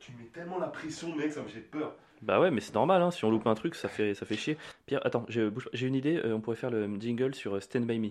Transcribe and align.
Tu 0.00 0.12
mets 0.12 0.28
tellement 0.32 0.58
la 0.58 0.68
pression, 0.68 1.14
mec, 1.14 1.32
ça 1.32 1.42
me 1.42 1.48
fait 1.48 1.60
peur. 1.60 1.96
Bah 2.22 2.40
ouais, 2.40 2.52
mais 2.52 2.60
c'est 2.60 2.74
normal, 2.74 3.02
hein, 3.02 3.10
si 3.10 3.24
on 3.24 3.30
loupe 3.30 3.46
un 3.48 3.54
truc, 3.54 3.74
ça 3.74 3.88
fait, 3.88 4.14
ça 4.14 4.24
fait 4.24 4.36
chier. 4.36 4.56
Pierre, 4.86 5.04
attends, 5.04 5.26
j'ai 5.28 5.86
une 5.86 5.96
idée, 5.96 6.22
on 6.24 6.40
pourrait 6.40 6.56
faire 6.56 6.70
le 6.70 6.88
jingle 7.00 7.34
sur 7.34 7.60
Stand 7.60 7.86
By 7.86 7.98
Me. 7.98 8.10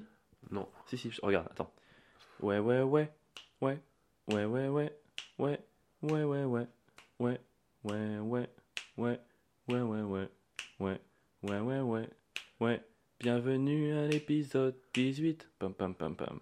Non. 0.49 0.67
Si, 0.87 0.97
si, 0.97 1.09
regarde, 1.23 1.47
attends. 1.49 1.71
Ouais, 2.41 2.59
ouais, 2.59 2.81
ouais. 2.81 3.09
Ouais. 3.61 3.79
Ouais, 4.27 4.45
ouais, 4.45 4.67
ouais. 4.67 4.93
Ouais. 5.37 5.59
Ouais, 6.01 6.23
ouais, 6.23 6.43
ouais. 6.43 6.67
Ouais. 7.19 7.39
Ouais, 7.83 8.19
ouais. 8.19 8.49
Ouais. 8.97 9.19
Ouais, 9.69 9.81
ouais, 9.81 10.01
ouais. 10.01 10.29
Ouais. 10.79 10.99
Ouais, 11.43 11.59
ouais, 11.59 11.79
ouais. 11.79 12.09
Ouais. 12.59 12.81
Bienvenue 13.19 13.93
à 13.93 14.07
l'épisode 14.07 14.75
18. 14.93 15.49
Pam, 15.59 15.73
pam, 15.73 15.95
pam, 15.95 16.15
pam. 16.15 16.39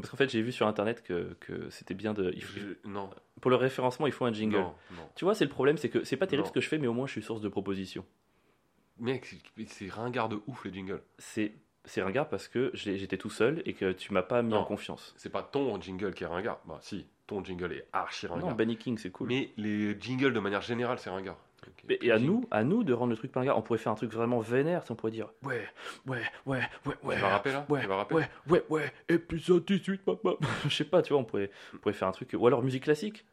Parce 0.00 0.10
qu'en 0.10 0.16
fait, 0.16 0.30
j'ai 0.30 0.42
vu 0.42 0.52
sur 0.52 0.66
internet 0.66 1.02
que, 1.02 1.36
que 1.40 1.68
c'était 1.70 1.94
bien 1.94 2.14
de. 2.14 2.32
il 2.34 2.42
faut- 2.42 2.58
Je- 2.58 2.88
Non. 2.88 3.10
pour 3.40 3.50
le 3.50 3.56
référencement, 3.56 4.06
il 4.06 4.12
faut 4.12 4.24
un 4.24 4.32
jingle. 4.32 4.56
Non, 4.58 4.74
non. 4.92 5.08
Tu 5.14 5.24
vois, 5.24 5.34
c'est 5.34 5.44
le 5.44 5.50
problème, 5.50 5.76
c'est 5.78 5.88
que 5.88 6.04
c'est 6.04 6.16
pas 6.16 6.26
terrible 6.26 6.44
Non. 6.46 6.48
ce 6.50 6.54
que 6.54 6.60
je 6.60 6.68
fais, 6.68 6.78
mais 6.78 6.86
au 6.86 6.92
moins 6.92 7.06
je 7.06 7.12
suis 7.12 7.22
source 7.22 7.40
de 7.40 7.48
propositions. 7.48 8.04
Mec, 8.98 9.26
c'est- 9.66 9.88
ringard 9.90 10.28
de 10.28 10.40
ouf 10.46 10.64
les 10.64 10.72
jingles. 10.72 11.02
C'est 11.18 11.52
c'est 11.84 12.02
ringard 12.02 12.28
parce 12.28 12.48
que 12.48 12.70
j'étais 12.74 13.16
tout 13.16 13.30
seul 13.30 13.62
et 13.64 13.72
que 13.72 13.92
tu 13.92 14.12
m'as 14.12 14.22
pas 14.22 14.42
mis 14.42 14.50
Non. 14.50 14.58
en 14.58 14.64
confiance. 14.64 15.14
C'est 15.16 15.30
pas 15.30 15.42
ton 15.42 15.80
jingle 15.80 16.12
qui 16.12 16.24
est 16.24 16.26
ringard. 16.26 16.60
Bah 16.66 16.78
si, 16.82 17.06
ton 17.26 17.42
jingle 17.42 17.72
est 17.72 17.86
archi 17.94 18.26
ringard. 18.26 18.50
Non, 18.50 18.54
Benny 18.54 18.76
King, 18.76 18.98
c'est 18.98 19.10
cool. 19.10 19.28
Mais 19.28 19.52
les 19.56 19.98
jingles 19.98 20.34
de 20.34 20.40
manière 20.40 20.60
générale, 20.60 20.98
c'est 20.98 21.08
ringard. 21.08 21.38
Mais- 21.88 21.98
et 22.02 22.12
à 22.12 22.18
nous, 22.18 22.44
à 22.50 22.64
nous 22.64 22.84
de 22.84 22.92
rendre 22.92 23.10
le 23.10 23.16
truc 23.16 23.32
pas 23.32 23.40
ringard, 23.40 23.58
on 23.58 23.62
pourrait 23.62 23.78
faire 23.78 23.92
un 23.92 23.96
truc 23.96 24.12
vraiment 24.12 24.40
vénère, 24.40 24.84
si 24.84 24.92
on 24.92 24.94
pourrait 24.94 25.12
dire 25.12 25.28
ouais, 25.44 25.66
ouais, 26.06 26.22
ouais, 26.46 26.60
ouais, 26.86 26.94
ouais. 27.02 27.14
Tu 27.16 27.20
vas 27.22 27.28
rapper 27.28 27.52
là 27.52 27.66
Ouais, 27.68 27.80
Tu 27.82 27.86
vas 27.88 28.06
ouais, 28.12 28.28
ouais, 28.48 28.64
ouais, 28.68 28.92
épisode 29.08 29.64
18, 29.64 30.02
papa. 30.04 30.30
Je 30.64 30.74
sais 30.74 30.84
pas, 30.84 31.02
tu 31.02 31.12
vois, 31.12 31.20
on 31.22 31.24
pourrait, 31.24 31.50
on 31.74 31.78
pourrait 31.78 31.94
faire 31.94 32.08
un 32.08 32.12
truc. 32.12 32.34
Ou 32.38 32.46
alors 32.46 32.62
musique 32.62 32.84
classique. 32.84 33.24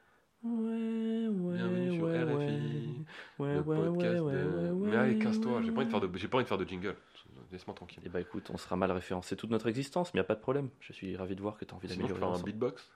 Ouais, 0.44 0.52
ouais, 0.52 1.56
Bienvenue 1.56 1.96
sur 1.96 2.04
ouais, 2.06 2.24
RFI, 2.24 2.30
ouais, 2.30 3.46
ouais, 3.46 3.54
le 3.56 3.62
ouais, 3.62 3.78
podcast 3.78 4.22
ouais, 4.22 4.34
de... 4.34 4.72
Mais 4.74 4.96
allez, 4.96 5.18
casse-toi, 5.18 5.62
j'ai 5.64 5.72
pas 5.72 5.78
envie 5.82 5.86
de 5.88 5.92
faire 5.92 6.02
de, 6.02 6.18
j'ai 6.18 6.28
pas 6.28 6.38
envie 6.38 6.44
de 6.44 6.48
faire 6.50 6.58
de 6.60 6.66
jingle. 6.66 6.96
Laisse-moi 7.52 7.74
tranquille. 7.76 8.04
Eh 8.06 8.10
bah 8.10 8.22
écoute, 8.22 8.50
on 8.54 8.58
sera 8.58 8.76
mal 8.76 8.92
référencé 8.92 9.36
toute 9.36 9.50
notre 9.50 9.68
existence, 9.68 10.14
mais 10.14 10.20
y 10.20 10.22
a 10.22 10.24
pas 10.26 10.36
de 10.36 10.40
problème. 10.42 10.70
Je 10.82 10.94
suis 10.94 11.16
ravi 11.18 11.36
de 11.36 11.42
voir 11.42 11.58
que 11.58 11.66
tu 11.66 11.74
as 11.74 11.78
envie 11.78 11.88
Sinon, 11.88 12.08
je 12.08 12.14
peux 12.14 12.20
d'améliorer. 12.20 12.34
faire 12.38 12.42
un 12.42 12.46
beatbox 12.46 12.92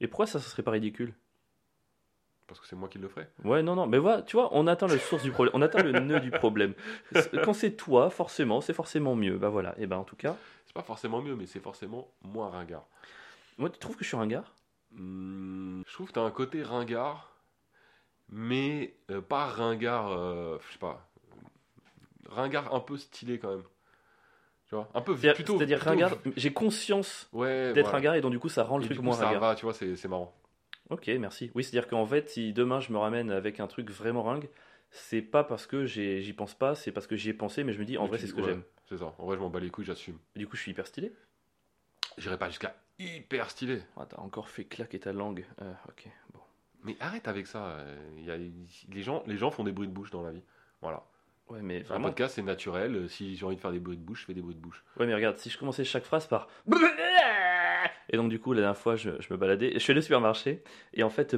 Et 0.00 0.08
pourquoi 0.08 0.26
ça, 0.26 0.38
ça 0.38 0.48
serait 0.50 0.62
pas 0.62 0.72
ridicule? 0.72 1.14
Parce 2.46 2.60
que 2.60 2.66
c'est 2.66 2.76
moi 2.76 2.88
qui 2.88 2.98
le 2.98 3.08
ferai. 3.08 3.26
Ouais, 3.44 3.62
non, 3.62 3.74
non, 3.74 3.86
mais 3.86 3.98
voilà, 3.98 4.22
tu 4.22 4.36
vois, 4.36 4.48
on 4.52 4.66
atteint 4.66 4.86
le 4.86 4.98
source 4.98 5.22
du 5.22 5.30
problème, 5.32 5.52
on 5.54 5.62
atteint 5.62 5.82
le 5.82 5.92
nœud 5.92 6.20
du 6.20 6.30
problème. 6.30 6.74
Quand 7.44 7.52
c'est 7.52 7.72
toi, 7.76 8.10
forcément, 8.10 8.60
c'est 8.60 8.72
forcément 8.74 9.14
mieux. 9.16 9.36
Bah 9.38 9.48
voilà, 9.48 9.74
et 9.78 9.86
ben 9.86 9.96
en 9.96 10.04
tout 10.04 10.16
cas, 10.16 10.36
C'est 10.66 10.74
pas 10.74 10.82
forcément 10.82 11.20
mieux, 11.22 11.34
mais 11.36 11.46
c'est 11.46 11.60
forcément 11.60 12.08
moins 12.22 12.48
ringard. 12.50 12.84
moi, 13.58 13.70
tu 13.70 13.78
trouves 13.78 13.96
que 13.96 14.04
je 14.04 14.08
suis 14.08 14.16
un 14.16 14.26
gars 14.26 14.44
Hmm, 14.92 15.82
je 15.86 15.92
trouve 15.92 16.06
que 16.08 16.12
t'as 16.12 16.22
un 16.22 16.30
côté 16.30 16.62
ringard, 16.62 17.32
mais 18.28 18.94
euh, 19.10 19.20
pas 19.20 19.46
ringard, 19.46 20.10
euh, 20.12 20.58
je 20.66 20.72
sais 20.72 20.78
pas, 20.78 21.06
ringard 22.30 22.74
un 22.74 22.80
peu 22.80 22.96
stylé 22.96 23.38
quand 23.38 23.50
même. 23.50 23.62
Tu 24.68 24.74
vois, 24.74 24.88
un 24.94 25.00
peu 25.00 25.14
plutôt. 25.14 25.56
C'est-à-dire 25.58 25.80
ringard, 25.80 26.12
j'ai 26.36 26.52
conscience 26.52 27.28
Ouais. 27.32 27.72
d'être 27.72 27.84
voilà. 27.84 27.96
ringard 27.98 28.14
et 28.16 28.20
donc 28.20 28.32
du 28.32 28.38
coup 28.40 28.48
ça 28.48 28.64
rend 28.64 28.78
le 28.78 28.84
Et 28.84 28.86
truc 28.86 28.96
du 28.96 29.00
coup, 29.00 29.04
moins 29.06 29.16
ça 29.16 29.26
ringard. 29.26 29.40
va, 29.40 29.54
tu 29.54 29.64
vois, 29.64 29.74
c'est 29.74 29.94
c'est 29.96 30.08
marrant. 30.08 30.34
Ok, 30.90 31.08
merci. 31.18 31.50
Oui, 31.54 31.64
c'est-à-dire 31.64 31.88
qu'en 31.88 32.06
fait, 32.06 32.28
si 32.30 32.52
demain 32.52 32.80
je 32.80 32.92
me 32.92 32.98
ramène 32.98 33.30
avec 33.30 33.58
un 33.60 33.66
truc 33.66 33.90
vraiment 33.90 34.22
ringue, 34.22 34.48
c'est 34.90 35.22
pas 35.22 35.42
parce 35.44 35.66
que 35.66 35.84
j'ai- 35.84 36.22
j'y 36.22 36.32
pense 36.32 36.54
pas, 36.54 36.74
c'est 36.74 36.92
parce 36.92 37.06
que 37.06 37.16
j'y 37.16 37.30
ai 37.30 37.34
pensé, 37.34 37.64
mais 37.64 37.72
je 37.72 37.78
me 37.80 37.84
dis 37.84 37.98
en 37.98 38.06
vrai 38.06 38.18
c'est 38.18 38.26
ce 38.28 38.34
que 38.34 38.40
ouais, 38.40 38.48
j'aime. 38.50 38.62
C'est 38.88 38.98
ça. 38.98 39.12
En 39.18 39.26
vrai, 39.26 39.36
je 39.36 39.40
m'en 39.40 39.50
bats 39.50 39.58
les 39.60 39.70
couilles, 39.70 39.84
j'assume. 39.84 40.16
Du 40.36 40.46
coup, 40.46 40.56
je 40.56 40.62
suis 40.62 40.70
hyper 40.70 40.86
stylé. 40.86 41.12
J'irai 42.18 42.38
pas 42.38 42.48
jusqu'à 42.48 42.74
hyper 42.98 43.50
stylé. 43.50 43.82
Ah, 43.96 44.06
T'as 44.08 44.18
encore 44.22 44.48
fait 44.48 44.64
claquer 44.64 45.00
ta 45.00 45.12
langue. 45.12 45.44
Euh, 45.60 45.72
ok, 45.88 46.06
bon. 46.32 46.40
Mais 46.84 46.96
arrête 47.00 47.26
avec 47.28 47.46
ça. 47.48 47.64
euh, 47.66 47.96
y 48.24 48.30
a- 48.30 48.36
les, 48.36 49.02
gens, 49.02 49.24
les 49.26 49.36
gens 49.36 49.50
font 49.50 49.64
des 49.64 49.72
bruits 49.72 49.88
de 49.88 49.92
bouche 49.92 50.10
dans 50.12 50.22
la 50.22 50.30
vie. 50.30 50.42
Voilà. 50.82 51.02
Ouais, 51.48 51.62
mais 51.62 51.80
Un 51.80 51.82
vraiment. 51.84 52.08
podcast, 52.08 52.36
c'est 52.36 52.42
naturel. 52.42 52.94
euh, 52.94 53.08
Si 53.08 53.36
j'ai 53.36 53.44
envie 53.44 53.56
de 53.56 53.60
faire 53.60 53.72
des 53.72 53.80
bruits 53.80 53.96
de 53.96 54.02
bouche, 54.02 54.20
je 54.20 54.26
fais 54.26 54.34
des 54.34 54.40
bruits 54.42 54.54
de 54.54 54.60
bouche. 54.60 54.84
Ouais, 54.98 55.06
mais 55.06 55.14
regarde, 55.14 55.36
si 55.36 55.50
je 55.50 55.58
commençais 55.58 55.84
chaque 55.84 56.04
phrase 56.04 56.26
par. 56.28 56.48
Et 58.16 58.18
donc, 58.18 58.30
du 58.30 58.40
coup, 58.40 58.54
la 58.54 58.62
dernière 58.62 58.78
fois, 58.78 58.96
je, 58.96 59.10
je 59.20 59.30
me 59.30 59.36
baladais, 59.36 59.72
je 59.74 59.78
suis 59.78 59.90
allé 59.90 59.98
au 59.98 60.02
supermarché, 60.02 60.62
et 60.94 61.02
en 61.02 61.10
fait. 61.10 61.36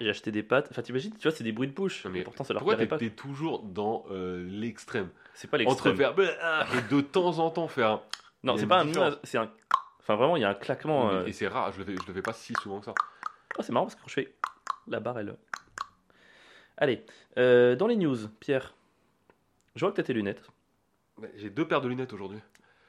J'ai 0.00 0.08
acheté 0.08 0.32
des 0.32 0.42
pâtes. 0.42 0.68
Enfin, 0.70 0.80
t'imagines, 0.80 1.12
tu 1.12 1.28
vois, 1.28 1.32
c'est 1.36 1.44
des 1.44 1.52
bruits 1.52 1.68
de 1.68 1.74
bouche. 1.74 2.06
Mais 2.06 2.22
pourtant, 2.22 2.44
ça 2.44 2.54
leur 2.54 2.62
Pourquoi 2.64 2.82
pas. 2.86 2.96
t'es 2.96 3.10
toujours 3.10 3.62
dans 3.62 4.06
euh, 4.10 4.42
l'extrême? 4.48 5.10
C'est 5.34 5.50
pas 5.50 5.58
Entre 5.58 5.64
l'extrême. 5.68 5.96
faire 5.96 6.14
blablabla 6.14 6.66
et 6.78 6.82
de 6.90 7.00
temps 7.02 7.38
en 7.40 7.50
temps 7.50 7.68
faire. 7.68 7.90
un- 7.90 8.02
Non, 8.42 8.56
c'est 8.56 8.66
pas 8.66 8.82
un. 8.82 9.18
C'est 9.22 9.36
un. 9.36 9.50
Enfin, 10.00 10.16
vraiment, 10.16 10.36
il 10.38 10.40
y 10.40 10.44
a 10.44 10.48
un 10.48 10.54
claquement. 10.54 11.10
euh, 11.10 11.26
Et 11.26 11.32
c'est 11.32 11.46
rare, 11.46 11.72
je 11.72 11.78
le, 11.80 11.84
fais, 11.84 11.94
je 12.02 12.06
le 12.08 12.14
fais 12.14 12.22
pas 12.22 12.32
si 12.32 12.54
souvent 12.54 12.78
que 12.80 12.86
ça. 12.86 12.94
Oh, 13.58 13.62
c'est 13.62 13.70
marrant 13.70 13.84
parce 13.84 13.96
que 13.96 14.00
quand 14.00 14.08
je 14.08 14.14
fais. 14.14 14.34
La 14.88 14.98
barre, 14.98 15.18
elle. 15.18 15.36
Allez, 16.78 17.04
euh, 17.36 17.76
dans 17.76 17.86
les 17.86 17.96
news, 17.96 18.16
Pierre. 18.40 18.74
Je 19.76 19.80
vois 19.84 19.92
que 19.92 19.96
t'as 19.96 20.02
tes 20.04 20.14
lunettes. 20.14 20.42
J'ai 21.36 21.50
deux 21.50 21.68
paires 21.68 21.82
de 21.82 21.88
lunettes 21.88 22.14
aujourd'hui. 22.14 22.38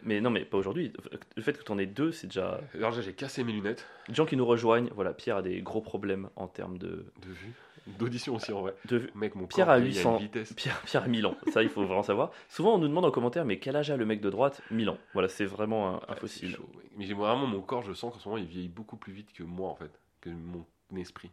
Mais 0.04 0.22
non, 0.22 0.30
mais 0.30 0.46
pas 0.46 0.58
aujourd'hui. 0.58 0.92
Le 1.36 1.42
fait 1.42 1.58
que 1.58 1.64
t'en 1.64 1.78
aies 1.78 1.86
deux, 1.86 2.12
c'est 2.12 2.28
déjà. 2.28 2.60
Alors 2.76 2.92
déjà, 2.92 3.02
j'ai 3.02 3.14
cassé 3.14 3.44
mes 3.44 3.54
lunettes 3.54 3.86
Les 4.08 4.14
gens 4.14 4.26
qui 4.26 4.36
nous 4.38 4.46
rejoignent, 4.46 4.90
voilà, 4.96 5.14
Pierre 5.14 5.38
a 5.38 5.42
des 5.42 5.62
gros 5.62 5.82
problèmes 5.82 6.30
en 6.36 6.48
termes 6.48 6.78
de. 6.78 7.06
de 7.22 7.30
vue, 7.32 7.54
d'audition 7.88 8.36
aussi 8.36 8.52
en 8.54 8.62
vrai. 8.62 8.74
de 8.86 8.98
vue. 8.98 9.10
Mec, 9.16 9.36
mon 9.36 9.48
Pierre 9.48 9.68
corps, 9.68 9.76
a 9.76 9.80
il 9.80 9.86
y 9.86 9.98
a 9.98 10.02
800. 10.02 10.12
une 10.18 10.22
vitesse. 10.24 10.54
Pierre, 10.54 10.82
Pierre 10.82 11.04
a 11.04 11.08
1000 11.08 11.26
ans, 11.26 11.36
ça 11.54 11.64
il 11.64 11.70
faut 11.70 11.86
vraiment 11.86 12.04
savoir. 12.04 12.32
Souvent 12.50 12.76
on 12.76 12.78
nous 12.78 12.88
demande 12.88 13.06
en 13.06 13.12
commentaire, 13.12 13.46
mais 13.46 13.60
quel 13.60 13.76
âge 13.76 13.92
a 13.92 13.98
le 13.98 14.06
mec 14.06 14.20
de 14.22 14.30
droite? 14.30 14.62
1000 14.72 14.90
ans. 14.90 14.98
Voilà, 15.14 15.28
c'est 15.30 15.46
vraiment 15.46 15.96
un, 15.96 16.02
c'est 16.10 16.20
fossile. 16.20 16.56
chaud. 16.56 16.70
Mais 16.98 17.06
j'ai 17.06 17.14
vraiment 17.14 17.46
mon 17.48 17.62
corps, 17.62 17.84
je 17.84 17.94
sens 17.94 18.14
qu'en 18.14 18.20
ce 18.20 18.28
moment, 18.28 18.38
il 18.42 18.48
vieillit 18.48 18.70
beaucoup 18.70 18.98
plus 18.98 19.14
vite 19.14 19.32
que 19.34 19.44
moi 19.44 19.70
en 19.70 19.76
fait, 19.76 19.92
que 20.22 20.30
mon 20.30 20.66
esprit. 20.98 21.32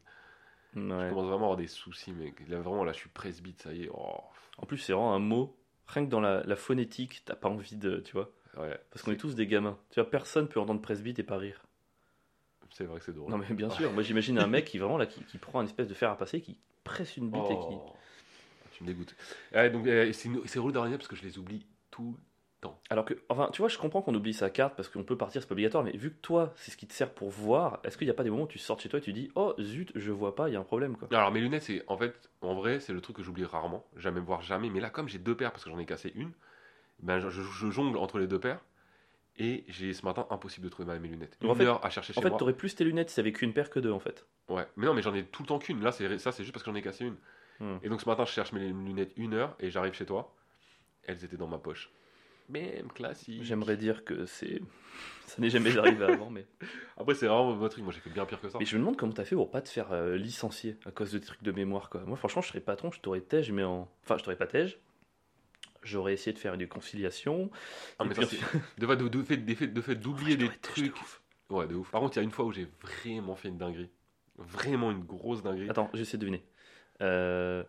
Je 0.75 0.81
Ouais. 0.81 1.09
commence 1.09 1.27
vraiment 1.27 1.33
à 1.33 1.35
avoir 1.53 1.57
des 1.57 1.67
soucis, 1.67 2.13
mec. 2.13 2.35
Là, 2.49 2.61
vraiment, 2.61 2.85
là, 2.85 2.93
je 2.93 2.99
suis 2.99 3.09
presbyte, 3.09 3.61
ça 3.63 3.73
y 3.73 3.85
est. 3.85 3.89
Oh, 3.93 4.21
En 4.59 4.67
plus, 4.67 4.79
c'est 4.79 4.93
vraiment 4.93 5.15
un 5.15 5.19
mot, 5.19 5.57
rien 5.89 6.05
que 6.05 6.11
dans 6.11 6.21
la, 6.21 6.45
la 6.45 6.55
phonétique, 6.55 7.23
t'as 7.25 7.35
pas 7.35 7.49
envie 7.49 7.75
de. 7.77 7.97
Tu 7.99 8.13
vois 8.13 8.31
ouais. 8.57 8.79
Parce 8.91 9.03
qu'on 9.03 9.13
est 9.13 9.17
tous 9.17 9.35
des 9.35 9.47
gamins. 9.47 9.79
Tu 9.91 10.01
vois, 10.01 10.11
personne 10.11 10.49
peut 10.49 10.61
entendre 10.61 10.81
presbyte 10.81 11.19
et 11.19 11.23
pas 11.23 11.39
rire. 11.39 11.63
C'est 12.73 12.85
vrai 12.85 12.99
que 12.99 13.05
c'est 13.05 13.15
drôle. 13.15 13.31
Non, 13.31 13.39
mais 13.39 13.53
bien 13.53 13.71
sûr, 13.71 13.93
moi 13.93 14.03
j'imagine 14.03 14.39
un 14.39 14.47
mec 14.47 14.65
qui 14.65 14.79
vraiment 14.79 14.99
là, 14.99 15.07
qui, 15.07 15.23
qui 15.25 15.39
prend 15.39 15.61
un 15.61 15.65
espèce 15.65 15.89
de 15.89 15.95
fer 15.95 16.11
à 16.11 16.17
passer, 16.17 16.41
qui 16.41 16.57
presse 16.85 17.17
une 17.17 17.31
bite 17.31 17.45
et 17.51 17.55
qui. 17.55 17.75
Oh, 17.75 17.93
Tu 18.73 18.85
me 18.85 18.89
dégoûtes. 18.89 19.15
Ouais, 19.53 19.71
donc, 19.71 19.87
euh, 19.87 20.13
c'est 20.13 20.59
relou 20.59 20.73
d'arriver 20.73 20.97
parce 20.97 21.09
que 21.09 21.17
je 21.17 21.23
les 21.23 21.39
oublie 21.39 21.67
tout. 21.91 22.17
Alors 22.91 23.05
que, 23.05 23.15
enfin, 23.29 23.49
tu 23.53 23.63
vois, 23.63 23.69
je 23.69 23.79
comprends 23.79 24.03
qu'on 24.03 24.15
oublie 24.15 24.35
sa 24.35 24.51
carte 24.51 24.77
parce 24.77 24.89
qu'on 24.89 25.03
peut 25.03 25.17
partir, 25.17 25.41
c'est 25.41 25.49
pas 25.49 25.55
obligatoire, 25.55 25.83
mais 25.83 25.93
vu 25.97 26.11
que 26.11 26.21
toi, 26.21 26.53
c'est 26.57 26.71
ce 26.71 26.77
qui 26.77 26.87
te 26.87 26.93
sert 26.93 27.11
pour 27.11 27.31
voir, 27.31 27.81
est-ce 27.85 27.97
qu'il 27.97 28.07
n'y 28.07 28.11
a 28.11 28.15
pas 28.15 28.23
des 28.23 28.31
moments 28.31 28.43
où 28.43 28.49
tu 28.49 28.59
sors 28.59 28.77
de 28.77 28.83
chez 28.83 28.89
toi 28.89 28.99
et 28.99 29.03
tu 29.03 29.13
dis, 29.13 29.31
oh 29.35 29.55
zut, 29.61 29.93
je 29.95 30.13
vois 30.13 30.35
pas, 30.35 30.49
il 30.49 30.53
y 30.53 30.57
a 30.57 30.61
un 30.61 30.65
problème 30.65 30.97
quoi. 30.97 31.09
Alors, 31.11 31.33
mes 31.33 31.41
lunettes, 31.41 31.63
c'est 31.63 31.83
en 31.87 31.97
fait, 31.97 32.29
en 32.43 32.55
vrai, 32.55 32.81
c'est 32.81 32.93
le 32.93 33.01
truc 33.01 33.17
que 33.17 33.23
j'oublie 33.23 33.45
rarement. 33.45 33.87
Jamais 33.97 34.21
voir 34.21 34.43
jamais. 34.43 34.69
Mais 34.69 34.81
là, 34.81 34.91
comme 34.91 35.09
j'ai 35.09 35.19
deux 35.19 35.35
paires 35.37 35.53
parce 35.53 35.65
que 35.65 35.71
j'en 35.71 35.79
ai 35.79 35.87
cassé 35.87 36.13
une, 36.15 36.33
ben, 37.03 37.19
je, 37.21 37.71
jongle 37.71 37.99
entre 37.99 38.19
les 38.19 38.27
deux 38.27 38.41
paires. 38.41 38.61
Et 39.37 39.65
j'ai 39.69 39.95
ce 39.95 40.05
matin 40.05 40.27
impossible 40.29 40.65
de 40.65 40.71
trouver 40.71 40.87
ma- 40.87 40.99
mes 40.99 41.09
lunettes. 41.09 41.39
Une 41.41 41.51
en 41.51 41.55
fait- 41.55 41.65
heure 41.65 41.83
à 41.85 41.89
chercher 41.89 42.13
chez 42.13 42.19
En 42.19 42.23
fait, 42.23 42.29
moi. 42.29 42.39
t'aurais 42.39 42.53
plus 42.53 42.75
tes 42.75 42.85
lunettes 42.85 43.09
si 43.11 43.17
t'avais 43.17 43.33
qu'une 43.33 43.55
paire 43.55 43.71
que 43.71 43.81
deux 43.81 43.93
en 43.93 44.01
fait. 44.01 44.27
Ouais, 44.49 44.67
mais 44.77 44.85
non, 44.87 44.93
mais 44.93 45.01
j'en 45.03 45.15
ai 45.15 45.25
tout 45.25 45.43
le 45.43 45.49
temps 45.49 45.59
qu'une. 45.59 45.83
Là, 45.83 45.93
c'est 45.93 46.19
ça, 46.19 46.31
c'est 46.33 46.43
juste 46.43 46.53
parce 46.53 46.63
que 46.63 46.71
j'en 46.71 46.77
ai 46.77 46.83
cassé 46.83 47.07
une. 47.07 47.17
Hmm. 47.61 47.79
Et 47.83 47.89
donc 47.89 48.01
ce 48.03 48.09
matin, 48.09 48.25
je 48.27 48.33
cherche 48.33 48.53
mes 48.53 48.69
lunettes 48.69 49.13
une 49.17 49.33
heure 49.35 49.57
et 49.61 49.71
j'arrive 49.71 49.95
chez 49.95 50.05
toi. 50.05 50.35
Elles 51.05 51.25
étaient 51.25 51.37
dans 51.39 51.47
ma 51.47 51.59
poche. 51.59 51.91
Même 52.51 52.91
classique. 52.93 53.43
J'aimerais 53.45 53.77
dire 53.77 54.05
que 54.05 54.27
c'est. 54.27 54.61
Ça 55.27 55.41
n'est 55.41 55.51
jamais 55.51 55.77
arrivé 55.79 56.05
avant, 56.05 56.29
mais. 56.29 56.47
Après, 56.99 57.15
c'est 57.15 57.27
vraiment 57.27 57.55
mon 57.55 57.69
truc. 57.69 57.85
Moi, 57.85 57.93
j'ai 57.93 58.01
fait 58.01 58.11
bien 58.11 58.27
pire 58.27 58.41
que 58.41 58.49
ça. 58.49 58.59
Mais 58.59 58.65
je 58.67 58.75
me 58.77 58.81
demande 58.81 58.97
comment 58.97 59.13
t'as 59.13 59.25
fait 59.25 59.37
pour 59.37 59.51
pas 59.51 59.63
te 59.63 59.69
faire 59.69 59.93
euh, 59.93 60.17
licencier 60.17 60.77
à 60.85 60.91
cause 60.91 61.13
de 61.13 61.19
trucs 61.19 61.43
de 61.43 61.53
mémoire 61.53 61.89
quoi. 61.89 62.01
Moi, 62.03 62.17
franchement, 62.17 62.43
je 62.43 62.49
serais 62.49 62.61
patron, 62.61 62.91
je 62.91 63.01
t'aurais 63.01 63.21
tège, 63.21 63.53
mais 63.53 63.63
en. 63.63 63.89
Enfin, 64.03 64.19
je 64.19 64.25
t'aurais 64.25 64.37
pas 64.37 64.49
tège. 64.49 64.79
J'aurais 65.83 66.13
essayé 66.13 66.33
de 66.33 66.39
faire 66.39 66.55
une 66.55 66.67
conciliation. 66.69 67.51
Ah, 67.99 68.05
mais 68.05 68.15
puis 68.15 68.27
de, 68.79 68.87
de, 68.87 69.09
de 69.09 69.23
fait, 69.23 69.37
de 69.39 69.55
fait, 69.55 69.67
de 69.69 69.81
fait 69.81 69.95
d'oublier 69.95 70.37
des 70.37 70.49
trucs. 70.61 70.95
ouf. 71.01 71.23
Ouais, 71.49 71.67
de 71.67 71.75
ouf. 71.75 71.91
Par 71.91 72.01
contre, 72.01 72.17
il 72.17 72.21
y 72.21 72.23
a 72.23 72.25
une 72.25 72.31
fois 72.31 72.45
où 72.45 72.53
j'ai 72.53 72.69
vraiment 72.83 73.35
fait 73.35 73.49
une 73.49 73.59
dinguerie. 73.59 73.91
Vraiment 74.37 74.91
une 74.91 75.05
grosse 75.05 75.43
dinguerie. 75.43 75.69
Attends, 75.71 75.91
j'essaie 75.95 76.17
de 76.17 76.23
deviner. 76.23 76.45
Euh, 77.03 77.65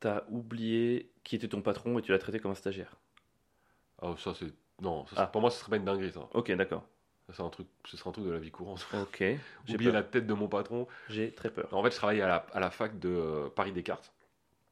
T'as 0.00 0.22
oublié 0.30 1.12
qui 1.24 1.36
était 1.36 1.48
ton 1.48 1.60
patron 1.60 1.98
et 1.98 2.02
tu 2.02 2.10
l'as 2.10 2.18
traité 2.18 2.40
comme 2.40 2.50
un 2.52 2.54
stagiaire. 2.54 2.96
Ah, 4.00 4.14
ça, 4.16 4.32
c'est. 4.34 4.46
Non, 4.80 5.04
ça, 5.06 5.14
Ah. 5.18 5.26
pour 5.26 5.42
moi, 5.42 5.50
ce 5.50 5.58
serait 5.58 5.68
pas 5.70 5.76
une 5.76 5.84
dinguerie, 5.84 6.10
ça. 6.12 6.20
Ok, 6.32 6.50
d'accord. 6.52 6.86
C'est 7.32 7.42
un 7.42 7.50
truc, 7.50 7.68
ce 7.84 7.96
serait 7.98 8.08
un 8.08 8.12
truc 8.12 8.24
de 8.24 8.30
la 8.30 8.38
vie 8.38 8.50
courante. 8.50 8.86
Ok. 8.94 9.18
J'ai 9.18 9.74
Oublier 9.74 9.92
la 9.92 10.02
tête 10.02 10.26
de 10.26 10.32
mon 10.34 10.48
patron. 10.48 10.88
J'ai 11.10 11.32
très 11.32 11.50
peur. 11.50 11.68
En 11.72 11.82
fait, 11.82 11.90
je 11.90 11.96
travaillais 11.96 12.22
à 12.22 12.26
la, 12.28 12.36
à 12.54 12.60
la 12.60 12.70
fac 12.70 12.98
de 12.98 13.08
euh, 13.10 13.48
Paris 13.50 13.72
Descartes. 13.72 14.10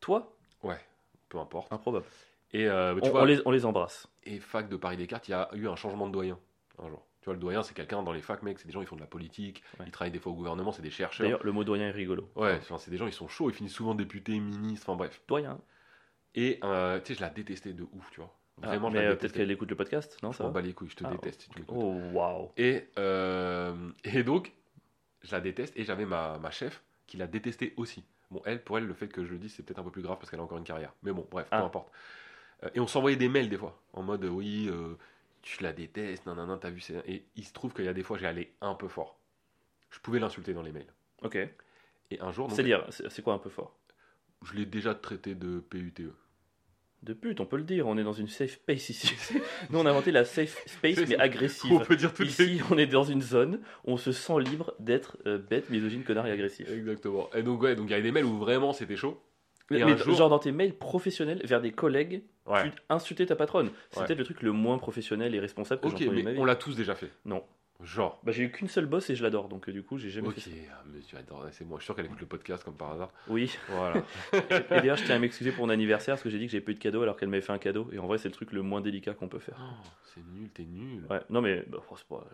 Toi? 0.01 0.35
Ouais, 0.63 0.81
peu 1.29 1.39
importe. 1.39 1.71
Improbable. 1.73 2.07
Et 2.53 2.67
euh, 2.69 2.95
tu 3.01 3.09
On, 3.09 3.11
vois, 3.13 3.23
on 3.23 3.25
les, 3.25 3.41
on 3.45 3.51
les 3.51 3.65
embrasse. 3.67 4.09
et 4.25 4.41
fac 4.41 4.69
de 4.69 4.77
Paris 4.77 4.97
Descartes, 4.97 5.29
il 5.29 5.33
y 5.33 5.35
a 5.35 5.49
eu 5.55 5.69
un 5.69 5.77
changement 5.77 6.07
de 6.07 6.13
doyen 6.13 6.39
un 6.79 6.89
jour. 6.89 7.05
Tu 7.21 7.27
vois, 7.27 7.35
le 7.35 7.41
doyen, 7.41 7.63
c'est 7.63 7.75
quelqu'un 7.75 8.03
dans 8.03 8.13
les 8.13 8.23
facs, 8.23 8.43
mec, 8.43 8.59
c'est 8.59 8.67
des 8.67 8.73
gens, 8.73 8.81
ils 8.81 8.87
font 8.87 8.97
de 8.97 9.01
la 9.01 9.07
politique, 9.07 9.63
Ouais. 9.79 9.85
ils 9.87 9.93
travaillent 9.93 10.13
des 10.13 10.19
fois 10.19 10.33
au 10.33 10.35
gouvernement, 10.35 10.73
c'est 10.73 10.81
des 10.83 10.91
chercheurs. 10.91 11.25
D'ailleurs, 11.27 11.45
le 11.45 11.53
mot 11.53 11.65
doyen 11.65 11.89
est 11.89 11.93
rigolo. 11.93 12.31
Ouais, 12.37 12.61
c'est 12.79 12.91
des 12.91 12.97
gens, 12.97 13.07
ils 13.07 13.13
sont 13.13 13.29
chauds, 13.29 13.51
ils 13.51 13.55
finissent 13.55 13.75
souvent 13.75 13.95
députés, 13.95 14.39
ministres, 14.39 14.89
enfin 14.89 14.97
bref. 14.97 15.21
Doyen. 15.29 15.59
Et 16.35 16.59
euh, 16.65 17.01
tu 17.01 17.09
sais, 17.09 17.15
je 17.15 17.21
la 17.21 17.29
détestais 17.31 17.73
de 17.73 17.83
ouf, 17.93 18.11
tu 18.13 18.21
vois. 18.21 18.35
Ah, 18.63 18.67
Vraiment, 18.69 18.89
je 18.91 18.95
mais 18.97 19.03
la 19.05 19.11
euh, 19.11 19.17
peut-être 19.17 19.33
qu'elle 19.33 19.51
écoute 19.51 19.69
le 19.71 19.77
podcast, 19.77 20.17
non 20.23 20.33
ça 20.33 20.45
va 20.45 20.51
bats 20.51 20.61
les 20.63 20.73
couilles, 20.73 20.89
je 20.91 20.97
te 20.97 21.05
Ah, 21.07 21.11
déteste 21.11 21.43
si. 21.43 21.51
Oh, 21.69 21.95
waouh. 22.13 22.51
Et, 22.57 22.89
et 24.05 24.23
donc, 24.25 24.53
je 25.23 25.33
la 25.33 25.41
déteste. 25.41 25.77
Et 25.77 25.85
j'avais 25.85 26.07
ma, 26.07 26.39
ma 26.39 26.51
chef 26.51 26.83
qui 27.07 27.17
la 27.19 27.27
détestait 27.27 27.75
aussi. 27.77 28.05
Bon, 28.31 28.43
elle, 28.45 28.63
pour 28.63 28.79
elle, 28.79 28.85
le 28.87 28.95
fait 28.95 29.09
que 29.09 29.25
je 29.25 29.33
le 29.33 29.39
dise, 29.39 29.55
c'est 29.55 29.63
peut-être 29.65 29.79
un 29.79 29.85
peu 29.85 29.91
plus 29.91 30.03
grave 30.03 30.19
parce 30.19 30.31
qu'elle 30.31 30.41
a 30.41 30.43
encore 30.43 30.59
une 30.59 30.65
carrière. 30.65 30.93
Mais 31.03 31.13
bon, 31.13 31.27
bref, 31.31 31.49
peu 31.51 31.57
Ah. 31.57 31.65
importe. 31.65 31.91
Euh, 32.65 32.69
et 32.75 32.81
on 32.81 32.87
s'envoyait 32.87 33.17
des 33.17 33.29
mails 33.29 33.49
des 33.49 33.57
fois, 33.59 33.81
en 33.93 34.03
mode 34.03 34.25
euh, 34.25 34.29
oui, 34.29 34.69
euh, 34.69 34.95
tu 35.43 35.63
la 35.63 35.73
détestes, 35.73 36.27
non, 36.27 36.35
non, 36.35 36.47
non, 36.47 36.59
t'as 36.59 36.71
vu, 36.71 36.81
c'est. 36.81 37.03
Et 37.07 37.25
il 37.37 37.45
se 37.45 37.53
trouve 37.53 37.73
qu'il 37.73 37.85
y 37.85 37.89
a 37.89 37.95
des 37.95 38.03
fois, 38.03 38.19
j'ai 38.19 38.27
allé 38.27 38.53
un 38.61 38.75
peu 38.75 38.89
fort. 38.89 39.19
Je 39.91 40.01
pouvais 40.01 40.19
l'insulter 40.19 40.53
dans 40.53 40.63
les 40.63 40.73
mails. 40.73 40.93
Ok. 41.23 41.37
Et 42.11 42.21
un 42.21 42.33
jour, 42.33 42.49
donc, 42.49 42.59
C'est 43.11 43.23
quoi 43.23 43.35
un 43.35 43.39
peu 43.39 43.51
fort? 43.51 43.75
je 44.45 44.55
l'ai 44.55 44.67
déjà 44.67 44.95
traité 44.95 45.35
de 45.35 45.59
PUTE. 45.59 46.13
De 47.03 47.13
pute, 47.13 47.41
on 47.41 47.47
peut 47.47 47.57
le 47.57 47.63
dire, 47.65 47.87
on 47.87 47.97
est 47.97 48.03
dans 48.05 48.13
une 48.13 48.27
safe 48.29 48.53
space 48.53 48.89
ici. 48.89 49.15
Nous, 49.71 49.79
on 49.79 49.87
a 49.87 49.91
inventé 49.91 50.11
la 50.11 50.25
safe 50.25 50.63
space, 50.67 50.99
mais 51.09 51.17
On 51.17 51.21
agressive. 51.21 51.85
peut 51.87 51.97
dire 51.97 52.13
les. 52.19 52.27
Ici, 52.27 52.61
on 52.71 52.79
est 52.79 52.87
dans 52.87 53.05
une 53.05 53.23
zone 53.23 53.61
où 53.85 53.93
on 53.93 53.97
se 53.97 54.11
sent 54.13 54.41
libre 54.41 54.75
d'être 54.81 55.17
euh, 55.27 55.39
bête, 55.39 55.71
misogyne, 55.71 56.03
connard 56.03 56.27
et 56.27 56.33
agressif. 56.33 56.69
Exactement. 56.71 57.31
Et 57.35 57.43
donc, 57.43 57.63
ouais, 57.63 57.77
donc 57.77 57.87
il 57.89 57.93
y 57.93 57.95
a 57.95 58.01
des 58.01 58.11
mails 58.11 58.25
où 58.25 58.39
vraiment 58.39 58.73
c'était 58.73 58.97
chaud. 58.97 59.21
Et 59.71 59.85
mais 59.85 59.97
jour- 59.99 60.15
genre 60.15 60.29
dans 60.31 60.39
tes 60.39 60.53
mails 60.53 60.75
professionnels 60.75 61.41
vers 61.45 61.61
des 61.61 61.73
collègues, 61.73 62.23
Ouais. 62.47 62.71
tu 62.71 62.73
insultais 62.89 63.27
ta 63.27 63.37
patronne. 63.37 63.71
C'est 63.91 64.01
Ouais. 64.01 64.07
peut-être 64.07 64.19
le 64.19 64.25
truc 64.25 64.43
le 64.43 64.53
moins 64.53 64.79
professionnel 64.79 65.35
et 65.35 65.41
responsable 65.41 65.81
que 65.83 65.89
Ok, 65.89 65.97
j'ai 65.99 66.07
entendu 66.07 66.23
ma 66.23 66.33
vie. 66.33 66.39
on 66.39 66.45
l'a 66.45 66.57
tous 66.57 66.75
déjà 66.75 66.95
fait. 66.95 67.11
Non. 67.27 67.43
Genre. 67.85 68.19
Bah, 68.25 68.33
j'ai 68.33 68.43
eu 68.43 68.51
qu'une 68.51 68.67
seule 68.67 68.87
boss 68.87 69.09
et 69.09 69.15
je 69.15 69.23
l'adore, 69.23 69.49
donc 69.49 69.69
euh, 69.69 69.73
du 69.73 69.85
coup, 69.85 69.99
j'ai 69.99 70.11
jamais 70.11 70.27
Ok, 70.29 70.35
fait 70.35 70.51
ça. 70.51 70.57
ah, 70.73 70.83
monsieur 70.93 71.17
c'est 71.53 71.65
moi. 71.65 71.77
Je 71.79 71.83
suis 71.83 71.87
sûr 71.87 71.95
qu'elle 71.95 72.07
écoute 72.07 72.19
le 72.21 72.27
podcast 72.27 72.65
comme 72.65 72.75
par 72.75 72.91
hasard. 72.91 73.13
Oui. 73.29 73.57
Voilà. 73.69 74.03
Et 74.33 74.81
d'ailleurs, 74.81 74.97
je 74.97 75.05
tiens 75.05 75.15
à 75.15 75.19
m'excuser 75.21 75.53
pour 75.53 75.65
mon 75.67 75.73
anniversaire 75.73 76.15
parce 76.15 76.23
que 76.25 76.29
j'ai 76.31 76.39
dit 76.41 76.47
que 76.47 76.51
j'ai 76.53 76.61
pas 76.61 76.73
eu 76.73 76.75
de 76.75 76.81
cadeau 76.81 77.03
alors 77.03 77.17
qu'elle 77.17 77.29
m'avait 77.29 77.41
fait 77.43 77.53
un 77.53 77.59
cadeau. 77.59 77.89
Et 77.93 78.01
en 78.01 78.07
vrai, 78.09 78.19
c'est 78.19 78.29
le 78.29 78.35
truc 78.35 78.51
le 78.51 78.63
moins 78.63 78.81
délicat 78.81 79.15
qu'on 79.15 79.29
peut 79.29 79.39
faire. 79.39 79.59
Oh, 79.61 79.87
c'est 80.13 80.25
nul, 80.27 80.49
t'es 80.51 80.65
nul. 80.65 81.05
Ouais, 81.09 81.21
non 81.31 81.41
mais 81.41 81.65
bah, 81.69 81.79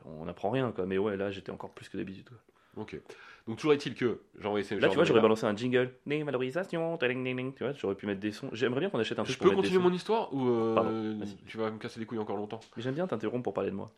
on 0.06 0.25
n'apprend 0.25 0.48
rien 0.48 0.72
quoi. 0.72 0.86
Mais 0.86 0.96
ouais, 0.96 1.16
là, 1.19 1.31
j'étais 1.31 1.50
encore 1.50 1.75
plus 1.75 1.90
que 1.90 1.98
d'habitude. 1.98 2.31
Ok. 2.76 3.00
Donc 3.47 3.59
toujours 3.59 3.75
est-il 3.75 3.94
que 3.94 4.21
j'ai 4.38 4.47
envoyé 4.47 4.65
ces 4.65 4.79
Là, 4.81 4.88
tu 4.88 4.94
vois, 4.94 5.05
j'aurais 5.05 5.21
balancé 5.21 5.44
un 5.44 5.55
jingle. 5.55 5.93
Ding, 6.06 6.25
valorisation. 6.25 6.97
Tu 6.99 7.06
vois, 7.06 7.73
j'aurais 7.75 7.94
pu 7.94 8.06
mettre 8.06 8.21
des 8.21 8.32
sons. 8.32 8.49
J'aimerais 8.53 8.81
bien 8.81 8.91
qu'on 8.91 8.99
achète 8.99 9.19
un 9.19 9.25
truc 9.25 9.37
Je 9.37 9.43
peux 9.43 9.50
continuer 9.50 9.79
mon 9.79 9.93
histoire 9.93 10.32
ou 10.32 10.49
euh, 10.49 10.75
Pardon, 10.75 11.26
tu 11.47 11.59
vas 11.59 11.71
me 11.71 11.79
casser 11.79 12.00
les 12.00 12.06
couilles 12.06 12.19
encore 12.19 12.37
longtemps? 12.37 12.61
Mais 12.76 12.82
j'aime 12.82 12.94
bien 12.94 13.06
t'interrompre 13.06 13.43
pour 13.43 13.55
parler 13.55 13.71
de 13.71 13.76
moi. 13.76 13.93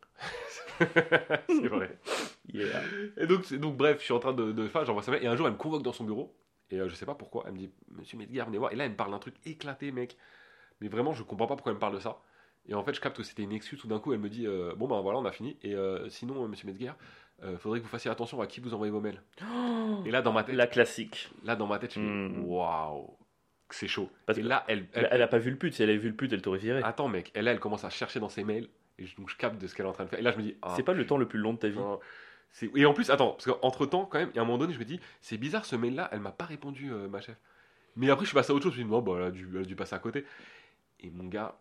C'est 1.47 1.67
vrai. 1.67 1.97
Yeah. 2.53 2.81
Et 3.17 3.27
donc, 3.27 3.53
donc 3.55 3.75
bref, 3.75 3.99
je 3.99 4.05
suis 4.05 4.13
en 4.13 4.19
train 4.19 4.31
de, 4.31 4.53
de 4.53 4.67
faire, 4.69 4.85
j'envoie 4.85 5.03
ça 5.03 5.13
et 5.17 5.27
un 5.27 5.35
jour 5.35 5.47
elle 5.47 5.53
me 5.53 5.57
convoque 5.57 5.83
dans 5.83 5.91
son 5.91 6.05
bureau, 6.05 6.33
et 6.71 6.79
euh, 6.79 6.87
je 6.87 6.95
sais 6.95 7.05
pas 7.05 7.13
pourquoi, 7.13 7.43
elle 7.45 7.51
me 7.51 7.57
dit 7.57 7.69
Monsieur 7.91 8.17
Medgar, 8.17 8.47
venez 8.47 8.57
voir, 8.57 8.71
et 8.71 8.77
là 8.77 8.85
elle 8.85 8.91
me 8.91 8.95
parle 8.95 9.11
d'un 9.11 9.19
truc 9.19 9.35
éclaté, 9.45 9.91
mec. 9.91 10.15
Mais 10.79 10.87
vraiment, 10.87 11.11
je 11.11 11.23
comprends 11.23 11.45
pas 11.45 11.57
pourquoi 11.57 11.71
elle 11.71 11.75
me 11.75 11.81
parle 11.81 11.95
de 11.95 11.99
ça. 11.99 12.21
Et 12.69 12.73
en 12.73 12.83
fait, 12.83 12.93
je 12.93 13.01
capte 13.01 13.17
que 13.17 13.23
c'était 13.23 13.43
une 13.43 13.51
excuse, 13.51 13.79
tout 13.79 13.89
d'un 13.89 13.99
coup, 13.99 14.13
elle 14.13 14.19
me 14.19 14.29
dit 14.29 14.47
euh, 14.47 14.75
Bon 14.77 14.87
ben 14.87 15.01
voilà, 15.01 15.19
on 15.19 15.25
a 15.25 15.31
fini, 15.33 15.57
et 15.61 15.75
sinon, 16.07 16.47
Monsieur 16.47 16.67
Medgar, 16.67 16.95
euh, 17.43 17.57
faudrait 17.57 17.79
que 17.79 17.83
vous 17.83 17.89
fassiez 17.89 18.09
attention 18.11 18.41
à 18.41 18.47
qui 18.47 18.59
vous 18.59 18.73
envoyez 18.73 18.91
vos 18.91 18.99
mails. 19.01 19.21
Et 20.05 20.11
là, 20.11 20.21
dans 20.21 20.31
ma 20.33 20.43
tête, 20.43 20.55
La 20.55 20.67
classique. 20.67 21.29
là, 21.43 21.55
dans 21.55 21.67
ma 21.67 21.79
tête, 21.79 21.93
je 21.93 21.99
me 21.99 22.29
dis 22.29 22.39
Waouh, 22.45 23.15
c'est 23.69 23.87
chaud. 23.87 24.09
Parce 24.25 24.39
et 24.39 24.41
que- 24.41 24.47
là, 24.47 24.63
elle, 24.67 24.87
elle- 24.93 25.03
Elle, 25.05 25.09
elle 25.11 25.21
a 25.21 25.27
pas 25.27 25.37
vu 25.37 25.51
le 25.51 25.57
pute. 25.57 25.73
Si 25.73 25.83
elle 25.83 25.89
avait 25.89 25.97
vu 25.99 26.09
le 26.09 26.15
pute, 26.15 26.33
elle 26.33 26.41
t'aurait 26.41 26.57
viré. 26.59 26.81
Attends, 26.83 27.07
mec, 27.07 27.31
et 27.35 27.41
là, 27.41 27.51
elle 27.51 27.59
commence 27.59 27.83
à 27.83 27.89
chercher 27.89 28.19
dans 28.19 28.29
ses 28.29 28.43
mails, 28.43 28.67
et 28.97 29.05
je, 29.05 29.15
donc 29.17 29.29
je 29.29 29.35
capte 29.37 29.61
de 29.61 29.67
ce 29.67 29.75
qu'elle 29.75 29.85
est 29.85 29.89
en 29.89 29.93
train 29.93 30.05
de 30.05 30.09
faire. 30.09 30.19
Et 30.19 30.23
là, 30.23 30.31
je 30.31 30.37
me 30.37 30.43
dis 30.43 30.55
Ah, 30.61 30.73
c'est 30.75 30.83
pas 30.83 30.93
le 30.93 31.05
temps 31.05 31.17
le 31.17 31.27
plus 31.27 31.39
long 31.39 31.53
de 31.53 31.59
ta 31.59 31.67
vie. 31.69 31.79
Et 32.75 32.85
en 32.85 32.93
plus, 32.93 33.09
attends, 33.11 33.31
parce 33.33 33.45
qu'entre 33.45 33.85
temps, 33.85 34.05
quand 34.05 34.17
même, 34.19 34.29
il 34.33 34.35
y 34.37 34.39
a 34.39 34.41
un 34.41 34.45
moment 34.45 34.57
donné, 34.57 34.73
je 34.73 34.79
me 34.79 34.85
dis, 34.85 34.99
c'est 35.21 35.37
bizarre 35.37 35.65
ce 35.65 35.75
mail-là, 35.75 36.09
elle 36.11 36.21
m'a 36.21 36.31
pas 36.31 36.45
répondu, 36.45 36.91
euh, 36.91 37.07
ma 37.07 37.19
chef. 37.21 37.35
Mais 37.97 38.09
après, 38.09 38.23
je 38.25 38.29
suis 38.29 38.35
passé 38.35 38.51
à 38.51 38.55
autre 38.55 38.63
chose, 38.63 38.73
je 38.73 38.79
me 38.79 38.85
dis, 38.85 38.89
non, 38.89 39.01
bah, 39.01 39.13
elle, 39.17 39.23
a 39.23 39.31
dû, 39.31 39.47
elle 39.53 39.61
a 39.61 39.65
dû 39.65 39.75
passer 39.75 39.93
à 39.95 39.99
côté. 39.99 40.25
Et 41.01 41.09
mon 41.11 41.25
gars, 41.25 41.55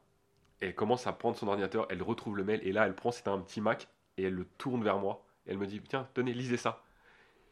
elle 0.61 0.75
commence 0.75 1.07
à 1.07 1.13
prendre 1.13 1.37
son 1.37 1.49
ordinateur, 1.49 1.87
elle 1.91 2.03
retrouve 2.03 2.37
le 2.37 2.45
mail, 2.45 2.61
et 2.63 2.73
là, 2.73 2.87
elle 2.87 2.95
prend, 2.95 3.11
c'était 3.11 3.29
un 3.31 3.39
petit 3.41 3.61
Mac, 3.61 3.89
et 4.17 4.23
elle 4.23 4.35
le 4.35 4.47
tourne 4.59 4.83
vers 4.85 4.99
moi, 4.99 5.26
elle 5.47 5.59
me 5.59 5.67
dit, 5.67 5.81
tiens, 5.89 6.09
tenez, 6.15 6.33
lisez 6.33 6.57
ça. 6.57 6.83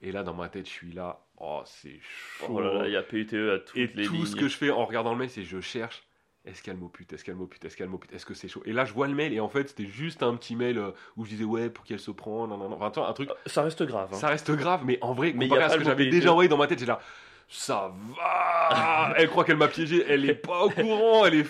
Et 0.02 0.12
là, 0.12 0.22
dans 0.22 0.34
ma 0.34 0.48
tête, 0.48 0.66
je 0.66 0.72
suis 0.72 0.92
là, 0.92 1.20
oh, 1.38 1.62
c'est 1.64 1.98
chaud. 2.00 2.46
Oh 2.50 2.60
là 2.60 2.74
là, 2.74 2.86
il 2.86 2.92
y 2.92 2.96
a 2.96 3.02
PUTE 3.02 3.32
à 3.34 3.58
toutes 3.60 3.76
et 3.76 3.86
les 3.94 4.04
tout 4.04 4.12
lignes. 4.14 4.26
ce 4.26 4.36
que 4.36 4.48
je 4.48 4.56
fais 4.56 4.70
en 4.70 4.84
regardant 4.84 5.12
le 5.12 5.18
mail, 5.18 5.30
c'est 5.30 5.44
je 5.44 5.60
cherche. 5.60 6.02
Est-ce 6.44 6.62
qu'elle 6.62 6.76
mot 6.76 6.90
pute 6.90 7.10
Est-ce 7.14 7.24
qu'elle 7.24 7.36
mot 7.36 7.46
pute 7.46 7.64
Est-ce 7.64 7.74
qu'elle 7.74 7.88
mot 7.88 7.96
pute 7.96 8.12
Est-ce 8.12 8.26
que 8.26 8.34
c'est 8.34 8.48
chaud? 8.48 8.60
Et 8.66 8.74
là, 8.74 8.84
je 8.84 8.92
vois 8.92 9.08
le 9.08 9.14
mail 9.14 9.32
et 9.32 9.40
en 9.40 9.48
fait, 9.48 9.70
c'était 9.70 9.86
juste 9.86 10.22
un 10.22 10.36
petit 10.36 10.56
mail 10.56 10.76
euh, 10.76 10.90
où 11.16 11.24
je 11.24 11.30
disais 11.30 11.44
ouais, 11.44 11.70
pour 11.70 11.86
qu'elle 11.86 11.98
se 12.00 12.10
prend, 12.10 12.46
non, 12.46 12.58
non, 12.58 12.68
non. 12.68 12.76
Enfin, 12.82 13.02
un 13.02 13.12
truc. 13.14 13.30
Ça 13.46 13.62
reste 13.62 13.82
grave. 13.84 14.10
hein. 14.12 14.16
Ça 14.16 14.28
reste 14.28 14.50
grave, 14.50 14.82
mais 14.84 14.98
en 15.00 15.14
vrai, 15.14 15.32
Mais 15.34 15.48
comparé 15.48 15.60
y 15.60 15.62
a 15.62 15.66
à 15.66 15.68
pas 15.68 15.74
ce 15.74 15.78
que 15.78 15.84
j'avais 15.84 16.04
PIT. 16.04 16.10
déjà 16.10 16.32
envoyé 16.32 16.50
dans 16.50 16.58
ma 16.58 16.66
tête, 16.66 16.80
j'ai 16.80 16.84
là. 16.84 17.00
Ça 17.48 17.92
va 18.16 19.14
Elle 19.16 19.28
croit 19.28 19.44
qu'elle 19.44 19.56
m'a 19.56 19.68
piégé, 19.68 20.04
elle 20.08 20.28
est 20.28 20.34
pas 20.34 20.64
au 20.64 20.70
courant, 20.70 21.24
elle 21.26 21.34
est. 21.40 21.46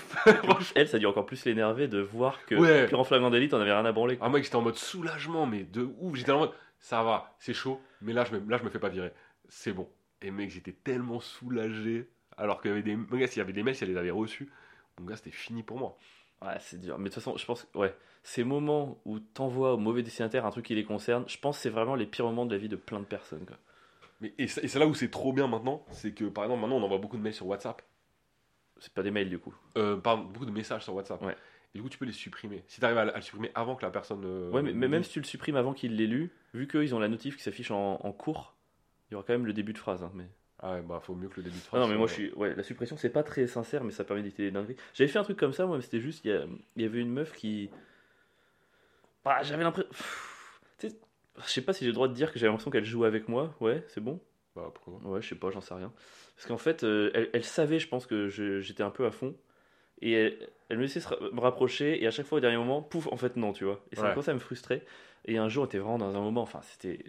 Elle, 0.74 0.88
ça 0.88 0.96
a 0.96 1.00
dû 1.00 1.06
encore 1.06 1.24
plus 1.26 1.44
l'énerver 1.44 1.88
de 1.88 2.00
voir 2.00 2.44
que 2.46 2.54
Ouais. 2.56 2.92
en 2.94 3.04
flagrant 3.04 3.30
délit, 3.30 3.48
t'en 3.48 3.60
avais 3.60 3.72
rien 3.72 3.84
à 3.84 3.92
branler. 3.92 4.16
quoi. 4.16 4.26
Ah, 4.26 4.30
moi, 4.30 4.40
j'étais 4.42 4.56
en 4.56 4.62
mode 4.62 4.76
soulagement, 4.76 5.46
mais 5.46 5.62
de 5.62 5.88
ouf. 6.00 6.16
J'étais 6.16 6.32
en 6.32 6.38
mode 6.40 6.52
ça 6.80 7.02
va, 7.02 7.34
c'est 7.38 7.54
chaud, 7.54 7.80
mais 8.02 8.12
là, 8.12 8.24
je 8.24 8.36
me, 8.36 8.50
là, 8.50 8.58
je 8.58 8.64
me 8.64 8.68
fais 8.68 8.78
pas 8.78 8.90
virer. 8.90 9.10
C'est 9.48 9.72
bon. 9.72 9.88
Et 10.20 10.30
mec, 10.30 10.50
j'étais 10.50 10.72
tellement 10.72 11.20
soulagé. 11.20 12.08
Alors 12.36 12.60
qu'il 12.60 12.70
y 12.70 12.74
avait 12.74 12.82
des. 12.82 12.96
Mon 12.96 13.16
gars, 13.16 13.26
s'il 13.26 13.38
y 13.38 13.40
avait 13.40 13.52
des 13.54 13.62
mails, 13.62 13.74
si 13.76 13.84
elle 13.84 13.90
les 13.90 13.96
avait 13.96 14.10
reçus, 14.10 14.50
mon 14.98 15.06
gars, 15.06 15.16
c'était 15.16 15.30
fini 15.30 15.62
pour 15.62 15.78
moi. 15.78 15.96
Ouais, 16.42 16.56
c'est 16.58 16.80
dur. 16.80 16.98
Mais 16.98 17.08
de 17.08 17.14
toute 17.14 17.22
façon, 17.22 17.36
je 17.38 17.44
pense 17.46 17.62
que 17.62 17.78
ouais, 17.78 17.94
ces 18.22 18.44
moments 18.44 18.98
où 19.06 19.18
t'envoies 19.20 19.72
au 19.74 19.76
mauvais 19.78 20.02
destinataire 20.02 20.44
un 20.44 20.50
truc 20.50 20.66
qui 20.66 20.74
les 20.74 20.84
concerne, 20.84 21.24
je 21.28 21.38
pense 21.38 21.56
que 21.56 21.62
c'est 21.62 21.70
vraiment 21.70 21.94
les 21.94 22.06
pires 22.06 22.24
moments 22.26 22.44
de 22.44 22.52
la 22.52 22.58
vie 22.58 22.68
de 22.68 22.76
plein 22.76 22.98
de 23.00 23.04
personnes. 23.04 23.46
quoi. 23.46 23.56
Mais, 24.20 24.32
et 24.38 24.46
c'est 24.46 24.78
là 24.78 24.86
où 24.86 24.94
c'est 24.94 25.10
trop 25.10 25.32
bien 25.32 25.46
maintenant, 25.48 25.84
c'est 25.90 26.12
que 26.12 26.24
par 26.26 26.44
exemple 26.44 26.60
maintenant 26.62 26.76
on 26.76 26.82
envoie 26.82 26.98
beaucoup 26.98 27.16
de 27.16 27.22
mails 27.22 27.34
sur 27.34 27.46
WhatsApp, 27.46 27.82
C'est 28.78 28.92
pas 28.92 29.02
des 29.02 29.10
mails 29.10 29.28
du 29.28 29.38
coup. 29.38 29.54
euh, 29.76 29.96
pardon, 29.96 30.24
beaucoup 30.24 30.46
de 30.46 30.50
messages 30.52 30.84
sur 30.84 30.94
WhatsApp. 30.94 31.20
Ouais. 31.22 31.36
Et 31.74 31.78
du 31.78 31.82
coup 31.82 31.88
tu 31.88 31.98
peux 31.98 32.04
les 32.04 32.12
supprimer. 32.12 32.62
Si 32.68 32.78
tu 32.80 32.84
arrives 32.86 32.98
à, 32.98 33.02
à 33.02 33.16
le 33.16 33.22
supprimer 33.22 33.50
avant 33.54 33.74
que 33.76 33.84
la 33.84 33.90
personne. 33.90 34.22
euh, 34.24 34.50
Ouais, 34.52 34.62
mais, 34.62 34.72
mais 34.72 34.88
même 34.88 35.02
si 35.02 35.10
tu 35.10 35.18
le 35.20 35.24
supprimes 35.26 35.56
avant 35.56 35.74
qu'il 35.74 35.96
l'ait 35.96 36.06
lu, 36.06 36.30
vu 36.54 36.66
qu'eux 36.68 36.84
ils 36.84 36.94
ont 36.94 37.00
la 37.00 37.08
notif 37.08 37.36
qui 37.36 37.42
s'affiche 37.42 37.70
en, 37.72 37.96
en 38.02 38.12
cours, 38.12 38.54
il 39.10 39.12
y 39.12 39.16
aura 39.16 39.24
quand 39.26 39.32
même 39.32 39.46
le 39.46 39.52
début 39.52 39.72
de 39.72 39.78
phrase. 39.78 40.02
hein, 40.04 40.10
mais... 40.14 40.28
Ah 40.60 40.74
ouais, 40.74 40.82
bah 40.82 41.00
faut 41.02 41.14
mieux 41.16 41.28
que 41.28 41.36
le 41.38 41.42
début 41.42 41.56
de 41.58 41.62
Ah 41.64 41.66
phrase. 41.66 41.80
non, 41.82 41.88
mais 41.88 41.96
moi 41.98 42.06
je 42.06 42.12
suis. 42.12 42.32
Ouais, 42.34 42.54
la 42.54 42.62
suppression 42.62 42.96
c'est 42.96 43.10
pas 43.10 43.24
très 43.24 43.46
sincère, 43.48 43.82
mais 43.84 43.90
ça 43.90 44.04
permet 44.04 44.22
d'éviter 44.22 44.44
les 44.44 44.50
dingueries. 44.52 44.76
J'avais 44.94 45.08
fait 45.08 45.18
un 45.18 45.24
truc 45.24 45.36
comme 45.36 45.52
ça, 45.52 45.66
moi, 45.66 45.76
mais 45.76 45.82
c'était 45.82 46.00
juste, 46.00 46.24
il 46.24 46.30
y, 46.30 46.34
a- 46.34 46.46
y 46.76 46.84
avait 46.84 47.00
une 47.00 47.10
meuf 47.10 47.32
qui. 47.34 47.68
Bah, 49.24 49.42
j'avais 49.42 49.64
l'impression. 49.64 49.90
Tu 50.78 50.88
sais, 50.88 50.96
je 51.42 51.48
sais 51.50 51.62
pas 51.62 51.72
si 51.72 51.80
j'ai 51.84 51.90
le 51.90 51.94
droit 51.94 52.08
de 52.08 52.14
dire 52.14 52.32
que 52.32 52.38
j'avais 52.38 52.50
l'impression 52.50 52.70
qu'elle 52.70 52.84
jouait 52.84 53.06
avec 53.08 53.28
moi. 53.28 53.54
Ouais, 53.60 53.82
c'est 53.88 54.00
bon. 54.00 54.20
Bah 54.56 54.70
pourquoi 54.72 55.10
Ouais, 55.10 55.20
je 55.22 55.28
sais 55.28 55.34
pas, 55.34 55.50
j'en 55.50 55.60
sais 55.60 55.74
rien. 55.74 55.92
Parce 56.36 56.46
qu'en 56.46 56.58
fait, 56.58 56.84
euh, 56.84 57.10
elle, 57.14 57.30
elle 57.32 57.44
savait, 57.44 57.78
je 57.80 57.88
pense, 57.88 58.06
que 58.06 58.28
j'étais 58.28 58.82
un 58.82 58.90
peu 58.90 59.04
à 59.06 59.10
fond. 59.10 59.34
Et 60.00 60.12
elle, 60.12 60.48
elle 60.68 60.76
me 60.78 60.82
laissait 60.82 61.00
se 61.00 61.08
ra- 61.08 61.16
me 61.32 61.40
rapprocher, 61.40 62.02
et 62.02 62.06
à 62.06 62.10
chaque 62.10 62.26
fois, 62.26 62.38
au 62.38 62.40
dernier 62.40 62.56
moment, 62.56 62.82
pouf, 62.82 63.06
en 63.12 63.16
fait, 63.16 63.36
non, 63.36 63.52
tu 63.52 63.64
vois. 63.64 63.84
Et 63.92 63.96
ça 63.96 64.02
Ouais. 64.02 64.10
commençait 64.12 64.30
à 64.30 64.34
me 64.34 64.38
frustrer. 64.40 64.82
Et 65.24 65.38
un 65.38 65.48
jour, 65.48 65.62
on 65.64 65.66
était 65.66 65.78
vraiment 65.78 65.98
dans 65.98 66.14
un 66.14 66.20
moment, 66.20 66.42
enfin, 66.42 66.60
c'était 66.62 67.04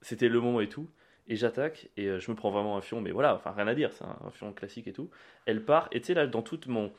c'était 0.00 0.28
le 0.28 0.40
moment 0.40 0.60
et 0.60 0.68
tout. 0.68 0.88
Et 1.28 1.36
j'attaque, 1.36 1.88
et 1.96 2.06
euh, 2.08 2.18
je 2.18 2.30
me 2.30 2.36
prends 2.36 2.50
vraiment 2.50 2.76
un 2.76 2.80
fion, 2.80 3.00
mais 3.00 3.12
voilà, 3.12 3.34
enfin, 3.36 3.52
rien 3.52 3.68
à 3.68 3.74
dire, 3.74 3.92
c'est 3.92 4.04
un, 4.04 4.18
un 4.26 4.30
fion 4.30 4.52
classique 4.52 4.88
et 4.88 4.92
tout. 4.92 5.08
Elle 5.46 5.64
part, 5.64 5.88
et 5.92 6.00
tu 6.00 6.08
sais, 6.08 6.14
là, 6.14 6.26
dans 6.26 6.42
toute 6.42 6.66
mon, 6.66 6.92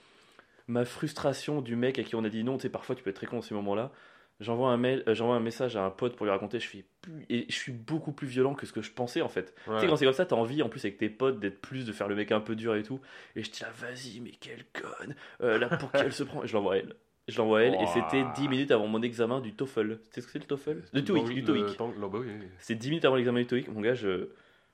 ma 0.67 0.85
frustration 0.85 1.61
du 1.61 1.75
mec 1.75 1.99
à 1.99 2.03
qui 2.03 2.15
on 2.15 2.23
a 2.23 2.29
dit 2.29 2.43
non, 2.43 2.55
tu 2.57 2.63
sais, 2.63 2.69
parfois, 2.69 2.95
tu 2.95 3.03
peux 3.03 3.09
être 3.09 3.17
très 3.17 3.27
con 3.27 3.37
dans 3.37 3.41
ces 3.41 3.53
moments-là. 3.55 3.91
J'envoie 4.43 4.69
un 4.69 4.77
mail, 4.77 5.03
euh, 5.07 5.15
j'envoie 5.15 5.35
un 5.35 5.39
message 5.39 5.75
à 5.75 5.83
un 5.83 5.89
pote 5.89 6.15
pour 6.15 6.25
lui 6.25 6.31
raconter, 6.31 6.59
je 6.59 6.67
fais 6.67 6.85
plus, 7.01 7.25
et 7.29 7.45
je 7.49 7.55
suis 7.55 7.71
beaucoup 7.71 8.11
plus 8.11 8.27
violent 8.27 8.53
que 8.53 8.65
ce 8.65 8.73
que 8.73 8.81
je 8.81 8.91
pensais 8.91 9.21
en 9.21 9.29
fait. 9.29 9.55
Tu 9.65 9.71
sais, 9.79 9.87
quand 9.87 9.95
c'est 9.95 10.05
comme 10.05 10.13
ça, 10.13 10.25
t'as 10.25 10.35
envie, 10.35 10.61
en 10.61 10.69
plus 10.69 10.83
avec 10.85 10.97
tes 10.97 11.09
potes, 11.09 11.39
d'être 11.39 11.59
plus, 11.61 11.85
de 11.85 11.91
faire 11.91 12.07
le 12.07 12.15
mec 12.15 12.31
un 12.31 12.39
peu 12.41 12.55
dur 12.55 12.75
et 12.75 12.83
tout. 12.83 12.99
Et 13.35 13.43
je 13.43 13.49
dis 13.51 13.61
là, 13.63 13.69
vas-y, 13.75 14.19
mais 14.19 14.31
quelle 14.31 14.65
conne 14.73 15.15
Euh, 15.41 15.57
Là, 15.57 15.69
pour 15.69 15.91
qui 15.91 16.01
elle 16.01 16.13
se 16.13 16.23
prend 16.23 16.43
Et 16.43 16.47
je 16.47 16.53
l'envoie 16.53 16.73
à 16.75 16.77
elle. 16.77 16.93
Je 17.29 17.37
l'envoie 17.37 17.59
à 17.59 17.61
elle, 17.63 17.75
et 17.81 17.85
c'était 17.87 18.23
10 18.35 18.47
minutes 18.49 18.71
avant 18.71 18.87
mon 18.87 19.01
examen 19.01 19.39
du 19.39 19.53
TOEFL. 19.53 19.97
Tu 19.97 20.09
sais 20.11 20.21
ce 20.21 20.25
que 20.27 20.31
c'est 20.33 20.39
le 20.39 20.45
TOEFL? 20.45 20.75
Du 20.93 20.99
Le- 20.99 21.03
TOEIC, 21.05 21.25
du 21.33 21.43
TOEIC. 21.45 21.65
oui. 21.79 22.47
C'est 22.59 22.75
10 22.75 22.89
minutes 22.89 23.05
avant 23.05 23.15
l'examen 23.15 23.39
du 23.39 23.47
TOEIC. 23.47 23.69
Mon 23.69 23.79
gars, 23.79 23.93
je, 23.93 24.27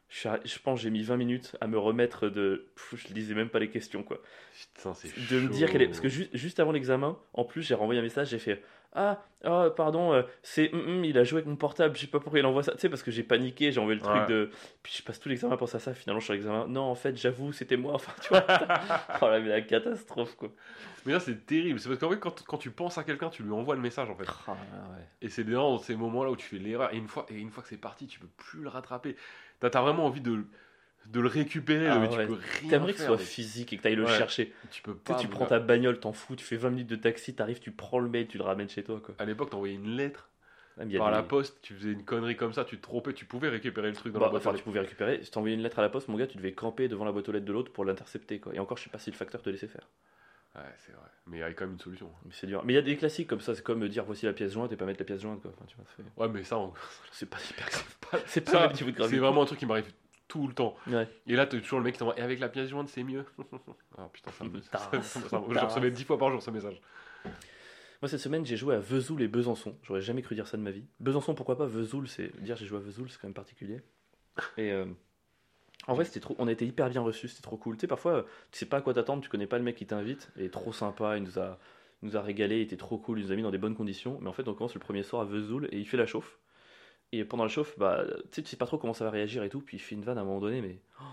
je, 0.09 0.17
suis 0.17 0.29
je 0.45 0.59
pense 0.59 0.81
j'ai 0.81 0.89
mis 0.89 1.03
20 1.03 1.17
minutes 1.17 1.55
à 1.61 1.67
me 1.67 1.77
remettre 1.77 2.27
de. 2.27 2.71
Pff, 2.75 2.95
je 3.07 3.13
lisais 3.13 3.35
même 3.35 3.49
pas 3.49 3.59
les 3.59 3.69
questions, 3.69 4.01
quoi. 4.01 4.19
Putain, 4.75 4.95
c'est 4.95 5.09
De 5.29 5.39
me 5.41 5.49
dire 5.49 5.69
qu'elle 5.69 5.83
est. 5.83 5.85
Parce 5.87 5.99
que 5.99 6.09
ju- 6.09 6.29
juste 6.33 6.59
avant 6.59 6.71
l'examen, 6.71 7.19
en 7.33 7.43
plus, 7.43 7.61
j'ai 7.61 7.75
renvoyé 7.75 7.99
un 7.99 8.03
message, 8.03 8.29
j'ai 8.29 8.39
fait. 8.39 8.63
Ah, 8.93 9.21
ah, 9.43 9.67
pardon, 9.75 10.13
euh, 10.13 10.23
c'est. 10.41 10.73
hum, 10.73 10.79
hum, 10.79 11.05
il 11.05 11.17
a 11.19 11.23
joué 11.23 11.37
avec 11.37 11.47
mon 11.47 11.55
portable, 11.55 11.95
je 11.95 12.01
sais 12.01 12.07
pas 12.07 12.19
pourquoi 12.19 12.39
il 12.39 12.45
envoie 12.45 12.63
ça. 12.63 12.71
Tu 12.73 12.79
sais, 12.79 12.89
parce 12.89 13.03
que 13.03 13.11
j'ai 13.11 13.21
paniqué, 13.23 13.71
j'ai 13.71 13.79
envoyé 13.79 13.99
le 13.99 14.03
truc 14.03 14.15
Ouais. 14.21 14.25
de. 14.27 14.49
Puis 14.81 14.95
je 14.97 15.03
passe 15.03 15.19
tout 15.19 15.29
l'examen 15.29 15.53
à 15.53 15.57
penser 15.57 15.75
à 15.75 15.79
ça, 15.79 15.93
finalement, 15.93 16.19
je 16.19 16.25
suis 16.25 16.33
à 16.33 16.35
l'examen. 16.35 16.65
Non, 16.67 16.81
en 16.81 16.95
fait, 16.95 17.15
j'avoue, 17.15 17.51
c'était 17.53 17.77
moi. 17.77 17.93
Enfin, 17.95 18.11
tu 18.21 18.29
vois. 18.29 18.43
oh 19.21 19.25
là, 19.27 19.39
mais 19.39 19.49
la 19.49 19.61
catastrophe, 19.61 20.35
quoi. 20.35 20.49
Mais 21.05 21.13
là 21.13 21.19
c'est 21.21 21.45
terrible, 21.45 21.79
c'est 21.79 21.87
parce 21.87 21.99
qu'en 22.01 22.09
fait 22.09 22.19
quand, 22.19 22.43
quand 22.45 22.57
tu 22.57 22.71
penses 22.71 22.97
à 22.97 23.03
quelqu'un, 23.05 23.29
tu 23.29 23.41
lui 23.43 23.51
envoies 23.53 23.75
le 23.75 23.81
message 23.81 24.09
en 24.09 24.15
fait. 24.15 24.25
Ah, 24.47 24.51
ouais. 24.51 25.05
Et 25.21 25.29
c'est 25.29 25.45
dans 25.45 25.77
ces 25.77 25.95
moments-là 25.95 26.31
où 26.31 26.35
tu 26.35 26.45
fais 26.45 26.57
l'erreur. 26.57 26.93
Et 26.93 26.97
une 26.97 27.07
fois, 27.07 27.25
et 27.29 27.35
une 27.35 27.51
fois 27.51 27.63
que 27.63 27.69
c'est 27.69 27.77
parti, 27.77 28.05
tu 28.07 28.19
peux 28.19 28.27
plus 28.35 28.61
le 28.63 28.69
rattraper. 28.69 29.15
T'as 29.61 29.69
as 29.69 29.81
vraiment 29.81 30.05
envie 30.05 30.19
de, 30.21 30.43
de 31.07 31.19
le 31.19 31.27
récupérer, 31.27 31.87
Ah 31.87 31.97
mais 31.99 32.07
ouais. 32.07 32.25
tu 32.27 32.27
peux 32.33 32.39
rien 32.61 32.69
T'aimerais 32.69 32.93
que 32.93 32.99
ce 32.99 33.05
soit 33.05 33.17
physique 33.17 33.73
et 33.73 33.77
que 33.77 33.81
t'ailles 33.83 33.95
le 33.95 34.05
Ouais. 34.05 34.17
chercher. 34.17 34.53
Tu 34.71 34.81
peux 34.81 34.93
Tu 34.93 34.99
pas. 34.99 35.17
sais, 35.17 35.21
tu 35.23 35.27
prends 35.27 35.45
ta 35.47 35.59
bagnole, 35.59 35.99
t'en 35.99 36.13
fous, 36.13 36.35
tu 36.35 36.45
fais 36.45 36.55
20 36.57 36.69
minutes 36.69 36.87
de 36.87 36.95
taxi, 36.95 37.33
t'arrives, 37.33 37.59
tu 37.59 37.71
prends 37.71 37.99
le 37.99 38.09
mail, 38.09 38.27
tu 38.27 38.37
le 38.37 38.43
ramènes 38.43 38.69
chez 38.69 38.83
toi, 38.83 39.01
quoi. 39.03 39.15
À 39.17 39.25
l'époque, 39.25 39.49
t'envoyais 39.49 39.75
une 39.75 39.95
lettre 39.95 40.29
Ah, 40.77 40.85
par 40.97 41.09
des- 41.09 41.15
la 41.17 41.23
poste, 41.23 41.57
tu 41.61 41.73
faisais 41.73 41.91
une 41.91 42.05
connerie 42.05 42.37
comme 42.37 42.53
ça, 42.53 42.63
tu 42.63 42.77
te 42.77 42.81
trompais, 42.83 43.11
tu 43.13 43.25
pouvais 43.25 43.49
récupérer 43.49 43.89
le 43.89 43.95
truc 43.95 44.13
dans 44.13 44.19
Bah, 44.19 44.25
la 44.27 44.31
boîte. 44.31 44.45
enfin, 44.47 44.55
tu 44.55 44.63
pouvais 44.63 44.79
récupérer. 44.79 45.21
Si 45.23 45.31
t'envoyais 45.31 45.55
une 45.55 45.61
lettre 45.63 45.79
à 45.79 45.81
la 45.81 45.89
poste, 45.89 46.07
mon 46.07 46.17
gars, 46.17 46.27
tu 46.27 46.37
devais 46.37 46.53
camper 46.53 46.87
devant 46.87 47.05
la 47.05 47.11
boîte 47.11 47.27
aux 47.27 47.31
lettres 47.31 47.45
de 47.45 47.51
l'autre 47.53 47.71
pour 47.73 47.83
l'intercepter, 47.85 48.39
quoi. 48.39 48.53
Et 48.55 48.59
encore, 48.59 48.77
je 48.77 48.83
sais 48.83 48.89
pas 48.89 48.99
si 48.99 49.09
le 49.11 49.15
facteur 49.17 49.41
te 49.41 49.49
laissait 49.49 49.67
faire. 49.67 49.89
Ouais, 50.55 50.61
c'est 50.79 50.91
vrai. 50.93 51.05
Mais 51.27 51.37
il 51.37 51.39
y 51.41 51.43
a 51.43 51.51
quand 51.53 51.65
même 51.65 51.73
une 51.73 51.79
solution. 51.79 52.09
Mais 52.25 52.31
c'est 52.33 52.47
dur. 52.47 52.63
Mais 52.65 52.73
il 52.73 52.75
y 52.75 52.79
a 52.79 52.81
des 52.81 52.95
classiques 52.97 53.27
comme 53.27 53.41
ça, 53.41 53.53
c'est 53.55 53.61
comme 53.63 53.87
dire 53.87 54.03
voici 54.05 54.25
la 54.25 54.33
pièce 54.33 54.53
jointe 54.53 54.71
et 54.71 54.77
pas 54.77 54.85
mettre 54.85 54.99
la 54.99 55.05
pièce 55.05 55.21
jointe, 55.21 55.41
quoi. 55.41 55.51
Enfin, 55.55 55.65
tu 55.67 55.75
vois, 55.75 55.85
c'est- 55.97 56.21
Ouais, 56.21 56.27
mais 56.29 56.43
ça, 56.43 56.57
on- 56.57 56.73
c'est 57.11 57.29
pas 57.29 57.37
hyper 57.49 57.67
grave. 57.69 58.23
C'est 58.25 58.41
pas 58.41 58.51
ça, 58.51 58.67
le 58.67 58.73
niveau 58.73 58.89
de 58.91 58.95
gravité. 58.95 59.15
c'est 59.17 59.21
vraiment 59.21 59.41
un 59.43 59.45
truc 59.45 59.59
qui 59.59 59.65
m'arrive 59.65 59.91
tout 60.29 60.47
le 60.47 60.53
temps. 60.53 60.75
Ouais. 60.87 61.09
Et 61.27 61.35
là, 61.35 61.45
t'as 61.45 61.59
toujours 61.59 61.79
le 61.79 61.83
mec 61.83 61.95
qui 61.95 61.99
t'envoie 61.99 62.17
Et 62.17 62.21
avec 62.21 62.39
la 62.39 62.47
pièce 62.47 62.69
jointe, 62.69 62.87
c'est 62.87 63.03
mieux. 63.03 63.25
ah 63.97 64.07
putain, 64.13 64.31
ça 64.31 64.45
me. 64.45 64.61
Je 64.61 65.59
recevais 65.59 65.91
10 65.91 66.03
fois 66.05 66.17
par 66.17 66.31
jour 66.31 66.41
ce 66.41 66.51
message. 66.51 66.79
Moi, 68.01 68.07
cette 68.07 68.21
semaine, 68.21 68.45
j'ai 68.45 68.55
joué 68.55 68.75
à 68.75 68.79
Vesoul 68.79 69.21
et 69.21 69.27
Besançon. 69.27 69.75
J'aurais 69.83 70.01
jamais 70.01 70.21
cru 70.21 70.35
dire 70.35 70.47
ça 70.47 70.55
de 70.55 70.61
ma 70.61 70.71
vie. 70.71 70.85
Besançon, 71.01 71.35
pourquoi 71.35 71.57
pas 71.57 71.65
Vesoul, 71.65 72.07
c'est 72.07 72.33
dire 72.41 72.55
j'ai 72.55 72.65
joué 72.65 72.77
à 72.77 72.81
Vesoul, 72.81 73.09
c'est 73.09 73.19
quand 73.19 73.27
même 73.27 73.33
particulier. 73.33 73.81
Et 74.57 74.71
euh, 74.71 74.85
en 75.87 75.95
vrai, 75.95 76.05
c'était 76.05 76.21
trop. 76.21 76.35
On 76.39 76.47
a 76.47 76.51
été 76.51 76.65
hyper 76.65 76.89
bien 76.89 77.01
reçus, 77.01 77.27
c'était 77.27 77.41
trop 77.41 77.57
cool. 77.57 77.75
Tu 77.75 77.81
sais, 77.81 77.87
parfois, 77.87 78.25
tu 78.51 78.59
sais 78.59 78.65
pas 78.65 78.77
à 78.77 78.81
quoi 78.81 78.93
t'attendre, 78.93 79.21
tu 79.21 79.29
connais 79.29 79.47
pas 79.47 79.57
le 79.57 79.65
mec 79.65 79.75
qui 79.75 79.85
t'invite. 79.85 80.29
Il 80.37 80.43
est 80.43 80.49
trop 80.49 80.71
sympa, 80.71 81.17
il 81.17 81.23
nous 81.23 81.39
a, 81.39 81.59
il 82.01 82.09
nous 82.09 82.15
a 82.15 82.21
régalé, 82.21 82.57
il 82.57 82.61
était 82.61 82.77
trop 82.77 82.97
cool, 82.97 83.19
il 83.19 83.25
nous 83.25 83.31
a 83.31 83.35
mis 83.35 83.41
dans 83.41 83.51
des 83.51 83.57
bonnes 83.57 83.75
conditions. 83.75 84.17
Mais 84.21 84.29
en 84.29 84.33
fait, 84.33 84.47
on 84.47 84.53
commence 84.53 84.75
le 84.75 84.79
premier 84.79 85.03
soir 85.03 85.23
à 85.23 85.25
Vesoul 85.25 85.67
et 85.71 85.79
il 85.79 85.85
fait 85.85 85.97
la 85.97 86.05
chauffe. 86.05 86.37
Et 87.11 87.25
pendant 87.25 87.43
la 87.43 87.49
chauffe, 87.49 87.77
bah, 87.77 88.03
tu 88.05 88.13
sais, 88.31 88.43
tu 88.43 88.49
sais 88.49 88.57
pas 88.57 88.65
trop 88.65 88.77
comment 88.77 88.93
ça 88.93 89.05
va 89.05 89.11
réagir 89.11 89.43
et 89.43 89.49
tout. 89.49 89.61
Puis 89.61 89.77
il 89.77 89.79
fait 89.79 89.95
une 89.95 90.03
vanne 90.03 90.17
à 90.17 90.21
un 90.21 90.25
moment 90.25 90.39
donné, 90.39 90.61
mais. 90.61 90.79
oh, 90.99 91.03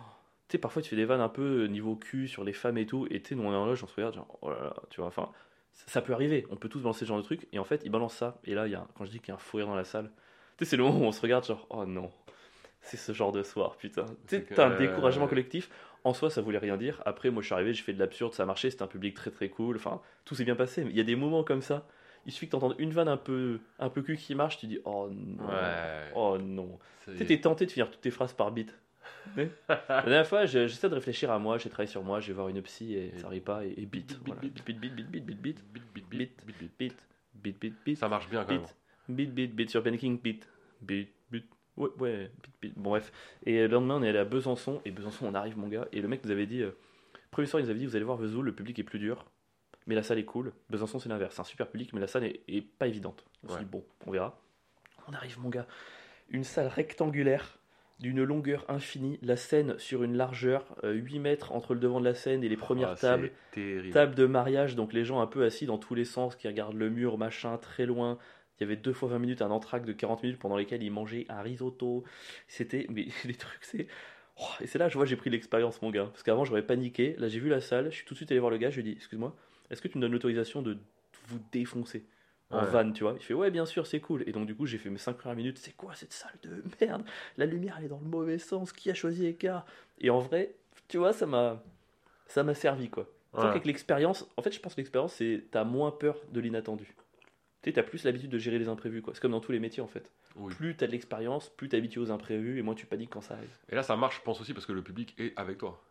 tu 0.48 0.52
sais, 0.52 0.58
parfois 0.58 0.82
tu 0.82 0.90
fais 0.90 0.96
des 0.96 1.04
vannes 1.04 1.20
un 1.20 1.28
peu 1.28 1.66
niveau 1.66 1.96
cul 1.96 2.28
sur 2.28 2.44
les 2.44 2.52
femmes 2.52 2.78
et 2.78 2.86
tout. 2.86 3.06
Et 3.10 3.20
tu 3.20 3.30
sais, 3.30 3.34
nous 3.34 3.42
on 3.42 3.52
est 3.52 3.56
en 3.56 3.66
loge, 3.66 3.82
on 3.82 3.86
se 3.86 3.94
regarde, 3.94 4.14
genre, 4.14 4.38
oh 4.42 4.50
là 4.50 4.60
là, 4.62 4.74
tu 4.90 5.00
vois, 5.00 5.08
enfin 5.08 5.30
ça 5.76 5.84
ça 5.88 6.02
peut 6.02 6.12
arriver, 6.12 6.46
on 6.50 6.56
peut 6.56 6.68
tous 6.68 6.80
balancer 6.80 7.00
ce 7.00 7.04
genre 7.06 7.18
de 7.18 7.22
truc, 7.22 7.46
et 7.52 7.58
en 7.58 7.64
fait, 7.64 7.82
il 7.84 7.90
balance 7.90 8.14
ça, 8.14 8.38
et 8.44 8.54
là, 8.54 8.66
y 8.66 8.74
a, 8.74 8.86
quand 8.96 9.04
je 9.04 9.10
dis 9.10 9.20
qu'il 9.20 9.28
y 9.28 9.32
a 9.32 9.34
un 9.34 9.38
fou 9.38 9.58
rire 9.58 9.66
dans 9.66 9.74
la 9.74 9.84
salle, 9.84 10.10
tu 10.56 10.64
sais, 10.64 10.70
c'est 10.70 10.76
le 10.76 10.84
moment 10.84 11.00
où 11.00 11.04
on 11.04 11.12
se 11.12 11.20
regarde, 11.20 11.44
genre, 11.44 11.66
oh 11.70 11.84
non, 11.84 12.10
c'est 12.80 12.96
ce 12.96 13.12
genre 13.12 13.32
de 13.32 13.42
soir, 13.42 13.76
putain. 13.76 14.06
Tu 14.26 14.36
sais, 14.36 14.42
t'as 14.42 14.68
un 14.68 14.72
euh, 14.72 14.78
découragement 14.78 15.26
collectif, 15.26 15.68
en 16.04 16.14
soi, 16.14 16.30
ça 16.30 16.40
voulait 16.40 16.58
rien 16.58 16.76
dire, 16.76 17.02
après, 17.04 17.30
moi, 17.30 17.42
je 17.42 17.46
suis 17.46 17.54
arrivé, 17.54 17.74
j'ai 17.74 17.82
fait 17.82 17.92
de 17.92 17.98
l'absurde, 17.98 18.32
ça 18.32 18.44
a 18.44 18.46
marché, 18.46 18.70
c'était 18.70 18.84
un 18.84 18.88
public 18.88 19.14
très 19.14 19.30
très 19.30 19.48
cool, 19.50 19.76
enfin, 19.76 20.00
tout 20.24 20.34
s'est 20.34 20.44
bien 20.44 20.56
passé, 20.56 20.84
mais 20.84 20.90
il 20.90 20.96
y 20.96 21.00
a 21.00 21.04
des 21.04 21.16
moments 21.16 21.44
comme 21.44 21.62
ça, 21.62 21.86
il 22.26 22.32
suffit 22.32 22.46
que 22.46 22.52
t'entendes 22.52 22.74
une 22.78 22.90
vanne 22.90 23.08
un 23.08 23.16
peu, 23.16 23.60
un 23.78 23.88
peu 23.88 24.02
cul 24.02 24.16
qui 24.16 24.34
marche, 24.34 24.58
tu 24.58 24.66
dis, 24.66 24.80
oh 24.84 25.08
non, 25.10 25.46
Ouais. 25.48 26.10
oh 26.14 26.36
non. 26.38 26.78
Tu 27.04 27.16
sais, 27.16 27.24
t'es 27.24 27.40
tenté 27.40 27.64
de 27.66 27.70
finir 27.70 27.90
toutes 27.90 28.00
tes 28.02 28.10
phrases 28.10 28.32
par 28.34 28.50
bit. 28.52 28.74
La 29.36 30.02
dernière 30.02 30.26
fois, 30.26 30.44
je- 30.46 30.66
j'essaie 30.66 30.88
de 30.88 30.94
réfléchir 30.94 31.30
à 31.30 31.38
moi, 31.38 31.58
j'ai 31.58 31.68
travaillé 31.70 31.88
sur 31.90 32.02
moi, 32.02 32.20
je 32.20 32.28
vais 32.28 32.32
voir 32.34 32.48
une 32.48 32.60
psy 32.62 32.94
et 32.94 33.12
ça 33.18 33.26
arrive 33.28 33.42
pas, 33.42 33.64
et, 33.64 33.74
et 33.76 33.86
bit. 33.86 34.18
Bit, 34.24 34.34
bit, 34.40 34.52
Bit, 34.64 34.80
bit, 34.80 34.80
bit, 34.80 35.06
bit, 35.06 35.24
bit, 35.24 35.40
bit, 35.40 35.56
Bit, 36.10 36.30
bit, 36.46 36.70
bit, 36.78 36.94
Bit. 37.60 37.74
bit, 37.84 37.96
Ça 37.96 38.08
marche 38.08 38.28
bien 38.28 38.44
quand 38.44 38.52
même. 38.54 38.62
bit, 39.08 39.32
bit, 39.32 39.54
bit, 39.54 39.70
sur 39.70 39.82
Panicking, 39.82 40.18
bit, 40.20 40.48
bit, 40.80 41.08
bit. 41.30 41.44
Ouais, 41.76 41.88
ouais, 41.98 42.30
bit. 42.60 42.72
Bon, 42.76 42.90
bref. 42.90 43.12
Et 43.44 43.60
le 43.62 43.66
lendemain, 43.68 43.96
on 43.96 44.02
est 44.02 44.08
allé 44.08 44.18
à 44.18 44.24
Besançon, 44.24 44.80
et 44.84 44.90
Besançon, 44.90 45.26
on 45.26 45.34
arrive, 45.34 45.56
mon 45.58 45.68
gars, 45.68 45.86
et 45.92 46.00
le 46.00 46.08
mec 46.08 46.24
nous 46.24 46.30
avait 46.30 46.46
dit, 46.46 46.62
euh, 46.62 46.70
premier 47.30 47.46
soir, 47.46 47.60
il 47.60 47.64
nous 47.64 47.70
avait 47.70 47.78
dit, 47.78 47.86
vous 47.86 47.94
allez 47.96 48.04
voir 48.04 48.16
Vesoul, 48.16 48.44
le 48.46 48.52
public 48.54 48.78
est 48.78 48.84
plus 48.84 48.98
dur, 48.98 49.24
mais 49.86 49.94
la 49.94 50.02
salle 50.02 50.18
est 50.18 50.24
cool. 50.24 50.52
Besançon, 50.70 50.98
c'est 50.98 51.08
l'inverse, 51.08 51.34
c'est 51.34 51.40
un 51.40 51.44
super 51.44 51.68
public, 51.68 51.92
mais 51.92 52.00
la 52.00 52.06
salle 52.06 52.24
est, 52.24 52.40
est 52.48 52.62
pas 52.62 52.86
évidente. 52.86 53.24
On 53.48 53.56
dit, 53.56 53.64
bon, 53.64 53.84
on 54.06 54.10
verra. 54.10 54.40
On 55.08 55.12
arrive, 55.12 55.38
mon 55.38 55.48
gars, 55.48 55.66
une 56.30 56.44
salle 56.44 56.66
rectangulaire, 56.66 57.58
d'une 58.00 58.22
longueur 58.22 58.64
infinie, 58.68 59.18
la 59.22 59.36
scène 59.36 59.78
sur 59.78 60.02
une 60.02 60.16
largeur, 60.16 60.66
euh, 60.84 60.92
8 60.92 61.18
mètres 61.18 61.52
entre 61.52 61.72
le 61.72 61.80
devant 61.80 61.98
de 62.00 62.04
la 62.04 62.14
scène 62.14 62.44
et 62.44 62.48
les 62.48 62.56
premières 62.56 62.90
Ah, 62.90 62.96
tables. 62.96 63.30
Table 63.92 64.14
de 64.14 64.26
mariage, 64.26 64.76
donc 64.76 64.92
les 64.92 65.04
gens 65.04 65.20
un 65.20 65.26
peu 65.26 65.44
assis 65.44 65.64
dans 65.64 65.78
tous 65.78 65.94
les 65.94 66.04
sens, 66.04 66.36
qui 66.36 66.46
regardent 66.46 66.76
le 66.76 66.90
mur, 66.90 67.16
machin, 67.16 67.56
très 67.56 67.86
loin. 67.86 68.18
Il 68.58 68.62
y 68.62 68.64
avait 68.64 68.76
deux 68.76 68.92
fois 68.92 69.08
20 69.08 69.18
minutes, 69.18 69.42
un 69.42 69.50
entracte 69.50 69.86
de 69.86 69.92
40 69.92 70.22
minutes 70.22 70.38
pendant 70.38 70.56
lesquels 70.56 70.82
ils 70.82 70.90
mangeaient 70.90 71.24
un 71.28 71.40
risotto. 71.40 72.04
C'était, 72.48 72.86
mais 72.90 73.06
les 73.24 73.34
trucs, 73.34 73.64
c'est. 73.64 73.86
Oh, 74.38 74.44
et 74.60 74.66
c'est 74.66 74.78
là, 74.78 74.88
je 74.90 74.98
vois, 74.98 75.06
j'ai 75.06 75.16
pris 75.16 75.30
l'expérience, 75.30 75.80
mon 75.80 75.90
gars. 75.90 76.06
Parce 76.06 76.22
qu'avant, 76.22 76.44
j'aurais 76.44 76.66
paniqué. 76.66 77.14
Là, 77.18 77.28
j'ai 77.28 77.40
vu 77.40 77.48
la 77.48 77.62
salle, 77.62 77.90
je 77.90 77.96
suis 77.96 78.04
tout 78.04 78.12
de 78.12 78.18
suite 78.18 78.30
allé 78.30 78.40
voir 78.40 78.50
le 78.50 78.58
gars, 78.58 78.68
je 78.68 78.80
lui 78.80 78.88
ai 78.90 78.92
dit, 78.92 78.96
excuse-moi, 78.98 79.34
est-ce 79.70 79.80
que 79.82 79.88
tu 79.88 79.98
me 79.98 80.02
donnes 80.02 80.12
l'autorisation 80.12 80.62
de 80.62 80.78
vous 81.28 81.40
défoncer 81.52 82.04
en 82.50 82.62
Ouais. 82.62 82.70
van, 82.70 82.92
tu 82.92 83.02
vois? 83.02 83.14
Il 83.18 83.22
fait, 83.24 83.34
ouais, 83.34 83.50
bien 83.50 83.66
sûr, 83.66 83.86
c'est 83.86 84.00
cool. 84.00 84.22
Et 84.28 84.32
donc, 84.32 84.46
du 84.46 84.54
coup, 84.54 84.66
j'ai 84.66 84.78
fait 84.78 84.90
mes 84.90 84.98
5 84.98 85.16
premières 85.16 85.36
minutes, 85.36 85.58
c'est 85.58 85.76
quoi 85.76 85.94
cette 85.94 86.12
salle 86.12 86.36
de 86.42 86.62
merde? 86.80 87.04
La 87.36 87.46
lumière, 87.46 87.76
elle 87.78 87.86
est 87.86 87.88
dans 87.88 87.98
le 87.98 88.06
mauvais 88.06 88.38
sens, 88.38 88.72
qui 88.72 88.90
a 88.90 88.94
choisi 88.94 89.26
écart 89.26 89.66
Et 90.00 90.10
en 90.10 90.20
vrai, 90.20 90.54
tu 90.88 90.98
vois, 90.98 91.12
ça 91.12 91.26
m'a. 91.26 91.62
Ça 92.28 92.42
m'a 92.42 92.54
servi, 92.54 92.88
quoi. 92.88 93.08
Ouais. 93.34 93.42
qu'avec 93.42 93.66
l'expérience, 93.66 94.26
en 94.36 94.42
fait, 94.42 94.52
je 94.52 94.60
pense 94.60 94.74
que 94.74 94.80
l'expérience, 94.80 95.12
c'est 95.14 95.44
t'as 95.50 95.64
moins 95.64 95.90
peur 95.90 96.16
de 96.32 96.40
l'inattendu. 96.40 96.94
Tu 97.62 97.70
sais, 97.70 97.72
t'as 97.74 97.82
plus 97.82 98.04
l'habitude 98.04 98.30
de 98.30 98.38
gérer 98.38 98.58
les 98.58 98.68
imprévus, 98.68 99.02
quoi. 99.02 99.12
C'est 99.14 99.20
comme 99.20 99.32
dans 99.32 99.40
tous 99.40 99.52
les 99.52 99.60
métiers, 99.60 99.82
en 99.82 99.88
fait. 99.88 100.10
Oui. 100.36 100.54
Plus 100.54 100.76
t'as 100.76 100.86
de 100.86 100.92
l'expérience, 100.92 101.48
plus 101.50 101.68
t'es 101.68 101.76
habitué 101.76 102.00
aux 102.00 102.10
imprévus, 102.10 102.58
et 102.58 102.62
moins 102.62 102.74
tu 102.74 102.86
paniques 102.86 103.10
quand 103.10 103.20
ça 103.20 103.34
arrive. 103.34 103.50
Et 103.68 103.74
là, 103.74 103.82
ça 103.82 103.96
marche, 103.96 104.18
je 104.18 104.22
pense 104.22 104.40
aussi, 104.40 104.54
parce 104.54 104.66
que 104.66 104.72
le 104.72 104.82
public 104.82 105.14
est 105.18 105.32
avec 105.36 105.58
toi. 105.58 105.82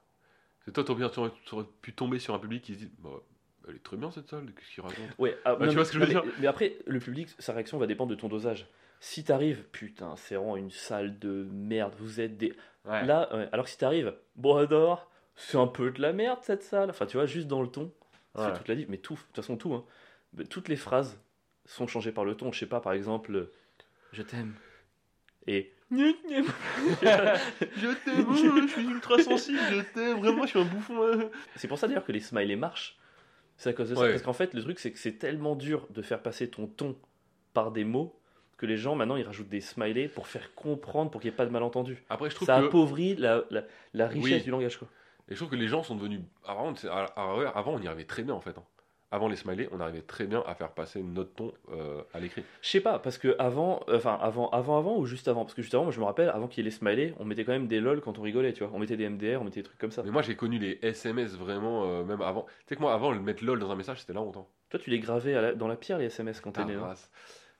C'est 0.66 0.72
toi, 0.72 0.84
tu 0.84 1.20
aurais 1.20 1.66
pu 1.82 1.94
tomber 1.94 2.18
sur 2.18 2.34
un 2.34 2.40
public 2.40 2.64
qui 2.64 2.74
se 2.74 2.80
dit 2.80 2.92
bah, 3.00 3.22
Elle 3.68 3.76
est 3.76 3.84
très 3.84 3.98
bien 3.98 4.12
cette 4.12 4.30
salle, 4.30 4.46
qu'est-ce 4.56 4.74
qu'il 4.76 4.84
raconte 4.84 4.98
Ouais, 5.18 5.38
ah, 5.46 5.56
Bah, 5.56 5.66
non, 5.66 5.66
tu 5.66 5.68
mais- 5.70 5.74
vois 5.76 5.86
ce 5.86 5.92
que 5.92 5.96
je 6.00 6.04
veux 6.04 6.08
dire 6.10 6.24
mais, 6.40 6.48
après, 6.48 6.78
le 6.86 7.00
public, 7.00 7.30
sa 7.40 7.54
réaction 7.54 7.78
va 7.78 7.88
dépendre 7.88 8.12
de 8.12 8.16
ton 8.16 8.28
dosage. 8.28 8.68
Si 9.00 9.24
t'arrives, 9.24 9.64
putain, 9.72 10.16
c'est 10.16 10.36
vraiment 10.36 10.56
une 10.58 10.72
salle 10.72 11.18
de 11.20 11.48
merde, 11.52 11.94
vous 11.98 12.22
êtes 12.22 12.38
des. 12.38 12.54
Ouais. 12.86 13.04
Là, 13.06 13.34
ouais, 13.36 13.50
alors 13.52 13.66
que 13.66 13.72
si 13.72 13.78
t'arrives, 13.78 14.14
bon, 14.36 14.56
adore, 14.58 15.10
c'est 15.36 15.58
un 15.58 15.68
peu 15.68 15.92
de 15.92 16.02
la 16.02 16.14
merde 16.14 16.40
cette 16.44 16.64
salle. 16.64 16.90
Enfin, 16.90 17.06
tu 17.06 17.18
vois, 17.18 17.26
juste 17.26 17.48
dans 17.48 17.62
le 17.62 17.68
ton, 17.68 17.92
Ouais. 18.36 18.46
fait 18.48 18.54
toute 18.58 18.68
la 18.68 18.76
vie. 18.76 18.86
Mais 18.88 18.98
tout, 18.98 19.16
de 19.16 19.20
toute 19.20 19.36
façon, 19.36 19.58
tout. 19.58 19.74
Hein. 19.74 19.84
Toutes 20.50 20.68
les 20.70 20.76
phrases 20.76 21.20
sont 21.66 21.88
changées 21.88 22.12
par 22.12 22.24
le 22.26 22.36
ton. 22.36 22.52
Je 22.52 22.60
sais 22.60 22.66
pas, 22.68 22.80
par 22.82 22.94
exemple, 22.94 23.34
euh, 23.36 23.52
je 24.12 24.22
t'aime. 24.22 24.54
Et. 25.48 25.72
je 25.92 26.14
t'aime, 28.04 28.34
je 28.36 28.68
suis 28.68 28.84
ultra 28.86 29.18
sensible, 29.22 29.60
je 29.72 29.82
t'aime, 29.94 30.18
vraiment, 30.20 30.44
je 30.44 30.50
suis 30.50 30.60
un 30.60 30.66
bouffon. 30.66 31.04
hein. 31.04 31.30
C'est 31.56 31.68
pour 31.68 31.78
ça 31.78 31.88
d'ailleurs 31.88 32.06
que 32.06 32.12
les 32.12 32.20
smileys 32.20 32.56
marchent. 32.56 32.98
C'est 33.58 33.70
à 33.70 33.74
cause 33.74 33.90
de 33.90 33.96
ça. 33.96 34.02
Ouais. 34.02 34.10
Parce 34.12 34.22
qu'en 34.24 34.34
fait, 34.34 34.54
le 34.54 34.62
truc, 34.62 34.80
c'est 34.80 34.92
que 34.92 35.00
c'est 35.00 35.14
tellement 35.18 35.56
dur 35.56 35.88
de 35.90 36.02
faire 36.02 36.22
passer 36.22 36.50
ton 36.50 36.68
ton 36.68 36.96
par 37.54 37.72
des 37.72 37.84
mots 37.86 38.20
que 38.58 38.66
les 38.66 38.78
gens, 38.78 38.96
maintenant, 38.96 39.16
ils 39.18 39.24
rajoutent 39.26 39.50
des 39.50 39.62
smileys 39.62 40.08
pour 40.08 40.28
faire 40.28 40.54
comprendre, 40.56 41.12
pour 41.12 41.20
qu'il 41.22 41.30
n'y 41.30 41.34
ait 41.34 41.38
pas 41.38 41.46
de 41.46 41.52
malentendu. 41.52 42.04
Après, 42.10 42.30
je 42.30 42.36
trouve 42.36 42.46
Ça 42.46 42.60
que. 42.62 42.66
appauvrit 42.68 43.16
la, 43.16 43.44
la, 43.50 43.64
la 43.94 44.08
richesse 44.08 44.40
Oui. 44.40 44.44
du 44.44 44.52
langage. 44.52 44.78
Quoi. 44.78 44.88
Et 45.30 45.34
je 45.34 45.38
trouve 45.40 45.50
que 45.50 45.56
les 45.56 45.68
gens 45.68 45.84
sont 45.84 45.96
devenus. 45.96 46.22
Avant, 46.46 46.74
à- 46.90 47.04
à- 47.16 47.36
ouais, 47.38 47.46
avant, 47.54 47.74
on 47.76 47.82
y 47.82 47.88
arrivait 47.88 48.04
très 48.06 48.24
bien 48.24 48.34
en 48.34 48.40
fait. 48.42 48.58
hein. 48.58 48.64
Avant 49.12 49.28
les 49.28 49.36
smileys, 49.36 49.70
on 49.72 49.80
arrivait 49.80 50.02
très 50.02 50.26
bien 50.26 50.44
à 50.48 50.56
faire 50.56 50.72
passer 50.72 51.02
notre 51.02 51.32
ton 51.36 51.54
euh, 51.72 52.02
à 52.14 52.20
l'écrit. 52.20 52.44
Je 52.62 52.68
sais 52.70 52.82
pas, 52.82 52.98
parce 53.00 53.18
que 53.18 53.36
avant, 53.40 53.82
euh, 53.88 53.98
enfin 53.98 54.18
avant, 54.22 54.50
avant, 54.50 54.78
avant 54.78 54.98
ou 54.98 55.06
juste 55.06 55.28
avant, 55.28 55.44
parce 55.46 55.54
que 55.54 55.62
juste 55.62 55.74
avant, 55.76 55.84
moi 55.84 55.94
je 55.94 56.00
me 56.00 56.06
rappelle, 56.06 56.30
avant 56.30 56.48
qu'il 56.48 56.64
y 56.64 56.68
ait 56.68 56.70
les 56.70 56.76
smileys, 56.76 57.14
on 57.20 57.24
mettait 57.24 57.46
quand 57.46 57.52
même 57.54 57.68
des 57.68 57.80
lol 57.80 58.02
quand 58.02 58.18
on 58.18 58.24
rigolait, 58.24 58.52
tu 58.52 58.64
vois. 58.64 58.74
On 58.76 58.80
mettait 58.80 58.98
des 58.98 59.08
MDR, 59.08 59.40
on 59.42 59.46
mettait 59.46 59.62
des 59.62 59.64
trucs 59.68 59.78
comme 59.80 59.92
ça. 59.92 60.02
Mais 60.04 60.12
moi, 60.12 60.22
j'ai 60.24 60.36
connu 60.36 60.58
les 60.58 60.80
SMS 60.82 61.36
vraiment, 61.38 61.86
euh, 61.86 62.04
même 62.04 62.22
avant. 62.22 62.44
Tu 62.44 62.52
sais 62.70 62.76
que 62.76 62.82
moi, 62.82 62.94
avant, 62.94 63.12
le 63.12 63.20
mettre 63.20 63.46
lol 63.46 63.60
dans 63.60 63.72
un 63.72 63.76
message, 63.76 64.02
c'était 64.02 64.14
là 64.14 64.20
longtemps. 64.22 64.50
Toi, 64.70 64.80
tu 64.80 64.90
les 64.90 65.00
gravais 65.00 65.36
à 65.36 65.42
la- 65.42 65.54
dans 65.54 65.68
la 65.68 65.76
pierre 65.78 66.00
les 66.00 66.06
SMS 66.06 66.42
quand 66.42 66.52
t'es 66.52 66.66
né. 66.66 66.76
non 66.76 66.84
race. 66.84 67.10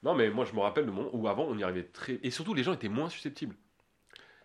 Non, 0.04 0.14
mais 0.16 0.30
moi, 0.32 0.46
je 0.46 0.54
me 0.54 0.60
rappelle 0.60 0.86
le 0.86 0.92
moment 0.92 1.10
où 1.14 1.28
avant, 1.28 1.44
on 1.46 1.58
y 1.58 1.64
arrivait 1.64 1.84
très. 1.84 2.20
Et 2.24 2.32
surtout, 2.32 2.54
les 2.56 2.64
gens 2.64 2.74
étaient 2.74 2.90
moins 2.90 3.08
susceptibles. 3.10 3.56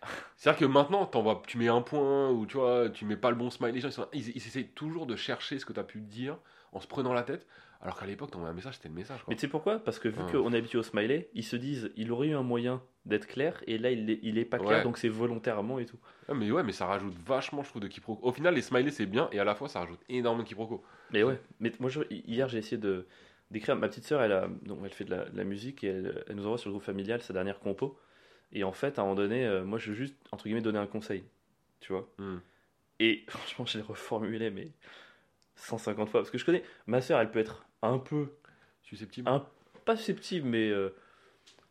C'est-à-dire 0.37 0.59
que 0.59 0.65
maintenant, 0.65 1.09
tu 1.47 1.57
mets 1.57 1.67
un 1.67 1.81
point 1.81 2.29
ou 2.31 2.45
tu 2.45 2.57
vois, 2.57 2.89
tu 2.89 3.05
mets 3.05 3.17
pas 3.17 3.29
le 3.31 3.35
bon 3.35 3.49
smile. 3.49 3.73
Les 3.73 3.81
gens, 3.81 3.89
ils, 3.89 3.93
sont- 3.93 4.07
ils, 4.13 4.29
ils 4.29 4.37
essayent 4.37 4.69
toujours 4.69 5.05
de 5.05 5.15
chercher 5.15 5.59
ce 5.59 5.65
que 5.65 5.73
tu 5.73 5.79
as 5.79 5.83
pu 5.83 5.99
dire 5.99 6.37
en 6.71 6.79
se 6.79 6.87
prenant 6.87 7.13
la 7.13 7.23
tête. 7.23 7.45
Alors 7.83 7.99
qu'à 7.99 8.05
l'époque, 8.05 8.29
t'envoies 8.29 8.49
un 8.49 8.53
message, 8.53 8.75
c'était 8.75 8.89
le 8.89 8.93
message. 8.93 9.23
Quoi. 9.23 9.25
Mais 9.31 9.35
tu 9.35 9.41
sais 9.41 9.47
pourquoi? 9.47 9.79
Parce 9.79 9.97
que 9.97 10.07
vu 10.07 10.21
Ouais. 10.21 10.31
qu'on 10.31 10.53
est 10.53 10.57
habitué 10.57 10.77
au 10.77 10.83
smiley, 10.83 11.29
ils 11.33 11.43
se 11.43 11.55
disent, 11.55 11.91
il 11.95 12.11
aurait 12.11 12.27
eu 12.27 12.35
un 12.35 12.43
moyen 12.43 12.83
d'être 13.07 13.25
clair, 13.25 13.63
et 13.65 13.79
là 13.79 13.89
il 13.89 14.07
est, 14.11 14.19
il 14.21 14.37
est 14.37 14.45
pas 14.45 14.59
clair, 14.59 14.69
Ouais. 14.77 14.83
donc 14.83 14.99
c'est 14.99 15.09
volontairement 15.09 15.79
et 15.79 15.87
tout. 15.87 15.97
Mais 16.31 16.51
ouais, 16.51 16.61
mais 16.61 16.73
ça 16.73 16.85
rajoute 16.85 17.15
vachement, 17.25 17.63
je 17.63 17.69
trouve, 17.69 17.81
de 17.81 17.87
quiproquo. 17.87 18.23
Au 18.23 18.31
final, 18.31 18.53
les 18.53 18.61
smileys, 18.61 18.91
c'est 18.91 19.07
bien 19.07 19.27
et 19.31 19.39
à 19.39 19.43
la 19.43 19.55
fois, 19.55 19.67
ça 19.67 19.79
rajoute 19.79 19.99
énormément 20.09 20.43
de 20.43 20.47
quiproquo. 20.47 20.83
Mais 21.11 21.23
ouais, 21.23 21.41
mais 21.59 21.71
moi 21.79 21.89
je- 21.89 22.01
hier 22.11 22.47
j'ai 22.49 22.59
essayé 22.59 22.77
de 22.77 23.07
d'écrire. 23.49 23.75
Ma 23.75 23.87
petite 23.89 24.05
sœur, 24.05 24.21
elle 24.21 24.31
a, 24.31 24.47
donc 24.61 24.77
elle 24.83 24.91
fait 24.93 25.03
de 25.05 25.09
la, 25.15 25.25
de 25.25 25.35
la 25.35 25.43
musique 25.43 25.83
et 25.83 25.87
elle, 25.87 26.23
elle 26.27 26.35
nous 26.35 26.45
envoie 26.45 26.59
sur 26.59 26.69
le 26.69 26.73
groupe 26.73 26.83
familial 26.85 27.21
sa 27.23 27.33
dernière 27.33 27.59
compo. 27.59 27.97
Et 28.53 28.63
en 28.63 28.71
fait, 28.73 28.99
à 28.99 29.01
un 29.01 29.05
moment 29.05 29.15
donné, 29.15 29.45
euh, 29.47 29.63
moi 29.65 29.79
je 29.79 29.89
veux 29.89 29.95
juste 29.95 30.15
entre 30.31 30.43
guillemets 30.43 30.61
donner 30.61 30.77
un 30.79 30.85
conseil, 30.87 31.23
tu 31.79 31.93
vois. 31.93 32.07
Hmm. 32.19 32.37
Et 32.99 33.23
franchement, 33.27 33.65
je 33.65 33.79
l'ai 33.79 33.83
reformulé 33.83 34.51
mais 34.51 34.67
150 35.55 36.09
fois 36.09 36.21
parce 36.21 36.31
que 36.31 36.37
je 36.37 36.45
connais 36.45 36.63
ma 36.87 37.01
sœur, 37.01 37.19
elle 37.19 37.31
peut 37.31 37.39
être 37.39 37.65
un 37.81 37.97
peu 37.99 38.29
Susceptible 38.83 39.29
Un- 39.29 39.45
pas 39.85 39.95
susceptible, 39.95 40.47
mais 40.47 40.69
euh, 40.69 40.93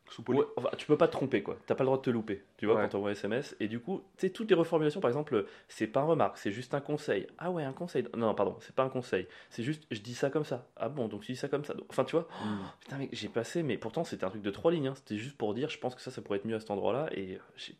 Soupolé. 0.09 0.41
ouais, 0.41 0.47
enfin, 0.57 0.71
tu 0.77 0.87
peux 0.87 0.97
pas 0.97 1.07
te 1.07 1.13
tromper 1.13 1.43
quoi. 1.43 1.57
T'as 1.67 1.75
pas 1.77 1.85
le 1.85 1.87
droit 1.87 1.99
de 1.99 2.03
te 2.03 2.11
louper, 2.11 2.43
tu 2.57 2.67
vois, 2.67 2.75
Ouais. 2.77 2.83
quand 2.83 2.89
t'envoies 2.89 3.11
un 3.11 3.13
SMS. 3.13 3.55
Et 3.61 3.69
du 3.69 3.79
coup, 3.79 4.03
tu 4.17 4.27
sais, 4.27 4.31
toutes 4.33 4.49
les 4.51 4.57
reformulations, 4.57 5.01
par 5.01 5.09
exemple, 5.09 5.45
c'est 5.69 5.87
pas 5.87 6.01
un 6.01 6.05
remarque, 6.05 6.37
c'est 6.39 6.51
juste 6.51 6.75
un 6.75 6.81
conseil. 6.81 7.29
Ah 7.39 7.51
ouais, 7.53 7.63
un 7.63 7.73
conseil. 7.73 8.09
Non, 8.17 8.35
pardon, 8.35 8.57
c'est 8.61 8.75
pas 8.75 8.83
un 8.83 8.89
conseil. 8.89 9.29
C'est 9.51 9.63
juste, 9.63 9.85
je 9.93 10.01
dis 10.01 10.15
ça 10.15 10.29
comme 10.31 10.45
ça. 10.45 10.67
Ah 10.77 10.89
bon, 10.89 11.07
donc 11.07 11.23
je 11.23 11.27
dis 11.29 11.37
ça 11.37 11.47
comme 11.49 11.65
ça. 11.65 11.75
Enfin, 11.91 12.05
tu 12.05 12.17
vois, 12.17 12.27
Hmm. 12.43 12.59
putain, 12.81 12.99
mec, 12.99 13.11
j'ai 13.13 13.29
passé, 13.29 13.63
mais 13.63 13.79
pourtant 13.79 14.03
c'était 14.03 14.25
un 14.25 14.31
truc 14.31 14.43
de 14.43 14.51
trois 14.51 14.73
lignes. 14.73 14.89
hein. 14.89 14.95
C'était 14.97 15.17
juste 15.19 15.37
pour 15.37 15.55
dire, 15.55 15.69
je 15.69 15.79
pense 15.79 15.95
que 15.95 16.01
ça, 16.01 16.11
ça 16.11 16.23
pourrait 16.23 16.39
être 16.39 16.45
mieux 16.47 16.57
à 16.57 16.61
cet 16.61 16.71
endroit-là. 16.73 17.09
Et 17.13 17.35
euh, 17.37 17.39
j'ai 17.57 17.77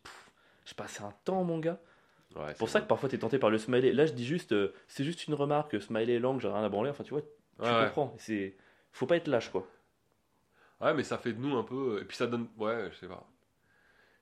j'ai 0.65 0.75
passé 0.75 1.03
un 1.03 1.13
temps, 1.25 1.43
mon 1.43 1.59
gars. 1.59 1.79
Ouais, 2.35 2.43
C'est 2.49 2.57
pour 2.57 2.69
ça 2.69 2.79
que 2.81 2.87
parfois 2.87 3.09
t'es 3.09 3.17
tenté 3.17 3.37
par 3.39 3.49
le 3.49 3.57
smiley. 3.57 3.91
Là, 3.91 4.05
je 4.05 4.13
dis 4.13 4.25
juste, 4.25 4.53
euh, 4.53 4.73
c'est 4.87 5.03
juste 5.03 5.27
une 5.27 5.33
remarque, 5.33 5.81
smiley 5.81 6.17
langue, 6.19 6.39
j'ai 6.39 6.47
rien 6.47 6.63
à 6.63 6.69
branler. 6.69 6.89
Enfin, 6.89 7.03
tu 7.03 7.11
vois, 7.11 7.21
tu 7.21 7.27
Ouais, 7.59 7.69
ouais. 7.69 7.85
comprends. 7.87 8.13
C'est, 8.17 8.55
faut 8.93 9.05
pas 9.05 9.17
être 9.17 9.27
lâche, 9.27 9.49
quoi. 9.49 9.67
Ouais, 10.79 10.93
mais 10.93 11.03
ça 11.03 11.17
fait 11.17 11.33
de 11.33 11.39
nous 11.39 11.55
un 11.57 11.63
peu. 11.63 11.99
Et 12.01 12.05
puis 12.05 12.15
ça 12.17 12.27
donne. 12.27 12.47
Ouais, 12.57 12.89
je 12.91 12.97
sais 12.97 13.07
pas. 13.07 13.27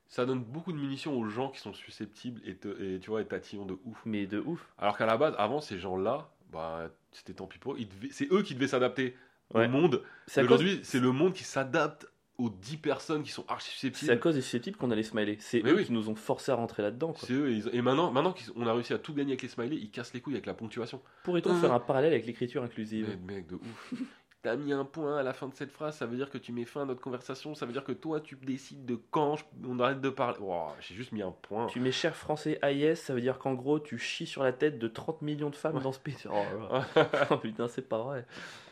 Ça 0.08 0.26
donne 0.26 0.42
beaucoup 0.42 0.72
de 0.72 0.76
munitions 0.78 1.16
aux 1.16 1.28
gens 1.28 1.50
qui 1.50 1.60
sont 1.60 1.72
susceptibles 1.72 2.40
et, 2.44 2.56
te- 2.56 2.82
et 2.96 2.98
tu 2.98 3.10
vois, 3.10 3.22
et 3.22 3.26
tatillons 3.26 3.64
de 3.64 3.78
ouf. 3.84 4.02
Mais 4.04 4.26
de 4.26 4.40
ouf. 4.40 4.66
Alors 4.76 4.98
qu'à 4.98 5.06
la 5.06 5.16
base, 5.16 5.34
avant, 5.38 5.60
ces 5.60 5.78
gens-là, 5.78 6.28
bah, 6.50 6.90
c'était 7.12 7.32
tant 7.34 7.46
pis 7.46 7.58
pour 7.58 7.74
eux. 7.74 7.76
Ils 7.78 7.88
devaient- 7.88 8.10
C'est 8.10 8.30
eux 8.32 8.42
qui 8.42 8.54
devaient 8.54 8.66
s'adapter 8.66 9.16
Ouais. 9.54 9.66
au 9.66 9.68
monde. 9.68 10.02
C'est 10.26 10.40
à, 10.40 10.42
cause- 10.44 10.60
Aujourd'hui, 10.60 10.80
c'est 10.82 10.98
le 10.98 11.12
monde 11.12 11.32
qui 11.32 11.44
s'adapte 11.44 12.09
aux 12.40 12.50
10 12.50 12.76
personnes 12.78 13.22
qui 13.22 13.30
sont 13.30 13.44
archi 13.48 13.70
c'est 13.76 13.88
à 13.88 13.90
susceptibles. 13.90 14.20
cause 14.20 14.34
des 14.34 14.40
susceptibles 14.40 14.76
qu'on 14.76 14.90
a 14.90 14.94
les 14.94 15.02
smileys. 15.02 15.36
C'est 15.40 15.58
eux 15.64 15.76
oui. 15.76 15.84
qui 15.84 15.92
nous 15.92 16.08
ont 16.08 16.14
forcé 16.14 16.50
à 16.50 16.54
rentrer 16.54 16.82
là-dedans. 16.82 17.12
C'est 17.16 17.32
eux. 17.32 17.50
Et, 17.50 17.56
ils- 17.56 17.70
et 17.74 17.82
maintenant, 17.82 18.10
maintenant 18.10 18.32
qu'on 18.34 18.66
a 18.66 18.72
réussi 18.72 18.92
à 18.94 18.98
tout 18.98 19.12
gagner 19.14 19.32
avec 19.32 19.42
les 19.42 19.48
smileys, 19.48 19.76
ils 19.76 19.90
cassent 19.90 20.14
les 20.14 20.20
couilles 20.20 20.34
avec 20.34 20.46
la 20.46 20.54
ponctuation. 20.54 21.00
Pourrait-on 21.24 21.50
Euh. 21.50 21.60
faire 21.60 21.72
un 21.72 21.80
parallèle 21.80 22.12
avec 22.12 22.26
l'écriture 22.26 22.62
inclusive 22.62 23.16
Mais 23.26 23.34
mec, 23.36 23.46
de 23.48 23.56
ouf. 23.56 23.92
T'as 24.42 24.56
mis 24.56 24.72
un 24.72 24.86
point 24.86 25.18
à 25.18 25.22
la 25.22 25.34
fin 25.34 25.48
de 25.48 25.54
cette 25.54 25.70
phrase, 25.70 25.98
ça 25.98 26.06
veut 26.06 26.16
dire 26.16 26.30
que 26.30 26.38
tu 26.38 26.50
mets 26.50 26.64
fin 26.64 26.80
à 26.80 26.84
notre 26.86 27.02
conversation, 27.02 27.54
ça 27.54 27.66
veut 27.66 27.74
dire 27.74 27.84
que 27.84 27.92
toi 27.92 28.22
tu 28.22 28.36
décides 28.36 28.86
de 28.86 28.98
quand 29.10 29.36
je- 29.36 29.44
on 29.68 29.78
arrête 29.80 30.00
de 30.00 30.08
parler. 30.08 30.38
J'ai 30.80 30.94
juste 30.94 31.12
mis 31.12 31.20
un 31.20 31.30
point. 31.42 31.66
Tu 31.66 31.78
mets 31.78 31.92
cher 31.92 32.16
français 32.16 32.58
AIS, 32.62 32.96
ça 32.96 33.12
veut 33.12 33.20
dire 33.20 33.38
qu'en 33.38 33.52
gros 33.52 33.78
tu 33.80 33.98
chies 33.98 34.24
sur 34.26 34.42
la 34.42 34.54
tête 34.54 34.78
de 34.78 34.88
30 34.88 35.20
millions 35.20 35.50
de 35.50 35.56
femmes 35.56 35.76
Ouais. 35.76 35.82
dans 35.82 35.92
ce 35.92 35.98
pays. 36.00 36.16
Oh. 36.24 36.32
Oh, 37.30 37.36
putain, 37.36 37.68
c'est 37.68 37.86
pas 37.86 37.98
vrai. 38.02 38.24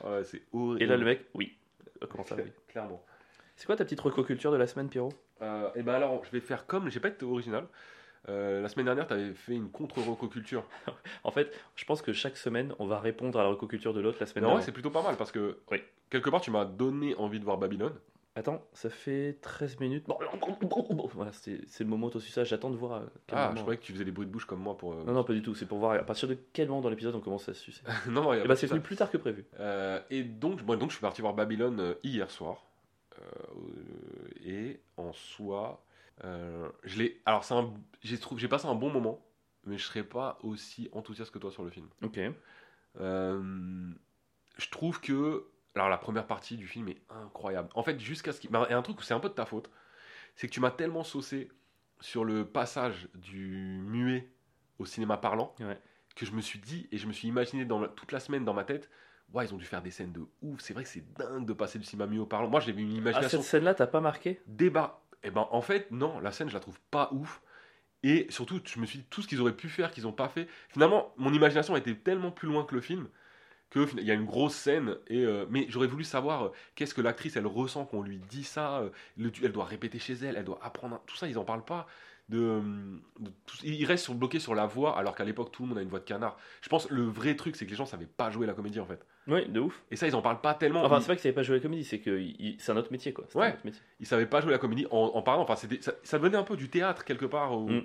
Ouais, 0.03 0.25
c'est 0.25 0.41
horrible. 0.55 0.83
Et 0.83 0.87
là, 0.87 0.97
le 0.97 1.05
mec, 1.05 1.27
oui. 1.35 1.55
Comment 2.09 2.25
ça, 2.25 2.37
oui 2.37 2.45
Clairement. 2.69 3.03
C'est 3.59 3.67
quoi 3.67 3.75
ta 3.75 3.85
petite 3.85 4.01
recoculture 4.01 4.53
de 4.53 4.57
la 4.57 4.69
semaine, 4.69 4.89
Pierrot? 4.89 5.13
Euh, 5.43 5.69
et 5.75 5.83
ben 5.83 5.95
alors, 5.95 6.25
je 6.25 6.31
vais 6.31 6.39
faire 6.39 6.65
comme, 6.69 6.91
j'ai 6.91 7.01
pas 7.01 7.09
été 7.09 7.25
original. 7.25 7.67
Euh, 8.29 8.63
la 8.63 8.69
semaine 8.69 8.87
dernière, 8.87 9.09
t'avais 9.09 9.35
fait 9.35 9.55
une 9.55 9.69
contre-recoculture. 9.69 10.63
En 11.25 11.33
fait, 11.33 11.53
je 11.75 11.85
pense 11.85 12.01
que 12.01 12.13
chaque 12.13 12.37
semaine, 12.37 12.73
on 12.79 12.87
va 12.87 13.01
répondre 13.01 13.37
à 13.39 13.43
la 13.43 13.49
recoculture 13.49 13.93
de 13.93 14.01
l'autre 14.01 14.19
la 14.21 14.27
semaine 14.27 14.45
vrai, 14.45 14.51
dernière. 14.53 14.65
c'est 14.65 14.71
plutôt 14.71 14.91
pas 14.91 15.03
mal 15.03 15.17
parce 15.17 15.33
que 15.33 15.59
Oui. 15.73 15.83
quelque 16.09 16.31
part, 16.31 16.41
tu 16.41 16.53
m'as 16.53 16.65
donné 16.67 17.17
envie 17.17 17.41
de 17.41 17.45
voir 17.45 17.59
Babylone. 17.59 17.95
Attends, 18.37 18.65
ça 18.75 18.91
fait 18.91 19.39
13 19.43 19.81
minutes. 19.81 20.05
Voilà, 21.15 21.33
c'est 21.33 21.59
le 21.81 21.87
moment 21.87 22.07
aussi 22.15 22.31
ça. 22.31 22.45
J'attends 22.45 22.71
de 22.71 22.77
voir. 22.77 22.93
à 22.93 23.03
quel 23.27 23.37
Ah, 23.39 23.43
moment. 23.47 23.57
je 23.57 23.61
croyais 23.63 23.79
que 23.81 23.85
tu 23.85 23.93
faisais 23.93 24.05
des 24.05 24.13
bruits 24.13 24.27
de 24.29 24.31
bouche 24.31 24.45
comme 24.45 24.61
moi 24.61 24.77
pour. 24.79 24.93
euh, 24.93 25.03
Non, 25.05 25.13
non, 25.15 25.25
pas 25.25 25.33
du 25.33 25.43
tout. 25.43 25.57
C'est 25.57 25.67
pour 25.67 25.79
voir 25.79 25.95
à 25.95 26.05
partir 26.05 26.29
de 26.29 26.39
quel 26.53 26.69
moment 26.69 26.81
dans 26.81 26.91
l'épisode 26.91 27.17
on 27.17 27.21
commence 27.21 27.49
à 27.49 27.55
se 27.55 27.61
sucer. 27.61 27.83
non, 28.09 28.23
non, 28.33 28.45
bah, 28.47 28.55
c'est 28.55 28.69
venu 28.69 28.81
plus 28.81 28.95
tard 28.95 29.11
que 29.11 29.17
prévu. 29.17 29.45
Euh, 29.59 29.99
et 30.11 30.23
donc, 30.23 30.63
bon, 30.63 30.79
donc, 30.79 30.91
je 30.91 30.95
suis 30.97 31.01
parti 31.01 31.21
voir 31.21 31.35
Babylone 31.35 31.81
euh, 31.81 31.95
hier 32.05 32.31
soir. 32.31 32.68
Euh, 33.19 34.29
et 34.45 34.81
en 34.97 35.13
soi, 35.13 35.85
euh, 36.25 36.69
je 36.85 36.99
l'ai. 36.99 37.21
Alors, 37.27 37.45
c'est 37.45 37.55
un- 37.55 37.73
j'ai 38.03 38.19
trouvé, 38.19 38.41
j'ai 38.41 38.49
passé 38.49 38.67
un 38.67 38.75
bon 38.75 38.91
moment, 38.91 39.25
mais 39.65 39.79
je 39.79 39.85
serais 39.85 40.05
pas 40.05 40.39
aussi 40.43 40.89
enthousiaste 40.93 41.31
que 41.33 41.39
toi 41.39 41.51
sur 41.51 41.63
le 41.65 41.71
film. 41.71 41.89
Ok. 42.03 42.19
Euh, 43.01 43.91
je 44.57 44.69
trouve 44.71 45.01
que. 45.01 45.47
Alors, 45.75 45.89
la 45.89 45.99
première 45.99 46.27
partie 46.27 46.57
du 46.57 46.67
film 46.67 46.89
est 46.89 47.01
incroyable. 47.11 47.69
En 47.75 47.83
fait, 47.83 48.01
jusqu'à 48.01 48.33
ce 48.33 48.41
qu'il. 48.41 48.51
bah, 48.51 48.67
Et 48.71 48.73
un 48.73 48.83
truc 48.83 48.99
où 48.99 49.03
c'est 49.03 49.15
un 49.15 49.21
peu 49.21 49.29
de 49.29 49.35
ta 49.35 49.47
faute, 49.47 49.71
c'est 50.35 50.49
que 50.49 50.53
tu 50.53 50.61
m'as 50.61 50.71
tellement 50.71 51.05
saucé 51.05 51.51
sur 52.01 52.25
le 52.25 52.47
passage 52.47 53.09
du 53.15 53.81
muet 53.83 54.29
au 54.79 54.87
cinéma 54.87 55.17
parlant 55.17 55.55
Ouais. 55.61 55.81
que 56.15 56.25
je 56.27 56.33
me 56.33 56.41
suis 56.41 56.59
dit 56.61 56.89
et 56.93 56.99
je 56.99 57.07
me 57.07 57.13
suis 57.13 57.29
imaginé 57.29 57.65
dans 57.65 57.87
toute 57.89 58.13
la 58.13 58.21
semaine 58.21 58.45
dans 58.45 58.55
ma 58.55 58.65
tête. 58.65 58.89
Ouais, 59.33 59.45
ils 59.45 59.55
ont 59.55 59.59
dû 59.59 59.65
faire 59.65 59.83
des 59.83 59.91
scènes 59.91 60.13
de 60.13 60.23
ouf. 60.43 60.61
C'est 60.61 60.73
vrai 60.73 60.85
que 60.85 60.89
c'est 60.89 61.05
dingue 61.15 61.45
de 61.47 61.53
passer 61.53 61.79
du 61.79 61.85
cinéma 61.85 62.07
muet 62.07 62.19
au 62.19 62.27
parlant. 62.27 62.49
Moi, 62.49 62.61
j'avais 62.61 62.81
une 62.83 62.89
Ah, 62.91 62.99
imagination 62.99 63.41
cette 63.41 63.43
scène-là, 63.43 63.75
t'as 63.75 63.87
pas 63.87 64.01
marqué? 64.01 64.41
débat. 64.47 65.01
Et 65.25 65.31
ben 65.31 65.47
en 65.51 65.61
fait 65.63 65.91
non, 65.91 66.21
la 66.21 66.31
scène 66.33 66.49
je 66.49 66.55
la 66.55 66.61
trouve 66.61 66.79
pas 66.91 67.11
ouf. 67.13 67.43
Et 68.05 68.27
surtout, 68.31 68.61
je 68.65 68.81
me 68.81 68.87
suis 68.87 69.01
dit 69.01 69.07
tout 69.11 69.23
ce 69.23 69.29
qu'ils 69.29 69.41
auraient 69.41 69.57
pu 69.57 69.69
faire, 69.69 69.91
qu'ils 69.91 70.07
ont 70.07 70.13
pas 70.13 70.29
fait. 70.29 70.49
Finalement, 70.69 71.13
mon 71.17 71.33
imagination 71.33 71.77
était 71.77 71.97
tellement 71.97 72.31
plus 72.31 72.49
loin 72.49 72.65
que 72.65 72.75
le 72.75 72.81
film 72.81 73.09
que 73.71 73.87
il 73.99 74.05
y 74.05 74.11
a 74.11 74.15
une 74.15 74.27
grosse 74.27 74.55
scène. 74.55 74.97
Et 75.09 75.25
euh, 75.25 75.47
mais 75.51 75.67
j'aurais 75.69 75.87
voulu 75.89 76.05
savoir 76.05 76.47
euh, 76.47 76.53
qu'est-ce 76.77 76.95
que 76.95 77.03
l'actrice 77.03 77.37
elle 77.37 77.47
ressent 77.47 77.87
qu'on 77.87 78.03
lui 78.03 78.19
dit 78.19 78.45
ça. 78.45 78.79
euh, 78.81 78.91
le- 79.19 79.33
elle 79.43 79.53
doit 79.53 79.65
répéter 79.67 79.99
chez 79.99 80.15
elle, 80.15 80.37
elle 80.37 80.45
doit 80.45 80.61
apprendre. 80.63 80.97
un- 80.97 81.03
Tout 81.07 81.17
ça, 81.17 81.29
ils 81.29 81.39
en 81.39 81.45
parlent 81.45 81.65
pas. 81.65 81.87
De, 82.29 82.39
euh, 82.39 82.61
de 83.21 83.31
tout- 83.47 83.57
ils 83.65 83.87
restent 83.87 84.05
sur, 84.05 84.15
bloqués 84.15 84.39
sur 84.39 84.55
la 84.55 84.67
voix, 84.67 84.99
alors 84.99 85.15
qu'à 85.15 85.25
l'époque 85.25 85.51
tout 85.51 85.63
le 85.63 85.71
monde 85.71 85.79
a 85.79 85.83
une 85.83 85.89
voix 85.89 85.99
de 85.99 86.05
canard. 86.05 86.37
Je 86.61 86.69
pense 86.69 86.87
que 86.87 86.95
le 86.95 87.03
vrai 87.05 87.35
truc, 87.37 87.57
c'est 87.57 87.65
que 87.65 87.71
les 87.71 87.77
gens 87.77 87.87
savaient 87.87 88.05
pas 88.07 88.29
jouer 88.31 88.47
la 88.47 88.53
comédie 88.53 88.81
en 88.81 88.85
fait. 88.85 89.01
Oui, 89.29 89.47
de 89.49 89.61
ouf. 89.61 89.83
Et 89.91 89.97
ça, 89.97 90.07
ils 90.07 90.15
en 90.15 90.21
parlent 90.21 90.43
pas 90.43 90.53
tellement. 90.53 90.85
Enfin, 90.85 91.01
c'est 91.01 91.07
pas 91.07 91.15
qu'ils 91.15 91.23
savaient 91.23 91.35
pas 91.35 91.43
jouer 91.43 91.57
la 91.57 91.63
comédie, 91.63 91.85
c'est 91.85 92.01
que 92.01 92.21
c'est 92.59 92.73
un 92.73 92.77
autre 92.77 92.93
métier, 92.93 93.15
quoi. 93.15 93.25
Ouais. 93.35 93.47
un 93.47 93.51
autre 93.55 93.65
métier. 93.65 93.81
ils 94.01 94.07
savaient 94.07 94.27
pas 94.27 94.43
jouer 94.43 94.53
la 94.53 94.59
comédie 94.59 94.87
en, 94.91 94.97
en 95.15 95.23
parlant. 95.23 95.43
Enfin, 95.43 95.57
c'était, 95.57 95.81
ça, 95.81 95.93
ça 96.03 96.19
devenait 96.19 96.37
un 96.37 96.43
peu 96.43 96.57
du 96.57 96.69
théâtre 96.69 97.05
quelque 97.05 97.27
part. 97.27 97.57
où- 97.59 97.69
Mm. 97.71 97.83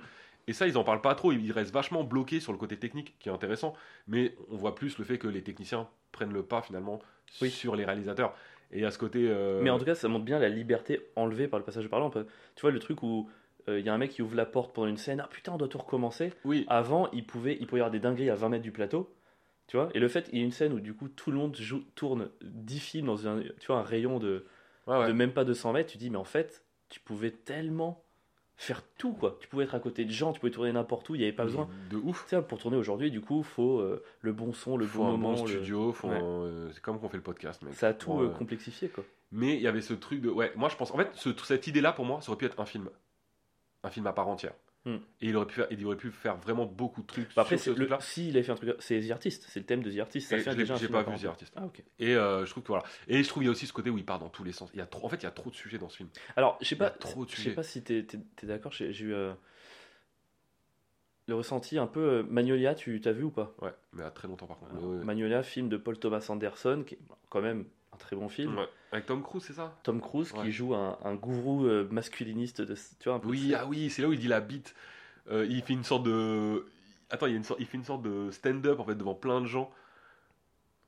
Et 0.48 0.52
ça, 0.52 0.68
ils 0.68 0.78
en 0.78 0.84
parlent 0.84 1.00
pas 1.00 1.16
trop. 1.16 1.32
Ils 1.32 1.46
ils 1.46 1.54
restent 1.54 1.74
vachement 1.74 2.04
bloqués 2.04 2.42
sur 2.42 2.52
le 2.52 2.58
côté 2.58 2.76
technique, 2.76 3.16
qui 3.20 3.30
est 3.30 3.32
intéressant. 3.32 3.74
Mais 4.10 4.36
on 4.52 4.58
voit 4.58 4.76
plus 4.76 4.98
le 4.98 5.06
fait 5.06 5.18
que 5.18 5.30
les 5.30 5.42
techniciens 5.42 5.88
prennent 6.12 6.34
le 6.34 6.44
pas 6.44 6.62
finalement 6.62 7.00
Oui. 7.42 7.50
sur 7.50 7.78
les 7.78 7.86
réalisateurs. 7.86 8.36
Et 8.74 8.84
à 8.84 8.92
ce 8.92 8.98
côté. 8.98 9.26
euh, 9.30 9.62
Mais 9.64 9.70
en 9.70 9.80
tout 9.80 9.86
cas, 9.86 9.96
ça 9.96 10.10
montre 10.10 10.26
bien 10.26 10.40
la 10.40 10.50
liberté 10.50 11.00
enlevée 11.16 11.48
par 11.48 11.60
le 11.60 11.64
passage 11.66 11.88
parlant. 11.88 12.10
Tu 12.10 12.20
vois, 12.62 12.72
le 12.72 12.80
truc 12.80 13.04
où 13.04 13.30
il 13.68 13.80
y 13.86 13.90
a 13.90 13.94
un 13.94 13.98
mec 13.98 14.12
qui 14.12 14.22
ouvre 14.22 14.36
la 14.36 14.46
porte 14.46 14.74
pendant 14.74 14.88
une 14.88 14.98
scène, 14.98 15.22
ah 15.24 15.28
putain, 15.30 15.54
on 15.54 15.58
doit 15.58 15.68
tout 15.68 15.78
recommencer. 15.78 16.34
oui, 16.46 16.66
Avant, 16.68 17.10
il 17.12 17.26
pouvait, 17.26 17.58
il 17.60 17.68
pouvait 17.68 17.80
y 17.80 17.82
avoir 17.82 17.92
des 17.92 18.00
dingueries 18.00 18.30
à 18.30 18.36
20 18.36 18.50
mètres 18.50 18.64
du 18.64 18.72
plateau. 18.72 19.14
Tu 19.68 19.78
vois, 19.78 19.90
et 19.94 20.00
le 20.00 20.08
fait, 20.10 20.28
il 20.34 20.40
y 20.40 20.42
a 20.42 20.46
une 20.46 20.52
scène 20.52 20.74
où 20.74 20.82
du 20.82 20.94
coup 20.94 21.08
tout 21.08 21.32
le 21.32 21.38
monde 21.38 21.56
joue, 21.56 21.84
tourne 21.96 22.30
10 22.42 22.80
films 22.80 23.06
dans 23.08 23.28
un, 23.28 23.40
tu 23.42 23.68
vois, 23.68 23.78
un 23.78 23.84
rayon 23.84 24.20
de, 24.20 24.46
ouais, 24.88 24.98
ouais. 24.98 25.08
de 25.08 25.14
même 25.14 25.32
pas 25.32 25.46
200 25.46 25.72
mètres, 25.72 25.92
tu 25.92 25.98
dis, 25.98 26.10
mais 26.10 26.18
en 26.18 26.26
fait, 26.26 26.66
tu 26.90 27.00
pouvais 27.00 27.32
tellement 27.32 28.04
faire 28.58 28.84
tout, 28.98 29.14
quoi. 29.14 29.38
Tu 29.40 29.48
pouvais 29.48 29.64
être 29.64 29.74
à 29.74 29.80
côté 29.80 30.04
de 30.06 30.12
gens, 30.12 30.32
tu 30.34 30.40
pouvais 30.42 30.52
tourner 30.52 30.72
n'importe 30.74 31.10
où, 31.10 31.16
il 31.16 31.20
n'y 31.20 31.24
avait 31.24 31.34
pas 31.34 31.46
besoin. 31.46 31.70
De 31.90 31.96
ouf. 31.98 32.24
Tu 32.26 32.36
sais, 32.36 32.42
pour 32.42 32.60
tourner 32.60 32.76
aujourd'hui, 32.78 33.10
du 33.10 33.20
coup, 33.22 33.42
faut 33.42 33.80
euh, 33.80 34.04
le 34.22 34.34
bon 34.34 34.52
son, 34.54 34.76
le 34.78 34.86
faut 34.86 35.00
bon 35.00 35.08
un 35.08 35.12
moment. 35.12 35.34
bon 35.34 35.44
le- 35.46 35.50
studio, 35.50 35.92
faut 35.94 36.10
Ouais. 36.10 36.18
un- 36.18 36.24
euh, 36.24 36.70
c'est 36.74 36.82
comme 36.82 37.00
qu'on 37.00 37.10
fait 37.10 37.18
le 37.18 37.24
podcast, 37.24 37.62
mec. 37.64 37.74
Ça 37.74 37.88
a 37.88 37.94
tout 37.94 38.20
euh, 38.20 38.26
euh, 38.26 38.30
complexifié, 38.30 38.90
quoi. 38.90 39.04
Mais 39.32 39.56
il 39.56 39.62
y 39.62 39.68
avait 39.68 39.82
ce 39.82 39.94
truc 39.94 40.22
de. 40.22 40.30
Ouais, 40.30 40.52
moi 40.56 40.70
je 40.70 40.76
pense. 40.76 40.92
En 40.92 40.98
fait, 40.98 41.10
ce- 41.14 41.30
cette 41.46 41.66
idée-là, 41.68 41.94
pour 41.94 42.06
moi, 42.06 42.22
ça 42.22 42.30
aurait 42.32 42.38
pu 42.38 42.46
être 42.46 42.60
un 42.60 42.66
film. 42.66 42.90
Un 43.84 43.90
film 43.90 44.08
à 44.08 44.14
part 44.14 44.28
entière. 44.28 44.54
Hmm. 44.86 44.96
Et 45.22 45.30
il 45.30 45.38
aurait, 45.38 45.46
pu 45.46 45.54
faire, 45.56 45.68
il 45.72 45.86
aurait 45.86 45.96
pu 45.96 46.12
faire 46.12 46.36
vraiment 46.36 46.66
beaucoup 46.66 47.02
de 47.02 47.08
trucs. 47.08 47.34
Bah 47.36 47.44
après, 47.44 47.58
sur 47.58 47.66
ce 47.66 47.70
le- 47.80 47.86
truc-là. 47.88 48.00
s'il 48.02 48.36
avait 48.36 48.44
fait 48.44 48.52
un 48.52 48.56
truc, 48.56 48.76
c'est 48.80 49.00
The 49.00 49.12
Artist, 49.12 49.46
c'est 49.48 49.60
le 49.62 49.66
thème 49.66 49.82
de 49.82 49.90
The 49.90 50.00
Artist. 50.00 50.30
Ça 50.30 50.38
fait 50.38 50.56
déjà 50.56 50.76
J'ai 50.76 50.90
pas 50.90 51.04
vu 51.04 51.18
The. 51.18 51.26
Artist. 51.26 51.54
Ah. 51.56 51.68
Et 52.00 52.16
euh, 52.16 52.46
je 52.46 52.52
trouve 52.52 52.64
que 52.64 52.68
voilà. 52.68 52.84
Et 53.08 53.24
je 53.24 53.28
trouve 53.30 53.42
qu'il 53.42 53.48
y 53.48 53.50
a 53.50 53.52
aussi 53.52 53.66
ce 53.66 53.72
côté 53.72 53.90
où 53.90 53.98
il 53.98 54.04
part 54.06 54.20
dans 54.20 54.28
tous 54.30 54.44
les 54.44 54.52
sens. 54.52 54.70
Il 54.74 54.80
y 54.80 54.82
a 54.82 54.86
trop, 54.86 55.06
en 55.06 55.10
fait, 55.10 55.18
il 55.18 55.24
y 55.24 55.28
a 55.28 55.32
trop 55.32 55.50
de 55.50 55.56
sujets 55.56 55.78
dans 55.78 55.88
ce 55.88 55.98
film. 55.98 56.10
Alors, 56.36 56.58
je 56.62 56.68
sais 56.68 56.76
Il 56.76 56.80
pas, 56.80 56.90
trop 56.90 57.24
de 57.26 57.30
je 57.32 57.36
sais 57.42 57.52
pas 57.52 57.64
si 57.64 57.82
t'es 57.82 58.00
es, 58.00 58.46
d'accord, 58.46 58.74
j'ai 58.74 58.92
j'ai 58.92 59.06
eu 59.06 59.14
euh, 59.14 59.34
le 61.28 61.36
ressenti 61.36 61.78
un 61.78 61.88
peu. 61.88 62.02
euh, 62.02 62.24
Magnolia, 62.24 62.76
tu 62.76 63.00
t'as 63.00 63.14
vu 63.14 63.24
ou 63.24 63.32
pas? 63.32 63.56
Ouais, 63.62 63.74
mais 63.94 64.04
à 64.04 64.12
très 64.12 64.28
longtemps 64.28 64.48
par 64.48 64.58
contre. 64.60 64.72
Alors, 64.74 64.84
Ouais, 64.86 64.98
ouais. 64.98 65.04
Magnolia, 65.06 65.44
film 65.44 65.70
de 65.70 65.78
Paul 65.78 65.98
Thomas 65.98 66.26
Anderson, 66.30 66.84
qui 66.86 66.96
est 66.96 67.00
quand 67.30 67.42
même 67.42 67.66
un 67.94 67.98
très 67.98 68.16
bon 68.16 68.30
film. 68.30 68.58
Ouais. 68.58 68.68
Avec 68.92 69.06
Tom 69.06 69.22
Cruise, 69.24 69.44
c'est 69.46 69.54
ça? 69.54 69.76
Tom 69.84 70.02
Cruise 70.02 70.32
Ouais. 70.34 70.44
qui 70.46 70.52
joue 70.52 70.74
un, 70.76 70.98
un 71.04 71.16
gourou 71.16 71.66
euh, 71.66 71.88
masculiniste, 71.92 72.62
de, 72.62 72.76
tu 72.76 73.10
vois, 73.10 73.16
un 73.16 73.20
peu 73.20 73.28
Oui, 73.30 73.50
de- 73.50 73.56
ah 73.56 73.66
oui, 73.66 73.90
c'est 73.90 74.02
là 74.02 74.08
où 74.08 74.14
il 74.14 74.20
dit 74.20 74.28
la 74.28 74.42
bite. 74.42 74.76
Euh, 75.32 75.46
il 75.50 75.62
fait 75.62 75.74
une 75.74 75.84
sorte 75.84 76.04
de. 76.04 76.66
Attends, 77.10 77.28
il, 77.28 77.32
y 77.32 77.34
a 77.34 77.38
une 77.38 77.44
sorte... 77.44 77.60
il 77.60 77.66
fait 77.66 77.78
une 77.78 77.84
sorte 77.84 78.02
de 78.02 78.30
stand-up 78.32 78.80
en 78.80 78.84
fait 78.84 78.96
devant 78.96 79.14
plein 79.16 79.40
de 79.42 79.46
gens. 79.46 79.72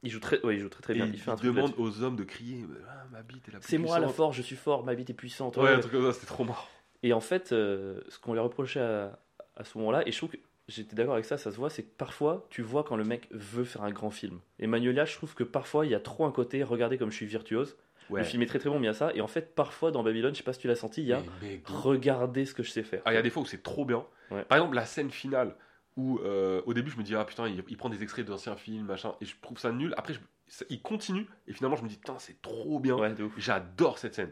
Il 0.04 0.12
joue 0.12 0.20
très, 0.20 0.40
ouais, 0.46 0.56
il 0.56 0.60
joue 0.60 0.70
très 0.70 0.82
très 0.84 0.94
et 0.94 0.98
bien. 0.98 1.06
il, 1.06 1.14
Il 1.16 1.20
fait 1.20 1.32
un 1.32 1.36
demande 1.36 1.74
aux 1.78 2.04
hommes 2.04 2.16
de 2.16 2.24
crier 2.24 2.64
ah, 2.90 3.06
ma 3.12 3.24
bite 3.24 3.48
est 3.48 3.52
la 3.54 3.60
C'est 3.62 3.78
moi 3.78 4.00
la 4.00 4.08
force, 4.10 4.36
je 4.36 4.42
suis 4.42 4.56
fort, 4.56 4.84
ma 4.84 4.94
bite 4.94 5.10
est 5.10 5.14
puissante. 5.16 5.58
Ouais, 5.58 5.64
ouais. 5.64 5.74
un 5.74 5.80
truc 5.80 5.94
comme 5.94 6.06
ça, 6.06 6.14
c'était 6.14 6.28
trop 6.28 6.44
marrant. 6.44 6.68
Et 7.02 7.14
en 7.14 7.20
fait, 7.22 7.52
euh, 7.52 8.02
ce 8.10 8.20
qu'on 8.20 8.34
lui 8.34 8.40
reprochait 8.40 8.82
à, 8.82 9.20
à 9.56 9.64
ce 9.64 9.78
moment-là, 9.78 10.08
et 10.08 10.12
je 10.12 10.18
trouve 10.18 10.30
que 10.32 10.38
j'étais 10.68 10.96
d'accord 10.96 11.14
avec 11.14 11.26
ça, 11.26 11.38
ça 11.38 11.52
se 11.52 11.58
voit, 11.58 11.70
c'est 11.70 11.84
que 11.84 11.92
parfois, 11.98 12.46
tu 12.50 12.62
vois 12.62 12.84
quand 12.84 12.96
le 12.96 13.04
mec 13.04 13.28
veut 13.32 13.64
faire 13.66 13.84
un 13.84 13.92
grand 13.92 14.10
film. 14.12 14.40
Et 14.60 14.68
Magnolia, 14.68 15.06
je 15.06 15.16
trouve 15.16 15.34
que 15.36 15.44
parfois, 15.44 15.86
il 15.86 15.92
y 15.92 15.96
a 15.96 16.00
trop 16.00 16.26
un 16.26 16.32
côté, 16.32 16.64
regardez 16.64 16.98
comme 16.98 17.12
je 17.12 17.16
suis 17.16 17.26
virtuose. 17.26 17.76
Ouais. 18.12 18.20
Le 18.22 18.26
film 18.26 18.44
est 18.44 18.46
très 18.46 18.60
très 18.60 18.70
bon, 18.70 18.76
mais 18.80 18.84
il 18.86 18.88
y 18.88 18.90
a 18.90 18.94
ça. 18.94 19.12
Et 19.16 19.22
en 19.22 19.28
fait, 19.28 19.56
parfois, 19.56 19.90
dans 19.92 20.04
Babylone, 20.04 20.34
je 20.34 20.38
sais 20.38 20.44
pas 20.44 20.54
si 20.54 20.60
tu 20.60 20.68
l'as 20.68 20.76
senti, 20.76 21.02
il 21.02 21.08
y 21.08 21.14
a 21.14 21.24
Mais, 21.42 21.60
regardez 21.66 22.46
ce 22.46 22.54
que 22.54 22.62
je 22.62 22.70
sais 22.70 22.84
faire. 22.84 23.02
Ah, 23.06 23.12
il 23.14 23.16
y 23.16 23.18
a 23.18 23.22
des 23.24 23.30
fois 23.32 23.42
où 23.42 23.46
c'est 23.48 23.64
trop 23.64 23.84
bien. 23.86 24.06
Ouais. 24.32 24.44
Par 24.44 24.58
exemple, 24.60 24.76
la 24.76 24.86
scène 24.86 25.10
finale 25.10 25.56
où 25.98 26.20
euh, 26.20 26.62
au 26.66 26.74
début 26.74 26.92
je 26.92 26.98
me 26.98 27.04
dis 27.04 27.16
ah 27.16 27.24
putain 27.24 27.48
il, 27.48 27.64
il 27.70 27.78
prend 27.78 27.88
des 27.88 28.04
extraits 28.04 28.26
d'anciens 28.26 28.58
films 28.58 28.86
machin 28.86 29.16
et 29.22 29.26
je 29.26 29.34
trouve 29.42 29.58
ça 29.58 29.72
nul. 29.72 29.94
Après 29.96 30.14
je- 30.14 30.20
ça- 30.46 30.66
il 30.70 30.82
continue 30.82 31.26
et 31.48 31.54
finalement 31.54 31.78
je 31.78 31.84
me 31.84 31.88
dis 31.88 31.96
putain 31.96 32.20
c'est 32.20 32.42
trop 32.42 32.82
bien. 32.82 32.96
Ouais. 32.98 33.16
J'adore 33.38 33.98
cette 33.98 34.14
scène. 34.14 34.32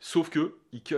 Sauf 0.00 0.30
que 0.30 0.56
il 0.72 0.82
cut, 0.82 0.96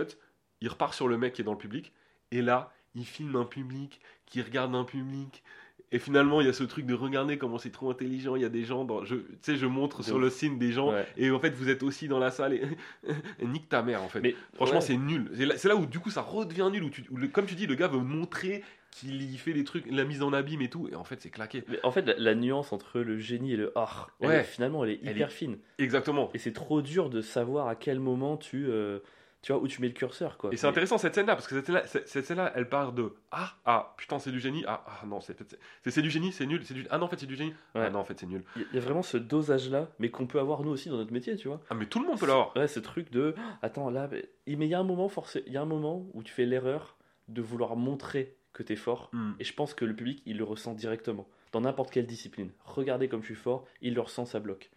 il 0.61 0.67
repart 0.67 0.95
sur 0.95 1.07
le 1.07 1.15
mec 1.19 1.33
qui 1.33 1.41
est 1.41 1.45
dans 1.45 1.51
le 1.51 1.59
public 1.59 1.93
et 2.31 2.41
là 2.41 2.73
il 2.95 3.05
filme 3.05 3.35
un 3.35 3.45
public 3.45 4.01
qui 4.29 4.41
regarde 4.41 4.73
un 4.75 4.83
public. 4.85 5.43
Et 5.91 5.97
finalement, 5.97 6.39
il 6.39 6.45
y 6.45 6.49
a 6.49 6.53
ce 6.53 6.63
truc 6.63 6.85
de 6.85 6.93
regarder 6.93 7.39
comment 7.39 7.57
c'est 7.57 7.71
trop 7.71 7.89
intelligent. 7.89 8.35
Il 8.35 8.43
y 8.43 8.45
a 8.45 8.49
des 8.49 8.63
gens 8.63 8.85
dans. 8.85 9.01
Tu 9.03 9.15
sais, 9.41 9.55
je 9.57 9.65
montre 9.65 10.03
sur 10.03 10.19
le 10.19 10.29
signe 10.29 10.59
des 10.59 10.71
gens. 10.71 10.91
Ouais. 10.91 11.07
Et 11.17 11.31
en 11.31 11.39
fait, 11.39 11.49
vous 11.55 11.67
êtes 11.67 11.81
aussi 11.81 12.07
dans 12.07 12.19
la 12.19 12.29
salle. 12.29 12.53
Et, 12.53 12.61
et 13.39 13.47
nique 13.47 13.69
ta 13.69 13.81
mère, 13.81 14.03
en 14.03 14.07
fait. 14.07 14.21
Mais 14.21 14.35
Franchement, 14.53 14.75
ouais. 14.75 14.81
c'est 14.81 14.97
nul. 14.97 15.31
C'est 15.57 15.67
là, 15.67 15.75
où, 15.75 15.87
du 15.87 15.99
coup, 15.99 16.11
ça 16.11 16.21
redevient 16.21 16.69
nul. 16.71 16.83
Où 16.83 16.89
tu, 16.91 17.03
où 17.09 17.17
le- 17.17 17.27
comme 17.27 17.47
tu 17.47 17.55
dis, 17.55 17.65
le 17.65 17.73
gars 17.73 17.87
veut 17.87 17.97
montrer 17.97 18.63
qu'il 18.91 19.19
y 19.23 19.37
fait 19.37 19.53
des 19.53 19.63
trucs, 19.63 19.85
la 19.89 20.03
mise 20.03 20.21
en 20.21 20.31
abîme 20.31 20.61
et 20.61 20.69
tout. 20.69 20.87
Et 20.91 20.95
en 20.95 21.03
fait, 21.03 21.19
c'est 21.21 21.31
claqué. 21.31 21.63
Mais 21.67 21.79
en 21.83 21.89
fait, 21.89 22.03
la, 22.03 22.13
la 22.19 22.35
nuance 22.35 22.71
entre 22.71 22.99
le 22.99 23.17
génie 23.17 23.53
et 23.53 23.57
le 23.57 23.75
art, 23.75 24.11
Ouais. 24.19 24.43
finalement, 24.43 24.83
elle 24.85 24.91
est 24.91 24.99
Elle 25.03 25.15
hyper 25.15 25.31
fine. 25.31 25.57
Exactement. 25.79 26.29
Et 26.35 26.37
c'est 26.37 26.53
trop 26.53 26.83
dur 26.83 27.09
de 27.09 27.21
savoir 27.21 27.67
à 27.67 27.73
quel 27.75 27.99
moment 27.99 28.37
tu, 28.37 28.65
euh, 28.67 28.99
tu 29.41 29.53
vois, 29.53 29.61
où 29.61 29.67
tu 29.67 29.81
mets 29.81 29.87
le 29.87 29.93
curseur, 29.93 30.37
quoi. 30.37 30.51
Et 30.53 30.57
c'est 30.57 30.67
intéressant 30.67 30.97
cette 30.97 31.15
scène-là, 31.15 31.35
parce 31.35 31.47
que 31.47 31.55
cette 31.55 31.65
scène-là, 31.65 31.85
cette, 31.87 32.25
scène-là, 32.25 32.51
elle 32.55 32.67
part 32.67 32.91
de 32.91 33.13
Ah, 33.31 33.53
ah, 33.65 33.93
putain, 33.97 34.19
c'est 34.19 34.31
du 34.31 34.39
génie. 34.39 34.63
Ah, 34.67 34.83
ah 34.85 35.05
non, 35.05 35.21
c'est 35.21 35.37
c'est- 35.83 35.91
c'est 35.91 36.01
du 36.01 36.09
génie, 36.09 36.31
c'est 36.33 36.45
nul. 36.45 36.61
c'est 36.65 36.73
Du... 36.73 36.85
Ah 36.89 36.97
non, 36.97 37.05
en 37.05 37.07
fait, 37.07 37.19
c'est 37.19 37.25
du 37.25 37.35
génie. 37.35 37.53
Ah 37.73 37.79
Ouais. 37.79 37.89
non, 37.89 37.99
en 37.99 38.03
fait, 38.03 38.19
c'est 38.19 38.25
nul. 38.27 38.43
Il 38.57 38.65
y 38.73 38.77
a- 38.77 38.81
vraiment 38.81 39.01
ce 39.01 39.17
dosage-là, 39.17 39.87
mais 39.99 40.09
qu'on 40.09 40.27
peut 40.27 40.39
avoir 40.39 40.61
nous 40.63 40.71
aussi 40.71 40.89
dans 40.89 40.97
notre 40.97 41.13
métier, 41.13 41.35
tu 41.37 41.47
vois. 41.47 41.61
Ah, 41.69 41.73
mais 41.75 41.85
tout 41.85 41.99
le 41.99 42.07
monde 42.07 42.19
peut 42.19 42.27
l'avoir. 42.27 42.55
Ouais, 42.57 42.67
ce 42.67 42.79
truc 42.79 43.11
de 43.11 43.33
Ah, 43.37 43.59
attends 43.61 43.89
là, 43.89 44.09
mais 44.11 44.29
mais 44.47 44.65
il 44.65 44.69
y 44.71 44.73
a 44.75 44.79
un 44.79 44.83
moment 44.83 45.07
forcé, 45.09 45.43
il 45.47 45.53
y 45.53 45.57
a 45.57 45.61
un 45.61 45.65
moment 45.65 46.05
où 46.13 46.21
tu 46.23 46.33
fais 46.33 46.45
l'erreur 46.45 46.97
de 47.29 47.41
vouloir 47.41 47.75
montrer 47.77 48.35
que 48.51 48.63
t'es 48.63 48.75
fort. 48.75 49.09
Hmm. 49.13 49.31
Et 49.39 49.43
je 49.45 49.53
pense 49.53 49.73
que 49.73 49.85
le 49.85 49.95
public 49.95 50.21
il 50.25 50.37
le 50.37 50.43
ressent 50.43 50.73
directement. 50.73 51.27
dans 51.51 51.61
n'importe 51.61 51.89
quelle 51.89 52.05
discipline. 52.05 52.51
Regardez 52.63 53.07
comme 53.07 53.21
je 53.21 53.25
suis 53.27 53.35
fort, 53.35 53.65
il 53.81 53.95
le 53.95 54.01
ressent, 54.01 54.25
ça 54.25 54.39
bloque. 54.39 54.69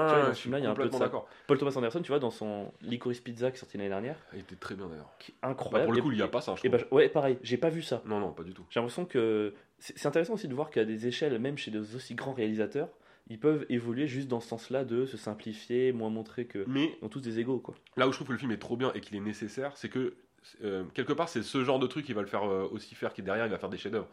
Ouais, 0.00 0.06
vois, 0.06 0.12
ouais, 0.14 0.22
dans 0.22 0.24
ce 0.26 0.30
je 0.30 0.34
suis 0.34 0.42
film-là, 0.42 0.58
il 0.58 0.64
y 0.64 0.66
a 0.66 0.70
un 0.70 0.74
peu 0.74 0.82
de 0.84 0.88
complètement 0.88 0.98
ça. 0.98 1.04
d'accord. 1.06 1.28
Paul 1.46 1.58
Thomas 1.58 1.72
Anderson, 1.76 2.02
tu 2.02 2.08
vois, 2.08 2.18
dans 2.18 2.30
son 2.30 2.72
Licorice 2.82 3.20
Pizza 3.20 3.50
qui 3.50 3.56
est 3.56 3.60
sorti 3.60 3.76
l'année 3.78 3.88
dernière, 3.90 4.16
Il 4.32 4.40
était 4.40 4.56
très 4.56 4.74
bien 4.74 4.86
d'ailleurs. 4.88 5.10
qui 5.18 5.32
est 5.32 5.34
Bah, 5.42 5.48
incroyable. 5.50 5.84
pour 5.84 5.92
le 5.94 6.02
coup, 6.02 6.12
il 6.12 6.16
n'y 6.16 6.22
a 6.22 6.28
pas 6.28 6.40
ça, 6.40 6.54
je 6.56 6.66
et 6.66 6.68
trouve. 6.70 6.80
bah, 6.82 6.86
ouais, 6.96 7.08
pareil, 7.08 7.38
j'ai 7.42 7.56
pas 7.56 7.70
vu 7.70 7.82
ça. 7.82 8.02
Non, 8.04 8.20
non, 8.20 8.32
pas 8.32 8.42
du 8.42 8.52
tout. 8.52 8.64
J'ai 8.70 8.80
l'impression 8.80 9.04
que 9.04 9.54
c'est 9.78 9.96
c'est 9.98 10.08
intéressant 10.08 10.34
aussi 10.34 10.48
de 10.48 10.54
voir 10.54 10.70
qu'à 10.70 10.84
des 10.84 11.06
échelles, 11.06 11.38
même 11.38 11.56
chez 11.58 11.70
des 11.70 11.94
aussi 11.94 12.14
grands 12.14 12.32
réalisateurs, 12.34 12.88
ils 13.28 13.38
peuvent 13.40 13.64
évoluer 13.70 14.06
juste 14.06 14.28
dans 14.28 14.40
ce 14.40 14.48
sens-là 14.48 14.84
de 14.84 15.06
se 15.06 15.16
simplifier, 15.16 15.92
moins 15.92 16.10
montrer 16.10 16.44
que 16.46 16.64
Mais 16.66 16.96
ils 17.00 17.04
ont 17.04 17.08
tous 17.08 17.20
des 17.20 17.38
égaux 17.40 17.58
quoi. 17.58 17.74
là 17.96 18.06
où 18.06 18.12
je 18.12 18.16
trouve 18.16 18.28
que 18.28 18.32
le 18.32 18.38
film 18.38 18.50
est 18.52 18.58
trop 18.58 18.76
bien 18.76 18.92
et 18.94 19.00
qu'il 19.00 19.16
est 19.16 19.20
nécessaire, 19.20 19.72
c'est 19.76 19.88
que 19.88 20.14
euh, 20.62 20.84
quelque 20.92 21.14
part, 21.14 21.30
c'est 21.30 21.42
ce 21.42 21.64
genre 21.64 21.78
de 21.78 21.86
truc 21.86 22.04
qui 22.04 22.12
va 22.12 22.20
le 22.20 22.26
faire 22.26 22.44
euh, 22.44 22.68
aussi 22.70 22.94
faire, 22.94 23.14
qui 23.14 23.22
derrière, 23.22 23.46
il 23.46 23.50
va 23.50 23.56
faire 23.58 23.70
des 23.70 23.78
chefs-d'œuvre. 23.78 24.08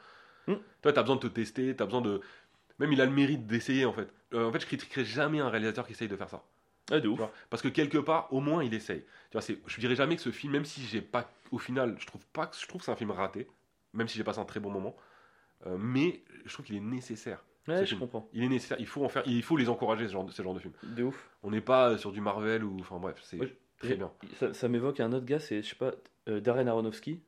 Mm. 0.48 0.54
Toi, 0.82 0.94
t'as 0.94 1.02
besoin 1.02 1.18
de 1.18 1.22
te 1.22 1.28
tester, 1.28 1.76
t'as 1.76 1.84
besoin 1.86 2.00
de. 2.02 2.22
Même 2.82 2.92
il 2.94 3.00
a 3.02 3.06
le 3.06 3.12
mérite 3.12 3.46
d'essayer 3.48 3.86
en 3.86 3.94
fait. 3.94 4.10
Euh, 4.34 4.48
en 4.50 4.52
fait, 4.52 4.60
je 4.60 4.66
critiquerai 4.66 5.06
jamais 5.06 5.40
un 5.40 5.50
réalisateur 5.50 5.86
qui 5.86 5.94
essaye 5.94 6.08
de 6.08 6.16
faire 6.18 6.30
ça. 6.30 6.44
Ah, 6.90 6.96
de 6.96 7.02
Tu 7.02 7.08
ouf. 7.08 7.18
vois 7.20 7.32
Parce 7.52 7.62
que 7.62 7.68
quelque 7.68 8.00
part, 8.00 8.34
au 8.34 8.40
moins, 8.42 8.64
il 8.64 8.74
essaye. 8.74 9.06
Tu 9.30 9.38
vois, 9.38 9.56
je 9.68 9.80
dirais 9.80 9.96
jamais 9.96 10.16
que 10.16 10.22
ce 10.22 10.32
film, 10.32 10.52
même 10.54 10.66
si 10.66 10.82
j'ai 10.82 11.02
pas, 11.02 11.30
au 11.52 11.60
final, 11.60 11.96
je 12.00 12.06
trouve 12.08 12.26
pas, 12.34 12.48
que- 12.48 12.58
je 12.58 12.68
trouve 12.68 12.82
c'est 12.82 12.92
un 12.92 12.96
film 12.96 13.12
raté, 13.12 13.48
même 13.94 14.08
si 14.08 14.18
j'ai 14.18 14.24
passé 14.24 14.40
un 14.40 14.46
très 14.46 14.60
bon 14.60 14.72
moment, 14.72 14.96
euh, 15.68 15.78
mais 15.80 16.24
je 16.46 16.52
trouve 16.54 16.66
qu'il 16.66 16.76
est 16.76 16.80
nécessaire. 16.82 17.46
Ouais, 17.68 17.82
je 17.82 17.86
film. 17.86 18.00
comprends. 18.00 18.28
Il 18.34 18.44
est 18.44 18.50
nécessaire. 18.50 18.78
Il 18.80 18.88
faut 18.88 19.06
en 19.06 19.10
faire, 19.10 19.22
il 19.28 19.44
faut 19.44 19.58
les 19.58 19.70
encourager 19.70 20.08
ce 20.08 20.14
genre 20.14 20.26
de, 20.26 20.32
ce 20.32 20.42
genre 20.42 20.56
de 20.56 20.60
film. 20.60 20.74
De 20.84 21.04
ouf. 21.04 21.30
On 21.44 21.52
n'est 21.52 21.62
pas 21.62 21.98
sur 22.00 22.12
du 22.12 22.20
Marvel 22.20 22.64
ou, 22.64 22.78
enfin 22.80 22.98
bref, 22.98 23.20
c'est 23.22 23.38
Ouais, 23.38 23.56
très 23.78 23.96
bien. 23.96 24.12
Ça, 24.38 24.54
ça 24.56 24.68
m'évoque 24.68 25.00
un 25.00 25.14
autre 25.14 25.26
gars, 25.28 25.40
c'est 25.40 25.62
je 25.62 25.70
sais 25.70 25.76
pas 25.76 25.92
euh, 26.28 26.40
Darren 26.40 26.66
Aronofsky. 26.68 27.22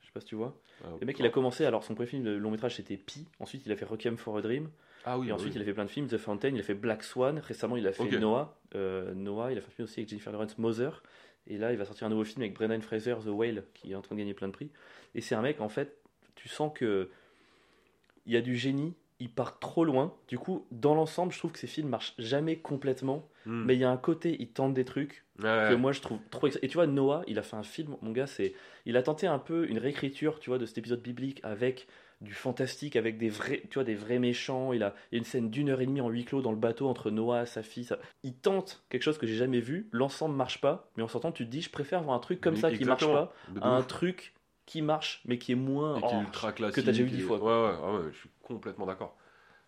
Je 0.00 0.06
sais 0.06 0.12
pas 0.12 0.20
si 0.20 0.26
tu 0.26 0.34
vois. 0.34 0.58
Euh, 0.86 0.96
Le 1.00 1.06
mec, 1.06 1.18
il 1.18 1.26
a 1.26 1.30
commencé 1.30 1.66
alors 1.66 1.84
son 1.84 1.94
premier 1.94 2.08
film 2.08 2.22
de 2.24 2.30
long 2.30 2.50
métrage 2.50 2.76
c'était 2.76 2.96
Pi. 2.96 3.28
Ensuite, 3.38 3.66
il 3.66 3.72
a 3.72 3.76
fait 3.76 3.84
Requiem 3.84 4.16
for 4.16 4.38
a 4.38 4.40
Dream. 4.40 4.70
Ah 5.04 5.18
oui. 5.18 5.28
et 5.28 5.32
ensuite, 5.32 5.52
oui. 5.52 5.58
il 5.58 5.62
a 5.62 5.64
fait 5.64 5.74
plein 5.74 5.84
de 5.84 5.90
films, 5.90 6.08
The 6.08 6.16
Fountain. 6.16 6.48
Il 6.48 6.60
a 6.60 6.62
fait 6.62 6.74
Black 6.74 7.02
Swan. 7.02 7.38
Récemment, 7.38 7.76
il 7.76 7.86
a 7.86 7.92
fait. 7.92 8.04
Noah. 8.18 8.58
Euh, 8.74 9.14
Noah. 9.14 9.52
Il 9.52 9.58
a 9.58 9.60
fait 9.60 9.68
un 9.68 9.74
film 9.74 9.84
aussi 9.84 10.00
avec 10.00 10.08
Jennifer 10.08 10.32
Lawrence, 10.32 10.58
Mother. 10.58 11.02
Et 11.46 11.58
là, 11.58 11.72
il 11.72 11.78
va 11.78 11.84
sortir 11.84 12.06
un 12.06 12.10
nouveau 12.10 12.24
film 12.24 12.42
avec 12.42 12.54
Brendan 12.54 12.80
Fraser, 12.80 13.16
The 13.22 13.28
Whale, 13.28 13.64
qui 13.74 13.92
est 13.92 13.94
en 13.94 14.00
train 14.00 14.14
de 14.14 14.20
gagner 14.20 14.34
plein 14.34 14.48
de 14.48 14.52
prix. 14.52 14.70
Et 15.14 15.20
c'est 15.20 15.34
un 15.34 15.42
mec, 15.42 15.60
en 15.60 15.68
fait, 15.68 15.98
tu 16.34 16.48
sens 16.48 16.72
que 16.74 17.10
il 18.26 18.32
y 18.32 18.36
a 18.36 18.40
du 18.40 18.56
génie. 18.56 18.94
Il 19.20 19.30
part 19.30 19.58
trop 19.58 19.84
loin. 19.84 20.14
Du 20.28 20.38
coup, 20.38 20.66
dans 20.72 20.94
l'ensemble, 20.94 21.32
je 21.32 21.38
trouve 21.38 21.52
que 21.52 21.58
ces 21.58 21.66
films 21.66 21.88
marchent 21.88 22.14
jamais 22.18 22.56
complètement. 22.56 23.28
Hmm. 23.46 23.64
Mais 23.64 23.74
il 23.74 23.80
y 23.80 23.84
a 23.84 23.90
un 23.90 23.96
côté, 23.96 24.36
il 24.40 24.48
tente 24.48 24.74
des 24.74 24.84
trucs 24.84 25.24
ouais. 25.38 25.68
que 25.70 25.74
moi 25.74 25.92
je 25.92 26.00
trouve 26.00 26.18
trop 26.30 26.48
et 26.48 26.68
tu 26.68 26.74
vois 26.74 26.86
Noah 26.86 27.22
il 27.26 27.38
a 27.38 27.42
fait 27.42 27.56
un 27.56 27.62
film 27.62 27.96
mon 28.02 28.12
gars 28.12 28.26
c'est 28.26 28.54
il 28.86 28.96
a 28.96 29.02
tenté 29.02 29.26
un 29.26 29.38
peu 29.38 29.68
une 29.68 29.78
réécriture 29.78 30.38
tu 30.40 30.50
vois 30.50 30.58
de 30.58 30.66
cet 30.66 30.78
épisode 30.78 31.02
biblique 31.02 31.40
avec 31.42 31.86
du 32.24 32.34
fantastique 32.34 32.96
avec 32.96 33.16
des 33.18 33.28
vrais 33.28 33.62
tu 33.70 33.74
vois 33.74 33.84
des 33.84 33.94
vrais 33.94 34.18
méchants 34.18 34.72
il 34.72 34.82
a, 34.82 34.94
il 35.12 35.14
y 35.14 35.16
a 35.16 35.18
une 35.18 35.24
scène 35.24 35.50
d'une 35.50 35.68
heure 35.70 35.80
et 35.80 35.86
demie 35.86 36.00
en 36.00 36.08
huis 36.08 36.24
clos 36.24 36.42
dans 36.42 36.50
le 36.50 36.56
bateau 36.58 36.88
entre 36.88 37.10
Noah 37.10 37.46
sa 37.46 37.62
fille 37.62 37.84
ça- 37.84 37.98
il 38.24 38.34
tente 38.34 38.84
quelque 38.88 39.02
chose 39.02 39.18
que 39.18 39.26
j'ai 39.26 39.36
jamais 39.36 39.60
vu 39.60 39.88
l'ensemble 39.92 40.34
marche 40.34 40.60
pas 40.60 40.90
mais 40.96 41.02
en 41.02 41.08
sortant 41.08 41.30
tu 41.32 41.44
te 41.44 41.50
dis 41.50 41.62
je 41.62 41.70
préfère 41.70 42.02
voir 42.02 42.16
un 42.16 42.20
truc 42.20 42.40
comme 42.40 42.54
Mais 42.54 42.60
ça 42.60 42.70
qui 42.72 42.84
marche 42.84 43.06
pas 43.06 43.32
à 43.60 43.68
un 43.68 43.82
truc 43.82 44.34
qui 44.66 44.82
marche 44.82 45.22
mais 45.26 45.38
qui 45.38 45.52
est 45.52 45.56
moins 45.56 45.96
et 45.96 46.00
qui 46.00 46.06
est 46.06 46.18
oh, 46.18 46.22
ultra 46.22 46.52
classique. 46.52 46.76
que 46.76 46.80
t'as 46.80 46.92
déjà 46.92 47.04
vu 47.04 47.10
dix 47.10 47.20
fois, 47.20 47.38
Ouais, 47.38 47.44
ouais, 47.70 47.78
ah 47.82 47.92
ouais, 47.94 48.12
je 48.12 48.18
suis 48.18 48.30
complètement 48.42 48.86
d'accord. 48.86 49.16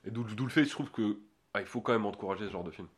Et 0.04 0.10
d'où 0.10 0.24
d'où 0.24 0.44
le 0.44 0.50
fait, 0.50 0.64
je 0.64 0.70
trouve 0.70 0.90
que 0.90 1.18
ah, 1.52 1.60
il 1.60 1.66
faut 1.66 1.80
quand 1.80 1.92
même 1.92 2.06
encourager 2.06 2.46
ce 2.46 2.52
genre 2.52 2.64
de 2.64 2.70
film. 2.70 2.88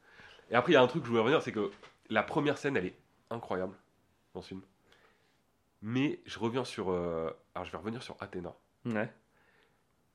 Et 0.50 0.54
après, 0.54 0.72
il 0.72 0.74
y 0.74 0.78
a 0.78 0.82
un 0.82 0.86
truc 0.86 1.02
que 1.02 1.06
je 1.06 1.10
voulais 1.10 1.22
revenir, 1.22 1.42
c'est 1.42 1.52
que 1.52 1.70
la 2.08 2.22
première 2.22 2.56
scène, 2.58 2.76
elle 2.76 2.86
est 2.86 2.98
incroyable 3.30 3.74
dans 4.34 4.42
ce 4.42 4.48
film. 4.48 4.62
Mais 5.82 6.20
je 6.26 6.38
reviens 6.38 6.64
sur. 6.64 6.90
euh, 6.90 7.30
Alors, 7.54 7.64
je 7.66 7.72
vais 7.72 7.78
revenir 7.78 8.02
sur 8.02 8.16
Athéna. 8.20 8.54
ouais 8.86 9.12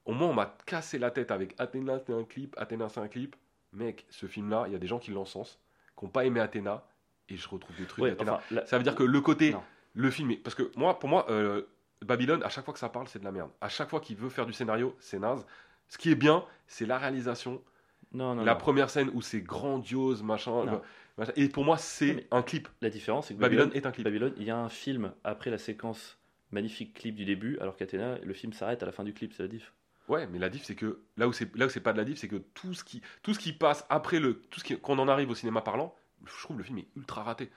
Au 0.06 0.12
moins, 0.13 0.28
on 0.30 0.34
m'a 0.34 0.56
cassé 0.66 1.00
la 1.00 1.12
tête 1.12 1.32
avec 1.32 1.56
Athéna, 1.60 2.00
c'est 2.06 2.13
un 2.13 2.24
clip, 2.24 2.56
Athéna, 2.58 2.89
c'est 2.89 3.00
un 3.00 3.08
clip. 3.08 3.36
Mec, 3.72 4.06
ce 4.10 4.26
film-là, 4.28 4.66
il 4.68 4.74
y 4.74 4.76
a 4.76 4.80
des 4.80 4.88
gens 4.88 5.00
qui 5.00 5.12
l'encensent, 5.12 5.60
qui 5.98 6.06
n'ont 6.06 6.12
pas 6.12 6.26
aimé 6.26 6.39
Athéna, 6.39 6.86
et 7.30 7.38
je 7.38 7.48
retrouve 7.50 7.76
des 7.78 7.86
trucs 7.86 8.04
Ouais, 8.04 8.12
d'Athéna. 8.12 8.34
enfin, 8.36 8.44
la- 8.56 8.66
Ça 8.66 8.78
veut 8.78 8.84
dire 8.84 8.96
que 8.96 9.04
le 9.04 9.22
côté, 9.22 9.52
Non. 9.54 9.63
le 9.94 10.12
film, 10.12 10.32
est- 10.32 10.36
parce 10.38 10.56
que 10.56 10.72
moi, 10.76 11.00
pour 11.00 11.10
moi, 11.10 11.26
euh, 11.30 11.63
Babylone, 12.02 12.44
à 12.44 12.50
chaque 12.50 12.66
fois 12.66 12.74
que 12.74 12.80
ça 12.80 12.89
parle, 12.89 13.08
c'est 13.08 13.20
de 13.20 13.24
la 13.24 13.32
merde. 13.32 13.50
À 13.62 13.70
chaque 13.70 13.89
fois 13.89 14.02
qu'il 14.02 14.18
veut 14.18 14.30
faire 14.30 14.46
du 14.46 14.52
scénario, 14.54 14.96
c'est 15.00 15.20
naze. 15.20 15.46
Ce 15.88 15.98
qui 15.98 16.12
est 16.12 16.16
bien, 16.16 16.44
c'est 16.68 16.86
la 16.86 16.98
réalisation, 16.98 17.63
non 18.12 18.36
non, 18.36 18.44
la 18.44 18.54
non. 18.54 18.58
première 18.60 18.89
scène 18.89 19.10
où 19.13 19.22
c'est 19.22 19.42
grandiose, 19.42 20.22
machin. 20.22 20.82
Machin. 21.18 21.32
Et 21.38 21.48
pour 21.48 21.63
moi, 21.63 21.78
c'est 21.78 22.28
un 22.32 22.42
clip. 22.42 22.68
la 22.82 22.89
différence 22.89 23.28
c'est 23.28 23.36
que 23.36 23.39
Babylone 23.39 23.68
Babylone 23.68 23.84
est 23.84 23.88
un 23.88 23.92
clip. 23.92 24.04
Babylone, 24.04 24.34
il 24.38 24.44
y 24.44 24.52
a 24.52 24.58
un 24.58 24.70
film 24.70 25.13
après 25.24 25.50
la 25.52 25.58
séquence 25.60 26.18
magnifique 26.52 26.94
clip 26.96 27.16
du 27.16 27.24
début, 27.26 27.58
alors 27.60 27.76
qu'Athéna, 27.78 28.18
le 28.24 28.34
film 28.34 28.52
s'arrête 28.54 28.82
à 28.84 28.86
la 28.88 28.92
fin 28.92 29.04
du 29.04 29.13
clip, 29.13 29.32
c'est 29.34 29.44
la 29.44 29.48
diff. 29.50 29.72
Ouais, 30.10 30.28
mais 30.28 30.38
la 30.39 30.50
diff, 30.50 30.63
c'est 30.63 30.76
que 30.76 31.00
là 31.18 31.28
où 31.28 31.34
c'est 31.34 31.56
là 31.56 31.66
où 31.68 31.70
c'est 31.70 31.80
pas 31.80 31.94
de 31.94 31.98
la 31.98 32.04
diff, 32.04 32.18
c'est 32.20 32.28
que 32.28 32.36
tout 32.54 32.74
ce 32.74 32.84
qui 32.84 33.02
tout 33.22 33.34
ce 33.34 33.39
qui 33.39 33.54
passe 33.54 33.86
après 33.89 34.20
le 34.20 34.42
tout 34.50 34.60
ce 34.60 34.66
qui 34.66 34.78
qu'on 34.78 35.00
en 35.00 35.08
arrive 35.08 35.30
au 35.30 35.36
cinéma 35.36 35.62
parlant, 35.62 35.96
je 36.26 36.32
trouve 36.44 36.58
le 36.58 36.63
film 36.63 36.78
est 36.80 36.88
ultra 36.98 37.24
raté. 37.24 37.50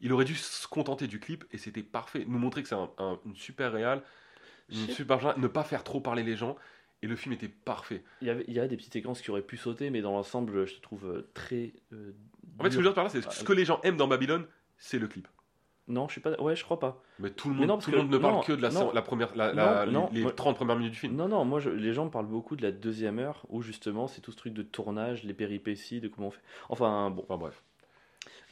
Il 0.00 0.12
aurait 0.14 0.24
dû 0.24 0.34
se 0.34 0.66
contenter 0.66 1.06
du 1.08 1.20
clip 1.20 1.44
et 1.52 1.58
c'était 1.58 1.82
parfait. 1.82 2.24
Nous 2.26 2.38
montrer 2.38 2.62
que 2.62 2.68
c'est 2.68 2.74
un- 2.74 2.90
un- 2.96 3.18
une 3.26 3.36
super 3.36 3.70
réal, 3.72 4.02
une 4.70 4.86
super 4.88 5.38
ne 5.38 5.46
pas 5.46 5.62
faire 5.64 5.84
trop 5.84 6.00
parler 6.00 6.22
les 6.22 6.36
gens 6.36 6.56
et 7.02 7.06
le 7.06 7.16
film 7.16 7.34
était 7.34 7.48
parfait. 7.48 8.02
Il 8.22 8.26
y, 8.28 8.30
avait, 8.30 8.44
il 8.48 8.54
y 8.54 8.60
a 8.60 8.66
des 8.66 8.76
petites 8.78 8.92
séquences 8.94 9.20
qui 9.20 9.30
auraient 9.30 9.42
pu 9.42 9.56
sauter, 9.58 9.90
mais 9.90 10.00
dans 10.00 10.12
l'ensemble, 10.12 10.66
je 10.66 10.74
te 10.76 10.80
trouve 10.80 11.06
euh, 11.06 11.30
très. 11.34 11.74
euh, 11.92 12.12
En 12.58 12.64
fait, 12.64 12.70
ce 12.70 12.76
que 12.76 12.82
je 12.82 12.88
veux 12.88 12.92
dire 12.92 12.94
par 12.94 13.04
là, 13.04 13.10
c'est 13.10 13.20
ce 13.30 13.44
que 13.44 13.52
les 13.52 13.64
gens 13.66 13.80
aiment 13.82 13.96
dans 13.98 14.08
Babylone, 14.08 14.46
c'est 14.78 14.98
le 14.98 15.06
clip. 15.08 15.28
Non, 15.90 16.06
je 16.08 16.12
suis 16.12 16.20
pas. 16.20 16.40
Ouais, 16.40 16.56
je 16.56 16.64
crois 16.64 16.78
pas. 16.78 17.02
Mais 17.18 17.30
tout 17.30 17.48
le 17.50 17.54
monde, 17.56 17.66
non, 17.66 17.78
tout 17.78 17.90
le 17.90 17.96
que- 17.96 18.02
monde 18.02 18.10
ne 18.12 18.18
parle 18.18 18.34
non, 18.34 18.40
que 18.42 18.52
de 18.52 18.62
la, 18.62 18.70
non. 18.70 18.92
la 18.92 19.02
première, 19.02 19.34
la, 19.36 19.84
les, 19.86 19.92
les 20.12 20.22
moi- 20.22 20.32
30 20.32 20.56
premières 20.56 20.76
minutes 20.76 20.92
du 20.92 20.98
film. 20.98 21.16
Non, 21.16 21.28
non, 21.28 21.44
moi, 21.44 21.60
je- 21.60 21.70
les 21.70 21.92
gens 21.92 22.04
me 22.06 22.10
parlent 22.10 22.26
beaucoup 22.26 22.56
de 22.56 22.62
la 22.62 22.72
deuxième 22.72 23.18
heure, 23.18 23.44
où 23.48 23.60
justement, 23.62 24.06
c'est 24.06 24.20
tout 24.20 24.32
ce 24.32 24.36
truc 24.36 24.54
de 24.54 24.62
tournage, 24.62 25.24
les 25.24 25.34
péripéties, 25.34 26.00
de 26.00 26.08
comment 26.08 26.28
on 26.28 26.30
fait. 26.30 26.40
Enfin, 26.68 27.10
bon. 27.10 27.22
Enfin 27.28 27.36
bref. 27.38 27.62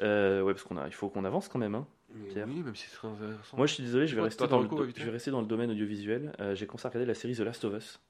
Euh, 0.01 0.43
ouais, 0.43 0.53
parce 0.53 0.65
qu'on 0.65 0.77
a, 0.77 0.87
il 0.87 0.93
faut 0.95 1.09
qu'on 1.09 1.25
avance 1.25 1.49
quand 1.49 1.59
même. 1.59 1.75
Hein. 1.75 1.87
Pierre. 2.31 2.47
oui, 2.49 2.63
même 2.63 2.75
si 2.75 2.87
c'est 2.89 2.97
très 2.97 3.09
intéressant. 3.09 3.57
Moi, 3.57 3.67
je 3.67 3.75
suis 3.75 3.83
désolé, 3.83 4.07
je 4.07 4.17
vais, 4.17 4.23
rester 4.23 4.47
dans, 4.47 4.59
le, 4.59 4.65
un 4.65 4.69
coup, 4.69 4.77
do- 4.77 4.85
vite 4.85 4.97
fait 4.97 5.03
je 5.03 5.07
vais 5.07 5.13
rester 5.13 5.31
dans 5.31 5.41
le 5.41 5.47
domaine 5.47 5.71
audiovisuel. 5.71 6.33
Euh, 6.41 6.55
J'ai 6.55 6.67
commencé 6.67 6.87
à 6.87 6.89
regarder 6.89 7.07
la 7.07 7.15
série 7.15 7.35
The 7.35 7.41
Last 7.41 7.65
of 7.65 7.75
Us, 7.75 8.01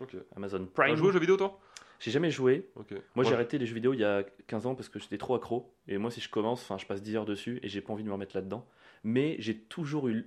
Ok. 0.00 0.14
Amazon 0.36 0.66
Prime. 0.72 0.94
joué 0.94 1.08
aux 1.08 1.12
jeux 1.12 1.18
vidéo 1.18 1.36
toi? 1.36 1.58
J'ai 2.00 2.10
jamais 2.10 2.30
joué. 2.30 2.68
Moi, 3.14 3.24
j'ai 3.24 3.34
arrêté 3.34 3.58
les 3.58 3.66
jeux 3.66 3.74
vidéo 3.74 3.92
il 3.94 4.00
y 4.00 4.04
a 4.04 4.24
15 4.48 4.66
ans 4.66 4.74
parce 4.74 4.88
que 4.88 4.98
j'étais 4.98 5.18
trop 5.18 5.34
accro. 5.34 5.72
Et 5.86 5.98
moi, 5.98 6.10
si 6.10 6.20
je 6.20 6.28
commence, 6.28 6.62
enfin, 6.62 6.78
je 6.78 6.86
passe 6.86 7.02
10 7.02 7.16
heures 7.16 7.24
dessus 7.26 7.60
et 7.62 7.68
j'ai 7.68 7.80
pas 7.80 7.92
envie 7.92 8.02
de 8.02 8.08
me 8.08 8.12
remettre 8.14 8.34
là-dedans. 8.36 8.66
Mais 9.04 9.36
j'ai 9.38 9.56
toujours 9.56 10.08
eu. 10.08 10.26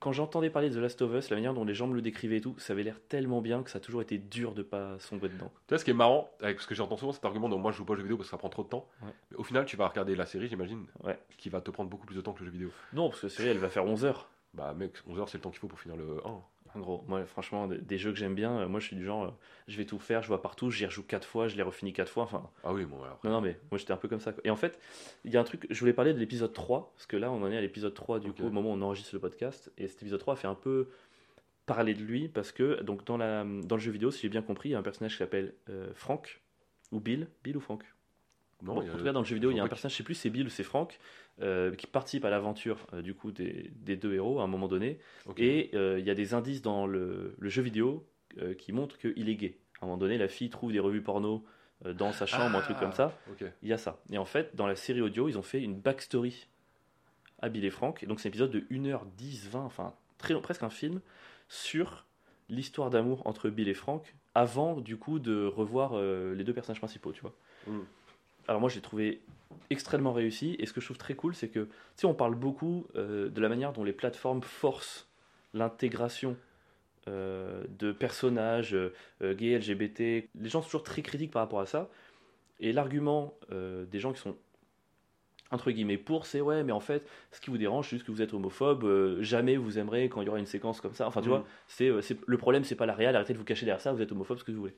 Quand 0.00 0.12
j'entendais 0.12 0.50
parler 0.50 0.68
de 0.68 0.74
The 0.74 0.78
Last 0.82 1.00
of 1.02 1.14
Us, 1.14 1.30
la 1.30 1.36
manière 1.36 1.54
dont 1.54 1.64
les 1.64 1.72
gens 1.72 1.86
me 1.86 1.94
le 1.94 2.02
décrivaient 2.02 2.36
et 2.36 2.40
tout, 2.40 2.54
ça 2.58 2.72
avait 2.74 2.82
l'air 2.82 3.00
tellement 3.08 3.40
bien 3.40 3.62
que 3.62 3.70
ça 3.70 3.78
a 3.78 3.80
toujours 3.80 4.02
été 4.02 4.18
dur 4.18 4.52
de 4.54 4.62
pas 4.62 4.98
sombrer 4.98 5.28
dedans. 5.30 5.50
Tu 5.66 5.74
sais, 5.74 5.78
ce 5.78 5.84
qui 5.84 5.92
est 5.92 5.94
marrant, 5.94 6.30
avec 6.40 6.60
ce 6.60 6.66
que 6.66 6.74
j'entends 6.74 6.96
souvent 6.98 7.12
cet 7.12 7.24
argument 7.24 7.48
de 7.48 7.56
moi 7.56 7.72
je 7.72 7.78
joue 7.78 7.86
pas 7.86 7.94
aux 7.94 7.96
jeux 7.96 8.02
vidéo 8.02 8.16
parce 8.18 8.28
que 8.28 8.30
ça 8.32 8.36
prend 8.36 8.50
trop 8.50 8.64
de 8.64 8.68
temps. 8.68 8.86
Ouais. 9.02 9.08
Mais 9.30 9.36
au 9.38 9.44
final, 9.44 9.64
tu 9.64 9.76
vas 9.76 9.88
regarder 9.88 10.14
la 10.14 10.26
série, 10.26 10.48
j'imagine, 10.48 10.84
Ouais. 11.04 11.18
qui 11.38 11.48
va 11.48 11.62
te 11.62 11.70
prendre 11.70 11.88
beaucoup 11.88 12.04
plus 12.06 12.16
de 12.16 12.20
temps 12.20 12.32
que 12.34 12.40
le 12.40 12.46
jeu 12.46 12.52
vidéo. 12.52 12.70
Non, 12.92 13.08
parce 13.08 13.20
que 13.22 13.26
la 13.28 13.32
série, 13.32 13.48
elle 13.48 13.58
va 13.58 13.70
faire 13.70 13.86
11 13.86 14.04
heures. 14.04 14.28
Bah, 14.52 14.74
mec, 14.74 14.92
11 15.08 15.18
heures, 15.20 15.28
c'est 15.30 15.38
le 15.38 15.42
temps 15.42 15.50
qu'il 15.50 15.58
faut 15.60 15.68
pour 15.68 15.80
finir 15.80 15.96
le 15.96 16.20
1. 16.26 16.42
En 16.74 16.80
gros, 16.80 17.04
moi, 17.06 17.24
franchement, 17.24 17.68
des, 17.68 17.78
des 17.78 17.98
jeux 17.98 18.10
que 18.12 18.18
j'aime 18.18 18.34
bien, 18.34 18.58
euh, 18.60 18.68
moi, 18.68 18.80
je 18.80 18.86
suis 18.86 18.96
du 18.96 19.04
genre, 19.04 19.24
euh, 19.24 19.30
je 19.68 19.76
vais 19.76 19.84
tout 19.84 19.98
faire, 19.98 20.22
je 20.22 20.28
vois 20.28 20.42
partout, 20.42 20.70
j'y 20.70 20.84
rejoue 20.86 21.02
4 21.04 21.24
fois, 21.26 21.46
je 21.48 21.56
les 21.56 21.62
refinis 21.62 21.92
4 21.92 22.08
fois. 22.10 22.24
Enfin, 22.24 22.50
Ah 22.64 22.72
oui, 22.72 22.84
bon, 22.84 23.02
alors. 23.02 23.20
non, 23.24 23.30
non, 23.30 23.40
mais 23.40 23.58
moi, 23.70 23.78
j'étais 23.78 23.92
un 23.92 23.96
peu 23.96 24.08
comme 24.08 24.20
ça. 24.20 24.32
quoi. 24.32 24.42
Et 24.44 24.50
en 24.50 24.56
fait, 24.56 24.78
il 25.24 25.32
y 25.32 25.36
a 25.36 25.40
un 25.40 25.44
truc, 25.44 25.66
je 25.70 25.78
voulais 25.80 25.92
parler 25.92 26.12
de 26.12 26.18
l'épisode 26.18 26.52
3, 26.52 26.92
parce 26.94 27.06
que 27.06 27.16
là, 27.16 27.30
on 27.30 27.42
en 27.42 27.50
est 27.50 27.56
à 27.56 27.60
l'épisode 27.60 27.94
3, 27.94 28.18
du 28.18 28.30
Ok. 28.30 28.36
coup, 28.36 28.46
au 28.46 28.50
moment 28.50 28.70
où 28.70 28.74
on 28.74 28.82
enregistre 28.82 29.14
le 29.14 29.20
podcast. 29.20 29.72
Et 29.78 29.86
cet 29.88 30.02
épisode 30.02 30.20
3 30.20 30.36
fait 30.36 30.48
un 30.48 30.54
peu 30.56 30.88
parler 31.66 31.94
de 31.94 32.02
lui, 32.02 32.28
parce 32.28 32.50
que, 32.52 32.82
donc, 32.82 33.04
dans, 33.06 33.16
la, 33.16 33.44
dans 33.44 33.76
le 33.76 33.80
jeu 33.80 33.90
vidéo, 33.92 34.10
si 34.10 34.22
j'ai 34.22 34.28
bien 34.28 34.42
compris, 34.42 34.70
il 34.70 34.72
y 34.72 34.74
a 34.74 34.78
un 34.78 34.82
personnage 34.82 35.12
qui 35.12 35.18
s'appelle 35.18 35.54
euh, 35.70 35.92
Frank, 35.94 36.40
ou 36.92 37.00
Bill, 37.00 37.28
Bill 37.44 37.56
ou 37.56 37.60
Frank? 37.60 37.82
Non, 38.64 38.74
Bon, 38.74 38.80
en 38.80 38.96
tout 38.96 39.04
cas, 39.04 39.12
dans 39.12 39.20
le 39.20 39.26
jeu 39.26 39.34
vidéo, 39.34 39.50
il 39.50 39.56
y 39.56 39.60
a 39.60 39.64
un 39.64 39.68
personnage, 39.68 39.92
je 39.92 39.98
sais 39.98 40.02
plus, 40.02 40.14
c'est 40.14 40.30
Bill 40.30 40.46
ou 40.46 40.50
c'est 40.50 40.64
Frank, 40.64 40.98
euh, 41.42 41.74
qui 41.74 41.86
participe 41.86 42.24
à 42.24 42.30
l'aventure 42.30 42.86
euh, 42.92 43.02
du 43.02 43.12
coup 43.14 43.30
des, 43.30 43.70
des 43.74 43.96
deux 43.96 44.14
héros 44.14 44.40
à 44.40 44.44
un 44.44 44.46
moment 44.46 44.68
donné. 44.68 44.98
Et 45.36 45.70
euh, 45.74 45.98
il 45.98 46.06
y 46.06 46.10
a 46.10 46.14
des 46.14 46.32
indices 46.32 46.62
dans 46.62 46.86
le, 46.86 47.34
le 47.38 47.48
jeu 47.48 47.62
vidéo 47.62 48.06
qui 48.58 48.72
montrent 48.72 48.98
qu'il 48.98 49.28
est 49.28 49.36
gay. 49.36 49.58
À 49.80 49.84
un 49.84 49.86
moment 49.86 49.98
donné, 49.98 50.18
la 50.18 50.26
fille 50.26 50.50
trouve 50.50 50.72
des 50.72 50.80
revues 50.80 51.02
porno 51.02 51.44
dans 51.84 52.12
sa 52.12 52.26
chambre, 52.26 52.56
un 52.56 52.62
truc 52.62 52.76
Ah, 52.78 52.82
comme 52.82 52.92
ça. 52.92 53.16
Ok. 53.30 53.44
Il 53.62 53.68
y 53.68 53.72
a 53.72 53.78
ça. 53.78 54.00
Et 54.10 54.18
en 54.18 54.24
fait, 54.24 54.56
dans 54.56 54.66
la 54.66 54.74
série 54.74 55.00
audio, 55.02 55.28
ils 55.28 55.38
ont 55.38 55.42
fait 55.42 55.60
une 55.62 55.78
backstory 55.78 56.48
à 57.40 57.48
Bill 57.48 57.64
et 57.64 57.70
Frank. 57.70 58.02
Et 58.02 58.06
donc, 58.06 58.18
c'est 58.18 58.28
un 58.28 58.30
épisode 58.30 58.50
de 58.50 58.60
1h10, 58.72 59.50
20, 59.50 59.60
enfin, 59.60 59.94
très, 60.18 60.34
presque 60.40 60.64
un 60.64 60.70
film 60.70 61.00
sur 61.48 62.06
l'histoire 62.48 62.90
d'amour 62.90 63.24
entre 63.24 63.50
Bill 63.50 63.68
et 63.68 63.74
Frank 63.74 64.16
avant, 64.34 64.80
du 64.80 64.96
coup, 64.96 65.20
de 65.20 65.46
revoir 65.46 65.96
les 66.00 66.42
deux 66.42 66.54
personnages 66.54 66.80
principaux, 66.80 67.12
tu 67.12 67.20
vois. 67.20 67.34
Mm. 67.68 67.82
Alors, 68.48 68.60
moi, 68.60 68.68
je 68.70 68.76
l'ai 68.76 68.80
trouvé 68.82 69.20
extrêmement 69.70 70.12
réussi. 70.12 70.56
Et 70.58 70.66
ce 70.66 70.72
que 70.72 70.80
je 70.80 70.86
trouve 70.86 70.98
très 70.98 71.14
cool, 71.14 71.34
c'est 71.34 71.48
que, 71.48 71.60
tu 71.60 71.70
sais, 71.96 72.06
on 72.06 72.14
parle 72.14 72.34
beaucoup 72.34 72.86
euh, 72.96 73.28
de 73.28 73.40
la 73.40 73.48
manière 73.48 73.72
dont 73.72 73.84
les 73.84 73.92
plateformes 73.92 74.42
forcent 74.42 75.08
l'intégration 75.52 76.36
euh, 77.08 77.64
de 77.78 77.92
personnages 77.92 78.74
euh, 78.74 79.34
gays, 79.34 79.58
LGBT. 79.58 80.28
Les 80.40 80.48
gens 80.48 80.60
sont 80.62 80.66
toujours 80.66 80.82
très 80.82 81.02
critiques 81.02 81.30
par 81.30 81.42
rapport 81.42 81.60
à 81.60 81.66
ça. 81.66 81.88
Et 82.60 82.72
l'argument 82.72 83.34
des 83.50 83.98
gens 83.98 84.12
qui 84.12 84.20
sont 84.20 84.36
entre 85.50 85.70
guillemets 85.72 85.98
pour, 85.98 86.24
c'est 86.24 86.40
ouais, 86.40 86.62
mais 86.62 86.72
en 86.72 86.80
fait, 86.80 87.06
ce 87.32 87.40
qui 87.40 87.50
vous 87.50 87.58
dérange, 87.58 87.88
c'est 87.88 87.96
juste 87.96 88.06
que 88.06 88.12
vous 88.12 88.22
êtes 88.22 88.32
homophobe. 88.32 89.20
jamais 89.20 89.56
vous 89.56 89.78
aimerez 89.78 90.08
quand 90.08 90.22
il 90.22 90.26
y 90.26 90.28
aura 90.28 90.38
une 90.38 90.46
séquence 90.46 90.80
comme 90.80 90.94
ça. 90.94 91.06
Enfin, 91.06 91.20
tu 91.20 91.28
Mm. 91.28 91.30
vois, 91.30 91.44
c'est, 91.66 91.90
c'est 92.00 92.16
le 92.26 92.38
problème, 92.38 92.64
c'est 92.64 92.76
pas 92.76 92.86
la 92.86 92.94
réelle. 92.94 93.16
Arrêtez 93.16 93.32
de 93.32 93.38
vous 93.38 93.44
cacher 93.44 93.66
derrière 93.66 93.80
ça. 93.80 93.92
Vous 93.92 94.00
êtes 94.00 94.12
homophobe, 94.12 94.38
ce 94.38 94.44
que 94.44 94.52
vous 94.52 94.60
voulez. 94.60 94.74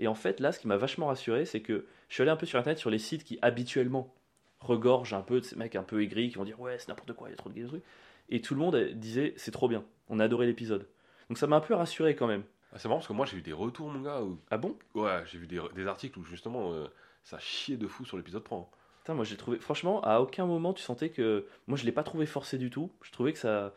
Et 0.00 0.08
en 0.08 0.14
fait, 0.14 0.40
là, 0.40 0.50
ce 0.50 0.58
qui 0.58 0.66
m'a 0.66 0.76
vachement 0.76 1.06
rassuré, 1.06 1.44
c'est 1.44 1.60
que 1.60 1.86
je 2.08 2.14
suis 2.14 2.22
allé 2.22 2.30
un 2.30 2.36
peu 2.36 2.46
sur 2.46 2.58
internet 2.58 2.78
sur 2.78 2.90
les 2.90 2.98
sites 2.98 3.22
qui 3.22 3.38
habituellement 3.42 4.12
regorgent 4.60 5.14
un 5.14 5.20
peu 5.20 5.40
de 5.40 5.44
ces 5.44 5.56
mecs 5.56 5.76
un 5.76 5.82
peu 5.82 6.02
aigris 6.02 6.30
qui 6.30 6.36
vont 6.36 6.44
dire 6.44 6.58
ouais, 6.60 6.78
c'est 6.78 6.88
n'importe 6.88 7.12
quoi, 7.12 7.28
il 7.28 7.32
y 7.32 7.34
a 7.34 7.36
trop 7.36 7.50
de 7.50 7.54
gays 7.54 7.66
trucs. 7.66 7.84
Et 8.30 8.40
tout 8.40 8.54
le 8.54 8.60
monde 8.60 8.76
disait 8.94 9.34
c'est 9.36 9.50
trop 9.50 9.68
bien, 9.68 9.84
on 10.08 10.18
a 10.18 10.24
adoré 10.24 10.46
l'épisode. 10.46 10.88
Donc 11.28 11.38
ça 11.38 11.46
m'a 11.46 11.56
un 11.56 11.60
peu 11.60 11.74
rassuré 11.74 12.16
quand 12.16 12.26
même. 12.26 12.42
Ah, 12.72 12.78
c'est 12.78 12.88
marrant 12.88 12.98
parce 12.98 13.08
que 13.08 13.12
moi 13.12 13.26
j'ai 13.26 13.36
eu 13.36 13.42
des 13.42 13.52
retours, 13.52 13.88
mon 13.88 14.00
gars. 14.00 14.22
Où... 14.22 14.38
Ah 14.50 14.58
bon? 14.58 14.76
Ouais, 14.94 15.22
j'ai 15.26 15.38
vu 15.38 15.46
des, 15.46 15.60
des 15.74 15.86
articles 15.86 16.18
où 16.18 16.24
justement 16.24 16.72
euh, 16.72 16.86
ça 17.24 17.38
chiait 17.38 17.76
de 17.76 17.86
fou 17.86 18.04
sur 18.04 18.16
l'épisode 18.16 18.44
3. 18.44 18.58
hein. 18.58 18.66
Putain, 19.00 19.14
moi 19.14 19.24
j'ai 19.24 19.36
trouvé. 19.36 19.58
Franchement, 19.58 20.02
à 20.02 20.20
aucun 20.20 20.46
moment 20.46 20.72
tu 20.72 20.82
sentais 20.82 21.10
que. 21.10 21.46
Moi 21.66 21.76
je 21.78 21.84
l'ai 21.84 21.92
pas 21.92 22.02
trouvé 22.02 22.26
forcé 22.26 22.58
du 22.58 22.70
tout. 22.70 22.90
Je 23.02 23.12
trouvais 23.12 23.32
que 23.32 23.38
ça. 23.38 23.74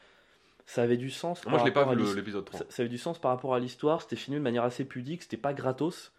Ça 0.66 0.84
avait 0.84 0.98
du 0.98 1.10
sens. 1.10 1.44
Moi 1.46 1.52
par 1.54 1.60
je 1.60 1.66
l'ai 1.66 1.72
pas 1.72 1.86
rapport 1.86 1.96
vu 2.04 2.16
l'épisode 2.16 2.46
3. 2.46 2.60
ça, 2.60 2.66
ça 2.70 2.82
avait 2.84 2.90
du 2.90 2.98
sens 2.98 3.20
par 3.20 3.32
rapport 3.32 3.54
à 3.54 3.60
l'histoire. 3.60 4.02
C'était 4.02 4.16
filmé 4.16 4.38
de 4.40 4.44
manière 4.44 4.64
assez 4.64 4.86
pudique. 4.86 5.24
C'était 5.24 5.38
pas 5.38 5.54
gratos. 5.54 6.12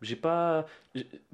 J'ai 0.00 0.16
pas. 0.16 0.66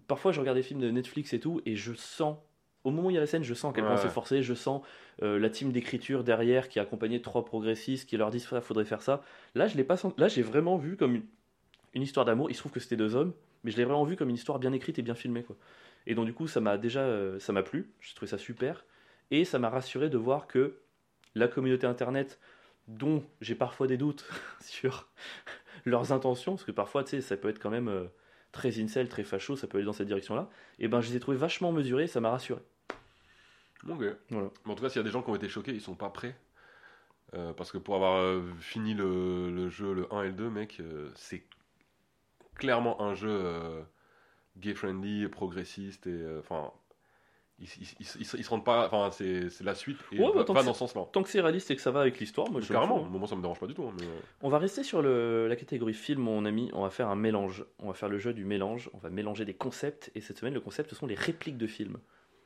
Parfois 0.06 0.32
je 0.32 0.40
regarde 0.40 0.56
des 0.56 0.62
films 0.62 0.80
de 0.80 0.90
Netflix 0.90 1.32
et 1.32 1.40
tout 1.40 1.60
et 1.66 1.76
je 1.76 1.92
sens. 1.94 2.36
Au 2.84 2.90
moment 2.90 3.08
où 3.08 3.10
il 3.10 3.14
y 3.14 3.16
a 3.16 3.20
la 3.20 3.26
scène, 3.26 3.42
je 3.42 3.54
sens 3.54 3.72
à 3.72 3.74
quel 3.74 3.84
point 3.84 3.94
Ouais. 3.94 4.00
c'est 4.00 4.08
forcé. 4.08 4.42
Je 4.42 4.54
sens 4.54 4.82
euh, 5.22 5.38
la 5.38 5.50
team 5.50 5.72
d'écriture 5.72 6.22
derrière 6.24 6.68
qui 6.68 6.78
est 6.78 6.82
accompagnée 6.82 7.18
de 7.18 7.22
trois 7.22 7.44
progressistes 7.44 8.08
qui 8.08 8.16
leur 8.16 8.30
disent 8.30 8.46
ça, 8.46 8.60
faudrait 8.60 8.84
faire 8.84 9.02
ça. 9.02 9.22
Là, 9.54 9.66
je 9.66 9.76
l'ai 9.76 9.84
pas 9.84 9.96
senti- 9.96 10.20
Là, 10.20 10.28
j'ai 10.28 10.42
vraiment 10.42 10.76
vu 10.76 10.96
comme 10.96 11.16
une, 11.16 11.24
une 11.94 12.02
histoire 12.02 12.24
d'amour. 12.24 12.50
Il 12.50 12.54
se 12.54 12.60
trouve 12.60 12.72
que 12.72 12.80
c'était 12.80 12.96
deux 12.96 13.16
hommes, 13.16 13.32
mais 13.64 13.70
je 13.72 13.76
l'ai 13.78 13.84
vraiment 13.84 14.04
vu 14.04 14.14
comme 14.16 14.28
une 14.28 14.36
histoire 14.36 14.58
bien 14.58 14.72
écrite 14.72 14.98
et 14.98 15.02
bien 15.02 15.14
filmée. 15.16 15.42
Quoi. 15.42 15.56
Et 16.06 16.14
donc, 16.14 16.26
du 16.26 16.32
coup, 16.34 16.46
ça 16.46 16.60
m'a 16.60 16.78
déjà 16.78 17.00
euh, 17.00 17.38
ça 17.40 17.52
m'a 17.52 17.62
plu. 17.62 17.90
J'ai 18.00 18.14
trouvé 18.14 18.28
ça 18.30 18.38
super. 18.38 18.84
Et 19.30 19.44
ça 19.44 19.58
m'a 19.58 19.68
rassuré 19.70 20.08
de 20.08 20.16
voir 20.16 20.46
que 20.46 20.78
la 21.34 21.48
communauté 21.48 21.86
internet, 21.86 22.38
dont 22.88 23.22
j'ai 23.40 23.54
parfois 23.54 23.86
des 23.86 23.96
doutes 23.96 24.26
sur 24.60 25.08
leurs 25.84 26.12
intentions, 26.12 26.52
parce 26.52 26.64
que 26.64 26.72
parfois, 26.72 27.04
tu 27.04 27.10
sais, 27.10 27.20
ça 27.20 27.36
peut 27.36 27.48
être 27.48 27.60
quand 27.60 27.70
même 27.70 27.88
euh, 27.88 28.06
très 28.50 28.80
incel, 28.80 29.08
très 29.08 29.22
facho, 29.22 29.56
ça 29.56 29.66
peut 29.66 29.78
aller 29.78 29.86
dans 29.86 29.92
cette 29.92 30.08
direction-là, 30.08 30.50
et 30.78 30.88
ben, 30.88 31.00
je 31.00 31.10
les 31.10 31.16
ai 31.16 31.20
trouvés 31.20 31.36
vachement 31.36 31.70
mesurés, 31.70 32.06
ça 32.06 32.20
m'a 32.20 32.30
rassuré. 32.30 32.60
Ok. 33.88 34.04
Voilà. 34.30 34.50
Mais 34.64 34.72
en 34.72 34.74
tout 34.74 34.82
cas, 34.82 34.88
s'il 34.88 34.98
y 34.98 35.00
a 35.00 35.04
des 35.04 35.10
gens 35.10 35.22
qui 35.22 35.30
ont 35.30 35.36
été 35.36 35.48
choqués, 35.48 35.72
ils 35.72 35.80
sont 35.80 35.94
pas 35.94 36.10
prêts. 36.10 36.36
Euh, 37.34 37.52
parce 37.52 37.70
que 37.70 37.78
pour 37.78 37.94
avoir 37.94 38.16
euh, 38.16 38.42
fini 38.58 38.94
le, 38.94 39.50
le 39.50 39.68
jeu, 39.68 39.92
le 39.92 40.12
1 40.12 40.22
et 40.22 40.26
le 40.28 40.32
2, 40.32 40.50
mec, 40.50 40.82
c'est 41.14 41.44
clairement 42.54 43.00
un 43.02 43.14
jeu 43.14 43.84
gay-friendly, 44.56 45.28
progressiste, 45.28 46.06
et 46.06 46.26
enfin. 46.40 46.72
Ils, 47.60 47.66
ils, 47.66 47.88
ils, 48.00 48.06
ils 48.20 48.24
se- 48.44 48.50
rendent 48.50 48.64
pas. 48.64 48.86
Enfin, 48.86 49.10
c'est 49.10 49.60
la 49.62 49.74
suite, 49.74 49.98
et 50.12 50.18
Ouais, 50.20 50.26
bah, 50.34 50.44
va, 50.46 50.62
dans 50.62 50.72
ce 50.72 50.78
sens-là. 50.78 51.06
Tant 51.12 51.22
que 51.22 51.28
c'est 51.28 51.40
réaliste 51.40 51.70
et 51.70 51.76
que 51.76 51.82
ça 51.82 51.90
va 51.90 52.00
avec 52.00 52.18
l'histoire, 52.20 52.50
moi 52.50 52.60
je 52.60 52.72
m'en 52.72 52.80
Carrément, 52.80 53.04
hein. 53.04 53.08
moi 53.10 53.26
ça 53.26 53.36
me 53.36 53.40
dérange 53.42 53.58
pas 53.60 53.66
du 53.66 53.74
tout. 53.74 53.84
hein, 53.84 53.92
mais, 53.98 54.06
euh, 54.06 54.20
On 54.42 54.48
va 54.48 54.58
rester 54.58 54.82
sur 54.84 55.02
le- 55.02 55.48
la 55.48 55.56
catégorie 55.56 55.94
film, 55.94 56.20
mon 56.22 56.44
ami. 56.44 56.70
On 56.72 56.82
va 56.82 56.90
faire 56.90 57.08
un 57.08 57.16
mélange. 57.16 57.64
On 57.78 57.88
va 57.88 57.94
faire 57.94 58.08
le 58.08 58.18
jeu 58.18 58.32
du 58.32 58.44
mélange. 58.44 58.90
On 58.94 58.98
va 58.98 59.10
mélanger 59.10 59.44
des 59.44 59.54
concepts. 59.54 60.10
Et 60.14 60.20
cette 60.20 60.38
semaine, 60.38 60.54
le 60.54 60.60
concept, 60.60 60.90
ce 60.90 60.96
sont 60.96 61.06
les 61.06 61.14
répliques 61.16 61.58
de 61.58 61.66
films. 61.66 61.98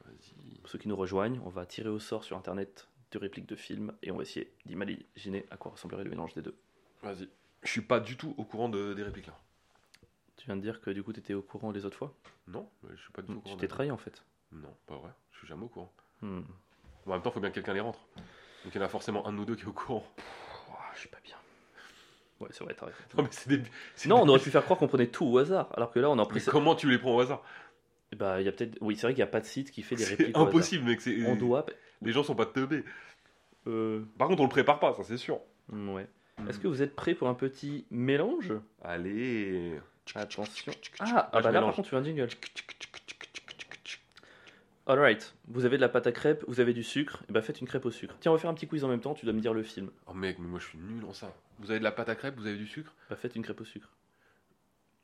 vas-y. 0.04 0.58
Pour 0.60 0.70
ceux 0.70 0.78
qui 0.78 0.88
nous 0.88 0.96
rejoignent, 0.96 1.40
on 1.44 1.48
va 1.50 1.66
tirer 1.66 1.88
au 1.88 1.98
sort 1.98 2.24
sur 2.24 2.36
internet 2.36 2.88
de 3.10 3.18
répliques 3.18 3.46
de 3.48 3.56
films. 3.56 3.92
Et 4.02 4.10
on 4.10 4.16
va 4.16 4.22
essayer 4.22 4.52
d'imaginer 4.64 5.44
à 5.50 5.56
quoi 5.56 5.72
ressemblerait 5.72 6.04
le 6.04 6.10
mélange 6.10 6.32
des 6.34 6.42
deux. 6.42 6.56
Vas-y. 7.02 7.28
Je 7.62 7.70
suis 7.70 7.82
pas 7.82 8.00
du 8.00 8.16
tout 8.16 8.34
au 8.38 8.44
courant 8.44 8.68
de, 8.68 8.94
des 8.94 9.02
répliques 9.02 9.26
là. 9.26 9.38
Tu 10.36 10.46
viens 10.46 10.56
de 10.56 10.62
dire 10.62 10.80
que 10.80 10.90
du 10.90 11.02
coup, 11.04 11.12
tu 11.12 11.20
étais 11.20 11.34
au 11.34 11.42
courant 11.42 11.70
les 11.70 11.84
autres 11.84 11.96
fois? 11.96 12.12
Non, 12.48 12.68
je 12.90 12.96
suis 13.00 13.12
pas 13.12 13.22
du 13.22 13.28
tout 13.28 13.34
au 13.34 13.36
Tu 13.36 13.42
courant. 13.42 13.56
t'es 13.56 13.60
des- 13.60 13.68
trahi 13.68 13.90
en 13.92 13.96
fait. 13.96 14.24
Non, 14.52 14.74
pas 14.86 14.96
vrai. 14.96 15.10
Je 15.32 15.38
suis 15.38 15.46
jamais 15.48 15.64
au 15.64 15.68
courant. 15.68 15.92
Hmm. 16.20 16.40
En 17.06 17.10
même 17.10 17.22
temps, 17.22 17.30
faut 17.30 17.40
bien 17.40 17.50
que 17.50 17.54
quelqu'un 17.54 17.72
les 17.74 17.80
rentre. 17.80 17.98
Donc 18.64 18.74
il 18.74 18.78
y 18.78 18.80
en 18.80 18.84
a 18.84 18.88
forcément 18.88 19.26
un 19.26 19.32
de 19.32 19.36
nous 19.38 19.44
deux 19.44 19.56
qui 19.56 19.62
est 19.62 19.66
au 19.68 19.72
courant. 19.72 20.04
Ouah, 20.70 20.78
je 20.94 21.00
suis 21.00 21.08
pas 21.08 21.18
bien. 21.24 21.36
Ouais, 22.40 22.48
c'est 22.50 22.62
vrai, 22.64 22.74
t'as 22.78 22.86
raison. 22.86 22.98
Non, 23.16 23.22
mais 23.24 23.28
c'est 23.32 23.48
des. 23.48 23.62
c'est 23.96 24.08
Non, 24.08 24.16
des- 24.16 24.22
on 24.22 24.28
aurait 24.28 24.40
pu 24.40 24.50
faire 24.50 24.64
croire 24.64 24.78
qu'on 24.78 24.88
prenait 24.88 25.06
tout 25.08 25.26
au 25.26 25.38
hasard. 25.38 25.68
Alors 25.74 25.90
que 25.90 25.98
là, 26.00 26.08
on 26.10 26.12
en 26.12 26.16
Mais 26.16 26.24
pris. 26.40 26.44
comment 26.44 26.74
tu 26.74 26.88
les 26.90 26.98
prends 26.98 27.14
au 27.16 27.20
hasard 27.20 27.42
Bah, 28.16 28.40
il 28.40 28.44
y 28.44 28.48
a 28.48 28.52
peut-être. 28.52 28.78
Oui, 28.80 28.94
c'est 28.96 29.02
vrai 29.02 29.14
qu'il 29.14 29.18
n'y 29.22 29.28
a 29.28 29.32
pas 29.32 29.40
de 29.40 29.46
site 29.46 29.70
qui 29.70 29.82
fait 29.82 29.96
des 29.96 30.04
C'est 30.04 30.14
répliques. 30.14 30.36
au 30.36 30.42
impossible, 30.42 30.84
mec. 30.84 31.00
c'est- 31.00 31.26
On 31.26 31.34
doit. 31.36 31.66
Les 32.02 32.12
gens 32.12 32.22
sont 32.22 32.34
pas 32.34 32.46
teubés. 32.46 32.84
Euh, 33.66 34.04
Par 34.18 34.28
contre, 34.28 34.40
on 34.40 34.44
le 34.44 34.50
prépare 34.50 34.78
pas, 34.80 34.92
ça 34.94 35.02
c'est 35.04 35.16
sûr. 35.16 35.40
Ouais. 35.72 36.06
Est-ce 36.48 36.58
que 36.58 36.66
vous 36.66 36.82
êtes 36.82 36.96
prêts 36.96 37.14
pour 37.14 37.28
un 37.28 37.34
petit 37.34 37.84
mélange? 37.90 38.52
Allez. 38.82 39.78
Attention. 40.16 40.72
Ah, 40.98 41.04
Ah, 41.14 41.30
ah 41.32 41.38
je 41.38 41.42
bah 41.44 41.50
là, 41.52 41.52
mélange. 41.52 41.66
par 41.70 41.76
contre, 41.76 41.88
tu 41.88 41.94
veux 41.94 42.00
un 42.00 42.04
jingle. 42.04 42.28
Alright, 44.86 45.34
vous 45.46 45.64
avez 45.64 45.76
de 45.76 45.80
la 45.80 45.88
pâte 45.88 46.08
à 46.08 46.12
crêpes, 46.12 46.44
vous 46.48 46.58
avez 46.58 46.72
du 46.72 46.82
sucre, 46.82 47.22
et 47.28 47.32
bah 47.32 47.40
faites 47.40 47.60
une 47.60 47.68
crêpe 47.68 47.84
au 47.86 47.92
sucre. 47.92 48.16
Tiens, 48.20 48.32
on 48.32 48.34
va 48.34 48.40
faire 48.40 48.50
un 48.50 48.54
petit 48.54 48.66
quiz 48.66 48.82
en 48.82 48.88
même 48.88 49.00
temps, 49.00 49.14
tu 49.14 49.24
dois 49.26 49.32
me 49.32 49.40
dire 49.40 49.54
le 49.54 49.62
film. 49.62 49.90
Oh 50.08 50.12
mec, 50.14 50.38
mais 50.40 50.48
moi 50.48 50.58
je 50.58 50.66
suis 50.66 50.78
nul 50.78 51.04
en 51.04 51.12
ça. 51.12 51.32
Vous 51.60 51.70
avez 51.70 51.78
de 51.78 51.84
la 51.84 51.92
pâte 51.92 52.08
à 52.08 52.16
crêpes, 52.16 52.34
vous 52.36 52.46
avez 52.46 52.56
du 52.56 52.66
sucre? 52.66 52.92
Bah 53.08 53.14
faites 53.14 53.36
une 53.36 53.42
crêpe 53.42 53.60
au 53.60 53.64
sucre. 53.64 53.88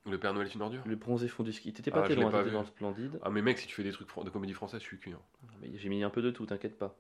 Le 0.06 0.18
Père 0.18 0.34
Noël 0.34 0.48
est 0.48 0.54
une 0.54 0.62
ordure? 0.62 0.82
Le 0.84 0.96
bronzé 0.96 1.28
fond 1.28 1.44
du 1.44 1.52
ski. 1.52 1.72
T'étais 1.72 1.90
Ah, 1.92 1.96
pas 1.96 2.02
très 2.02 2.14
je 2.14 2.16
l'ai 2.16 2.22
loin, 2.22 2.30
pas 2.32 2.38
t'étais 2.38 2.48
vu. 2.50 2.54
dans 2.54 2.62
le 2.62 2.66
splendide. 2.66 3.18
Ah 3.22 3.30
mais 3.30 3.42
mec, 3.42 3.58
si 3.58 3.66
tu 3.68 3.74
fais 3.76 3.84
des 3.84 3.92
trucs 3.92 4.08
fran- 4.08 4.24
de 4.24 4.30
comédie 4.30 4.54
française, 4.54 4.80
je 4.80 4.86
suis 4.86 4.98
cuit. 4.98 5.12
hein. 5.12 5.20
Mais 5.60 5.70
J'ai 5.76 5.88
mis 5.90 6.02
un 6.02 6.10
peu 6.10 6.22
de 6.22 6.30
tout, 6.30 6.46
t'inquiète 6.46 6.76
pas. 6.78 6.96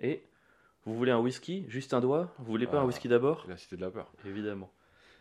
Et 0.00 0.22
vous 0.86 0.94
voulez 0.96 1.10
un 1.12 1.18
whisky, 1.18 1.66
juste 1.68 1.92
un 1.94 2.00
doigt? 2.00 2.32
Vous 2.38 2.44
voulez 2.46 2.66
pas 2.66 2.78
Ah. 2.78 2.82
un 2.82 2.84
whisky 2.84 3.08
d'abord? 3.08 3.44
La 3.48 3.56
cité 3.58 3.76
de 3.76 3.80
la 3.82 3.90
peur. 3.90 4.10
Évidemment. 4.24 4.72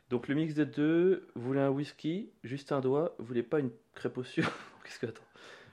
Donc 0.09 0.27
le 0.27 0.35
mix 0.35 0.53
des 0.53 0.65
deux, 0.65 1.27
vous 1.35 1.41
voulez 1.47 1.59
un 1.61 1.69
whisky, 1.69 2.29
juste 2.43 2.71
un 2.71 2.79
doigt, 2.81 3.13
vous 3.17 3.25
voulez 3.25 3.43
pas 3.43 3.59
une 3.59 3.71
crêpe 3.95 4.17
au 4.17 4.23
sucre? 4.23 4.51
Qu'est-ce 4.85 4.99
que 4.99 5.07
attends 5.07 5.23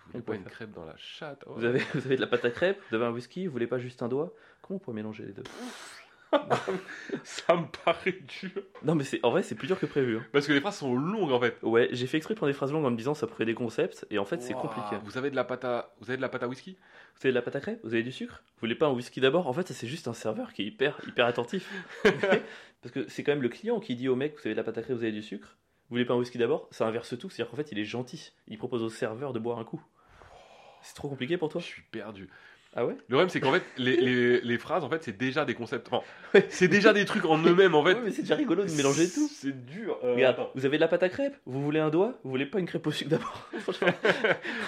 voulez 0.08 0.18
On 0.20 0.22
pas 0.22 0.34
une 0.34 0.42
faire. 0.42 0.52
crêpe 0.52 0.72
dans 0.72 0.84
la 0.84 0.96
chatte 0.96 1.44
oh. 1.46 1.54
vous 1.56 1.64
avez, 1.64 1.78
vous 1.94 2.06
avez 2.06 2.16
de 2.16 2.20
la 2.20 2.26
pâte 2.26 2.44
à 2.44 2.50
crêpes, 2.50 2.80
vous 2.90 2.96
avez 2.96 3.04
un 3.06 3.10
whisky, 3.12 3.46
vous 3.46 3.52
voulez 3.52 3.66
pas 3.66 3.78
juste 3.78 4.02
un 4.02 4.08
doigt? 4.08 4.32
Comment 4.62 4.76
on 4.76 4.80
pourrait 4.80 4.96
mélanger 4.96 5.24
les 5.24 5.32
deux? 5.32 5.44
Ça 7.24 7.54
me 7.56 7.64
paraît 7.84 8.12
dur. 8.40 8.62
Non 8.82 8.94
mais 8.94 9.04
c'est 9.04 9.18
en 9.24 9.30
vrai 9.30 9.42
c'est 9.42 9.54
plus 9.54 9.66
dur 9.66 9.78
que 9.80 9.86
prévu. 9.86 10.18
hein. 10.18 10.24
Parce 10.32 10.46
que 10.46 10.52
les 10.52 10.60
phrases 10.60 10.76
sont 10.76 10.94
longues 10.94 11.32
en 11.32 11.40
fait. 11.40 11.56
Ouais, 11.62 11.88
j'ai 11.92 12.06
fait 12.06 12.18
exprès 12.18 12.34
de 12.34 12.36
prendre 12.36 12.50
des 12.50 12.56
phrases 12.56 12.70
longues 12.70 12.84
en 12.84 12.90
me 12.90 12.96
disant 12.98 13.14
ça 13.14 13.26
pourrait 13.26 13.46
des 13.46 13.54
concepts 13.54 14.06
et 14.10 14.18
en 14.18 14.26
fait 14.26 14.42
c'est 14.42 14.52
compliqué. 14.52 14.96
Vous 15.04 15.16
avez 15.16 15.30
de 15.30 15.36
la 15.36 15.44
pâte 15.44 15.64
à, 15.64 15.94
vous 16.00 16.10
avez 16.10 16.18
de 16.18 16.22
la 16.22 16.28
pâte 16.28 16.42
à 16.42 16.48
whisky? 16.48 16.76
Vous 17.14 17.20
avez 17.26 17.30
de 17.30 17.34
la 17.34 17.40
pâte 17.42 17.56
à 17.56 17.60
crêpes? 17.60 17.80
Vous 17.82 17.94
avez 17.94 18.02
du 18.02 18.12
sucre? 18.12 18.42
Vous 18.46 18.60
voulez 18.60 18.74
pas 18.74 18.86
un 18.86 18.92
whisky 18.92 19.20
d'abord? 19.20 19.46
En 19.46 19.54
fait 19.54 19.66
ça 19.68 19.72
c'est 19.74 19.86
juste 19.86 20.06
un 20.06 20.12
serveur 20.12 20.52
qui 20.52 20.62
est 20.62 20.66
hyper 20.66 21.00
hyper 21.06 21.24
attentif. 21.24 21.70
Parce 22.82 22.92
que 22.92 23.08
c'est 23.08 23.22
quand 23.24 23.32
même 23.32 23.42
le 23.42 23.48
client 23.48 23.80
qui 23.80 23.96
dit 23.96 24.08
au 24.08 24.14
mec 24.16 24.34
vous 24.34 24.40
avez 24.40 24.50
de 24.52 24.56
la 24.58 24.64
pâte 24.64 24.76
à 24.76 24.82
crêpes, 24.82 24.96
vous 24.96 25.02
avez 25.04 25.12
du 25.12 25.22
sucre 25.22 25.56
Vous 25.88 25.94
voulez 25.94 26.04
pas 26.04 26.12
un 26.12 26.18
whisky 26.18 26.36
d'abord? 26.36 26.68
Ça 26.72 26.86
inverse 26.86 27.18
tout, 27.18 27.30
c'est-à-dire 27.30 27.50
qu'en 27.50 27.56
fait 27.56 27.72
il 27.72 27.78
est 27.78 27.84
gentil. 27.86 28.32
Il 28.48 28.58
propose 28.58 28.82
au 28.82 28.90
serveur 28.90 29.32
de 29.32 29.38
boire 29.38 29.58
un 29.58 29.64
coup. 29.64 29.82
C'est 30.82 30.94
trop 30.94 31.08
compliqué 31.08 31.36
pour 31.36 31.48
toi 31.48 31.60
Je 31.60 31.66
suis 31.66 31.82
perdu. 31.82 32.28
Ah 32.76 32.84
ouais? 32.84 32.92
Le 32.94 33.14
problème, 33.14 33.30
c'est 33.30 33.40
qu'en 33.40 33.50
fait, 33.52 33.62
les, 33.78 33.96
les, 33.96 34.40
les 34.42 34.58
phrases, 34.58 34.84
en 34.84 34.90
fait, 34.90 35.02
c'est 35.02 35.16
déjà 35.16 35.44
des 35.46 35.54
concepts. 35.54 35.88
Enfin, 35.90 36.04
Ouais. 36.34 36.46
c'est 36.50 36.68
déjà 36.68 36.92
des 36.92 37.06
trucs 37.06 37.24
en 37.24 37.38
eux-mêmes, 37.38 37.74
en 37.74 37.82
fait. 37.82 37.94
Ouais, 37.94 38.00
mais 38.04 38.10
c'est 38.10 38.20
déjà 38.22 38.34
rigolo 38.36 38.62
de 38.64 38.70
mélanger 38.70 39.08
tout. 39.10 39.26
C'est 39.32 39.64
dur. 39.64 39.98
Euh, 40.04 40.14
Regarde, 40.14 40.38
attends. 40.38 40.50
vous 40.54 40.66
avez 40.66 40.76
de 40.76 40.82
la 40.82 40.88
pâte 40.88 41.02
à 41.02 41.08
crêpes? 41.08 41.34
Vous 41.46 41.62
voulez 41.62 41.80
un 41.80 41.88
doigt? 41.88 42.18
Vous 42.24 42.30
voulez 42.30 42.44
pas 42.44 42.58
une 42.60 42.66
crêpe 42.66 42.86
au 42.86 42.90
sucre 42.90 43.10
d'abord? 43.10 43.48
Franchement, 43.60 43.88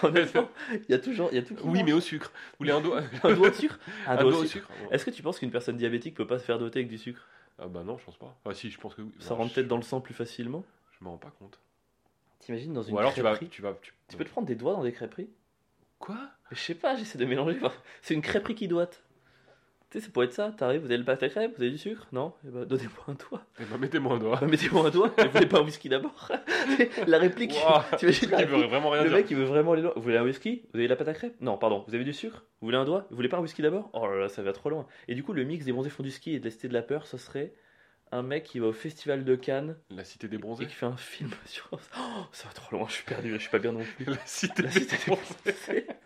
honnêtement, 0.03 0.49
il 0.73 0.87
y 0.91 0.95
a 0.95 0.99
toujours, 0.99 1.29
il 1.31 1.37
y 1.37 1.39
a 1.39 1.43
tout. 1.43 1.55
qui 1.55 1.63
Oui, 1.67 1.83
mais 1.85 1.93
au 1.93 2.01
sucre. 2.01 2.33
Vous 2.53 2.57
voulez 2.61 2.73
un 2.73 2.81
doigt? 2.81 3.03
Un 3.23 3.35
doigt 3.35 3.51
de 3.51 3.55
sucre? 3.55 3.79
Un, 4.07 4.17
doigt, 4.17 4.33
au 4.33 4.43
au 4.43 4.45
sucre. 4.47 4.67
sucre 4.69 4.93
Est-ce 4.93 5.05
que 5.05 5.11
tu 5.11 5.23
penses 5.23 5.39
qu'une 5.39 5.51
personne 5.51 5.77
diabétique 5.77 6.15
peut 6.15 6.27
pas 6.27 6.39
se 6.39 6.45
faire 6.45 6.59
doter 6.59 6.79
avec 6.81 6.89
du 6.89 6.97
sucre? 6.99 7.29
Ah 7.59 7.67
bah 7.69 7.83
non, 7.85 7.99
je 7.99 8.05
pense 8.07 8.17
pas. 8.17 8.35
Ah 8.47 8.55
si, 8.55 8.71
je 8.71 8.79
pense 8.81 8.95
que 8.95 9.03
oui. 9.03 9.11
Ça 9.19 9.31
Non, 9.31 9.37
rentre 9.37 9.51
je- 9.51 9.55
peut-être 9.57 9.69
dans 9.69 9.77
le 9.77 9.83
sang 9.83 10.01
plus 10.01 10.15
facilement? 10.15 10.65
Je 10.99 11.05
me 11.05 11.11
rends 11.11 11.19
pas 11.19 11.33
compte. 11.39 11.61
T'imagines 12.39 12.73
dans 12.73 12.83
une 12.83 12.95
Ou 12.95 12.99
alors 12.99 13.13
tu 13.13 13.21
vas, 13.21 13.33
crêperie 13.33 13.51
tu 13.51 13.61
vas, 13.61 13.75
tu... 13.83 13.93
Tu 14.09 14.17
peux 14.17 14.25
te 14.25 14.31
prendre 14.31 14.47
des 14.47 14.55
doigts 14.55 14.73
dans 14.73 14.83
des 14.83 14.93
crêperies? 14.93 15.29
Quoi? 16.01 16.17
Je 16.51 16.59
sais 16.59 16.75
pas, 16.75 16.97
j'essaie 16.97 17.19
de 17.19 17.25
mélanger. 17.25 17.57
Enfin, 17.63 17.73
C'est 18.03 18.15
une 18.15 18.23
crêperie 18.23 18.57
qui 18.57 18.67
doite. 18.67 19.05
Tu 19.91 19.99
sais, 19.99 20.07
ça 20.07 20.13
pourrait 20.13 20.27
être 20.27 20.33
ça. 20.33 20.53
T'arrives, 20.57 20.81
vous 20.81 20.87
avez 20.87 20.99
le 20.99 21.05
pâte 21.05 21.23
à 21.25 21.29
crêpes, 21.29 21.53
vous 21.57 21.63
avez 21.63 21.71
du 21.73 21.79
sucre 21.79 22.07
Non? 22.13 22.33
Eh 22.47 22.51
ben, 22.51 22.65
donnez-moi 22.65 23.05
un 23.09 23.15
doigt. 23.15 23.43
Eh 23.61 23.65
ben, 23.65 23.77
mettez-moi 23.77 24.15
un 24.15 24.19
doigt. 24.19 24.39
Bah, 24.41 24.47
Mettez-moi 24.47 24.87
un 24.87 24.91
doigt, 24.91 25.13
vous 25.19 25.31
voulez 25.33 25.47
pas 25.47 25.59
un 25.59 25.63
whisky 25.65 25.89
d'abord? 25.89 26.29
La 27.09 27.19
réplique. 27.19 27.53
Ouah, 27.67 27.85
T'imagines 27.99 28.31
la 28.31 28.41
Il 28.43 28.47
veut 28.49 28.63
vraiment 28.67 28.91
rien 28.91 29.03
Le 29.03 29.09
dire. 29.09 29.19
mec 29.19 29.31
il 29.31 29.37
veut 29.37 29.45
vraiment 29.45 29.75
les 29.75 29.83
doigts. 29.83 29.93
Vous 29.97 30.03
voulez 30.03 30.17
un 30.17 30.23
whisky? 30.23 30.63
Vous 30.73 30.79
avez 30.79 30.87
la 30.89 30.95
pâte 30.97 31.09
à 31.09 31.13
crêpes? 31.13 31.35
Non, 31.41 31.59
pardon. 31.59 31.85
Vous 31.89 31.95
avez 31.97 32.05
du 32.05 32.13
sucre? 32.13 32.45
Vous 32.61 32.67
voulez 32.69 32.77
un 32.79 32.85
doigt? 32.85 33.07
Vous 33.11 33.17
voulez 33.17 33.29
pas 33.29 33.39
un 33.39 33.41
whisky 33.41 33.63
d'abord? 33.63 33.91
Oh 33.93 34.07
là 34.07 34.17
là, 34.17 34.29
ça 34.29 34.43
va 34.43 34.53
trop 34.53 34.71
loin. 34.71 34.87
Et 35.09 35.15
du 35.17 35.25
coup, 35.25 35.33
le 35.33 35.43
mix 35.45 35.65
des 35.65 35.73
bronzés 35.73 35.91
fonds 35.91 36.05
du 36.05 36.13
ski 36.13 36.35
et 36.35 36.39
de 36.39 36.45
la 36.45 36.51
cité 36.53 36.69
de 36.69 36.73
la 36.75 36.83
peur, 36.83 37.07
ce 37.09 37.19
serait 37.19 37.53
un 38.13 38.23
mec 38.23 38.45
qui 38.45 38.59
va 38.59 38.67
au 38.69 38.73
festival 38.73 39.25
de 39.25 39.35
Cannes 39.37 39.77
La 39.91 40.05
cité 40.05 40.27
des 40.29 40.37
et 40.37 40.39
bronzés. 40.39 40.67
qui 40.67 40.75
fait 40.75 40.87
un 40.87 40.97
film 40.97 41.31
sur. 41.47 41.69
Oh, 41.73 41.79
ça 42.33 42.49
va 42.49 42.55
trop 42.55 42.77
loin, 42.77 42.87
je 42.89 42.95
suis 42.95 43.05
perdu, 43.05 43.33
je 43.35 43.39
suis 43.39 43.51
pas 43.51 43.59
bien 43.59 43.73
non 43.73 43.83
plus. 43.97 44.05
La 44.07 44.17
cité 44.27 44.63
La 44.63 44.69
des 44.69 44.81
cité 44.81 44.97
des 44.97 45.03
bronzés. 45.07 45.35
bronzés. 45.45 45.87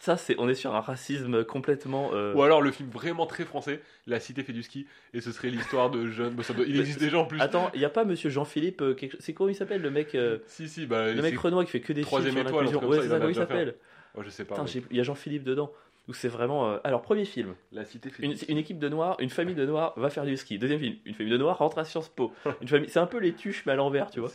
Ça, 0.00 0.16
c'est, 0.16 0.34
on 0.38 0.48
est 0.48 0.54
sur 0.54 0.74
un 0.74 0.80
racisme 0.80 1.44
complètement. 1.44 2.10
euh, 2.12 2.34
Ou 2.34 2.42
alors 2.42 2.60
le 2.60 2.72
film 2.72 2.88
vraiment 2.90 3.26
très 3.26 3.44
français, 3.44 3.80
La 4.06 4.18
cité 4.20 4.42
fait 4.42 4.52
du 4.52 4.62
ski, 4.62 4.86
et 5.14 5.20
ce 5.20 5.30
serait 5.32 5.50
l'histoire 5.50 5.90
de 5.90 6.08
jeunes. 6.08 6.34
Bah, 6.34 6.42
doit- 6.54 6.64
Il 6.66 6.78
existe 6.80 6.98
déjà 6.98 7.18
en 7.18 7.24
plus. 7.24 7.40
Attends, 7.40 7.70
il 7.74 7.80
y 7.80 7.84
a 7.84 7.90
pas 7.90 8.04
Monsieur 8.04 8.30
Jean-Philippe 8.30 8.80
euh, 8.82 8.94
quelque... 8.94 9.16
C'est 9.20 9.34
comment 9.34 9.50
il 9.50 9.54
s'appelle 9.54 9.80
le 9.82 9.90
mec 9.90 10.14
euh, 10.14 10.38
Si, 10.46 10.68
si, 10.68 10.86
bah. 10.86 11.12
Le 11.12 11.22
mec 11.22 11.38
Renoir 11.38 11.64
qui 11.64 11.70
fait 11.70 11.80
que 11.80 11.92
des 11.92 12.00
films 12.02 12.06
Troisième 12.06 12.38
étoile, 12.38 12.66
Ouais, 12.66 12.72
ça, 13.08 13.18
comment 13.18 13.28
il 13.28 13.34
s'appelle 13.34 13.74
Oh, 14.14 14.22
je 14.24 14.30
sais 14.30 14.44
pas. 14.44 14.56
Il 14.90 14.96
y 14.96 15.00
a 15.00 15.04
Jean-Philippe 15.04 15.44
dedans. 15.44 15.70
Où 16.08 16.14
c'est 16.14 16.28
vraiment. 16.28 16.70
euh, 16.70 16.78
Alors, 16.84 17.02
premier 17.02 17.24
film. 17.26 17.54
La 17.70 17.84
cité 17.84 18.10
Une, 18.20 18.34
une 18.48 18.56
équipe 18.58 18.78
de 18.78 18.88
noirs, 18.88 19.16
une 19.20 19.28
famille 19.30 19.54
de 19.54 19.66
noirs 19.66 19.92
va 19.96 20.08
faire 20.10 20.24
du 20.24 20.36
ski. 20.38 20.58
Deuxième 20.58 20.80
film, 20.80 20.96
une 21.04 21.14
famille 21.14 21.32
de 21.32 21.36
noirs 21.36 21.58
rentre 21.58 21.78
à 21.78 21.84
Sciences 21.84 22.08
Po. 22.08 22.32
Une 22.62 22.68
famille, 22.68 22.88
c'est 22.88 22.98
un 22.98 23.06
peu 23.06 23.18
les 23.18 23.34
tuches 23.34 23.64
mais 23.66 23.72
à 23.72 23.76
l'envers, 23.76 24.10
tu 24.10 24.20
vois. 24.20 24.30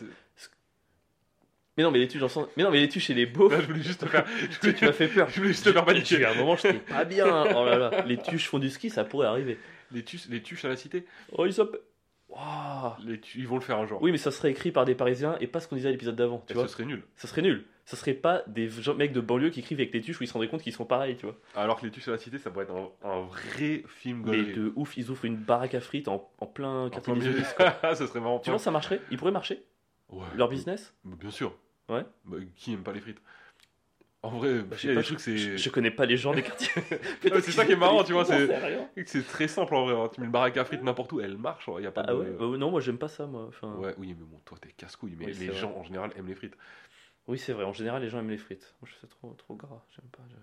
Mais 1.75 1.83
non, 1.83 1.89
mais 1.89 1.97
les 1.99 2.07
tuches 2.07 2.23
sens- 2.27 2.47
Mais 2.55 2.63
non, 2.63 2.69
mais 2.69 2.79
les 2.81 2.87
tuches 2.89 3.09
et 3.09 3.15
les 3.15 3.25
beaufs. 3.25 3.51
Là, 3.51 3.59
je 3.59 3.65
voulais 3.65 3.81
juste 3.81 4.01
te 4.01 4.05
faire. 4.05 4.25
Je 4.61 4.69
tu, 4.69 4.85
m'as 4.85 4.91
fait 4.93 5.07
peur. 5.07 5.27
je 5.29 5.37
voulais 5.37 5.47
juste 5.47 5.65
te 5.65 5.71
faire 5.71 5.81
J'ai 5.87 5.93
paniquer. 5.93 6.19
eu 6.19 6.25
un 6.25 6.35
moment, 6.35 6.55
j'étais 6.55 6.73
pas 6.77 7.03
bien. 7.05 7.25
Oh 7.55 7.65
là 7.65 7.77
là, 7.77 8.03
les 8.05 8.17
tuches 8.17 8.47
font 8.47 8.59
du 8.59 8.69
ski, 8.69 8.91
ça 8.91 9.03
pourrait 9.03 9.25
arriver. 9.25 9.57
Les 9.91 10.03
tuches, 10.03 10.27
les 10.29 10.43
tuches 10.43 10.63
à 10.65 10.69
la 10.69 10.75
cité? 10.75 11.05
Oh, 11.31 11.47
il 11.47 11.53
s'appelle. 11.53 11.79
Les 13.05 13.19
Ils 13.35 13.47
vont 13.47 13.55
le 13.55 13.61
faire 13.61 13.77
un 13.77 13.85
jour. 13.85 14.01
Oui, 14.01 14.11
mais 14.11 14.17
ça 14.17 14.31
serait 14.31 14.51
écrit 14.51 14.71
par 14.71 14.85
des 14.85 14.95
Parisiens 14.95 15.37
et 15.39 15.47
pas 15.47 15.59
ce 15.59 15.67
qu'on 15.67 15.75
disait 15.75 15.89
à 15.89 15.91
l'épisode 15.91 16.15
d'avant, 16.15 16.43
tu 16.47 16.53
Et 16.53 16.55
vois. 16.55 16.67
ce 16.67 16.73
serait 16.73 16.85
nul. 16.85 17.03
Ça 17.15 17.27
serait 17.27 17.41
nul. 17.41 17.65
Ça 17.85 17.97
serait 17.97 18.13
pas 18.13 18.43
des 18.47 18.69
gens- 18.69 18.95
mecs 18.95 19.11
de 19.11 19.19
banlieue 19.21 19.49
qui 19.49 19.59
écrivent 19.59 19.79
avec 19.79 19.93
les 19.93 20.01
tuches 20.01 20.19
où 20.19 20.23
ils 20.23 20.27
se 20.27 20.33
rendraient 20.33 20.47
compte 20.47 20.61
qu'ils 20.61 20.71
sont 20.73 20.85
pareils, 20.85 21.17
tu 21.17 21.25
vois. 21.25 21.35
Alors 21.55 21.79
que 21.79 21.85
les 21.85 21.91
tues 21.91 21.99
sur 22.01 22.11
la 22.13 22.17
cité, 22.17 22.37
ça 22.37 22.49
pourrait 22.49 22.63
être 22.65 22.73
un, 22.73 22.89
un 23.09 23.21
vrai 23.23 23.83
film 23.87 24.23
Mais 24.25 24.43
de 24.53 24.71
ouf, 24.75 24.95
ils 24.97 25.09
ouvrent 25.11 25.25
une 25.25 25.35
baraque 25.35 25.75
à 25.75 25.81
frites 25.81 26.07
en, 26.07 26.29
en 26.39 26.45
plein 26.47 26.85
En 26.85 26.89
quartier 26.89 27.13
plein 27.13 27.21
des. 27.23 27.29
Ulysses, 27.29 27.55
ça 27.81 27.95
serait 27.95 28.19
vraiment 28.19 28.39
Tu 28.39 28.49
penses 28.51 28.61
que 28.61 28.65
ça 28.65 28.71
marcherait 28.71 29.01
Ils 29.11 29.17
pourraient 29.17 29.31
marcher 29.31 29.61
Ouais. 30.09 30.25
Leur 30.35 30.47
business 30.47 30.95
Bah, 31.03 31.17
Bien 31.19 31.31
sûr. 31.31 31.53
Ouais. 31.89 32.03
Bah, 32.25 32.37
qui 32.55 32.73
aime 32.73 32.83
pas 32.83 32.93
les 32.93 33.01
frites? 33.01 33.19
En 34.23 34.29
vrai, 34.29 34.61
Bah, 34.63 34.75
je 34.77 34.87
sais 34.87 34.93
pas, 34.95 35.03
c'est. 35.19 35.37
je, 35.37 35.57
je 35.57 35.69
connais 35.69 35.91
pas 35.91 36.05
les 36.05 36.15
gens 36.15 36.33
des 36.33 36.43
quartiers. 36.43 36.69
Ouais, 37.23 37.41
c'est 37.41 37.51
ça 37.51 37.65
qui 37.65 37.73
est 37.73 37.75
marrant, 37.75 38.03
tu 38.05 38.13
vois, 38.13 38.23
c'est- 38.25 39.23
très 39.27 39.47
simple 39.49 39.75
en 39.75 39.85
vrai. 39.85 39.95
hein. 39.95 40.09
Tu 40.13 40.21
mets 40.21 40.25
une 40.27 40.31
baraque 40.31 40.55
à 40.57 40.63
frites 40.65 40.81
n'importe 40.81 41.11
où, 41.11 41.19
elle 41.19 41.37
marche. 41.37 41.69
Il 41.77 41.83
y 41.83 41.87
a 41.87 41.91
pas 41.91 42.05
Ah 42.07 42.13
de. 42.13 42.19
ouais 42.19 42.31
Bah 42.31 42.57
Non, 42.57 42.71
moi 42.71 42.79
j'aime 42.81 42.97
pas 42.97 43.09
ça, 43.09 43.25
moi. 43.27 43.45
Enfin, 43.49 43.75
Ouais, 43.75 43.93
oui, 43.97 44.15
mais 44.17 44.25
bon, 44.25 44.39
toi 44.45 44.57
t'es 44.61 44.69
casse-couille, 44.71 45.15
mais 45.19 45.25
Oui, 45.25 45.33
les 45.33 45.47
vrai. 45.47 45.55
gens 45.57 45.71
en 45.75 45.83
général 45.83 46.11
aiment 46.15 46.27
les 46.27 46.35
frites. 46.35 46.55
Oui, 47.27 47.37
c'est 47.37 47.53
vrai. 47.53 47.63
En 47.65 47.73
général, 47.73 48.01
les 48.01 48.09
gens 48.09 48.19
aiment 48.19 48.29
les 48.29 48.37
frites. 48.37 48.73
Moi, 48.81 48.89
je 48.91 48.97
fais 48.99 49.07
trop, 49.07 49.33
trop 49.37 49.55
gras. 49.55 49.83
J'aime 49.95 50.09
pas. 50.11 50.23
je- 50.29 50.35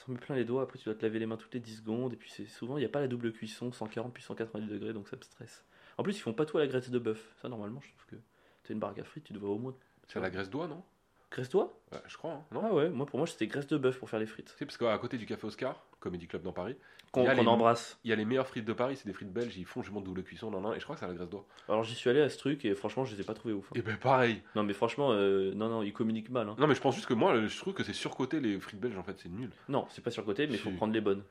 Ça 0.00 0.04
me 0.08 0.14
met 0.14 0.20
plein 0.20 0.34
les 0.36 0.44
doigts. 0.44 0.62
Après, 0.62 0.78
tu 0.78 0.84
dois 0.84 0.94
te 0.94 1.02
laver 1.04 1.18
les 1.18 1.26
mains 1.26 1.36
toutes 1.36 1.52
les 1.54 1.60
10 1.60 1.76
secondes. 1.76 2.12
Et 2.12 2.16
puis, 2.16 2.30
c'est 2.30 2.46
souvent, 2.46 2.76
il 2.76 2.80
n'y 2.80 2.86
a 2.86 2.88
pas 2.88 3.00
la 3.00 3.08
double 3.08 3.32
cuisson, 3.32 3.70
140 3.72 4.12
puis 4.14 4.22
190 4.22 4.68
degrés, 4.68 4.92
donc 4.92 5.08
ça 5.08 5.16
me 5.16 5.22
stresse. 5.22 5.64
En 5.98 6.02
plus, 6.02 6.16
ils 6.16 6.20
font 6.20 6.32
pas 6.32 6.46
tout 6.46 6.58
à 6.58 6.60
la 6.60 6.66
graisse 6.68 6.90
de 6.90 6.98
bœuf. 6.98 7.34
Ça, 7.42 7.48
normalement, 7.48 7.80
je 7.82 7.88
trouve 7.88 8.06
que 8.06 8.16
tu 8.64 8.72
as 8.72 8.74
une 8.74 8.78
baraque 8.80 8.98
à 9.00 9.04
frites, 9.04 9.24
tu 9.24 9.32
devrais 9.32 9.50
au 9.50 9.58
moins. 9.58 9.74
C'est 10.08 10.20
la 10.20 10.30
graisse 10.30 10.48
d'oie, 10.50 10.66
non? 10.68 10.82
Graisse 11.30 11.48
d'oie 11.48 11.72
Ouais, 11.92 11.98
Je 12.08 12.16
crois, 12.16 12.32
hein, 12.32 12.44
non? 12.52 12.62
Ah 12.64 12.74
ouais, 12.74 12.88
moi, 12.90 13.06
pour 13.06 13.18
moi, 13.18 13.26
c'était 13.26 13.46
graisse 13.46 13.66
de 13.68 13.76
bœuf 13.78 13.98
pour 13.98 14.10
faire 14.10 14.18
les 14.20 14.26
frites. 14.26 14.54
Sais, 14.58 14.64
parce 14.66 14.76
qu'à 14.76 14.96
côté 14.98 15.16
du 15.16 15.26
Café 15.26 15.46
Oscar, 15.46 15.84
Comedy 16.00 16.26
Club 16.26 16.42
dans 16.42 16.52
Paris, 16.52 16.76
Qu'on 17.12 17.26
embrasse. 17.46 17.98
il 18.04 18.10
y 18.10 18.12
a 18.12 18.16
les 18.16 18.24
meilleures 18.24 18.46
frites 18.48 18.64
de 18.64 18.72
Paris, 18.72 18.96
c'est 18.96 19.06
des 19.06 19.12
frites 19.12 19.32
belges, 19.32 19.56
ils 19.56 19.64
font 19.64 19.82
justement 19.82 20.00
double 20.00 20.22
cuisson, 20.24 20.50
nan, 20.50 20.62
nan, 20.62 20.72
et 20.74 20.78
je 20.80 20.84
crois 20.84 20.96
que 20.96 21.00
c'est 21.00 21.04
à 21.06 21.08
la 21.08 21.14
graisse 21.14 21.28
d'oie. 21.28 21.44
Alors, 21.68 21.84
j'y 21.84 21.94
suis 21.94 22.10
allé 22.10 22.20
à 22.20 22.28
ce 22.28 22.38
truc 22.38 22.64
et 22.64 22.74
franchement, 22.74 23.04
je 23.04 23.14
les 23.14 23.20
ai 23.20 23.24
pas 23.24 23.34
trouvés 23.34 23.54
ouf. 23.54 23.66
hein. 23.70 23.74
Et 23.78 23.82
ben 23.82 23.96
pareil. 23.96 24.42
Non, 24.56 24.62
mais 24.64 24.72
franchement, 24.72 25.12
euh, 25.12 25.52
non, 25.54 25.68
non, 25.68 25.82
ils 25.82 25.92
communiquent 25.92 26.30
mal. 26.30 26.48
hein. 26.48 26.56
Non, 26.58 26.66
mais 26.66 26.74
je 26.74 26.80
pense 26.80 26.94
juste 26.96 27.06
que 27.06 27.14
moi, 27.14 27.40
je 27.46 27.58
trouve 27.58 27.74
que 27.74 27.84
c'est 27.84 27.92
surcoté 27.92 28.40
les 28.40 28.58
frites 28.58 28.80
belges 28.80 28.96
en 28.98 29.02
fait, 29.04 29.18
c'est 29.20 29.28
nul. 29.28 29.50
Non, 29.68 29.86
c'est 29.90 30.02
pas 30.02 30.10
surcoté, 30.10 30.46
mais 30.48 30.54
il 30.54 30.58
faut 30.60 30.70
prendre 30.72 30.92
les 30.92 31.00
bonnes. 31.00 31.22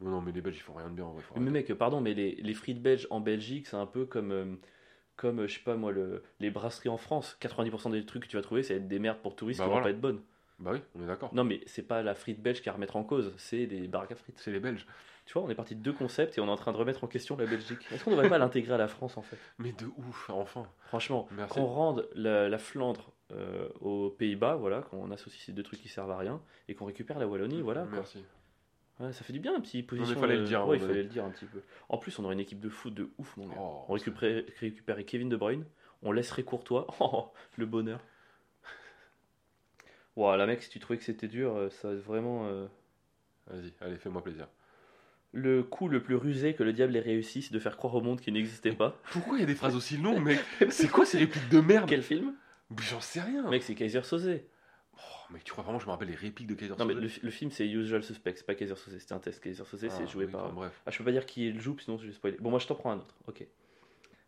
Non, 0.00 0.10
non, 0.10 0.20
mais 0.20 0.30
les 0.30 0.40
belges 0.40 0.56
ils 0.56 0.60
font 0.62 0.74
rien 0.74 0.88
de 0.88 0.94
bien 0.94 1.04
en 1.04 1.12
vrai. 1.12 1.22
Mais 1.36 1.50
mec, 1.50 1.72
pardon, 1.74 2.00
mais 2.00 2.14
les, 2.14 2.36
les 2.36 2.54
frites 2.54 2.80
belges 2.80 3.08
en 3.10 3.18
Belgique, 3.20 3.66
c'est 3.66 3.76
un 3.76 3.86
peu 3.86 4.04
comme, 4.06 4.30
euh, 4.30 4.44
comme 5.18 5.40
euh, 5.40 5.46
je 5.46 5.54
sais 5.58 5.64
pas 5.64 5.76
moi, 5.76 5.92
le, 5.92 6.22
les 6.40 6.48
brasseries 6.48 6.88
en 6.88 6.96
France. 6.96 7.36
90% 7.42 7.90
des 7.90 8.06
trucs 8.06 8.22
que 8.22 8.28
tu 8.28 8.36
vas 8.36 8.42
trouver, 8.42 8.62
ça 8.62 8.72
va 8.72 8.80
être 8.80 8.88
des 8.88 8.98
merdes 8.98 9.18
pour 9.18 9.36
touristes 9.36 9.60
Bah 9.60 9.66
qui 9.66 9.70
vont 9.72 9.82
pas 9.82 9.90
être 9.90 10.00
bonnes. 10.00 10.22
Bah 10.58 10.70
oui, 10.72 10.80
on 10.98 11.02
est 11.02 11.06
d'accord. 11.06 11.34
Non, 11.34 11.44
mais 11.44 11.60
c'est 11.66 11.82
pas 11.86 12.02
la 12.02 12.14
frite 12.14 12.40
belge 12.42 12.62
qui 12.62 12.68
a 12.68 12.72
à 12.72 12.74
remettre 12.74 12.96
en 12.96 13.04
cause, 13.04 13.34
c'est 13.36 13.66
des 13.66 13.86
baraques 13.86 14.12
à 14.12 14.16
frites. 14.16 14.38
C'est 14.38 14.50
les 14.50 14.60
belges. 14.60 14.86
Tu 15.26 15.34
vois, 15.34 15.42
on 15.42 15.50
est 15.50 15.54
parti 15.54 15.74
de 15.76 15.82
deux 15.82 15.92
concepts 15.92 16.38
et 16.38 16.40
on 16.40 16.46
est 16.46 16.50
en 16.50 16.56
train 16.56 16.72
de 16.72 16.78
remettre 16.78 17.04
en 17.04 17.06
question 17.06 17.36
la 17.36 17.44
Belgique. 17.44 17.86
Est-ce 17.92 18.02
qu'on 18.02 18.12
devrait 18.12 18.30
pas 18.30 18.38
l'intégrer 18.38 18.72
à 18.72 18.78
la 18.78 18.88
France 18.88 19.18
en 19.18 19.22
fait? 19.22 19.36
Mais 19.58 19.72
de 19.72 19.84
ouf, 19.98 20.30
enfin. 20.30 20.66
Franchement, 20.86 21.28
Merci. 21.32 21.54
qu'on 21.54 21.66
rende 21.66 22.08
la, 22.14 22.48
la 22.48 22.58
Flandre 22.58 23.12
euh, 23.32 23.68
aux 23.82 24.08
Pays-Bas, 24.08 24.56
voilà, 24.56 24.80
qu'on 24.80 25.10
associe 25.10 25.44
ces 25.44 25.52
deux 25.52 25.62
trucs 25.62 25.82
qui 25.82 25.88
servent 25.88 26.10
à 26.10 26.16
rien 26.16 26.40
et 26.66 26.74
qu'on 26.74 26.86
récupère 26.86 27.18
la 27.18 27.28
Wallonie, 27.28 27.60
voilà. 27.60 27.82
quoi. 27.84 28.02
Ouais, 29.00 29.12
ça 29.12 29.22
fait 29.24 29.32
du 29.32 29.38
bien 29.40 29.54
un 29.54 29.60
petit 29.60 29.82
position. 29.82 30.18
fallait 30.20 30.34
de- 30.36 30.40
le 30.40 30.46
dire 30.46 30.60
un 30.62 30.66
Ouais, 30.66 30.76
il 30.76 30.80
moment 30.80 30.90
fallait 30.92 31.04
le 31.04 31.08
dire 31.08 31.24
un 31.24 31.30
petit 31.30 31.44
peu. 31.46 31.60
En 31.88 31.98
plus, 31.98 32.18
on 32.18 32.24
aurait 32.24 32.34
une 32.34 32.40
équipe 32.40 32.60
de 32.60 32.68
foot 32.68 32.92
de 32.92 33.10
ouf, 33.18 33.36
mon 33.36 33.46
gars. 33.46 33.54
Oh, 33.58 33.84
on 33.88 33.92
récupérait, 33.92 34.44
récupérait 34.60 35.04
Kevin 35.04 35.28
De 35.28 35.36
Bruyne, 35.36 35.64
on 36.02 36.12
laisserait 36.12 36.42
Courtois. 36.42 36.86
Oh, 37.00 37.30
le 37.56 37.66
bonheur. 37.66 38.00
Ouah, 40.16 40.36
la 40.36 40.46
mec, 40.46 40.62
si 40.62 40.70
tu 40.70 40.78
trouvais 40.80 40.98
que 40.98 41.04
c'était 41.04 41.28
dur, 41.28 41.54
euh, 41.56 41.70
ça 41.70 41.88
va 41.88 41.94
être 41.94 42.00
vraiment 42.02 42.46
euh, 42.46 42.66
Vas-y, 43.46 43.72
allez, 43.80 43.96
fais-moi 43.98 44.22
plaisir. 44.22 44.48
le 45.32 45.62
coup 45.62 45.88
le 45.88 46.02
plus 46.02 46.16
rusé 46.16 46.54
que 46.54 46.62
le 46.64 46.72
diable 46.72 46.96
ait 46.96 47.00
réussi, 47.00 47.42
c'est 47.42 47.54
de 47.54 47.58
faire 47.60 47.76
croire 47.76 47.94
au 47.94 48.00
monde 48.00 48.20
qu'il 48.20 48.34
n'existait 48.34 48.72
pas. 48.72 48.96
Pourquoi 49.12 49.36
il 49.36 49.40
y 49.40 49.44
a 49.44 49.46
des 49.46 49.54
phrases 49.54 49.76
aussi 49.76 49.96
longues, 49.96 50.22
mec? 50.24 50.40
C'est 50.70 50.88
quoi 50.88 51.04
ces 51.06 51.18
répliques 51.18 51.48
de 51.50 51.60
merde? 51.60 51.88
Quel 51.88 52.02
film? 52.02 52.34
J'en 52.80 53.00
sais 53.00 53.20
rien. 53.20 53.48
Mec, 53.48 53.62
c'est 53.62 53.74
Kaiser 53.74 54.02
Soze. 54.02 54.28
Oh, 55.28 55.32
mec, 55.34 55.44
tu 55.44 55.52
crois 55.52 55.62
vraiment 55.64 55.78
que 55.78 55.82
je 55.84 55.88
me 55.88 55.92
rappelle 55.92 56.08
les 56.08 56.14
répliques 56.14 56.46
de 56.46 56.54
Kaiser 56.54 56.74
Non, 56.78 56.84
mais 56.86 56.94
le, 56.94 57.06
fi- 57.08 57.20
le 57.22 57.30
film, 57.30 57.50
c'est 57.50 57.68
Usual 57.68 58.02
Suspect, 58.02 58.34
c'est 58.36 58.46
pas 58.46 58.54
Kaiser 58.54 58.74
Soze, 58.76 58.96
c'était 58.98 59.12
un 59.12 59.18
test. 59.18 59.42
Kaiser 59.42 59.64
Soze, 59.64 59.84
Ah, 59.84 59.90
c'est 59.90 60.06
joué 60.06 60.24
oui, 60.26 60.32
par. 60.32 60.52
bref. 60.52 60.80
Ah, 60.86 60.90
je 60.90 60.98
peux 60.98 61.04
pas 61.04 61.12
dire 61.12 61.26
qui 61.26 61.50
le 61.52 61.60
joue, 61.60 61.76
sinon 61.78 61.98
je 61.98 62.06
vais 62.06 62.12
spoiler. 62.12 62.38
Bon, 62.38 62.50
moi 62.50 62.58
je 62.58 62.66
t'en 62.66 62.74
prends 62.74 62.92
un 62.92 62.98
autre. 62.98 63.14
Ok. 63.26 63.46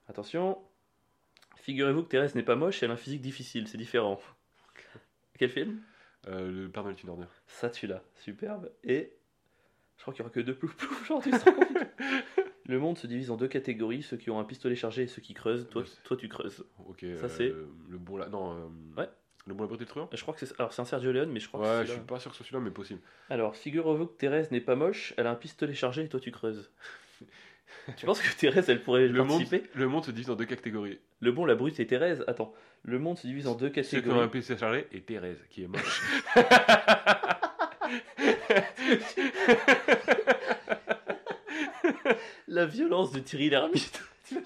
Attention. 0.09 0.59
Figurez-vous 1.57 2.03
que 2.03 2.09
Thérèse 2.09 2.35
n'est 2.35 2.43
pas 2.43 2.57
moche, 2.57 2.83
elle 2.83 2.91
a 2.91 2.95
un 2.95 2.97
physique 2.97 3.21
difficile, 3.23 3.69
c'est 3.69 3.79
différent. 3.79 4.21
Quel 5.39 5.51
film? 5.51 5.81
Euh, 6.29 6.51
le 6.51 6.69
Père 6.71 6.83
Noël 6.83 6.97
est 6.99 7.03
une 7.03 7.09
ordure. 7.11 7.29
Ça, 7.47 7.71
tu 7.71 7.87
l'as. 7.87 8.03
Superbe. 8.17 8.71
Et. 8.85 9.13
Je 9.97 10.03
crois 10.03 10.13
qu'il 10.15 10.23
n'y 10.23 10.27
aura 10.27 10.35
que 10.35 10.41
deux 10.41 10.55
plouf 10.55 10.75
plouf 10.77 11.03
aujourd'hui. 11.03 11.33
Le 12.67 12.79
monde 12.79 12.97
se 12.99 13.07
divise 13.07 13.31
en 13.31 13.37
deux 13.37 13.49
catégories 13.49 14.03
ceux 14.03 14.17
qui 14.17 14.31
ont 14.31 14.39
un 14.39 14.45
pistolet 14.45 14.77
chargé 14.77 15.03
et 15.03 15.07
ceux 15.07 15.21
qui 15.23 15.35
creusent. 15.35 15.69
Toi, 15.71 15.83
toi 16.05 16.17
tu 16.17 16.29
creuses. 16.29 16.65
Ok. 16.87 17.01
Ça, 17.01 17.07
euh, 17.25 17.29
c'est- 17.29 17.55
Le 17.91 17.99
bon 17.99 18.17
là. 18.17 18.29
Non. 18.29 18.55
euh, 18.55 18.69
Ouais. 19.01 19.09
Le 19.51 19.55
bon 19.57 19.67
de 19.67 19.85
truand 19.85 20.09
Je 20.13 20.23
crois 20.23 20.33
que 20.33 20.47
c'est. 20.47 20.55
Alors, 20.61 20.73
c'est 20.73 20.81
un 20.81 20.85
Sergio 20.85 21.11
Leone, 21.11 21.31
mais 21.33 21.41
je 21.41 21.49
crois 21.49 21.59
Ouais, 21.61 21.67
que 21.81 21.87
je 21.87 21.87
c'est. 21.89 21.95
suis 21.95 22.07
pas 22.07 22.21
sûr 22.21 22.31
que 22.31 22.37
ce 22.37 22.45
soit 22.45 22.47
celui-là, 22.51 22.63
mais 22.65 22.71
possible. 22.71 23.01
Alors, 23.31 23.57
figurez-vous 23.57 24.07
que 24.07 24.17
Thérèse 24.17 24.53
n'est 24.53 24.61
pas 24.61 24.77
moche, 24.77 25.13
elle 25.17 25.27
a 25.27 25.31
un 25.31 25.35
pistolet 25.35 25.75
chargé 25.75 26.05
et 26.05 26.09
toi 26.09 26.21
tu 26.21 26.31
creuses. 26.31 26.71
tu 27.97 28.07
penses 28.07 28.21
que 28.23 28.33
Thérèse, 28.39 28.71
elle 28.71 28.81
pourrait 28.81 29.09
Le 29.09 29.25
monde, 29.25 29.39
participer? 29.41 29.65
le 29.75 29.89
monde 29.89 30.05
se 30.05 30.13
divise 30.13 30.31
en 30.31 30.37
deux 30.37 30.45
catégories. 30.45 31.01
Le 31.19 31.33
bon, 31.33 31.45
la 31.47 31.57
brute 31.57 31.81
et 31.81 31.87
Thérèse. 31.89 32.23
Attends. 32.29 32.55
Le 32.85 33.01
monde 33.01 33.19
se 33.19 33.27
divise 33.27 33.49
en 33.49 33.57
deux 33.57 33.73
Ceux 33.75 33.81
qui 33.83 33.97
ont 33.97 33.99
un 34.21 34.29
catégories. 34.29 34.29
PC 34.31 34.57
chargé 34.57 34.87
et 34.93 35.01
Thérèse, 35.01 35.43
qui 35.51 35.65
est 35.65 35.67
moche. 35.67 36.01
La 42.49 42.67
violence 42.67 43.13
de 43.13 43.21
Thierry 43.21 43.51
Lhermitte. 43.51 44.03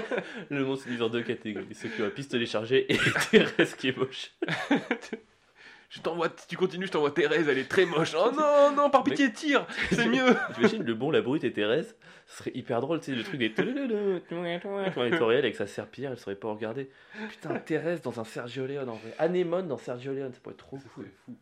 Le 0.50 0.64
monde 0.64 0.78
se 0.78 0.84
divise 0.84 1.02
en 1.02 1.08
deux 1.08 1.22
catégories. 1.22 1.74
Ceux 1.74 1.88
qui 1.88 2.02
ont 2.02 2.06
un 2.06 2.10
pistolet 2.10 2.46
chargé 2.46 2.92
et 2.92 2.98
Thérèse 3.30 3.74
qui 3.74 3.88
est 3.88 3.96
moche. 3.96 4.32
je 5.90 6.00
t'envoie, 6.00 6.28
si 6.36 6.46
tu 6.48 6.56
continues, 6.56 6.86
je 6.86 6.92
t'envoie 6.92 7.10
Thérèse, 7.10 7.48
elle 7.48 7.58
est 7.58 7.68
très 7.68 7.86
moche. 7.86 8.14
Oh 8.16 8.30
non, 8.36 8.72
non, 8.74 8.90
par 8.90 9.02
pitié, 9.04 9.32
tire, 9.32 9.66
c'est 9.90 10.08
mieux. 10.08 10.36
T'imagines 10.54 10.82
le 10.82 10.94
bon, 10.94 11.10
la 11.10 11.20
brute 11.20 11.44
et 11.44 11.52
Thérèse 11.52 11.96
Ce 12.26 12.38
serait 12.38 12.52
hyper 12.54 12.80
drôle, 12.80 13.00
tu 13.00 13.12
sais, 13.12 13.16
le 13.16 13.22
truc 13.24 13.38
des 13.38 13.52
tutoriels 13.52 15.44
avec 15.44 15.56
sa 15.56 15.66
serpillière, 15.66 16.12
elle 16.12 16.18
saurait 16.18 16.36
pas 16.36 16.48
regarder. 16.52 16.90
Putain, 17.30 17.58
Thérèse 17.58 18.02
dans 18.02 18.20
un 18.20 18.24
Sergio 18.24 18.66
Leone 18.66 18.88
en 18.88 18.94
vrai. 18.94 19.14
Anémone 19.18 19.68
dans 19.68 19.78
Sergio 19.78 20.12
Leone, 20.12 20.32
ça 20.32 20.40
pourrait 20.40 20.54
être 20.54 20.64
trop 20.64 20.78
cool. 20.94 21.10
Fou. 21.24 21.36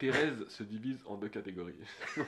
Thérèse 0.00 0.48
se 0.48 0.62
divise 0.64 0.98
en 1.06 1.16
deux 1.16 1.28
catégories. 1.28 1.74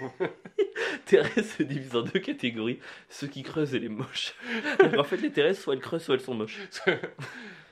Thérèse 1.06 1.56
se 1.56 1.62
divise 1.64 1.96
en 1.96 2.02
deux 2.02 2.20
catégories 2.20 2.78
ceux 3.08 3.26
qui 3.26 3.42
creusent 3.42 3.74
et 3.74 3.78
les 3.80 3.88
moches. 3.88 4.34
En 4.98 5.04
fait, 5.04 5.16
les 5.16 5.32
Thérèse, 5.32 5.58
soit 5.58 5.74
elles 5.74 5.80
creusent, 5.80 6.02
soit 6.02 6.14
elles 6.14 6.20
sont 6.20 6.34
moches. 6.34 6.58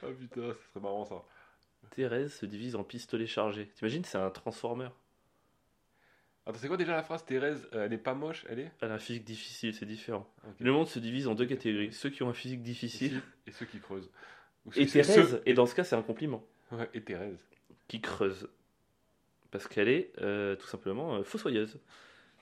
oh 0.02 0.08
putain, 0.18 0.40
ça 0.52 0.54
serait 0.72 0.80
marrant 0.82 1.04
ça. 1.04 1.22
Thérèse 1.90 2.32
se 2.34 2.46
divise 2.46 2.76
en 2.76 2.82
pistolet 2.84 3.26
chargé. 3.26 3.66
T'imagines, 3.74 4.04
c'est 4.04 4.18
un 4.18 4.30
transformer. 4.30 4.88
Attends, 6.46 6.58
c'est 6.58 6.68
quoi 6.68 6.76
déjà 6.78 6.92
la 6.96 7.02
phrase 7.02 7.24
Thérèse, 7.24 7.68
euh, 7.74 7.84
elle 7.84 7.92
est 7.92 7.98
pas 7.98 8.14
moche, 8.14 8.44
elle 8.48 8.60
est? 8.60 8.72
Elle 8.80 8.90
a 8.90 8.94
un 8.94 8.98
physique 8.98 9.24
difficile, 9.24 9.74
c'est 9.74 9.84
différent. 9.86 10.26
Le 10.58 10.72
monde 10.72 10.86
se 10.88 10.98
divise 10.98 11.26
en 11.28 11.34
deux 11.34 11.46
catégories 11.46 11.92
ceux 11.92 12.08
qui 12.10 12.22
ont 12.22 12.30
un 12.30 12.34
physique 12.34 12.62
difficile 12.62 13.20
Et 13.46 13.52
ceux 13.52 13.66
qui 13.66 13.78
creusent. 13.78 14.10
Ou 14.64 14.70
et 14.76 14.86
Thérèse. 14.86 15.30
ceux- 15.32 15.42
Et 15.46 15.52
dans 15.54 15.66
ce 15.66 15.74
cas, 15.74 15.84
c'est 15.84 15.96
un 15.96 16.02
compliment. 16.02 16.42
Ouais, 16.72 16.88
et 16.94 17.02
Thérèse. 17.02 17.44
qui 17.88 18.00
creuse. 18.00 18.48
Parce 19.50 19.66
qu'elle 19.66 19.88
est 19.88 20.12
euh, 20.20 20.56
tout 20.56 20.66
simplement 20.66 21.16
euh, 21.16 21.24
fossoyeuse. 21.24 21.78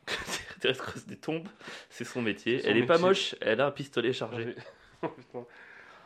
Thérèse 0.60 0.78
creuse 0.78 1.06
des 1.06 1.16
tombes, 1.16 1.48
c'est 1.90 2.04
son 2.04 2.22
métier. 2.22 2.60
Son 2.60 2.68
elle 2.68 2.78
est 2.78 2.86
pas 2.86 2.94
métier. 2.94 3.08
moche, 3.08 3.34
elle 3.40 3.60
a 3.60 3.66
un 3.66 3.70
pistolet 3.70 4.12
chargé. 4.12 4.54
Oh, 5.00 5.06
putain. 5.10 5.46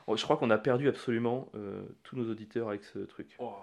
Oh, 0.07 0.19
je 0.19 0.23
crois 0.23 0.37
qu'on 0.37 0.51
a 0.51 0.59
perdu 0.59 0.87
absolument 0.87 1.49
euh, 1.55 1.83
tous 2.03 2.15
nos 2.15 2.31
auditeurs 2.31 2.69
avec 2.69 2.85
ce 2.85 2.99
truc. 2.99 3.37
Oh. 3.39 3.55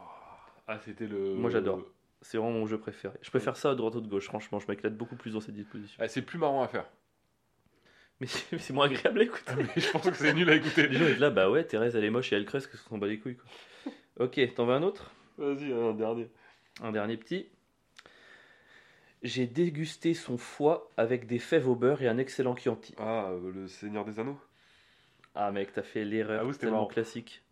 Ah, 0.67 0.79
c'était 0.79 1.05
le. 1.05 1.35
Moi, 1.35 1.51
j'adore. 1.51 1.83
C'est 2.23 2.39
vraiment 2.39 2.51
mon 2.51 2.65
jeu 2.65 2.79
préféré. 2.79 3.13
Je 3.21 3.29
préfère 3.29 3.55
ça 3.55 3.69
à 3.69 3.75
droite 3.75 3.93
ou 3.93 4.01
de 4.01 4.07
gauche, 4.07 4.25
franchement, 4.25 4.59
je 4.59 4.65
m'éclate 4.67 4.97
beaucoup 4.97 5.15
plus 5.15 5.33
dans 5.33 5.39
cette 5.39 5.53
disposition. 5.53 5.97
Ah, 6.01 6.07
c'est 6.07 6.23
plus 6.23 6.39
marrant 6.39 6.63
à 6.63 6.67
faire. 6.67 6.85
Mais 8.19 8.27
c'est 8.27 8.71
moins 8.71 8.87
agréable 8.87 9.19
à 9.19 9.23
écouter. 9.23 9.53
Mais 9.55 9.81
je 9.81 9.91
pense 9.91 10.09
que 10.09 10.15
c'est 10.15 10.33
nul 10.33 10.49
à 10.49 10.55
écouter. 10.55 10.87
Les 10.87 10.97
gens 10.97 11.13
sont 11.13 11.19
là, 11.21 11.29
bah 11.29 11.49
ouais, 11.49 11.63
Thérèse 11.63 11.95
elle 11.95 12.03
est 12.03 12.09
moche 12.09 12.33
et 12.33 12.35
elle 12.35 12.45
creuse, 12.45 12.67
que 12.67 12.75
ce 12.75 12.83
sont 12.83 12.97
bat 12.97 13.07
les 13.07 13.19
couilles 13.19 13.37
quoi. 13.37 13.49
Ok, 14.25 14.39
t'en 14.55 14.65
veux 14.65 14.73
un 14.73 14.83
autre? 14.83 15.11
Vas-y, 15.37 15.71
un 15.71 15.93
dernier. 15.93 16.27
Un 16.81 16.91
dernier 16.91 17.17
petit. 17.17 17.47
J'ai 19.21 19.47
dégusté 19.47 20.13
son 20.13 20.37
foie 20.37 20.89
avec 20.95 21.27
des 21.27 21.39
fèves 21.39 21.67
au 21.67 21.75
beurre 21.75 22.01
et 22.01 22.07
un 22.07 22.17
excellent 22.17 22.55
Chianti. 22.55 22.95
Ah, 22.97 23.29
euh, 23.31 23.51
le 23.53 23.67
Seigneur 23.67 24.05
des 24.05 24.19
Anneaux? 24.19 24.39
Ah 25.35 25.51
mec, 25.51 25.73
t'as 25.73 25.83
fait 25.83 26.05
l'erreur 26.05 26.41
Ah 26.41 26.45
oui, 26.45 26.55
tellement 26.57 26.77
marrant. 26.77 26.87
classique. 26.87 27.43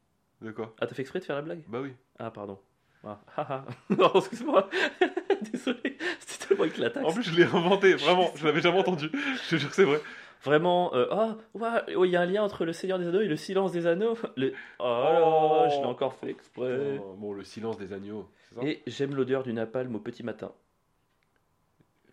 De 0.41 0.51
quoi? 0.51 0.73
Ah, 0.79 0.87
t'as 0.87 0.95
fait 0.95 1.01
exprès 1.01 1.19
de 1.19 1.25
faire 1.25 1.35
la 1.35 1.41
blague? 1.41 1.63
Bah 1.67 1.81
oui. 1.81 1.91
Ah, 2.19 2.31
pardon. 2.31 2.57
Ah, 3.03 3.19
haha. 3.35 3.65
non, 3.89 4.11
excuse-moi. 4.15 4.69
Désolé, 5.51 5.97
c'était 6.19 6.47
tellement 6.47 6.63
éclatant. 6.65 7.03
En 7.05 7.13
plus, 7.13 7.23
je 7.23 7.35
l'ai 7.35 7.43
inventé, 7.43 7.93
vraiment. 7.95 8.31
Je 8.35 8.45
l'avais 8.45 8.61
jamais 8.61 8.79
entendu. 8.79 9.09
Je 9.43 9.49
te 9.49 9.55
jure 9.57 9.69
que 9.69 9.75
c'est 9.75 9.83
vrai. 9.83 9.99
Vraiment, 10.43 10.93
euh, 10.93 11.07
oh, 11.11 11.57
ouah, 11.59 11.83
oh, 11.95 12.05
il 12.05 12.11
y 12.11 12.15
a 12.15 12.21
un 12.21 12.25
lien 12.25 12.43
entre 12.43 12.63
le 12.65 12.73
Seigneur 12.73 12.99
des 12.99 13.07
Anneaux 13.07 13.21
et 13.21 13.27
le 13.27 13.35
silence 13.35 13.71
des 13.71 13.87
Anneaux. 13.87 14.15
Le... 14.37 14.53
Oh, 14.79 14.83
là 14.83 15.21
Oh. 15.23 15.65
je 15.69 15.77
l'ai 15.79 15.85
encore 15.85 16.13
fait 16.15 16.29
exprès. 16.29 16.99
Oh, 17.03 17.15
bon, 17.17 17.33
le 17.33 17.43
silence 17.43 17.77
des 17.77 17.91
agneaux, 17.93 18.29
ça? 18.53 18.61
Et 18.63 18.81
j'aime 18.87 19.15
l'odeur 19.15 19.43
du 19.43 19.51
napalm 19.53 19.95
au 19.95 19.99
petit 19.99 20.23
matin. 20.23 20.51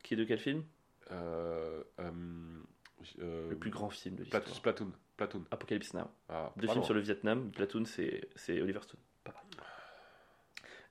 Qui 0.02 0.14
est 0.14 0.16
de 0.16 0.24
quel 0.24 0.38
film? 0.38 0.64
Euh, 1.12 1.82
euh, 2.00 2.10
euh, 3.20 3.50
Le 3.50 3.56
plus 3.56 3.70
grand 3.70 3.90
film 3.90 4.16
de 4.16 4.22
l'histoire. 4.22 4.46
Splatoon. 4.48 4.90
Platoon. 5.16 5.44
Apocalypse 5.50 5.94
Now. 5.94 6.08
Ah, 6.28 6.50
Deux 6.56 6.66
films 6.66 6.82
sur 6.84 6.94
le 6.94 7.00
Vietnam. 7.00 7.50
Platoon, 7.50 7.84
c'est 7.84 8.60
Oliver 8.60 8.80
Stone. 8.82 9.00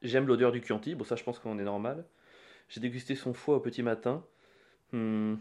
J'aime 0.01 0.27
l'odeur 0.27 0.51
du 0.51 0.61
Chianti. 0.61 0.95
Bon, 0.95 1.03
ça, 1.03 1.15
je 1.15 1.23
pense 1.23 1.39
qu'on 1.39 1.57
est 1.59 1.63
normal. 1.63 2.05
J'ai 2.69 2.81
dégusté 2.81 3.15
son 3.15 3.33
foie 3.33 3.55
au 3.55 3.59
petit 3.59 3.83
matin. 3.83 4.23
Hmm. 4.91 5.35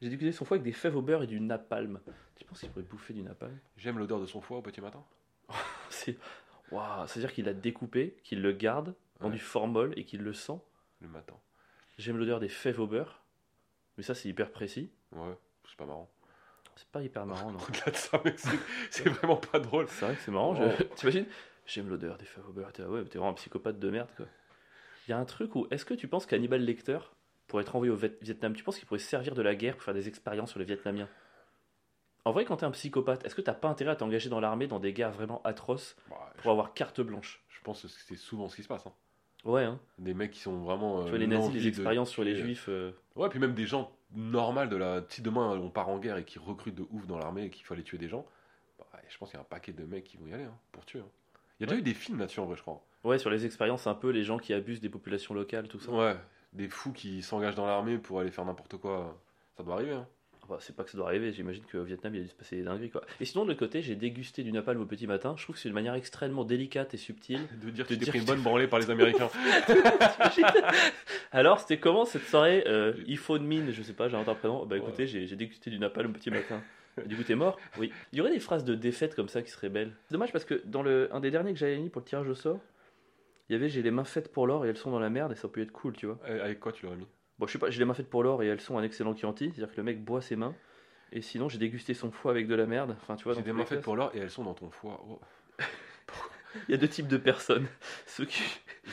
J'ai 0.00 0.08
dégusté 0.10 0.32
son 0.32 0.44
foie 0.44 0.56
avec 0.56 0.64
des 0.64 0.72
fèves 0.72 0.96
au 0.96 1.02
beurre 1.02 1.22
et 1.22 1.26
du 1.26 1.40
napalm. 1.40 2.00
Tu 2.36 2.44
penses 2.44 2.60
qu'il 2.60 2.70
pourrait 2.70 2.84
bouffer 2.84 3.14
du 3.14 3.22
napalm? 3.22 3.56
J'aime 3.76 3.98
l'odeur 3.98 4.20
de 4.20 4.26
son 4.26 4.40
foie 4.40 4.58
au 4.58 4.62
petit 4.62 4.80
matin. 4.80 5.02
C'est. 5.90 6.16
Waouh, 6.70 7.06
c'est-à-dire 7.06 7.32
qu'il 7.32 7.46
l'a 7.46 7.54
découpé, 7.54 8.16
qu'il 8.24 8.42
le 8.42 8.52
garde 8.52 8.94
dans 9.20 9.26
Ouais. 9.26 9.32
du 9.32 9.38
formol 9.40 9.92
et 9.96 10.04
qu'il 10.04 10.22
le 10.22 10.32
sent. 10.32 10.58
Le 11.00 11.08
matin. 11.08 11.34
J'aime 11.96 12.16
l'odeur 12.18 12.38
des 12.40 12.48
fèves 12.48 12.78
au 12.80 12.86
beurre. 12.86 13.22
Mais 13.96 14.02
ça, 14.04 14.14
c'est 14.14 14.28
hyper 14.28 14.52
précis. 14.52 14.90
Ouais, 15.12 15.36
c'est 15.68 15.76
pas 15.76 15.86
marrant. 15.86 16.08
C'est 16.76 16.86
pas 16.88 17.02
hyper 17.02 17.26
marrant, 17.26 17.50
non. 17.50 17.58
Au-delà 17.68 17.90
de 17.90 17.96
ça, 17.96 18.20
mec, 18.24 18.38
c'est- 18.90 19.08
vraiment 19.08 19.36
pas 19.36 19.58
drôle. 19.58 19.88
C'est 19.88 20.04
vrai 20.04 20.14
que 20.14 20.20
c'est 20.20 20.30
marrant. 20.30 20.54
je- 20.54 20.62
Oh. 20.62 20.84
T'imagines? 20.94 21.26
J'aime 21.66 21.88
l'odeur 21.88 22.16
des 22.18 22.24
fèves 22.24 22.48
au 22.48 22.52
beurre. 22.52 22.72
T'es 22.72 22.84
ouais, 22.84 23.02
t'es 23.04 23.18
vraiment 23.18 23.30
un 23.32 23.34
psychopathe 23.34 23.78
de 23.80 23.90
merde, 23.90 24.10
quoi. 24.16 24.26
Il 25.06 25.10
y 25.10 25.14
a 25.14 25.18
un 25.18 25.24
truc 25.24 25.54
où. 25.56 25.66
Est-ce 25.70 25.84
que 25.84 25.94
tu 25.94 26.06
penses 26.06 26.26
qu'Hannibal 26.26 26.60
Lecter 26.62 26.98
pourrait 27.48 27.62
être 27.62 27.74
envoyé 27.74 27.92
au 27.92 27.96
Viet- 27.96 28.16
Vietnam 28.20 28.54
Tu 28.54 28.62
penses 28.62 28.78
qu'il 28.78 28.86
pourrait 28.86 29.00
se 29.00 29.08
servir 29.08 29.34
de 29.34 29.42
la 29.42 29.54
guerre 29.56 29.74
pour 29.74 29.82
faire 29.82 29.94
des 29.94 30.06
expériences 30.06 30.50
sur 30.50 30.58
les 30.60 30.64
Vietnamiens? 30.64 31.08
En 32.24 32.32
vrai, 32.32 32.44
quand 32.44 32.58
t'es 32.58 32.66
un 32.66 32.70
psychopathe, 32.70 33.24
est-ce 33.24 33.34
que 33.34 33.40
t'as 33.40 33.54
pas 33.54 33.68
intérêt 33.68 33.92
à 33.92 33.96
t'engager 33.96 34.28
dans 34.28 34.40
l'armée 34.40 34.66
dans 34.66 34.78
des 34.78 34.92
guerres 34.92 35.12
vraiment 35.12 35.40
atroces 35.44 35.96
Bah, 36.10 36.32
pour 36.36 36.50
avoir 36.50 36.74
carte 36.74 37.00
blanche? 37.00 37.42
Je, 37.48 37.60
pense 37.62 37.82
que 37.82 37.88
c'est 37.88 38.16
souvent 38.16 38.48
ce 38.48 38.56
qui 38.56 38.62
se 38.62 38.68
passe. 38.68 38.86
hein. 38.86 38.92
Ouais, 39.44 39.64
hein. 39.64 39.80
Des 39.98 40.14
mecs 40.14 40.32
qui 40.32 40.40
sont 40.40 40.58
vraiment. 40.58 41.00
Tu 41.02 41.06
euh, 41.06 41.10
vois, 41.10 41.18
les 41.18 41.26
nazis, 41.26 41.54
les 41.54 41.62
de 41.62 41.68
expériences 41.68 42.10
sur 42.10 42.24
les 42.24 42.36
juifs. 42.36 42.68
euh, 42.68 42.92
Ouais, 43.16 43.28
puis 43.28 43.38
même 43.38 43.54
des 43.54 43.66
gens 43.66 43.96
normaux 44.12 44.66
de 44.66 44.76
la. 44.76 45.04
Si 45.08 45.22
demain 45.22 45.50
on 45.58 45.70
part 45.70 45.88
en 45.88 45.98
guerre 45.98 46.16
et 46.18 46.24
qu'ils 46.24 46.40
recrutent 46.42 46.74
de 46.74 46.86
ouf 46.90 47.06
dans 47.06 47.18
l'armée 47.18 47.44
et 47.44 47.50
qu'il 47.50 47.64
faut 47.64 47.74
aller 47.74 47.82
tuer 47.82 47.98
des 47.98 48.08
gens, 48.08 48.26
bah, 48.78 48.86
je 49.08 49.16
pense 49.16 49.30
qu'il 49.30 49.38
y 49.38 49.40
a 49.40 49.42
un 49.42 49.48
paquet 49.48 49.72
de 49.72 49.84
mecs 49.84 50.04
qui 50.04 50.16
vont 50.16 50.26
y 50.26 50.34
aller 50.34 50.44
hein, 50.44 50.58
pour 50.72 50.84
tuer. 50.84 51.00
Il 51.58 51.62
y 51.62 51.64
a 51.64 51.66
déjà 51.66 51.78
eu 51.78 51.82
des 51.82 51.94
films 51.94 52.18
là-dessus 52.18 52.40
en 52.40 52.46
vrai, 52.46 52.56
je 52.56 52.62
crois. 52.62 52.84
Ouais, 53.04 53.18
sur 53.18 53.30
les 53.30 53.46
expériences, 53.46 53.86
un 53.86 53.94
peu 53.94 54.10
les 54.10 54.24
gens 54.24 54.38
qui 54.38 54.52
abusent 54.52 54.80
des 54.80 54.88
populations 54.88 55.34
locales, 55.34 55.68
tout 55.68 55.80
ça. 55.80 55.90
Ouais, 55.92 56.16
des 56.52 56.68
fous 56.68 56.92
qui 56.92 57.22
s'engagent 57.22 57.54
dans 57.54 57.66
l'armée 57.66 57.98
pour 57.98 58.20
aller 58.20 58.30
faire 58.30 58.44
n'importe 58.44 58.76
quoi. 58.76 59.18
Ça 59.56 59.62
doit 59.62 59.74
arriver. 59.74 59.92
Hein. 59.92 60.06
Bah, 60.48 60.56
c'est 60.60 60.74
pas 60.74 60.82
que 60.82 60.90
ça 60.90 60.96
doit 60.96 61.08
arriver, 61.08 61.30
j'imagine 61.30 61.62
qu'au 61.70 61.82
Vietnam 61.82 62.14
il 62.14 62.20
a 62.20 62.22
dû 62.22 62.30
se 62.30 62.34
passer 62.34 62.56
des 62.56 62.62
dingueries 62.62 62.88
quoi. 62.88 63.02
Et 63.20 63.26
sinon 63.26 63.44
de 63.44 63.50
l'autre 63.50 63.58
côté, 63.58 63.82
j'ai 63.82 63.96
dégusté 63.96 64.42
du 64.42 64.50
napalm 64.50 64.80
au 64.80 64.86
petit 64.86 65.06
matin. 65.06 65.34
Je 65.36 65.42
trouve 65.42 65.56
que 65.56 65.60
c'est 65.60 65.68
une 65.68 65.74
manière 65.74 65.92
extrêmement 65.92 66.44
délicate 66.44 66.94
et 66.94 66.96
subtile. 66.96 67.40
De 67.62 67.68
dire 67.68 67.84
De 67.84 67.90
que 67.90 67.94
tu 67.94 68.00
t'es 68.00 68.06
pris 68.06 68.18
une 68.20 68.24
bonne 68.24 68.40
branlée 68.40 68.66
par 68.66 68.78
les 68.78 68.88
Américains. 68.88 69.28
Alors 71.32 71.60
c'était 71.60 71.78
comment 71.78 72.06
cette 72.06 72.24
soirée 72.24 72.64
euh, 72.66 72.94
Iphone 73.08 73.44
Mine, 73.44 73.72
je 73.72 73.82
sais 73.82 73.92
pas, 73.92 74.08
j'ai 74.08 74.16
un 74.16 74.24
prénom. 74.24 74.64
Bah 74.64 74.78
écoutez, 74.78 75.06
j'ai 75.06 75.26
j'ai 75.26 75.36
dégusté 75.36 75.68
du 75.68 75.78
napalm 75.78 76.10
au 76.10 76.14
petit 76.14 76.30
matin. 76.30 76.62
Du 77.04 77.14
coup 77.14 77.24
t'es 77.24 77.34
mort? 77.34 77.58
Oui. 77.78 77.92
Il 78.12 78.18
y 78.18 78.22
aurait 78.22 78.32
des 78.32 78.40
phrases 78.40 78.64
de 78.64 78.74
défaite 78.74 79.14
comme 79.14 79.28
ça 79.28 79.42
qui 79.42 79.50
seraient 79.50 79.68
belles. 79.68 79.92
C'est 80.06 80.14
dommage 80.14 80.32
parce 80.32 80.46
que 80.46 80.62
dans 80.64 80.82
le 80.82 81.14
un 81.14 81.20
des 81.20 81.30
derniers 81.30 81.52
que 81.52 81.58
j'avais 81.58 81.76
mis 81.76 81.90
pour 81.90 82.00
le 82.00 82.06
tirage 82.06 82.28
au 82.28 82.34
sort, 82.34 82.58
il 83.48 83.52
y 83.52 83.56
avait 83.56 83.68
j'ai 83.68 83.82
les 83.82 83.90
mains 83.90 84.04
faites 84.04 84.30
pour 84.32 84.46
l'or 84.46 84.64
et 84.64 84.68
elles 84.68 84.76
sont 84.76 84.90
dans 84.90 84.98
la 85.00 85.10
merde 85.10 85.32
et 85.32 85.34
ça 85.36 85.48
peut 85.48 85.60
être 85.60 85.72
cool, 85.72 85.94
tu 85.94 86.06
vois. 86.06 86.18
Euh, 86.26 86.44
Avec 86.44 86.60
quoi 86.60 86.72
tu 86.72 86.84
l'aurais 86.86 86.96
mis? 86.98 87.06
Bon, 87.38 87.46
je 87.46 87.52
sais 87.52 87.58
pas, 87.58 87.70
j'ai 87.70 87.78
les 87.78 87.84
mains 87.84 87.94
faites 87.94 88.10
pour 88.10 88.22
l'or 88.22 88.42
et 88.42 88.46
elles 88.46 88.60
sont 88.60 88.76
un 88.78 88.82
excellent 88.82 89.14
Chianti, 89.16 89.52
c'est-à-dire 89.54 89.70
que 89.72 89.76
le 89.78 89.84
mec 89.84 90.02
boit 90.04 90.20
ses 90.20 90.36
mains. 90.36 90.54
Et 91.12 91.22
sinon, 91.22 91.48
j'ai 91.48 91.56
dégusté 91.58 91.94
son 91.94 92.10
foie 92.10 92.32
avec 92.32 92.46
de 92.48 92.54
la 92.54 92.66
merde. 92.66 92.94
Enfin, 93.00 93.16
tu 93.16 93.24
vois, 93.24 93.34
J'ai 93.34 93.42
des 93.42 93.52
mains 93.52 93.64
faites 93.64 93.80
pour 93.80 93.96
l'or 93.96 94.10
et 94.14 94.18
elles 94.18 94.30
sont 94.30 94.44
dans 94.44 94.54
ton 94.54 94.70
foie. 94.70 95.02
Oh. 95.08 95.20
Il 96.68 96.72
y 96.72 96.74
a 96.74 96.76
deux 96.78 96.88
types 96.88 97.08
de 97.08 97.16
personnes. 97.16 97.66
Ceux 98.06 98.24
qui, 98.24 98.42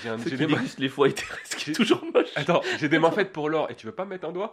J'ai 0.03 0.09
un- 0.09 0.17
ceux 0.17 0.25
j'ai 0.29 0.29
qui 0.31 0.37
des 0.37 0.47
mains- 0.47 0.57
dégustent 0.59 0.79
les 0.79 0.89
foies 0.89 1.09
ce 1.43 1.55
qui 1.55 1.71
est 1.71 1.73
toujours 1.73 2.03
moche. 2.13 2.29
Attends, 2.35 2.61
j'ai 2.79 2.87
des 2.89 2.99
mains 2.99 3.11
faites 3.11 3.31
pour 3.33 3.49
l'or 3.49 3.69
et 3.71 3.75
tu 3.75 3.85
veux 3.87 3.91
pas 3.93 4.05
me 4.05 4.11
mettre 4.11 4.27
un 4.27 4.31
doigt? 4.31 4.51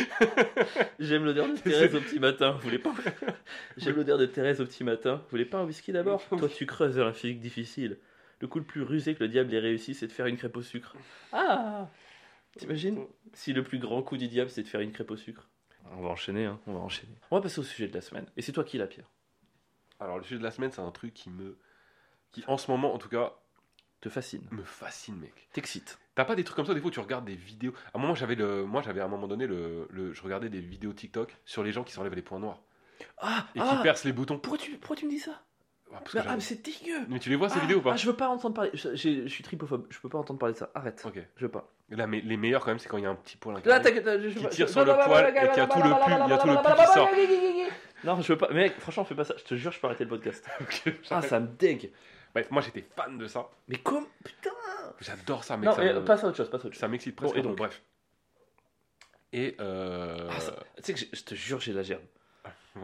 J'aime 0.98 1.24
l'odeur 1.24 1.48
de 1.48 1.56
Thérèse 1.56 1.94
au 1.94 2.00
petit 2.00 2.18
matin. 2.18 2.52
Vous 2.52 2.60
voulez 2.60 2.78
pas 2.78 2.94
J'aime 3.76 3.96
l'odeur 3.96 4.18
de 4.18 4.26
Thérèse 4.26 4.60
au 4.60 4.66
petit 4.66 4.84
matin. 4.84 5.16
Vous 5.16 5.30
voulez 5.30 5.44
pas 5.44 5.58
un 5.58 5.64
whisky 5.64 5.92
d'abord 5.92 6.22
Toi, 6.28 6.48
tu 6.48 6.66
creuses 6.66 6.96
vers 6.96 7.06
un 7.06 7.12
physique 7.12 7.40
difficile. 7.40 7.98
Le 8.40 8.48
coup 8.48 8.58
le 8.58 8.64
plus 8.64 8.82
rusé 8.82 9.14
que 9.14 9.22
le 9.22 9.28
diable 9.28 9.54
ait 9.54 9.60
réussi, 9.60 9.94
c'est 9.94 10.06
de 10.06 10.12
faire 10.12 10.26
une 10.26 10.36
crêpe 10.36 10.56
au 10.56 10.62
sucre. 10.62 10.96
Ah 11.32 11.88
T'imagines 12.56 13.06
si 13.32 13.52
le 13.52 13.62
plus 13.62 13.78
grand 13.78 14.02
coup 14.02 14.16
du 14.16 14.28
diable, 14.28 14.50
c'est 14.50 14.62
de 14.62 14.68
faire 14.68 14.80
une 14.80 14.92
crêpe 14.92 15.10
au 15.10 15.16
sucre 15.16 15.48
On 15.92 16.02
va 16.02 16.10
enchaîner, 16.10 16.46
hein. 16.46 16.60
On 16.66 16.74
va 16.74 16.80
enchaîner. 16.80 17.14
On 17.30 17.36
va 17.36 17.42
passer 17.42 17.60
au 17.60 17.64
sujet 17.64 17.88
de 17.88 17.94
la 17.94 18.00
semaine. 18.00 18.26
Et 18.36 18.42
c'est 18.42 18.52
toi 18.52 18.64
qui 18.64 18.78
la 18.78 18.86
Pierre 18.86 19.08
Alors, 20.00 20.18
le 20.18 20.24
sujet 20.24 20.38
de 20.38 20.44
la 20.44 20.50
semaine, 20.50 20.70
c'est 20.72 20.80
un 20.80 20.90
truc 20.90 21.14
qui 21.14 21.30
me. 21.30 21.56
qui, 22.32 22.44
en 22.46 22.58
ce 22.58 22.70
moment, 22.70 22.94
en 22.94 22.98
tout 22.98 23.08
cas, 23.08 23.32
Te 24.02 24.08
fascine. 24.08 24.42
me 24.50 24.64
fascine, 24.64 25.16
mec. 25.16 25.48
T'excite. 25.52 25.98
T'as 26.16 26.24
pas 26.24 26.34
des 26.34 26.42
trucs 26.44 26.56
comme 26.56 26.66
ça, 26.66 26.74
des 26.74 26.80
fois, 26.80 26.90
tu 26.90 27.00
regardes 27.00 27.24
des 27.24 27.36
vidéos. 27.36 27.72
À 27.94 27.98
un 27.98 28.00
moment, 28.00 28.14
j'avais 28.14 28.34
le. 28.34 28.64
Moi, 28.64 28.82
j'avais 28.82 29.00
à 29.00 29.04
un 29.04 29.08
moment 29.08 29.28
donné, 29.28 29.46
le... 29.46 29.86
le- 29.90 30.12
je 30.12 30.22
regardais 30.22 30.48
des 30.50 30.60
vidéos 30.60 30.92
TikTok 30.92 31.34
sur 31.46 31.62
les 31.62 31.70
gens 31.72 31.84
qui 31.84 31.92
s'enlèvent 31.92 32.14
les 32.14 32.20
points 32.20 32.40
noirs 32.40 32.60
Ah, 33.18 33.46
et 33.54 33.60
ah 33.60 33.76
qui 33.76 33.82
percent 33.82 34.04
les 34.04 34.12
boutons. 34.12 34.38
pourquoi, 34.38 34.58
tu, 34.58 34.72
pourquoi 34.72 34.96
tu 34.96 35.06
me 35.06 35.10
dis 35.10 35.20
ça 35.20 35.40
Ah, 35.94 36.00
parce 36.00 36.12
que 36.12 36.18
mais, 36.18 36.24
Ah, 36.28 36.40
c'est 36.40 36.62
dégueu 36.64 36.98
mais 37.08 37.20
tu 37.20 37.30
les 37.30 37.36
vois 37.36 37.48
ces 37.48 37.58
Ah, 37.58 37.62
vidéos 37.62 37.78
ou 37.78 37.82
pas 37.82 37.92
ah, 37.92 37.96
je 37.96 38.06
veux 38.06 38.16
pas 38.16 38.28
entendre 38.28 38.54
parler. 38.54 38.70
Je, 38.74 38.96
suis 39.28 39.42
tripophobe. 39.44 39.86
Je 39.88 40.00
peux 40.00 40.08
pas 40.08 40.18
entendre 40.18 40.40
parler 40.40 40.54
de 40.54 40.58
ça. 40.58 40.70
Arrête. 40.74 41.00
Ok. 41.06 41.20
Je 41.36 41.44
veux 41.44 41.50
pas. 41.50 41.72
Là, 41.90 42.08
mais 42.08 42.20
les 42.20 42.36
meilleurs, 42.36 42.62
quand 42.64 42.72
même, 42.72 42.80
c'est 42.80 42.88
quand 42.88 42.98
il 42.98 43.04
y 43.04 43.06
a 43.06 43.10
un 43.10 43.14
petit 43.14 43.36
poil 43.36 43.62
Là, 43.64 43.78
Qui 43.80 44.48
tire 44.48 44.68
sur 44.68 44.84
le 44.84 44.94
poil 45.04 45.28
et 45.28 45.32
qu'il 45.32 45.42
y 45.44 45.60
a 45.60 45.66
tout 45.68 45.78
le 45.78 45.84
pu- 45.84 46.24
il 46.24 46.28
y 46.28 46.32
a 46.32 46.38
tout 46.38 46.48
le 46.48 46.56
pu 46.56 46.82
qui 46.82 46.92
sort. 46.92 47.10
Non, 48.04 48.20
je 48.20 48.32
veux 48.32 48.38
pas. 48.38 48.48
Mec, 48.52 48.74
franchement, 48.80 49.04
fais 49.04 49.14
pas 49.14 49.24
ça. 49.24 49.34
Je 49.38 49.44
te 49.44 49.54
jure, 49.54 49.70
je 49.70 49.78
peux 49.78 49.86
arrêter 49.86 50.02
le 50.04 50.10
podcast. 50.10 50.44
Ah, 51.10 51.22
ça 51.22 51.38
me 51.38 51.46
dégue. 51.46 51.92
Bref, 52.34 52.50
moi, 52.50 52.62
j'étais 52.62 52.82
fan 52.96 53.18
de 53.18 53.26
ça. 53.26 53.48
Mais 53.68 53.76
comme. 53.76 54.06
Putain 54.24 54.50
J'adore 55.00 55.44
ça, 55.44 55.56
mec. 55.56 55.66
Non, 55.66 55.74
ça 55.74 55.82
mais 55.84 55.92
me- 55.92 56.04
passe 56.04 56.22
à 56.24 56.28
autre 56.28 56.36
chose, 56.36 56.50
passe 56.50 56.62
à 56.62 56.66
autre 56.66 56.74
chose. 56.74 56.80
Ça 56.80 56.88
m'excite 56.88 57.14
Bon, 57.16 57.22
presque. 57.22 57.36
et 57.36 57.42
donc 57.42 57.56
bref. 57.56 57.82
Et 59.32 59.56
euh... 59.60 60.28
Ah, 60.30 60.40
ça- 60.40 60.56
Tu 60.76 60.82
sais 60.82 60.94
que 60.94 61.16
je 61.16 61.22
te 61.24 61.34
jure, 61.34 61.60
j'ai 61.60 61.72
la 61.72 61.82
gerbe. 61.82 62.02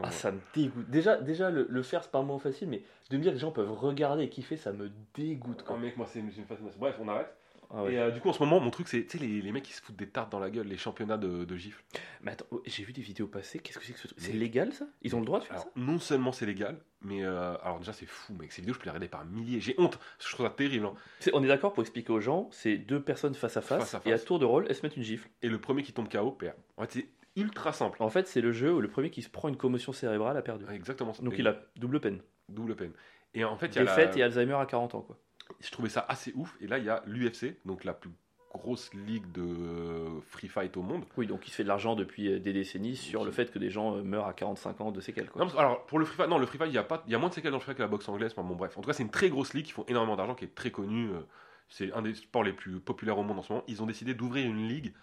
Ah, 0.03 0.11
ça 0.11 0.31
me 0.31 0.39
dégoûte. 0.53 0.89
Déjà, 0.89 1.17
déjà 1.17 1.49
le, 1.49 1.65
le 1.69 1.83
faire, 1.83 2.03
c'est 2.03 2.11
pas 2.11 2.19
un 2.19 2.23
moment 2.23 2.37
facile, 2.39 2.67
mais 2.69 2.83
de 3.09 3.17
me 3.17 3.21
dire 3.23 3.31
que 3.31 3.35
les 3.35 3.39
gens 3.41 3.51
peuvent 3.51 3.71
regarder 3.71 4.23
et 4.23 4.29
kiffer, 4.29 4.55
ça 4.57 4.71
me 4.71 4.91
dégoûte. 5.15 5.59
oh, 5.63 5.67
Quoi. 5.67 5.77
mec, 5.79 5.97
moi, 5.97 6.05
c'est 6.11 6.19
une, 6.19 6.31
c'est 6.31 6.37
une 6.39 6.45
fascination. 6.45 6.79
Bref, 6.79 6.95
on 6.99 7.07
arrête. 7.07 7.33
Ah 7.71 7.83
ouais. 7.83 7.93
Et 7.93 7.99
euh, 7.99 8.09
du 8.11 8.19
coup, 8.19 8.29
en 8.29 8.33
ce 8.33 8.39
moment, 8.41 8.59
mon 8.59 8.71
truc, 8.71 8.87
c'est 8.87 9.05
tu 9.05 9.17
sais, 9.19 9.23
les, 9.23 9.41
les 9.41 9.51
mecs 9.51 9.63
qui 9.63 9.73
se 9.73 9.81
foutent 9.81 9.95
des 9.95 10.07
tartes 10.09 10.31
dans 10.31 10.39
la 10.39 10.49
gueule, 10.49 10.67
les 10.67 10.77
championnats 10.77 11.17
de, 11.17 11.45
de 11.45 11.55
gifles. 11.55 11.83
Mais 12.23 12.31
attends, 12.31 12.45
oh, 12.51 12.63
j'ai 12.65 12.83
vu 12.83 12.93
des 12.93 13.01
vidéos 13.01 13.27
passer. 13.27 13.59
Qu'est-ce 13.59 13.77
que 13.77 13.85
c'est 13.85 13.93
que 13.93 13.99
ce 13.99 14.07
truc? 14.07 14.19
C'est 14.19 14.33
légal 14.33 14.73
ça? 14.73 14.85
Ils 15.03 15.15
ont 15.15 15.19
le 15.19 15.25
droit 15.25 15.39
de 15.39 15.43
faire 15.45 15.53
Alors, 15.53 15.65
ça? 15.65 15.71
non 15.75 15.99
seulement 15.99 16.31
c'est 16.31 16.47
légal, 16.47 16.79
mais 17.01 17.23
euh, 17.23 17.55
alors 17.61 17.77
déjà, 17.79 17.93
c'est 17.93 18.07
fou, 18.07 18.33
mec. 18.33 18.51
Ces 18.51 18.61
vidéos, 18.61 18.73
je 18.73 18.79
peux 18.79 18.85
les 18.85 18.89
regarder 18.91 19.07
par 19.07 19.23
milliers. 19.25 19.59
J'ai 19.59 19.75
honte. 19.77 19.99
Je 20.19 20.33
trouve 20.33 20.47
ça 20.47 20.51
terrible. 20.51 20.87
hein. 20.87 20.93
On 21.33 21.43
est 21.43 21.47
d'accord 21.47 21.73
pour 21.73 21.81
expliquer 21.83 22.11
aux 22.11 22.19
gens, 22.21 22.49
c'est 22.51 22.77
deux 22.77 23.01
personnes 23.01 23.35
face 23.35 23.55
à 23.57 23.61
face, 23.61 23.79
Face 23.79 23.93
à 23.95 24.01
et 24.09 24.13
à 24.13 24.17
face. 24.17 24.25
tour 24.25 24.39
de 24.39 24.45
rôle, 24.45 24.65
elles 24.67 24.75
se 24.75 24.81
mettent 24.81 24.97
une 24.97 25.03
gifle. 25.03 25.29
Et 25.43 25.47
le 25.49 25.59
premier 25.59 25.83
qui 25.83 25.93
tombe 25.93 26.09
KO 26.09 26.31
perd. 26.31 26.55
En 26.77 26.81
fait, 26.83 26.91
c'est 26.91 27.07
ultra 27.35 27.71
simple. 27.71 28.01
En 28.01 28.09
fait, 28.09 28.27
c'est 28.27 28.41
le 28.41 28.51
jeu 28.51 28.73
où 28.73 28.81
le 28.81 28.87
premier 28.89 29.11
qui 29.11 29.21
se 29.21 29.29
prend 29.29 29.47
une 29.47 29.57
commotion 29.57 29.93
cérébrale 29.93 30.35
a 30.37 30.41
perdu. 30.41 30.65
Exactement 30.73 31.13
ça. 31.13 31.21
Donc 31.21 31.33
Et 31.35 31.39
il 31.39 31.47
a 31.47 31.55
double 31.75 31.99
peine. 31.99 32.19
double 32.49 32.75
peine. 32.75 32.93
Et 33.35 33.43
en 33.45 33.55
fait, 33.57 33.67
il 33.67 33.75
y 33.75 33.79
a 33.79 33.83
la- 33.83 34.17
et 34.17 34.23
Alzheimer 34.23 34.55
à 34.55 34.65
40 34.65 34.95
ans. 34.95 35.01
quoi. 35.01 35.19
Je 35.59 35.71
trouvais 35.71 35.89
ça 35.89 36.05
assez 36.07 36.31
ouf. 36.35 36.55
Et 36.61 36.67
là, 36.67 36.77
il 36.77 36.85
y 36.85 36.89
a 36.89 37.03
l'UFC, 37.05 37.57
donc 37.65 37.83
la 37.83 37.93
plus 37.93 38.11
grosse 38.53 38.91
ligue 38.93 39.31
de 39.31 40.19
free 40.21 40.47
fight 40.47 40.75
au 40.75 40.81
monde. 40.81 41.05
Oui, 41.17 41.27
donc 41.27 41.47
il 41.47 41.51
se 41.51 41.57
fait 41.57 41.63
de 41.63 41.67
l'argent 41.67 41.95
depuis 41.95 42.27
euh, 42.33 42.39
des 42.39 42.51
décennies 42.51 42.95
sur 42.95 43.23
le 43.23 43.31
fait 43.31 43.51
que 43.51 43.59
des 43.59 43.69
gens 43.69 43.95
euh, 43.97 44.01
meurent 44.01 44.25
à 44.25 44.33
45 44.33 44.81
ans 44.81 44.91
de 44.91 44.99
séquelles. 45.01 45.29
Quoi. 45.29 45.45
Non, 45.45 45.57
alors 45.57 45.85
pour 45.85 45.99
le 45.99 46.05
free 46.05 46.15
fight, 46.17 46.29
non, 46.29 46.39
le 46.39 46.47
free 46.47 46.57
fight, 46.57 46.71
il 46.71 46.75
y 46.75 46.79
a 46.79 46.83
pas, 46.83 47.03
il 47.05 47.11
y 47.11 47.15
a 47.15 47.19
moins 47.19 47.29
de 47.29 47.33
séquelles 47.35 47.51
dans 47.51 47.57
le 47.57 47.61
free 47.61 47.71
fight 47.71 47.77
que 47.77 47.83
la 47.83 47.87
boxe 47.87 48.09
anglaise. 48.09 48.33
Bon, 48.35 48.43
bref, 48.55 48.75
en 48.77 48.81
tout 48.81 48.87
cas, 48.87 48.93
c'est 48.93 49.03
une 49.03 49.11
très 49.11 49.29
grosse 49.29 49.53
ligue 49.53 49.65
qui 49.65 49.71
font 49.71 49.85
énormément 49.87 50.15
d'argent, 50.15 50.33
qui 50.33 50.45
est 50.45 50.55
très 50.55 50.71
connue. 50.71 51.11
euh, 51.11 51.21
C'est 51.69 51.93
un 51.93 52.01
des 52.01 52.15
sports 52.15 52.43
les 52.43 52.53
plus 52.53 52.79
populaires 52.79 53.19
au 53.19 53.23
monde 53.23 53.37
en 53.37 53.43
ce 53.43 53.53
moment. 53.53 53.63
Ils 53.67 53.83
ont 53.83 53.85
décidé 53.85 54.15
d'ouvrir 54.15 54.45
une 54.47 54.67
ligue 54.67 54.93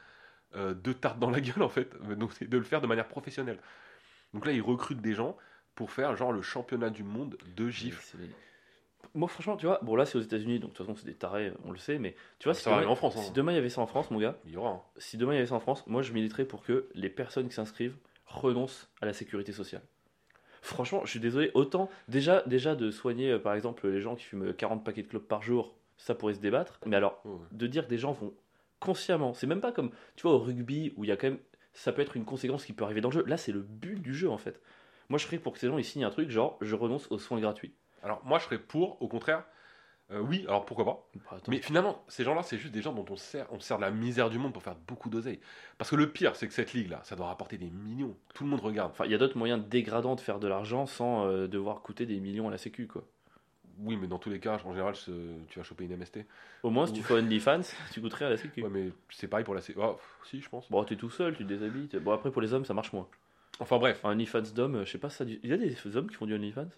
de 0.54 0.92
tartes 0.92 1.18
dans 1.18 1.28
la 1.28 1.40
gueule 1.40 1.62
en 1.62 1.68
fait, 1.68 1.94
donc 2.16 2.32
c'est 2.32 2.48
de 2.48 2.56
le 2.56 2.64
faire 2.64 2.80
de 2.80 2.86
manière 2.86 3.08
professionnelle. 3.08 3.58
Donc 4.32 4.46
là, 4.46 4.52
ils 4.52 4.62
recrutent 4.62 5.02
des 5.02 5.12
gens 5.12 5.36
pour 5.74 5.90
faire 5.90 6.16
genre 6.16 6.32
le 6.32 6.40
championnat 6.40 6.88
du 6.88 7.02
monde 7.02 7.36
de 7.46 7.68
gifles. 7.68 8.16
Moi, 9.14 9.28
franchement, 9.28 9.56
tu 9.56 9.66
vois, 9.66 9.78
bon 9.82 9.96
là 9.96 10.04
c'est 10.06 10.18
aux 10.18 10.22
États-Unis, 10.22 10.58
donc 10.58 10.72
de 10.72 10.76
toute 10.76 10.86
façon 10.86 10.96
c'est 10.98 11.06
des 11.06 11.14
tarés, 11.14 11.52
on 11.64 11.70
le 11.72 11.78
sait, 11.78 11.98
mais 11.98 12.14
tu 12.38 12.44
vois, 12.48 12.54
si 12.54 12.62
Ça 12.62 12.70
demain, 12.78 12.86
en 12.88 12.94
France. 12.96 13.16
hein. 13.16 13.22
si 13.22 13.32
demain 13.32 13.52
il 13.52 13.56
y 13.56 13.58
avait 13.58 13.68
ça 13.70 13.80
en 13.80 13.86
France, 13.86 14.10
mon 14.10 14.18
gars, 14.18 14.36
Il 14.46 14.52
y 14.52 14.56
aura. 14.56 14.70
hein. 14.70 14.80
si 14.98 15.16
demain 15.16 15.32
il 15.32 15.36
y 15.36 15.38
avait 15.38 15.46
ça 15.48 15.54
en 15.54 15.60
France, 15.60 15.86
moi 15.86 16.02
je 16.02 16.12
militerais 16.12 16.44
pour 16.44 16.62
que 16.62 16.88
les 16.94 17.08
personnes 17.10 17.48
qui 17.48 17.54
s'inscrivent 17.54 17.96
renoncent 18.26 18.88
à 19.00 19.06
la 19.06 19.12
sécurité 19.12 19.52
sociale. 19.52 19.82
Franchement, 20.62 21.02
je 21.04 21.10
suis 21.10 21.20
désolé, 21.20 21.50
autant 21.54 21.88
déjà, 22.08 22.42
déjà 22.46 22.74
de 22.74 22.90
soigner 22.90 23.30
euh, 23.32 23.38
par 23.38 23.54
exemple 23.54 23.86
les 23.88 24.00
gens 24.00 24.16
qui 24.16 24.24
fument 24.24 24.52
40 24.52 24.84
paquets 24.84 25.02
de 25.02 25.08
clopes 25.08 25.28
par 25.28 25.42
jour, 25.42 25.74
ça 25.96 26.14
pourrait 26.14 26.34
se 26.34 26.40
débattre, 26.40 26.80
mais 26.86 26.96
alors 26.96 27.20
ouais. 27.24 27.36
de 27.52 27.66
dire 27.68 27.84
que 27.84 27.90
des 27.90 27.98
gens 27.98 28.12
vont 28.12 28.34
consciemment, 28.80 29.32
c'est 29.32 29.46
même 29.46 29.60
pas 29.60 29.72
comme, 29.72 29.90
tu 30.16 30.22
vois, 30.22 30.32
au 30.32 30.38
rugby 30.38 30.92
où 30.96 31.04
il 31.04 31.08
y 31.08 31.12
a 31.12 31.16
quand 31.16 31.28
même, 31.28 31.38
ça 31.72 31.92
peut 31.92 32.02
être 32.02 32.16
une 32.16 32.24
conséquence 32.24 32.64
qui 32.64 32.72
peut 32.72 32.84
arriver 32.84 33.00
dans 33.00 33.08
le 33.10 33.14
jeu, 33.14 33.24
là 33.26 33.36
c'est 33.36 33.52
le 33.52 33.60
but 33.60 34.00
du 34.02 34.12
jeu 34.14 34.28
en 34.28 34.38
fait. 34.38 34.60
Moi 35.08 35.18
je 35.18 35.24
serais 35.24 35.38
pour 35.38 35.52
que 35.52 35.58
ces 35.60 35.68
gens 35.68 35.78
ils 35.78 35.84
signent 35.84 36.04
un 36.04 36.10
truc 36.10 36.30
genre 36.30 36.58
je 36.60 36.74
renonce 36.74 37.06
aux 37.12 37.18
soins 37.18 37.38
gratuits. 37.40 37.72
Alors 38.06 38.24
moi, 38.24 38.38
je 38.38 38.44
serais 38.44 38.58
pour, 38.58 39.00
au 39.02 39.08
contraire. 39.08 39.44
euh, 40.12 40.20
oui, 40.20 40.44
alors 40.46 40.64
pourquoi 40.64 40.84
pas 40.84 41.08
Bah. 41.30 41.36
Mais 41.48 41.58
finalement, 41.60 42.04
ces 42.08 42.22
gens-là, 42.24 42.42
c'est 42.44 42.56
juste 42.58 42.72
des 42.72 42.80
gens 42.80 42.92
dont 42.94 43.04
on 43.10 43.16
sert, 43.16 43.46
on 43.52 43.58
sert 43.60 43.76
de 43.78 43.82
la 43.82 43.90
misère 43.90 44.30
du 44.30 44.38
monde 44.38 44.52
pour 44.52 44.62
faire 44.62 44.76
beaucoup 44.86 45.10
d'oseille. 45.10 45.40
Parce 45.76 45.90
que 45.90 45.96
le 45.96 46.10
pire, 46.10 46.36
c'est 46.36 46.46
que 46.48 46.54
cette 46.54 46.72
ligue-là, 46.72 47.00
ça 47.02 47.16
doit 47.16 47.26
rapporter 47.26 47.58
des 47.58 47.68
millions. 47.70 48.16
Tout 48.34 48.44
le 48.44 48.50
monde 48.50 48.60
regarde. 48.60 48.92
Enfin, 48.92 49.04
il 49.06 49.10
y 49.10 49.14
a 49.14 49.18
d'autres 49.18 49.36
moyens 49.36 49.62
dégradants 49.68 50.14
de 50.14 50.20
faire 50.20 50.38
de 50.38 50.46
l'argent 50.48 50.86
sans 50.86 51.26
euh, 51.26 51.48
devoir 51.48 51.82
coûter 51.82 52.06
des 52.06 52.20
millions 52.20 52.46
à 52.48 52.50
la 52.52 52.58
sécu, 52.58 52.86
quoi. 52.86 53.02
oui, 53.80 53.96
mais 53.96 54.06
dans 54.06 54.18
tous 54.18 54.30
les 54.30 54.40
cas, 54.40 54.54
en 54.64 54.72
général, 54.72 54.94
tu 55.48 55.58
vas 55.58 55.64
choper 55.64 55.84
une 55.84 55.92
MST. 55.98 56.24
Au 56.62 56.70
moins, 56.70 56.86
si 56.86 56.92
tu 56.94 57.02
fais 57.02 57.14
OnlyFans, 57.14 57.60
tu 57.92 58.00
coûterais 58.00 58.24
à 58.26 58.30
la 58.30 58.36
sécu. 58.36 58.62
Ouais, 58.62 58.70
mais 58.70 58.90
c'est 59.10 59.28
pareil 59.28 59.44
pour 59.44 59.54
la. 59.54 59.60
sé- 59.60 59.74
Ah, 59.80 59.94
pff, 59.94 60.18
si, 60.30 60.40
je 60.40 60.48
pense. 60.48 60.70
Bon, 60.70 60.82
t'es 60.84 60.96
tout 60.96 61.10
seul, 61.10 61.36
tu 61.36 61.42
te 61.44 61.48
déshabilles. 61.48 61.88
Bon, 62.00 62.12
après, 62.12 62.30
pour 62.30 62.40
les 62.42 62.52
hommes, 62.54 62.64
ça 62.64 62.72
marche 62.74 62.92
moins. 62.92 63.08
Enfin 63.58 63.78
bref, 63.78 64.04
Un 64.04 64.10
OnlyFans 64.12 64.52
d'hommes, 64.54 64.84
je 64.84 64.90
sais 64.92 64.98
pas, 64.98 65.10
ça. 65.10 65.24
Il 65.24 65.40
y 65.44 65.52
a 65.52 65.56
des 65.56 65.96
hommes 65.96 66.08
qui 66.08 66.14
font 66.14 66.26
du 66.26 66.34
OnlyFans? 66.34 66.68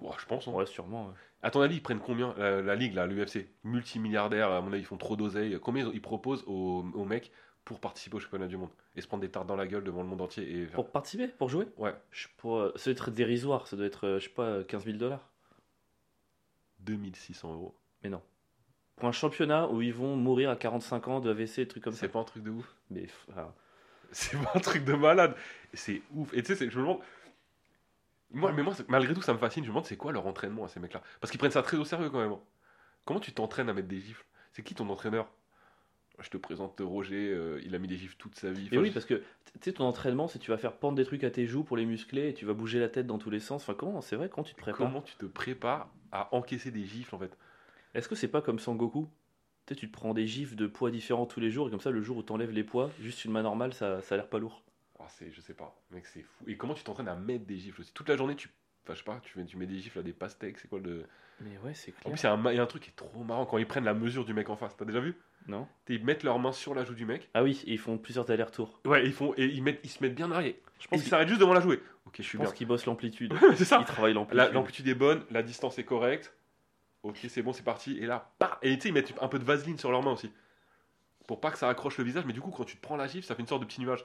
Ouais, 0.00 0.14
je 0.18 0.26
pense. 0.26 0.48
hein. 0.48 0.52
Ouais, 0.52 0.66
sûrement. 0.66 1.06
ouais. 1.08 1.14
À 1.42 1.50
ton 1.50 1.60
avis, 1.60 1.76
ils 1.76 1.82
prennent 1.82 2.00
combien 2.00 2.34
la, 2.38 2.62
la 2.62 2.74
ligue, 2.76 2.94
là, 2.94 3.06
l'UFC 3.06 3.48
Multimilliardaires, 3.64 4.50
à 4.50 4.60
mon 4.60 4.72
avis, 4.72 4.82
ils 4.82 4.86
font 4.86 4.96
trop 4.96 5.16
d'oseille. 5.16 5.58
Combien 5.60 5.90
ils 5.92 6.00
proposent 6.02 6.44
aux, 6.46 6.84
aux 6.94 7.04
mecs 7.04 7.32
pour 7.64 7.78
participer 7.80 8.16
au 8.16 8.20
championnat 8.20 8.46
du 8.46 8.56
monde? 8.56 8.70
Et 8.96 9.00
se 9.00 9.06
prendre 9.06 9.20
des 9.22 9.30
tartes 9.30 9.46
dans 9.46 9.56
la 9.56 9.66
gueule 9.66 9.84
devant 9.84 10.02
le 10.02 10.08
monde 10.08 10.20
entier 10.20 10.62
et 10.62 10.66
Pour 10.66 10.90
participer, 10.90 11.28
pour 11.28 11.48
jouer? 11.48 11.66
Ouais, 11.76 11.94
je, 12.10 12.28
pour, 12.36 12.58
euh, 12.58 12.72
Ça 12.76 12.90
doit 12.90 12.92
être 12.92 13.10
dérisoire, 13.10 13.66
ça 13.66 13.76
doit 13.76 13.86
être, 13.86 14.06
euh, 14.06 14.18
je 14.18 14.24
sais 14.24 14.34
pas, 14.34 14.44
euh, 14.44 14.64
15 14.64 14.84
000 14.84 14.98
dollars. 14.98 15.28
2600 16.80 17.52
euros. 17.52 17.74
Mais 18.02 18.10
non. 18.10 18.22
Pour 18.96 19.08
un 19.08 19.12
championnat 19.12 19.68
où 19.68 19.82
ils 19.82 19.94
vont 19.94 20.16
mourir 20.16 20.50
à 20.50 20.56
45 20.56 21.08
ans 21.08 21.20
de 21.20 21.30
AVC, 21.30 21.56
des 21.62 21.68
trucs 21.68 21.82
comme 21.82 21.92
ça. 21.92 22.00
C'est 22.00 22.08
pas 22.08 22.20
un 22.20 22.24
truc 22.24 22.42
de 22.42 22.50
ouf 22.50 22.74
Mais 22.90 23.06
enfin, 23.30 23.52
C'est 24.12 24.36
pas 24.40 24.52
un 24.54 24.60
truc 24.60 24.84
de 24.84 24.92
malade. 24.92 25.34
C'est 25.72 26.02
ouf. 26.14 26.32
Et 26.34 26.42
tu 26.42 26.54
sais, 26.54 26.70
je 26.70 26.76
me 26.78 26.82
demande. 26.82 27.00
Moi, 28.32 28.52
mais 28.52 28.62
moi, 28.62 28.74
malgré 28.88 29.14
tout, 29.14 29.22
ça 29.22 29.32
me 29.32 29.38
fascine. 29.38 29.62
Je 29.64 29.68
me 29.68 29.72
demande 29.72 29.86
c'est 29.86 29.96
quoi 29.96 30.12
leur 30.12 30.26
entraînement 30.26 30.64
à 30.64 30.68
ces 30.68 30.80
mecs-là? 30.80 31.02
Parce 31.20 31.30
qu'ils 31.30 31.38
prennent 31.38 31.50
ça 31.50 31.62
très 31.62 31.76
au 31.76 31.84
sérieux 31.84 32.10
quand 32.10 32.20
même. 32.20 32.32
hein. 32.32 32.40
Comment 33.04 33.20
tu 33.20 33.32
t'entraînes 33.32 33.68
à 33.68 33.72
mettre 33.74 33.88
des 33.88 34.00
gifles? 34.00 34.24
C'est 34.52 34.62
qui 34.62 34.74
ton 34.74 34.88
entraîneur? 34.88 35.28
Je 36.18 36.28
te 36.28 36.36
présente 36.36 36.78
Roger, 36.80 37.30
euh, 37.30 37.60
il 37.64 37.74
a 37.74 37.78
mis 37.78 37.88
des 37.88 37.96
gifles 37.96 38.16
toute 38.18 38.36
sa 38.36 38.50
vie. 38.50 38.68
Mais 38.70 38.76
Enfin, 38.76 38.82
oui, 38.82 38.88
je- 38.88 38.92
parce 38.94 39.06
que 39.06 39.14
tu 39.14 39.22
sais, 39.62 39.72
ton 39.72 39.84
entraînement, 39.84 40.28
c'est 40.28 40.38
tu 40.38 40.50
vas 40.50 40.58
faire 40.58 40.74
pendre 40.76 40.96
des 40.96 41.04
trucs 41.04 41.24
à 41.24 41.30
tes 41.30 41.46
joues 41.46 41.64
pour 41.64 41.76
les 41.76 41.86
muscler 41.86 42.28
et 42.28 42.34
tu 42.34 42.44
vas 42.44 42.52
bouger 42.52 42.78
la 42.78 42.88
tête 42.88 43.06
dans 43.06 43.18
tous 43.18 43.30
les 43.30 43.40
sens. 43.40 43.62
Enfin, 43.62 43.74
comment 43.74 44.00
C'est 44.02 44.16
vrai, 44.16 44.28
comment 44.28 44.44
tu 44.44 44.54
te 44.54 44.60
prépares? 44.60 44.78
Comment 44.78 45.02
tu 45.02 45.16
te 45.16 45.26
prépares 45.26 45.88
à 46.12 46.34
encaisser 46.34 46.70
des 46.70 46.84
gifles 46.84 47.14
en 47.14 47.18
fait? 47.18 47.36
Est-ce 47.94 48.08
que 48.08 48.14
c'est 48.14 48.28
pas 48.28 48.42
comme 48.42 48.58
Sangoku 48.58 49.08
Tu 49.66 49.74
sais, 49.74 49.80
tu 49.80 49.88
te 49.88 49.92
prends 49.92 50.14
des 50.14 50.26
gifs 50.26 50.54
de 50.54 50.66
poids 50.66 50.90
différents 50.90 51.26
tous 51.26 51.40
les 51.40 51.50
jours 51.50 51.66
et 51.68 51.70
comme 51.70 51.80
ça, 51.80 51.90
le 51.90 52.02
jour 52.02 52.18
où 52.18 52.22
t'enlèves 52.22 52.52
les 52.52 52.64
poids, 52.64 52.90
juste 53.00 53.24
une 53.24 53.32
main 53.32 53.42
normale, 53.42 53.72
ça, 53.74 54.00
ça 54.02 54.14
a 54.14 54.18
l'air 54.18 54.28
pas 54.28 54.38
lourd. 54.38 54.62
Oh, 55.02 55.06
c'est, 55.08 55.30
Je 55.32 55.40
sais 55.40 55.54
pas, 55.54 55.74
mec, 55.90 56.06
c'est 56.06 56.22
fou. 56.22 56.44
Et 56.46 56.56
comment 56.56 56.74
tu 56.74 56.84
t'entraînes 56.84 57.08
à 57.08 57.14
mettre 57.16 57.44
des 57.44 57.58
gifles 57.58 57.80
aussi? 57.80 57.92
Toute 57.92 58.08
la 58.08 58.16
journée, 58.16 58.36
tu. 58.36 58.48
Enfin, 58.84 58.94
je 58.94 58.98
sais 58.98 59.04
pas, 59.04 59.20
tu 59.22 59.38
mets, 59.38 59.44
tu 59.44 59.56
mets 59.56 59.66
des 59.66 59.78
gifles 59.78 59.98
à 59.98 60.02
des 60.02 60.12
pastèques, 60.12 60.58
c'est 60.58 60.68
quoi 60.68 60.80
le? 60.80 61.04
Mais 61.40 61.56
ouais, 61.58 61.74
c'est 61.74 61.92
En 62.04 62.10
clair. 62.10 62.12
plus, 62.12 62.20
il 62.22 62.24
y, 62.24 62.26
a 62.26 62.32
un 62.32 62.36
ma- 62.36 62.52
il 62.52 62.56
y 62.56 62.58
a 62.58 62.62
un 62.62 62.66
truc 62.66 62.82
qui 62.82 62.90
est 62.90 62.94
trop 62.96 63.24
marrant 63.24 63.46
quand 63.46 63.58
ils 63.58 63.66
prennent 63.66 63.84
la 63.84 63.94
mesure 63.94 64.24
du 64.24 64.34
mec 64.34 64.48
en 64.50 64.56
face. 64.56 64.76
T'as 64.76 64.84
déjà 64.84 65.00
vu? 65.00 65.16
Non 65.46 65.66
Ils 65.88 66.04
mettent 66.04 66.22
leurs 66.22 66.38
mains 66.38 66.52
sur 66.52 66.74
la 66.74 66.84
joue 66.84 66.94
du 66.94 67.04
mec. 67.06 67.28
Ah 67.34 67.42
oui, 67.42 67.62
et 67.66 67.72
ils 67.72 67.78
font 67.78 67.98
plusieurs 67.98 68.30
allers-retours. 68.30 68.80
Ouais, 68.84 69.04
ils 69.04 69.12
font 69.12 69.34
et 69.36 69.46
ils 69.46 69.62
mettent, 69.62 69.80
ils 69.82 69.90
se 69.90 70.02
mettent 70.02 70.14
bien 70.14 70.30
arrière. 70.30 70.54
Je 70.78 70.86
pense 70.86 70.98
ils 70.98 71.02
qu'ils 71.02 71.10
s'arrêtent 71.10 71.28
juste 71.28 71.40
devant 71.40 71.54
la 71.54 71.60
jouée. 71.60 71.80
Ok, 72.06 72.14
je 72.18 72.22
je 72.22 72.28
suis 72.28 72.38
pense 72.38 72.48
bien. 72.48 72.54
qu'ils 72.56 72.66
bossent 72.68 72.86
l'amplitude. 72.86 73.34
c'est 73.56 73.64
ça. 73.64 73.78
Ils 73.80 73.84
travaillent 73.86 74.12
La- 74.14 74.20
l'amplitude. 74.20 74.52
L'amplitude 74.54 74.88
est 74.88 74.94
bonne, 74.94 75.24
la 75.30 75.42
distance 75.42 75.78
est 75.78 75.84
correcte. 75.84 76.32
Ok, 77.02 77.18
c'est 77.28 77.42
bon, 77.42 77.52
c'est 77.52 77.64
parti. 77.64 77.98
Et 77.98 78.06
là, 78.06 78.32
bah 78.38 78.58
Et 78.62 78.74
tu 78.76 78.82
sais, 78.82 78.88
ils 78.90 78.92
mettent 78.92 79.14
un 79.20 79.28
peu 79.28 79.38
de 79.40 79.44
vaseline 79.44 79.78
sur 79.78 79.90
leurs 79.90 80.02
mains 80.02 80.12
aussi. 80.12 80.30
Pour 81.26 81.40
pas 81.40 81.50
que 81.50 81.58
ça 81.58 81.68
accroche 81.68 81.98
le 81.98 82.04
visage, 82.04 82.24
mais 82.26 82.32
du 82.32 82.40
coup, 82.40 82.50
quand 82.50 82.64
tu 82.64 82.76
te 82.76 82.82
prends 82.82 82.96
la 82.96 83.06
gifle, 83.06 83.26
ça 83.26 83.34
fait 83.34 83.42
une 83.42 83.48
sorte 83.48 83.62
de 83.62 83.66
petit 83.66 83.80
nuage. 83.80 84.04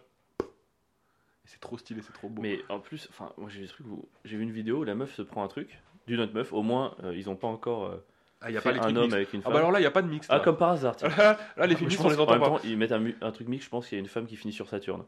C'est 1.48 1.60
trop 1.60 1.78
stylé, 1.78 2.02
c'est 2.02 2.14
trop 2.14 2.30
beau. 2.30 2.42
Mais 2.42 2.60
en 2.70 2.80
plus, 2.80 3.08
enfin, 3.10 3.32
moi 3.38 3.50
j'ai 3.50 3.60
vu 3.62 3.66
des 3.66 3.72
trucs 3.72 3.88
où 3.88 4.08
j'ai 4.26 4.38
vu 4.38 4.44
une 4.44 4.52
vidéo 4.52 4.80
où 4.80 4.84
la 4.84 4.96
meuf 4.96 5.14
se 5.16 5.22
prend 5.22 5.44
un 5.44 5.48
truc 5.48 5.80
d'une 6.06 6.20
autre 6.20 6.34
meuf. 6.34 6.52
Au 6.54 6.62
moins, 6.62 6.96
euh, 7.04 7.16
ils 7.16 7.30
ont 7.30 7.36
pas 7.36 7.48
encore 7.48 7.86
euh, 7.86 7.98
Ah, 8.42 8.50
il 8.52 8.54
y 8.54 8.58
a 8.58 8.62
fait 8.62 8.70
pas 8.70 8.74
les 8.74 8.80
un 8.80 8.84
trucs 8.84 8.96
homme 8.98 9.02
mixtes. 9.04 9.16
avec 9.16 9.34
une 9.34 9.40
Ah 9.40 9.44
femme. 9.46 9.54
bah 9.54 9.60
alors 9.60 9.72
là, 9.72 9.80
il 9.80 9.84
y 9.84 9.88
a 9.88 9.92
pas 9.92 10.02
de 10.02 10.08
mix. 10.10 10.28
Ah, 10.30 10.36
là. 10.38 10.44
comme 10.44 10.58
par 10.58 10.70
hasard. 10.72 10.96
tiens. 10.96 11.08
là, 11.18 11.38
les 11.66 11.72
Je 11.72 11.76
féministes, 11.78 11.98
pense 12.02 12.08
on 12.08 12.10
les 12.10 12.16
qu'en 12.18 12.24
entend 12.24 12.32
même 12.34 12.42
pas. 12.42 12.48
temps, 12.48 12.60
ils 12.64 12.78
mettent 12.78 12.92
un, 12.92 13.00
mu- 13.00 13.16
un 13.22 13.32
truc 13.32 13.48
mix, 13.48 13.64
je 13.66 13.70
pense 13.70 13.88
qu'il 13.88 13.98
y 13.98 14.00
a 14.00 14.02
une 14.02 14.08
femme 14.08 14.26
qui 14.28 14.36
finit 14.36 14.54
sur 14.54 14.68
Saturne. 14.68 15.04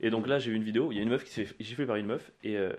Et 0.00 0.10
donc 0.10 0.26
là, 0.28 0.38
j'ai 0.38 0.50
vu 0.50 0.56
une 0.56 0.62
vidéo, 0.64 0.92
il 0.92 0.96
y 0.96 0.98
a 0.98 1.02
une 1.02 1.10
meuf 1.10 1.24
qui 1.24 1.30
s'est 1.30 1.44
fait 1.44 1.56
gifler 1.62 1.86
par 1.86 1.96
une 1.96 2.06
meuf, 2.06 2.30
et 2.42 2.56
euh, 2.56 2.72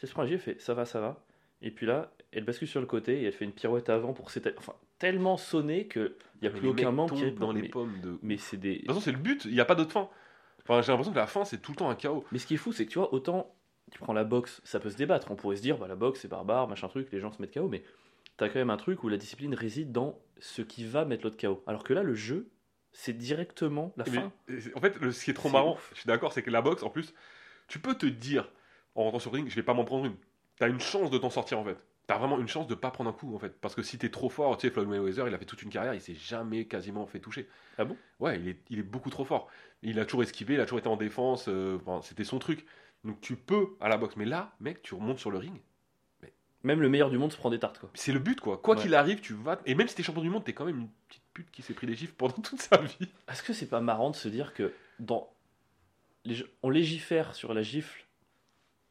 elle 0.00 0.08
se 0.08 0.12
prend 0.14 0.22
un 0.22 0.26
gifle, 0.26 0.48
elle 0.50 0.54
fait 0.56 0.60
ça 0.60 0.72
va, 0.74 0.84
ça 0.84 1.00
va. 1.00 1.18
Et 1.60 1.70
puis 1.70 1.84
là, 1.86 2.10
elle 2.32 2.44
bascule 2.44 2.66
sur 2.68 2.80
le 2.80 2.86
côté 2.86 3.20
et 3.22 3.24
elle 3.26 3.32
fait 3.32 3.44
une 3.44 3.52
pirouette 3.52 3.88
avant 3.90 4.12
pour 4.14 4.30
s'étaler. 4.30 4.56
Enfin, 4.58 4.72
tellement 4.98 5.36
sonné 5.36 5.86
qu'il 5.86 6.12
n'y 6.40 6.48
a 6.48 6.50
Mais 6.50 6.50
plus 6.50 6.62
les 6.62 6.68
aucun 6.68 6.86
mecs 6.86 6.94
membre 6.96 7.14
qui 7.14 7.20
tombent 7.20 7.28
répond. 7.30 7.46
dans 7.46 7.52
les 7.52 7.62
Mais, 7.62 7.68
pommes 7.68 8.00
de. 8.02 8.10
De 8.12 8.18
mais 8.22 8.36
c'est 8.36 8.56
des. 8.56 8.78
toute 8.78 8.86
façon, 8.88 9.00
c'est 9.00 9.12
le 9.12 9.18
but, 9.18 9.44
il 9.44 9.52
n'y 9.52 9.60
a 9.60 9.64
pas 9.64 9.74
d'autre 9.74 9.92
fin. 9.92 10.08
Enfin, 10.64 10.80
j'ai 10.82 10.92
l'impression 10.92 11.12
que 11.12 11.18
la 11.18 11.26
fin, 11.26 11.44
c'est 11.44 11.58
tout 11.58 11.72
le 11.72 11.76
temps 11.76 11.90
un 11.90 11.94
chaos. 11.94 12.24
Mais 12.32 12.38
ce 12.38 12.46
qui 12.46 12.54
est 12.54 12.58
fou, 12.58 12.72
c'est 12.72 12.86
que 12.86 12.90
tu 12.90 12.98
vois, 12.98 13.12
autant 13.12 13.54
tu 13.90 13.98
prends 13.98 14.12
la 14.12 14.24
boxe, 14.24 14.60
ça 14.64 14.80
peut 14.80 14.90
se 14.90 14.96
débattre. 14.96 15.30
On 15.30 15.36
pourrait 15.36 15.56
se 15.56 15.62
dire, 15.62 15.76
bah, 15.76 15.86
la 15.88 15.96
boxe 15.96 16.20
c'est 16.20 16.28
barbare, 16.28 16.68
machin 16.68 16.88
truc, 16.88 17.10
les 17.12 17.20
gens 17.20 17.30
se 17.32 17.42
mettent 17.42 17.52
KO, 17.52 17.68
mais 17.68 17.82
t'as 18.36 18.48
quand 18.48 18.58
même 18.58 18.70
un 18.70 18.76
truc 18.76 19.04
où 19.04 19.08
la 19.08 19.16
discipline 19.18 19.54
réside 19.54 19.92
dans 19.92 20.18
ce 20.38 20.62
qui 20.62 20.86
va 20.86 21.04
mettre 21.04 21.24
l'autre 21.24 21.36
KO. 21.36 21.62
Alors 21.66 21.84
que 21.84 21.92
là, 21.92 22.02
le 22.02 22.14
jeu, 22.14 22.48
c'est 22.92 23.12
directement 23.12 23.92
la 23.96 24.04
Mais, 24.04 24.10
fin. 24.12 24.32
en 24.74 24.80
fait, 24.80 24.96
le, 25.00 25.12
ce 25.12 25.24
qui 25.24 25.30
est 25.30 25.34
trop 25.34 25.50
marrant, 25.50 25.74
ouf. 25.74 25.90
je 25.94 26.00
suis 26.00 26.06
d'accord, 26.06 26.32
c'est 26.32 26.42
que 26.42 26.50
la 26.50 26.62
boxe, 26.62 26.82
en 26.82 26.90
plus, 26.90 27.12
tu 27.68 27.78
peux 27.80 27.94
te 27.94 28.06
dire, 28.06 28.50
en 28.94 29.02
rentrant 29.04 29.18
sur 29.18 29.32
ring, 29.32 29.48
je 29.48 29.54
vais 29.56 29.62
pas 29.62 29.74
m'en 29.74 29.84
prendre 29.84 30.06
une. 30.06 30.16
T'as 30.58 30.68
une 30.68 30.80
chance 30.80 31.10
de 31.10 31.18
t'en 31.18 31.30
sortir, 31.30 31.58
en 31.58 31.64
fait. 31.64 31.76
T'as 32.06 32.18
vraiment 32.18 32.38
une 32.40 32.48
chance 32.48 32.66
de 32.66 32.74
pas 32.74 32.90
prendre 32.90 33.10
un 33.10 33.12
coup, 33.12 33.34
en 33.34 33.38
fait. 33.38 33.58
Parce 33.60 33.74
que 33.74 33.82
si 33.82 33.96
t'es 33.96 34.10
trop 34.10 34.28
fort, 34.28 34.56
tu 34.56 34.66
sais, 34.66 34.72
Floyd 34.72 34.88
Mayweather, 34.88 35.28
il 35.28 35.34
a 35.34 35.38
fait 35.38 35.44
toute 35.44 35.62
une 35.62 35.70
carrière, 35.70 35.94
il 35.94 36.00
s'est 36.00 36.14
jamais 36.16 36.64
quasiment 36.66 37.06
fait 37.06 37.20
toucher. 37.20 37.48
Ah 37.78 37.84
bon? 37.84 37.96
Ouais, 38.18 38.38
il 38.40 38.48
est, 38.48 38.58
il 38.70 38.78
est 38.80 38.82
beaucoup 38.84 39.08
trop 39.10 39.24
fort. 39.24 39.48
Il 39.82 39.98
a 40.00 40.04
toujours 40.04 40.22
esquivé, 40.22 40.54
il 40.54 40.60
a 40.60 40.64
toujours 40.64 40.80
été 40.80 40.88
en 40.88 40.96
défense, 40.96 41.46
euh, 41.48 41.78
enfin, 41.80 42.00
c'était 42.02 42.24
son 42.24 42.38
truc. 42.38 42.66
Donc 43.04 43.20
tu 43.20 43.36
peux 43.36 43.68
à 43.80 43.88
la 43.88 43.96
boxe. 43.96 44.16
Mais 44.16 44.24
là, 44.24 44.52
mec, 44.60 44.82
tu 44.82 44.94
remontes 44.94 45.18
sur 45.18 45.30
le 45.30 45.38
ring. 45.38 45.54
Même 46.64 46.80
le 46.80 46.88
meilleur 46.88 47.10
du 47.10 47.18
monde 47.18 47.32
se 47.32 47.36
prend 47.36 47.50
des 47.50 47.58
tartes, 47.58 47.80
quoi. 47.80 47.90
C'est 47.94 48.12
le 48.12 48.20
but, 48.20 48.40
quoi. 48.40 48.56
Quoi 48.58 48.76
Ouais. 48.76 48.82
qu'il 48.82 48.94
arrive, 48.94 49.20
tu 49.20 49.34
vas. 49.34 49.60
Et 49.66 49.74
même 49.74 49.88
si 49.88 49.96
t'es 49.96 50.04
champion 50.04 50.22
du 50.22 50.30
monde, 50.30 50.44
t'es 50.44 50.52
quand 50.52 50.64
même 50.64 50.78
une 50.78 50.88
petite 51.08 51.22
pute 51.34 51.50
qui 51.50 51.60
s'est 51.62 51.74
pris 51.74 51.88
des 51.88 51.96
gifles 51.96 52.14
pendant 52.16 52.34
toute 52.42 52.60
sa 52.60 52.76
vie. 52.78 53.08
Est-ce 53.28 53.42
que 53.42 53.52
c'est 53.52 53.66
pas 53.66 53.80
marrant 53.80 54.10
de 54.10 54.16
se 54.16 54.28
dire 54.28 54.54
que 54.54 54.72
dans 55.00 55.28
les 56.24 56.44
on 56.62 56.70
légifère 56.70 57.34
sur 57.34 57.52
la 57.52 57.62
gifle 57.62 58.04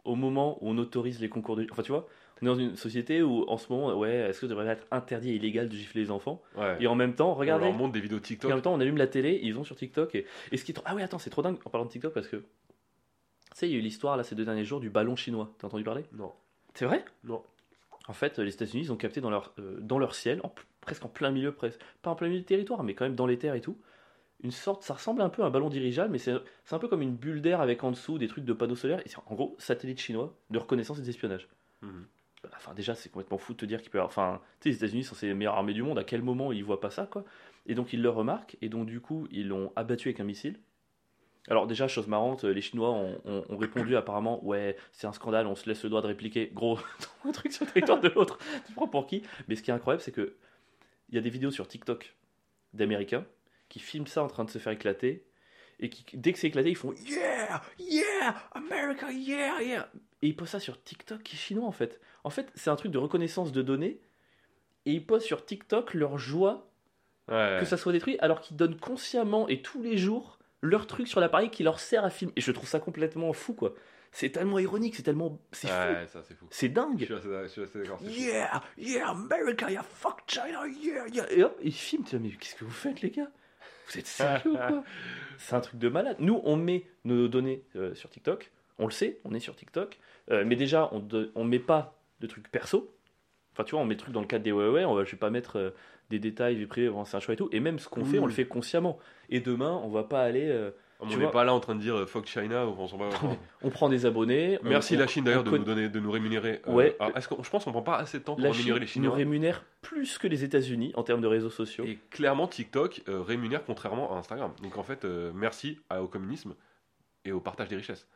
au 0.03 0.15
moment 0.15 0.57
où 0.61 0.69
on 0.69 0.77
autorise 0.77 1.21
les 1.21 1.29
concours 1.29 1.55
de 1.55 1.65
enfin 1.71 1.81
tu 1.83 1.93
vois 1.93 2.09
on 2.41 2.45
est 2.45 2.49
dans 2.49 2.55
une 2.55 2.75
société 2.75 3.21
où 3.21 3.43
en 3.47 3.57
ce 3.57 3.71
moment 3.71 3.97
ouais 3.97 4.13
est-ce 4.29 4.39
que 4.41 4.47
ça 4.47 4.49
devrait 4.49 4.67
être 4.67 4.85
interdit 4.91 5.31
et 5.31 5.35
illégal 5.35 5.69
de 5.69 5.75
gifler 5.75 6.01
les 6.01 6.11
enfants 6.11 6.41
Ouais. 6.57 6.77
et 6.79 6.87
en 6.87 6.95
même 6.95 7.13
temps 7.15 7.31
On 7.31 7.35
regardez 7.35 7.65
leur 7.65 7.73
montre 7.73 7.93
des 7.93 7.99
vidéos 8.01 8.17
et 8.17 8.19
en 8.19 8.23
TikTok. 8.23 8.51
même 8.51 8.61
temps 8.61 8.73
on 8.73 8.79
allume 8.79 8.97
la 8.97 9.07
télé 9.07 9.39
ils 9.43 9.53
vont 9.53 9.63
sur 9.63 9.75
TikTok 9.75 10.15
et, 10.15 10.25
et 10.51 10.57
ce 10.57 10.63
qui 10.65 10.71
est 10.71 10.75
trop... 10.75 10.83
ah 10.87 10.95
oui 10.95 11.01
attends 11.03 11.19
c'est 11.19 11.29
trop 11.29 11.41
dingue 11.41 11.57
en 11.65 11.69
parlant 11.69 11.85
de 11.85 11.91
TikTok 11.91 12.13
parce 12.13 12.27
que 12.27 12.37
tu 12.37 12.43
sais 13.53 13.67
il 13.69 13.73
y 13.73 13.75
a 13.75 13.77
eu 13.77 13.81
l'histoire 13.81 14.17
là 14.17 14.23
ces 14.23 14.35
deux 14.35 14.45
derniers 14.45 14.63
jours 14.65 14.79
du 14.79 14.89
ballon 14.89 15.15
chinois 15.15 15.53
t'as 15.59 15.67
entendu 15.67 15.83
parler? 15.83 16.03
Non. 16.13 16.31
c'est 16.73 16.85
vrai? 16.85 17.03
Non. 17.23 17.43
en 18.07 18.13
fait 18.13 18.39
les 18.39 18.53
États-Unis 18.53 18.83
ils 18.85 18.91
ont 18.91 18.97
capté 18.97 19.21
dans 19.21 19.29
leur 19.29 19.53
euh, 19.59 19.77
dans 19.79 19.99
leur 19.99 20.15
ciel 20.15 20.39
en- 20.43 20.53
presque 20.81 21.05
en 21.05 21.09
plein 21.09 21.31
milieu 21.31 21.51
presque 21.51 21.79
pas 22.01 22.09
en 22.11 22.15
plein 22.15 22.27
milieu 22.27 22.39
du 22.39 22.45
territoire 22.45 22.83
mais 22.83 22.95
quand 22.95 23.05
même 23.05 23.15
dans 23.15 23.27
les 23.27 23.37
terres 23.37 23.55
et 23.55 23.61
tout 23.61 23.77
une 24.43 24.49
sorte, 24.49 24.81
ça 24.81 24.95
ressemble 24.95 25.21
un 25.21 25.29
peu 25.29 25.43
à 25.43 25.45
un 25.45 25.49
ballon 25.51 25.69
dirigeable, 25.69 26.11
mais 26.11 26.17
c'est 26.17 26.33
un 26.71 26.79
peu 26.79 26.87
comme 26.87 27.03
une 27.03 27.13
bulle 27.15 27.43
d'air 27.43 27.61
avec 27.61 27.83
en 27.83 27.91
dessous 27.91 28.17
des 28.17 28.27
trucs 28.27 28.43
de 28.43 28.53
panneaux 28.53 28.75
solaires. 28.75 28.99
Et 29.05 29.07
c'est 29.07 29.19
en 29.27 29.35
gros 29.35 29.55
satellite 29.59 29.99
chinois 29.99 30.35
de 30.49 30.57
reconnaissance 30.57 30.97
et 30.97 31.03
d'espionnage. 31.03 31.47
Mhm. 31.83 32.07
Enfin, 32.55 32.73
déjà, 32.73 32.95
c'est 32.95 33.09
complètement 33.09 33.37
fou 33.37 33.53
de 33.53 33.57
te 33.57 33.65
dire 33.65 33.81
qu'il 33.81 33.91
peut. 33.91 34.01
Enfin, 34.01 34.41
les 34.65 34.75
États-Unis 34.75 35.03
sont 35.03 35.15
les 35.21 35.33
meilleures 35.33 35.55
armées 35.55 35.73
du 35.73 35.83
monde. 35.83 35.99
À 35.99 36.03
quel 36.03 36.21
moment 36.23 36.51
ils 36.51 36.63
voient 36.63 36.79
pas 36.81 36.89
ça, 36.89 37.05
quoi 37.05 37.23
Et 37.67 37.75
donc, 37.75 37.93
ils 37.93 38.01
le 38.01 38.09
remarquent. 38.09 38.57
Et 38.61 38.69
donc, 38.69 38.87
du 38.87 38.99
coup, 38.99 39.27
ils 39.31 39.47
l'ont 39.47 39.71
abattu 39.75 40.07
avec 40.09 40.19
un 40.19 40.23
missile. 40.23 40.59
Alors, 41.47 41.67
déjà, 41.67 41.87
chose 41.87 42.07
marrante, 42.07 42.43
les 42.43 42.61
Chinois 42.61 42.91
ont, 42.91 43.19
ont- 43.25 43.57
répondu 43.57 43.95
apparemment 43.95 44.43
Ouais, 44.45 44.75
c'est 44.91 45.07
un 45.07 45.13
scandale, 45.13 45.47
on 45.47 45.55
se 45.55 45.67
laisse 45.67 45.83
le 45.83 45.89
droit 45.89 46.01
de 46.01 46.07
répliquer. 46.07 46.51
Gros, 46.53 46.79
un 47.25 47.31
truc 47.31 47.51
sur 47.51 47.65
le 47.65 47.71
territoire 47.71 47.99
de 47.99 48.09
l'autre. 48.09 48.37
Tu 48.67 48.73
prends 48.73 48.87
pour 48.87 49.07
qui? 49.07 49.23
Mais 49.47 49.55
ce 49.55 49.63
qui 49.63 49.71
est 49.71 49.73
incroyable, 49.73 50.01
c'est 50.03 50.11
que 50.11 50.35
il 51.09 51.15
y 51.15 51.17
a 51.17 51.21
des 51.21 51.29
vidéos 51.29 51.51
sur 51.51 51.67
TikTok 51.67 52.15
d'Américains 52.73 53.25
qui 53.69 53.79
filment 53.79 54.07
ça 54.07 54.23
en 54.23 54.27
train 54.27 54.45
de 54.45 54.49
se 54.49 54.59
faire 54.59 54.71
éclater. 54.73 55.25
Et 55.81 55.89
qui, 55.89 56.05
dès 56.15 56.31
que 56.31 56.39
c'est 56.39 56.47
éclaté, 56.47 56.69
ils 56.69 56.75
font 56.77 56.93
Yeah, 57.07 57.61
yeah, 57.79 58.35
America, 58.53 59.11
yeah, 59.11 59.61
yeah. 59.61 59.89
Et 60.21 60.27
ils 60.27 60.35
postent 60.35 60.51
ça 60.53 60.59
sur 60.59 60.81
TikTok 60.83 61.23
qui 61.23 61.35
est 61.35 61.39
chinois 61.39 61.65
en 61.67 61.71
fait. 61.71 61.99
En 62.23 62.29
fait, 62.29 62.51
c'est 62.55 62.69
un 62.69 62.75
truc 62.75 62.91
de 62.91 62.97
reconnaissance 62.99 63.51
de 63.51 63.61
données. 63.61 63.99
Et 64.85 64.91
ils 64.93 65.05
postent 65.05 65.25
sur 65.25 65.45
TikTok 65.45 65.93
leur 65.93 66.17
joie 66.17 66.67
Ouais. 67.29 67.57
que 67.59 67.65
ça 67.65 67.77
soit 67.77 67.93
détruit, 67.93 68.17
alors 68.19 68.41
qu'ils 68.41 68.57
donnent 68.57 68.77
consciemment 68.77 69.47
et 69.47 69.61
tous 69.61 69.81
les 69.81 69.97
jours 69.97 70.39
leur 70.61 70.85
truc 70.85 71.07
sur 71.07 71.19
l'appareil 71.21 71.49
qui 71.49 71.63
leur 71.63 71.79
sert 71.79 72.03
à 72.03 72.09
filmer. 72.09 72.33
Et 72.35 72.41
je 72.41 72.51
trouve 72.51 72.67
ça 72.67 72.79
complètement 72.79 73.31
fou 73.31 73.53
quoi. 73.53 73.73
C'est 74.11 74.29
tellement 74.31 74.59
ironique, 74.59 74.95
c'est 74.95 75.03
tellement. 75.03 75.39
C'est 75.53 75.67
fou. 75.67 75.73
Ouais, 75.73 76.05
c'est 76.49 76.67
Je 76.67 76.71
dingue. 76.73 77.03
suis 77.05 77.13
assez, 77.13 77.27
je 77.43 77.47
suis 77.47 77.61
assez 77.61 77.79
d'accord. 77.79 77.99
c'est 78.01 78.09
fou. 78.09 78.19
Yeah, 78.19 78.61
yeah, 78.77 79.09
America, 79.09 79.69
yeah, 79.71 79.83
fuck 79.83 80.23
China, 80.27 80.65
yeah, 80.67 81.07
yeah. 81.13 81.31
Et 81.31 81.43
hop, 81.43 81.57
ils 81.63 81.71
filment. 81.71 82.03
Tu 82.03 82.17
vois, 82.17 82.27
mais 82.27 82.35
qu'est-ce 82.35 82.55
que 82.55 82.65
vous 82.65 82.71
faites, 82.71 83.01
les 83.01 83.11
gars? 83.11 83.31
Vous 83.91 83.99
êtes 83.99 84.07
sérieux 84.07 84.51
ou 84.51 84.57
quoi? 84.57 84.83
C'est 85.37 85.55
un 85.55 85.59
truc 85.59 85.79
de 85.79 85.89
malade. 85.89 86.17
Nous, 86.19 86.39
on 86.43 86.55
met 86.55 86.85
nos 87.03 87.27
données 87.27 87.63
euh, 87.75 87.95
sur 87.95 88.09
TikTok. 88.09 88.51
On 88.77 88.85
le 88.85 88.91
sait, 88.91 89.19
on 89.25 89.33
est 89.33 89.39
sur 89.39 89.55
TikTok. 89.55 89.99
Euh, 90.29 90.43
mais 90.45 90.55
déjà, 90.55 90.89
on 90.91 90.99
ne 91.01 91.47
met 91.47 91.59
pas 91.59 91.97
de 92.19 92.27
trucs 92.27 92.47
perso. 92.49 92.95
Enfin, 93.53 93.63
tu 93.63 93.71
vois, 93.71 93.81
on 93.81 93.85
met 93.85 93.95
le 93.95 93.99
truc 93.99 94.13
dans 94.13 94.21
le 94.21 94.27
cadre 94.27 94.43
des 94.43 94.51
ouais. 94.51 94.85
On 94.85 94.93
va, 94.93 95.03
je 95.03 95.11
vais 95.11 95.17
pas 95.17 95.29
mettre 95.29 95.57
euh, 95.57 95.71
des 96.09 96.19
détails 96.19 96.65
bon, 96.65 97.05
c'est 97.05 97.17
un 97.17 97.19
choix 97.19 97.33
et 97.33 97.37
tout. 97.37 97.49
Et 97.51 97.59
même 97.59 97.79
ce 97.79 97.89
qu'on 97.89 98.05
fait, 98.05 98.19
on 98.19 98.23
oui. 98.23 98.27
le 98.29 98.33
fait 98.33 98.45
consciemment. 98.45 98.99
Et 99.29 99.39
demain, 99.39 99.81
on 99.83 99.89
va 99.89 100.03
pas 100.03 100.21
aller. 100.21 100.71
On 101.01 101.17
n'est 101.17 101.31
pas 101.31 101.43
là 101.43 101.53
en 101.53 101.59
train 101.59 101.75
de 101.75 101.79
dire 101.81 101.95
euh, 101.95 102.05
fuck 102.05 102.25
China 102.27 102.65
ou 102.67 102.75
on 102.77 102.87
s'en 102.87 102.97
va. 102.97 103.07
enfin, 103.07 103.37
on 103.63 103.69
prend 103.69 103.89
des 103.89 104.05
abonnés. 104.05 104.59
on- 104.63 104.69
Merci 104.69 104.95
on- 104.95 104.99
la 104.99 105.07
Chine 105.07 105.23
d'ailleurs 105.23 105.41
on 105.45 105.51
de 105.51 105.57
nous 105.57 105.63
donner, 105.63 105.89
de 105.89 105.99
nous 105.99 106.11
rémunérer. 106.11 106.61
euh, 106.67 106.71
Ouais. 106.73 106.97
est-ce 107.15 107.27
que- 107.27 107.35
je 107.41 107.49
pense 107.49 107.63
qu'on 107.65 107.71
prend 107.71 107.81
pas 107.81 107.97
assez 107.97 108.19
de 108.19 108.23
temps 108.23 108.35
pour 108.35 108.43
La 108.43 108.51
rémunérer 108.51 108.79
Chine 108.87 109.01
les 109.01 109.07
nous 109.07 109.13
Chinois. 109.13 109.15
rémunère 109.15 109.65
plus 109.81 110.17
que 110.17 110.27
les 110.27 110.43
États-Unis 110.43 110.91
en 110.95 111.03
termes 111.03 111.21
de 111.21 111.27
réseaux 111.27 111.49
sociaux. 111.49 111.83
Et 111.85 111.97
clairement, 112.09 112.47
TikTok 112.47 113.01
euh, 113.09 113.21
rémunère 113.21 113.63
contrairement 113.65 114.15
à 114.15 114.19
Instagram. 114.19 114.51
Donc 114.61 114.77
en 114.77 114.83
fait, 114.83 115.03
euh, 115.05 115.31
merci 115.33 115.79
à- 115.89 116.03
au 116.03 116.07
communisme 116.07 116.53
et 117.25 117.31
au 117.31 117.39
partage 117.39 117.67
des 117.69 117.75
richesses 117.77 118.07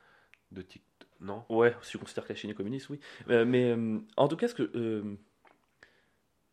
de 0.51 0.61
TikTok. 0.61 0.85
Non? 1.21 1.43
Ouais, 1.49 1.73
si 1.81 1.91
tu 1.91 1.97
considères 1.97 2.25
que 2.25 2.33
la 2.33 2.35
Chine 2.35 2.49
est 2.51 2.55
communiste, 2.55 2.89
oui. 2.89 2.99
Mais 3.27 3.75
en 4.17 4.27
tout 4.27 4.35
cas, 4.35 4.47
ce 4.47 4.53
que, 4.53 5.15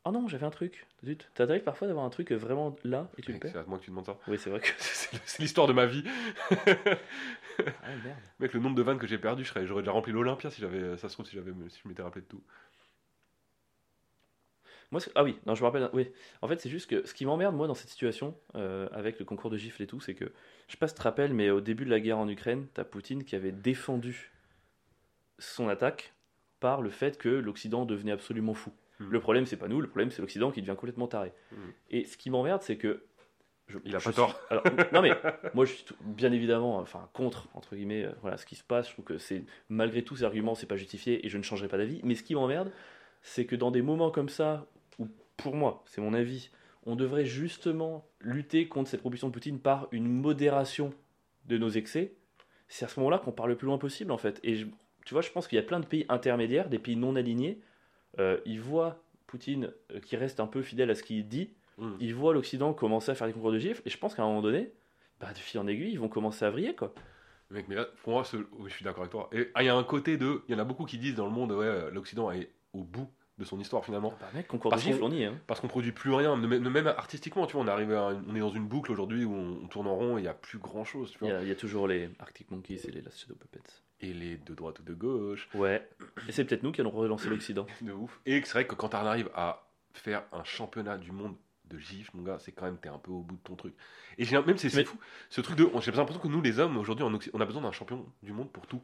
Oh 0.05 0.11
non, 0.11 0.27
j'avais 0.27 0.47
un 0.47 0.51
truc. 0.51 0.87
Zut. 1.05 1.31
Ça 1.37 1.47
t'arrive 1.47 1.63
parfois 1.63 1.87
d'avoir 1.87 2.05
un 2.05 2.11
truc 2.11 2.33
vraiment 2.33 2.75
là 2.83 3.09
et 3.19 3.23
tu 3.23 3.33
le 3.33 3.39
perds 3.39 3.53
C'est 3.53 3.59
à 3.59 3.65
moi 3.65 3.79
que 3.79 3.85
tu 3.85 3.91
demandes 3.91 4.07
ça. 4.07 4.19
Oui, 4.27 4.37
c'est 4.39 4.51
vrai 4.51 4.61
que. 4.61 4.69
C'est 4.79 5.39
l'histoire 5.39 5.67
de 5.69 5.73
ma 5.73 5.87
vie. 5.87 6.05
Ah 7.59 7.95
merde. 8.03 8.19
Mec, 8.41 8.55
le 8.55 8.61
nombre 8.61 8.75
de 8.75 8.83
vannes 8.83 8.99
que 8.99 9.07
j'ai 9.07 9.19
perdu, 9.19 9.45
j'aurais 9.45 9.83
déjà 9.83 9.93
rempli 9.93 10.11
l'Olympia 10.11 10.51
si 10.51 10.61
j'avais, 10.61 10.97
ça 10.97 11.09
se 11.09 11.15
trouve, 11.15 11.27
si 11.27 11.37
si 11.37 11.81
je 11.85 11.89
m'étais 11.89 12.03
rappelé 12.03 12.23
de 12.23 12.27
tout. 12.27 12.43
Moi, 14.93 15.01
ah 15.15 15.25
oui, 15.25 15.39
non, 15.47 15.55
je 15.55 15.63
me 15.63 15.67
rappelle. 15.67 15.89
Oui, 15.95 16.11
en 16.43 16.49
fait, 16.49 16.61
c'est 16.61 16.69
juste 16.69 16.89
que 16.89 17.07
ce 17.07 17.15
qui 17.15 17.25
m'emmerde, 17.25 17.55
moi, 17.57 17.67
dans 17.67 17.75
cette 17.75 17.89
situation, 17.89 18.37
euh, 18.57 18.89
avec 18.93 19.19
le 19.19 19.25
concours 19.25 19.51
de 19.51 19.57
gifles 19.57 19.83
et 19.83 19.87
tout, 19.87 20.01
c'est 20.01 20.15
que, 20.15 20.27
je 20.67 20.73
sais 20.73 20.79
pas 20.79 20.87
si 20.87 20.95
tu 20.95 20.99
te 20.99 21.05
rappelles, 21.05 21.33
mais 21.33 21.49
au 21.49 21.63
début 21.63 21.87
de 21.87 21.91
la 21.91 21.99
guerre 21.99 22.19
en 22.19 22.29
Ukraine, 22.29 22.67
t'as 22.75 22.85
Poutine 22.85 23.25
qui 23.25 23.35
avait 23.35 23.53
défendu 23.53 24.33
son 25.39 25.69
attaque 25.69 26.13
par 26.61 26.83
le 26.83 26.91
fait 26.91 27.17
que 27.17 27.31
l'Occident 27.31 27.87
devenait 27.87 28.13
absolument 28.13 28.53
fou. 28.53 28.71
Le 29.11 29.21
problème, 29.21 29.47
c'est 29.47 29.57
pas 29.57 29.69
nous, 29.69 29.81
le 29.81 29.89
problème, 29.89 30.11
c'est 30.11 30.23
l'Occident 30.23 30.51
qui 30.51 30.61
devient 30.63 30.77
complètement 30.77 31.07
taré. 31.09 31.33
Hmm. 31.53 31.57
Et 31.91 32.05
ce 32.05 32.17
qui 32.17 32.31
m'emmerde, 32.31 32.63
c'est 32.63 32.77
que. 32.77 33.05
je- 33.69 33.79
Il 33.85 33.95
a 33.97 33.99
je 33.99 34.05
pas 34.05 34.11
suis- 34.13 34.17
tort. 34.17 34.39
alors, 34.51 34.65
non, 34.93 35.03
mais 35.03 35.13
moi, 35.55 35.65
je 35.65 35.73
suis 35.73 35.85
tout- 35.85 35.97
bien 36.01 36.33
évidemment 36.33 36.79
enfin, 36.79 37.09
contre, 37.13 37.49
entre 37.55 37.75
guillemets, 37.77 38.05
euh, 38.05 38.13
voilà, 38.23 38.37
ce 38.37 38.47
qui 38.47 38.55
se 38.57 38.65
passe. 38.65 38.89
Je 38.89 38.93
trouve 38.95 39.05
que 39.05 39.19
c'est, 39.19 39.45
malgré 39.69 40.03
tous 40.03 40.17
ces 40.17 40.25
arguments, 40.25 40.55
c'est 40.55 40.67
pas 40.67 40.77
justifié 40.77 41.25
et 41.25 41.29
je 41.29 41.39
ne 41.39 41.43
changerai 41.43 41.69
pas 41.69 41.79
d'avis. 41.79 42.01
Mais 42.05 42.15
ce 42.15 42.23
qui 42.23 42.35
m'emmerde, 42.35 42.71
c'est 43.23 43.47
que 43.47 43.57
dans 43.57 43.71
des 43.71 43.83
moments 43.83 44.11
comme 44.11 44.29
ça, 44.29 44.67
où 44.99 45.09
pour 45.37 45.55
moi, 45.55 45.83
c'est 45.87 46.01
mon 46.01 46.13
avis, 46.15 46.51
on 46.85 46.97
devrait 46.97 47.25
justement 47.25 48.05
lutter 48.21 48.67
contre 48.69 48.91
cette 48.91 49.01
proposition 49.01 49.29
de 49.29 49.33
Poutine 49.33 49.61
par 49.61 49.87
une 49.93 50.09
modération 50.09 50.93
de 51.47 51.57
nos 51.59 51.69
excès, 51.71 52.15
c'est 52.69 52.85
à 52.85 52.89
ce 52.89 52.99
moment-là 53.01 53.19
qu'on 53.19 53.33
part 53.33 53.47
le 53.47 53.57
plus 53.57 53.67
loin 53.67 53.79
possible 53.79 54.11
en 54.13 54.19
fait. 54.19 54.41
Et 54.43 54.57
je- 54.57 54.67
tu 55.07 55.15
vois, 55.15 55.23
je 55.23 55.31
pense 55.31 55.47
qu'il 55.47 55.57
y 55.57 55.61
a 55.61 55.65
plein 55.65 55.79
de 55.81 55.87
pays 55.87 56.05
intermédiaires, 56.09 56.69
des 56.69 56.79
pays 56.79 56.97
non 56.97 57.15
alignés, 57.17 57.61
euh, 58.19 58.39
ils 58.45 58.61
voient 58.61 58.99
Poutine 59.27 59.73
euh, 59.93 60.01
qui 60.01 60.17
reste 60.17 60.41
un 60.41 60.47
peu 60.47 60.63
fidèle 60.63 60.91
à 60.91 60.95
ce 60.95 61.03
qu'il 61.03 61.27
dit, 61.29 61.51
Mm. 61.79 61.93
ils 62.01 62.15
voient 62.15 62.35
l'Occident 62.35 62.75
commencer 62.75 63.11
à 63.11 63.15
faire 63.15 63.27
des 63.27 63.33
concours 63.33 63.51
de 63.51 63.59
gifles, 63.59 63.81
et 63.87 63.91
je 63.91 63.97
pense 63.97 64.15
qu'à 64.15 64.23
un 64.23 64.27
moment 64.27 64.43
donné, 64.43 64.71
bah, 65.21 65.33
de 65.33 65.39
fil 65.39 65.59
en 65.59 65.67
aiguille, 65.67 65.91
ils 65.93 65.99
vont 65.99 66.09
commencer 66.09 66.45
à 66.45 66.51
vriller 66.51 66.75
quoi. 66.75 66.93
Mec, 67.51 67.67
mais 67.69 67.75
là, 67.77 67.87
pour 68.03 68.13
moi, 68.13 68.25
je 68.25 68.69
suis 68.73 68.85
d'accord 68.85 69.01
avec 69.03 69.11
toi. 69.13 69.31
Et 69.33 69.49
ah, 69.55 69.63
il 69.63 69.67
y 69.67 69.69
a 69.71 69.75
un 69.75 69.83
côté 69.85 70.17
de. 70.19 70.43
Il 70.49 70.53
y 70.53 70.55
en 70.55 70.59
a 70.59 70.65
beaucoup 70.65 70.85
qui 70.85 70.99
disent 70.99 71.15
dans 71.15 71.25
le 71.27 71.33
monde, 71.33 71.53
ouais, 71.53 71.65
euh, 71.67 71.91
l'Occident 71.91 72.31
est 72.31 72.51
au 72.75 72.83
bout 72.83 73.09
de 73.39 73.45
son 73.45 73.59
histoire 73.59 73.85
finalement. 73.85 74.13
Bah, 74.21 74.29
mec, 74.35 74.47
concours 74.49 74.71
Parce 74.71 74.85
de 74.85 74.91
gifles, 74.93 75.03
on 75.03 75.11
y 75.11 75.23
est. 75.23 75.27
hein. 75.27 75.39
Parce 75.47 75.61
qu'on 75.61 75.69
produit 75.69 75.93
plus 75.93 76.13
rien, 76.13 76.37
même 76.37 76.69
même 76.69 76.87
artistiquement, 76.87 77.47
tu 77.47 77.55
vois, 77.55 77.63
on, 77.65 77.69
arrive 77.69 77.93
à 77.93 78.11
une- 78.13 78.25
on 78.29 78.35
est 78.37 78.41
dans 78.41 78.51
une 78.51 78.67
boucle 78.67 78.93
aujourd'hui 78.93 79.25
où 79.25 79.35
on, 79.35 79.61
on 79.65 79.67
tourne 79.67 79.87
en 79.87 79.97
rond 79.97 80.17
et 80.19 80.21
il 80.21 80.25
n'y 80.25 80.29
a 80.29 80.35
plus 80.35 80.59
grand 80.59 80.85
chose, 80.85 81.15
Il 81.23 81.29
y, 81.29 81.31
il 81.43 81.49
y 81.49 81.51
a 81.51 81.55
toujours 81.55 81.89
les 81.89 82.11
Arctic 82.19 82.51
Monkeys 82.51 82.81
et 82.87 82.91
les 82.91 83.01
Last 83.01 83.19
Shadow 83.21 83.35
Puppets. 83.35 83.61
Et 84.03 84.13
les 84.13 84.37
de 84.37 84.55
droite 84.55 84.81
ou 84.81 84.83
de 84.83 84.95
gauche, 84.95 85.49
Ouais, 85.55 85.89
et 86.29 86.33
c'est 86.33 86.45
peut-être 86.45 86.63
nous 86.65 86.73
qui 86.73 86.81
allons 86.81 86.91
relancer 86.91 87.29
l'Occident. 87.31 87.67
de 87.83 87.93
ouf. 87.93 88.21
Et 88.27 88.43
c'est 88.45 88.53
vrai 88.53 88.67
que 88.67 88.75
quand 88.75 88.89
tu 88.91 88.97
arrives 88.97 89.31
à 89.35 89.65
faire 89.95 90.25
un 90.33 90.43
championnat 90.45 90.99
du 90.99 91.13
monde 91.13 91.37
de 91.67 91.79
gifs, 91.79 92.13
mon 92.15 92.23
gars, 92.23 92.39
c'est 92.41 92.53
quand 92.53 92.65
même, 92.65 92.79
t'es 92.79 92.89
un 92.89 92.99
peu 92.99 93.13
au 93.13 93.21
bout 93.23 93.37
de 93.37 93.43
ton 93.43 93.55
truc. 93.55 93.75
Et 94.19 94.25
j'ai 94.25 94.37
même, 94.43 94.59
c'est 94.59 94.69
c'est 94.71 94.79
Mais- 94.79 94.85
fou, 94.85 94.99
ce 95.31 95.41
truc 95.41 95.57
de. 95.57 95.69
J'ai 95.81 95.93
l'impression 95.93 96.21
que 96.21 96.29
nous, 96.29 96.43
les 96.43 96.59
hommes, 96.59 96.77
aujourd'hui, 96.77 97.07
on 97.33 97.41
a 97.41 97.45
besoin 97.47 97.63
d'un 97.63 97.73
champion 97.73 98.05
du 98.23 98.33
monde 98.33 98.51
pour 98.53 98.67
tout. 98.67 98.83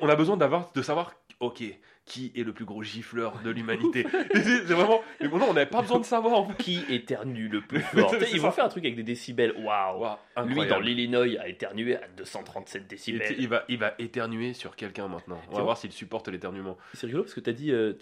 On 0.00 0.08
a 0.08 0.16
besoin 0.16 0.36
d'avoir, 0.38 0.72
de 0.72 0.80
savoir, 0.80 1.12
ok, 1.40 1.62
qui 2.06 2.32
est 2.34 2.44
le 2.44 2.52
plus 2.54 2.64
gros 2.64 2.82
gifleur 2.82 3.40
de 3.42 3.50
l'humanité. 3.50 4.06
c'est 4.34 4.64
vraiment. 4.64 5.02
Mais 5.20 5.28
bon, 5.28 5.38
non, 5.38 5.46
on 5.50 5.52
n'avait 5.52 5.68
pas 5.70 5.82
besoin 5.82 5.98
de 6.00 6.04
savoir 6.04 6.34
en 6.34 6.48
fait. 6.48 6.56
Qui 6.62 6.80
éternue 6.88 7.48
le 7.48 7.60
plus 7.60 7.80
fort 7.82 8.14
Ils 8.32 8.40
vont 8.40 8.50
faire 8.50 8.64
un 8.64 8.68
truc 8.68 8.84
avec 8.84 8.96
des 8.96 9.02
décibels. 9.02 9.52
Waouh 9.58 10.00
Waouh, 10.00 10.16
Lui, 10.46 10.66
dans 10.66 10.80
l'Illinois, 10.80 11.26
a 11.40 11.46
éternué 11.48 11.96
à 11.96 12.08
237 12.16 12.82
Il, 12.82 12.88
décibels. 12.88 13.34
il 13.38 13.48
va, 13.48 13.64
il 13.68 13.78
va 13.78 13.94
éternuer 13.98 14.54
sur 14.54 14.76
quelqu'un 14.76 15.08
maintenant. 15.08 15.40
On 15.50 15.56
va 15.56 15.62
voir 15.62 15.76
s'il 15.76 15.92
supporte 15.92 16.28
l'éternuement. 16.28 16.78
C'est 16.94 17.06
rigolo 17.06 17.24
parce 17.24 17.34
que 17.34 17.40
tu 17.40 17.50
as 17.50 17.54
dit, 17.54 17.70
euh, 17.70 17.92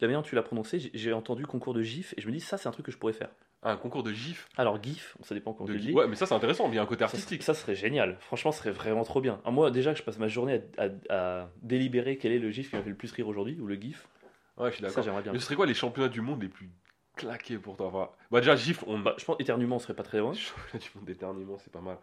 la 0.00 0.06
manière 0.06 0.22
dont 0.22 0.28
tu 0.28 0.36
l'as 0.36 0.42
prononcé, 0.42 0.78
j'ai- 0.78 0.90
j'ai 0.94 1.12
entendu 1.12 1.44
concours 1.46 1.74
de 1.74 1.82
GIF 1.82 2.14
et 2.16 2.20
je 2.22 2.26
me 2.28 2.32
dis, 2.32 2.40
ça, 2.40 2.56
c'est 2.58 2.68
un 2.68 2.72
truc 2.72 2.86
que 2.86 2.92
je 2.92 2.96
pourrais 2.98 3.12
faire. 3.12 3.30
Ah, 3.62 3.72
un 3.72 3.76
concours 3.76 4.02
de 4.02 4.12
gif. 4.12 4.48
Alors, 4.56 4.82
GIF, 4.82 5.16
ça 5.22 5.34
dépend 5.34 5.52
comment 5.52 5.66
De 5.68 5.76
gif. 5.76 5.88
dis. 5.88 5.92
Ouais, 5.92 6.06
mais 6.08 6.16
ça 6.16 6.24
c'est 6.26 6.34
intéressant, 6.34 6.68
il 6.70 6.74
y 6.76 6.78
a 6.78 6.82
un 6.82 6.86
côté 6.86 7.00
Ça, 7.00 7.04
artistique. 7.06 7.42
ça 7.42 7.52
serait 7.52 7.74
génial. 7.74 8.16
Franchement, 8.20 8.52
ce 8.52 8.58
serait 8.60 8.70
vraiment 8.70 9.04
trop 9.04 9.20
bien. 9.20 9.40
Ah, 9.44 9.50
moi, 9.50 9.70
déjà 9.70 9.92
que 9.92 9.98
je 9.98 10.02
passe 10.02 10.18
ma 10.18 10.28
journée 10.28 10.62
à, 10.78 10.84
à- 10.84 11.40
à 11.42 11.50
délibérer 11.62 12.16
quel 12.16 12.32
est 12.32 12.38
le 12.38 12.50
GIF 12.50 12.70
qui 12.70 12.76
m'a 12.76 12.82
fait 12.82 12.88
le 12.88 12.96
plus 12.96 13.12
rire 13.12 13.28
aujourd'hui, 13.28 13.58
ou 13.60 13.66
le 13.66 13.74
GIF, 13.74 14.08
Ouais, 14.56 14.70
je 14.70 14.76
suis 14.76 14.82
ça, 14.82 14.88
d'accord. 14.88 15.04
j'aimerais 15.04 15.22
bien. 15.22 15.32
Mais 15.32 15.38
ce 15.38 15.44
serait 15.44 15.56
quoi 15.56 15.66
les 15.66 15.74
championnats 15.74 16.08
du 16.08 16.20
monde 16.22 16.40
les 16.42 16.48
plus 16.48 16.70
claqués 17.16 17.58
pour 17.58 17.76
toi? 17.76 17.86
Enfin, 17.88 18.08
Bah, 18.30 18.40
déjà, 18.40 18.56
gif, 18.56 18.82
on. 18.86 18.98
Bah, 18.98 19.14
je 19.18 19.24
pense 19.26 19.36
éternuement 19.38 19.78
serait 19.78 19.94
pas 19.94 20.02
très 20.04 20.18
loin. 20.18 20.32
Championnat 20.34 20.82
du 20.84 20.90
monde 20.94 21.04
d'éternuement, 21.04 21.58
c'est 21.58 21.72
pas 21.72 21.80
mal. 21.82 21.98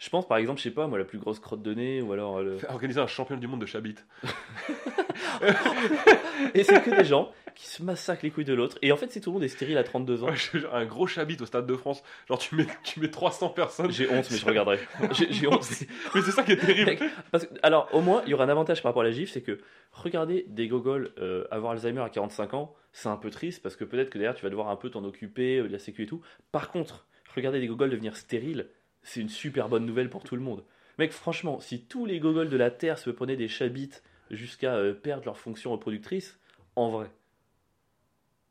Je 0.00 0.08
pense 0.08 0.26
par 0.26 0.38
exemple, 0.38 0.58
je 0.58 0.64
sais 0.64 0.70
pas, 0.70 0.86
moi, 0.88 0.98
la 0.98 1.04
plus 1.04 1.18
grosse 1.18 1.38
crotte 1.40 1.62
de 1.62 1.74
nez, 1.74 2.00
ou 2.02 2.12
alors. 2.12 2.38
euh, 2.38 2.58
le- 2.62 2.70
organiser 2.70 3.00
un 3.00 3.06
championnat 3.06 3.40
du 3.40 3.46
monde 3.46 3.60
de 3.60 3.66
chabit. 3.66 3.94
Et 6.54 6.64
c'est 6.64 6.82
que 6.82 6.90
des 6.96 7.04
gens 7.04 7.30
qui 7.54 7.66
se 7.68 7.82
massacrent 7.82 8.24
les 8.24 8.30
couilles 8.30 8.44
de 8.46 8.54
l'autre. 8.54 8.78
Et 8.82 8.90
en 8.92 8.96
fait, 8.96 9.10
c'est 9.12 9.20
tout 9.20 9.30
le 9.30 9.34
monde 9.34 9.44
est 9.44 9.48
stérile 9.48 9.76
à 9.78 9.84
32 9.84 10.24
ans. 10.24 10.28
Ouais, 10.28 10.34
un 10.72 10.84
gros 10.86 11.06
chabit 11.06 11.36
au 11.40 11.46
Stade 11.46 11.66
de 11.66 11.76
France. 11.76 12.02
Genre, 12.28 12.38
tu 12.38 12.54
mets, 12.54 12.66
tu 12.82 12.98
mets 13.00 13.10
300 13.10 13.50
personnes. 13.50 13.90
J'ai 13.90 14.08
honte, 14.10 14.28
mais 14.30 14.36
je 14.38 14.46
regarderai. 14.46 14.78
J'ai 15.30 15.46
honte. 15.46 15.66
Mais 16.14 16.22
c'est 16.22 16.30
ça 16.30 16.42
qui 16.42 16.52
est 16.52 16.56
terrible. 16.56 16.90
Mec, 16.90 17.02
Parce 17.30 17.46
que, 17.46 17.54
alors, 17.62 17.88
au 17.92 18.00
moins, 18.00 18.22
il 18.26 18.30
y 18.30 18.34
aura 18.34 18.44
un 18.44 18.48
avantage 18.48 18.82
par 18.82 18.90
rapport 18.90 19.02
à 19.02 19.06
la 19.06 19.12
GIF, 19.12 19.30
c'est 19.30 19.42
que 19.42 19.58
regarder 19.92 20.44
des 20.48 20.68
gogoles 20.68 21.12
euh, 21.18 21.44
avoir 21.50 21.72
Alzheimer 21.72 22.00
à 22.00 22.08
45 22.08 22.54
ans, 22.54 22.74
c'est 22.92 23.08
un 23.08 23.16
peu 23.16 23.30
triste 23.30 23.62
parce 23.62 23.76
que 23.76 23.84
peut-être 23.84 24.10
que 24.10 24.18
derrière 24.18 24.34
tu 24.34 24.42
vas 24.44 24.50
devoir 24.50 24.68
un 24.68 24.76
peu 24.76 24.88
t'en 24.90 25.04
occuper, 25.04 25.58
euh, 25.58 25.68
de 25.68 25.72
la 25.72 25.78
sécu 25.78 26.04
et 26.04 26.06
tout. 26.06 26.22
Par 26.52 26.70
contre, 26.70 27.06
regarder 27.34 27.60
des 27.60 27.66
gogoles 27.66 27.90
devenir 27.90 28.16
stériles, 28.16 28.68
c'est 29.02 29.20
une 29.20 29.28
super 29.28 29.68
bonne 29.68 29.86
nouvelle 29.86 30.10
pour 30.10 30.22
tout 30.24 30.36
le 30.36 30.42
monde. 30.42 30.64
Mec, 30.98 31.12
franchement, 31.12 31.60
si 31.60 31.82
tous 31.84 32.04
les 32.06 32.20
gogoles 32.20 32.50
de 32.50 32.56
la 32.56 32.70
Terre 32.70 32.98
se 32.98 33.10
prenaient 33.10 33.36
des 33.36 33.48
chabites 33.48 34.02
jusqu'à 34.30 34.74
euh, 34.74 34.92
perdre 34.94 35.24
leur 35.24 35.38
fonction 35.38 35.72
reproductrice, 35.72 36.38
en 36.76 36.90
vrai, 36.90 37.10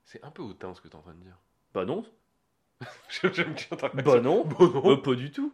C'est 0.04 0.24
un 0.24 0.32
peu 0.32 0.42
hautain 0.42 0.74
ce 0.74 0.82
que 0.82 0.88
t'es 0.88 0.96
en 0.96 1.02
train 1.02 1.14
de 1.14 1.24
dire. 1.24 1.38
bah 1.74 1.86
non, 1.86 2.04
J'aime 3.10 3.34
j'aime 3.34 3.54
bien 3.54 3.78
ta 3.78 3.88
réaction. 3.90 4.04
bah 4.04 4.22
non, 4.22 4.46
Bon, 4.46 4.68
non. 4.70 4.92
Euh, 4.92 4.98
pas 4.98 5.14
du 5.16 5.32
tout. 5.32 5.54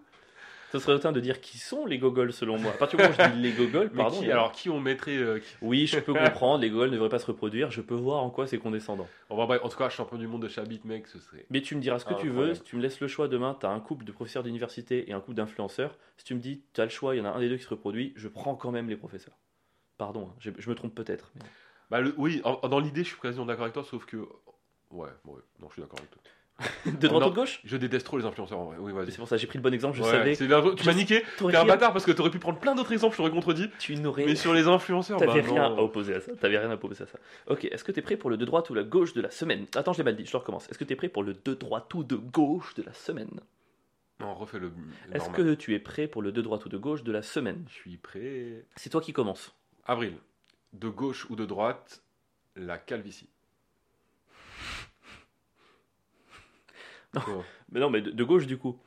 Ce 0.80 0.84
serait 0.86 0.94
autant 0.94 1.12
de 1.12 1.20
dire 1.20 1.42
qui 1.42 1.58
sont 1.58 1.86
les 1.86 1.98
gogoles 1.98 2.34
selon 2.34 2.58
moi. 2.60 2.72
À 2.72 2.78
partir 2.78 2.98
du 2.98 3.04
moment 3.06 3.16
où 3.18 3.22
je 3.24 3.36
dis 3.36 3.42
les 3.42 3.52
gogoles, 3.54 3.90
pardon. 3.96 4.20
qui- 4.20 4.32
alors, 4.32 4.52
qui 4.52 4.70
on 4.70 4.80
mettrait. 4.80 5.18
euh, 5.18 5.40
qui- 5.40 5.56
Oui, 5.62 5.88
je 5.88 6.00
peux 6.00 6.14
comprendre, 6.50 6.62
les 6.62 6.70
gogoles 6.70 6.90
ne 6.90 6.96
devraient 6.96 7.10
pas 7.10 7.20
se 7.20 7.26
reproduire, 7.28 7.72
je 7.72 7.82
peux 7.82 7.96
voir 7.96 8.24
en 8.24 8.30
quoi 8.30 8.48
c'est 8.48 8.58
condescendant. 8.58 9.08
On 9.30 9.38
va, 9.38 9.46
bref, 9.46 9.62
en 9.64 9.70
tout 9.70 9.78
cas, 9.78 9.90
champion 9.90 10.18
du 10.18 10.28
monde 10.28 10.42
de 10.42 10.48
chabit, 10.48 10.82
mec, 10.84 11.08
ce 11.08 11.20
serait. 11.20 11.46
Mais 11.50 11.62
tu 11.62 11.76
me 11.76 11.82
diras 11.82 12.00
ce 12.00 12.06
que 12.06 12.14
Ah, 12.14 12.20
tu 12.20 12.30
veux, 12.30 12.54
si 12.56 12.62
tu 12.62 12.76
me 12.76 12.82
laisses 12.82 13.00
le 13.00 13.08
choix 13.08 13.28
demain, 13.28 13.56
tu 13.60 13.66
as 13.66 13.70
un 13.70 13.80
couple 13.80 14.06
de 14.06 14.12
professeurs 14.12 14.44
d'université 14.44 15.10
et 15.10 15.14
un 15.14 15.20
couple 15.20 15.36
d'influenceurs, 15.38 15.98
si 16.18 16.26
tu 16.26 16.36
me 16.36 16.40
dis 16.40 16.62
tu 16.74 16.82
as 16.82 16.86
le 16.86 16.90
choix, 16.92 17.16
il 17.16 17.20
y 17.20 17.22
en 17.22 17.26
a 17.26 17.30
un 17.30 17.40
des 17.40 17.50
deux 17.50 17.58
qui 17.58 17.64
se 17.64 17.70
reproduit, 17.70 18.14
je 18.16 18.28
prends 18.28 18.56
quand 18.56 18.72
même 18.72 18.90
les 18.90 18.98
professeurs. 18.98 19.38
Pardon, 19.98 20.28
hein, 20.30 20.36
je, 20.40 20.52
je 20.58 20.70
me 20.70 20.76
trompe 20.76 20.94
peut-être. 20.94 21.32
mais- 21.36 21.42
Bah, 21.90 22.02
le- 22.02 22.14
oui, 22.18 22.42
en- 22.44 22.68
dans 22.68 22.80
l'idée, 22.80 23.04
je 23.04 23.10
suis 23.10 23.20
quasiment 23.22 23.46
d'accord 23.46 23.64
avec 23.64 23.74
toi, 23.74 23.84
sauf 23.84 24.06
que. 24.06 24.18
Ouais, 24.92 25.10
ouais, 25.26 25.40
non, 25.60 25.68
je 25.70 25.74
suis 25.74 25.82
d'accord 25.82 26.00
avec 26.00 26.12
toi. 26.12 26.22
De 26.86 27.08
droite 27.08 27.26
ou 27.28 27.30
de 27.32 27.36
gauche? 27.36 27.60
Je 27.66 27.76
déteste 27.76 28.06
trop 28.06 28.18
les 28.18 28.26
influenceurs 28.26 28.60
en 28.60 28.66
vrai. 28.66 28.78
Oui, 28.80 28.94
vas-y. 28.94 29.12
C'est 29.12 29.18
pour 29.18 29.28
ça, 29.28 29.36
j'ai 29.38 29.48
pris 29.48 29.58
le 29.58 29.64
bon 29.64 29.74
exemple, 29.74 29.98
je 29.98 30.04
Ouais, 30.04 30.10
savais. 30.10 30.36
tu 30.36 30.48
m'as 30.48 30.94
niqué. 30.94 31.24
T'es 31.38 31.56
un 31.56 31.66
bâtard 31.66 31.92
parce 31.92 32.06
que 32.06 32.12
t'aurais 32.12 32.30
pu 32.32 32.40
prendre 32.40 32.60
plein 32.60 32.76
d'autres 32.76 32.94
exemples, 32.94 33.14
je 33.14 33.18
t'aurais 33.18 33.32
contredit. 33.32 33.70
Tu 33.80 33.96
n'aurais. 33.98 34.26
Mais 34.26 34.36
sur 34.36 34.54
les 34.54 34.68
influenceurs, 34.68 35.20
T'avais 35.20 35.42
bah, 35.42 35.48
rien 35.50 35.64
à 35.64 35.82
opposer 35.82 36.16
à 36.16 36.22
ça. 36.22 36.34
T'avais 36.36 36.58
rien 36.58 36.70
à 36.70 36.76
opposer 36.76 37.04
à 37.04 37.08
ça. 37.08 37.20
Ok, 37.48 37.66
est-ce 37.66 37.84
que 37.84 37.92
t'es 37.92 38.02
prêt 38.02 38.16
pour 38.16 38.30
le 38.30 38.38
de 38.38 38.46
droite 38.46 38.70
ou 38.70 38.74
la 38.74 38.84
gauche 38.84 39.14
de 39.14 39.22
la 39.22 39.32
semaine? 39.32 39.66
Attends, 39.76 39.92
je 39.94 39.98
l'ai 39.98 40.04
mal 40.06 40.16
dit, 40.16 40.26
je 40.26 40.32
le 40.32 40.38
recommence. 40.38 40.70
Est-ce 40.70 40.78
que 40.78 40.86
t'es 40.86 40.96
prêt 40.96 41.10
pour 41.10 41.24
le 41.24 41.34
de 41.34 41.54
droite 41.54 41.94
ou 41.94 42.04
de 42.04 42.16
gauche 42.16 42.74
de 42.76 42.84
la 42.84 42.94
semaine? 42.94 43.42
Non, 44.22 44.34
refais 44.34 44.60
le. 44.60 44.72
Est-ce 45.14 45.30
que 45.32 45.56
tu 45.56 45.74
es 45.76 45.80
prêt 45.80 46.08
pour 46.08 46.22
le 46.22 46.32
de 46.32 46.42
droite 46.42 46.66
ou 46.66 46.70
de 46.70 46.78
gauche 46.78 47.04
de 47.04 47.12
la 47.12 47.22
semaine? 47.22 47.66
Je 47.68 47.74
suis 47.74 47.98
prêt. 47.98 48.66
C'est 48.78 48.90
toi 48.90 49.02
qui 49.02 49.12
commence. 49.12 49.54
Avril. 49.86 50.14
De 50.72 50.88
gauche 50.88 51.30
ou 51.30 51.36
de 51.36 51.46
droite, 51.46 52.02
la 52.56 52.78
calvitie. 52.78 53.30
Quoi 57.24 57.44
Mais 57.72 57.80
non, 57.80 57.90
mais 57.90 58.02
de, 58.02 58.12
de 58.12 58.24
gauche 58.24 58.46
du 58.48 58.58
coup. 58.58 58.78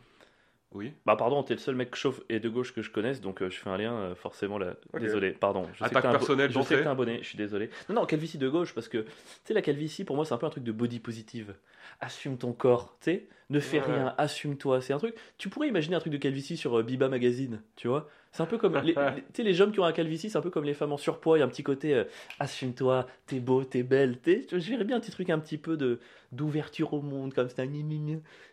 Oui. 0.72 0.92
Bah 1.06 1.16
pardon, 1.16 1.42
t'es 1.42 1.54
le 1.54 1.60
seul 1.60 1.74
mec 1.76 1.94
chauve 1.94 2.22
et 2.28 2.40
de 2.40 2.48
gauche 2.50 2.74
que 2.74 2.82
je 2.82 2.90
connaisse, 2.90 3.22
donc 3.22 3.40
euh, 3.40 3.48
je 3.48 3.56
fais 3.58 3.70
un 3.70 3.78
lien 3.78 3.94
euh, 3.94 4.14
forcément 4.14 4.58
là. 4.58 4.74
Désolé, 5.00 5.30
pardon. 5.30 5.66
Je 5.72 5.78
sais 5.78 5.84
Attaque 5.86 6.02
que 6.02 6.08
bo- 6.08 6.12
personnelle 6.18 6.50
Je 6.52 6.60
sais 6.60 6.82
que 6.82 6.86
un 6.86 6.94
bonnet, 6.94 7.20
je 7.22 7.28
suis 7.28 7.38
désolé. 7.38 7.70
Non, 7.88 7.94
non, 7.94 8.04
calvitie 8.06 8.36
de 8.36 8.48
gauche, 8.50 8.74
parce 8.74 8.86
que, 8.86 8.98
tu 8.98 9.06
sais, 9.44 9.54
la 9.54 9.62
calvitie, 9.62 10.04
pour 10.04 10.14
moi, 10.14 10.26
c'est 10.26 10.34
un 10.34 10.36
peu 10.36 10.44
un 10.44 10.50
truc 10.50 10.64
de 10.64 10.72
body 10.72 11.00
positive. 11.00 11.54
Assume 12.00 12.36
ton 12.36 12.52
corps, 12.52 12.96
tu 13.00 13.12
sais, 13.12 13.28
ne 13.48 13.60
fais 13.60 13.78
Ouais. 13.78 13.94
rien, 13.94 14.14
assume-toi. 14.18 14.82
C'est 14.82 14.92
un 14.92 14.98
truc. 14.98 15.14
Tu 15.38 15.48
pourrais 15.48 15.68
imaginer 15.68 15.96
un 15.96 16.00
truc 16.00 16.12
de 16.12 16.18
calvitie 16.18 16.58
sur 16.58 16.78
euh, 16.78 16.82
Biba 16.82 17.08
Magazine, 17.08 17.62
tu 17.76 17.88
vois 17.88 18.06
C'est 18.32 18.42
un 18.42 18.46
peu 18.46 18.58
comme. 18.58 18.74
les- 18.84 18.94
les- 19.16 19.22
les 19.44 19.60
hommes 19.60 19.72
qui 19.72 19.80
ont 19.80 19.84
un 19.84 19.92
calvitie, 19.92 20.30
c'est 20.30 20.38
un 20.38 20.42
peu 20.42 20.50
comme 20.50 20.64
les 20.64 20.74
femmes 20.74 20.92
en 20.92 20.96
surpoids, 20.96 21.38
il 21.38 21.40
y 21.40 21.42
a 21.42 21.46
un 21.46 21.48
petit 21.48 21.62
côté 21.62 21.94
euh, 21.94 22.04
assume-toi, 22.38 23.06
t'es 23.26 23.40
beau, 23.40 23.64
t'es 23.64 23.82
belle, 23.82 24.18
sais. 24.24 24.46
Je 24.50 24.70
verrais 24.70 24.84
bien 24.84 24.96
un 24.96 25.00
petit 25.00 25.10
truc 25.10 25.30
un 25.30 25.38
petit 25.38 25.58
peu 25.58 25.76
de 25.76 25.98
d'ouverture 26.32 26.92
au 26.94 27.00
monde, 27.02 27.32
comme 27.34 27.48
ça. 27.48 27.64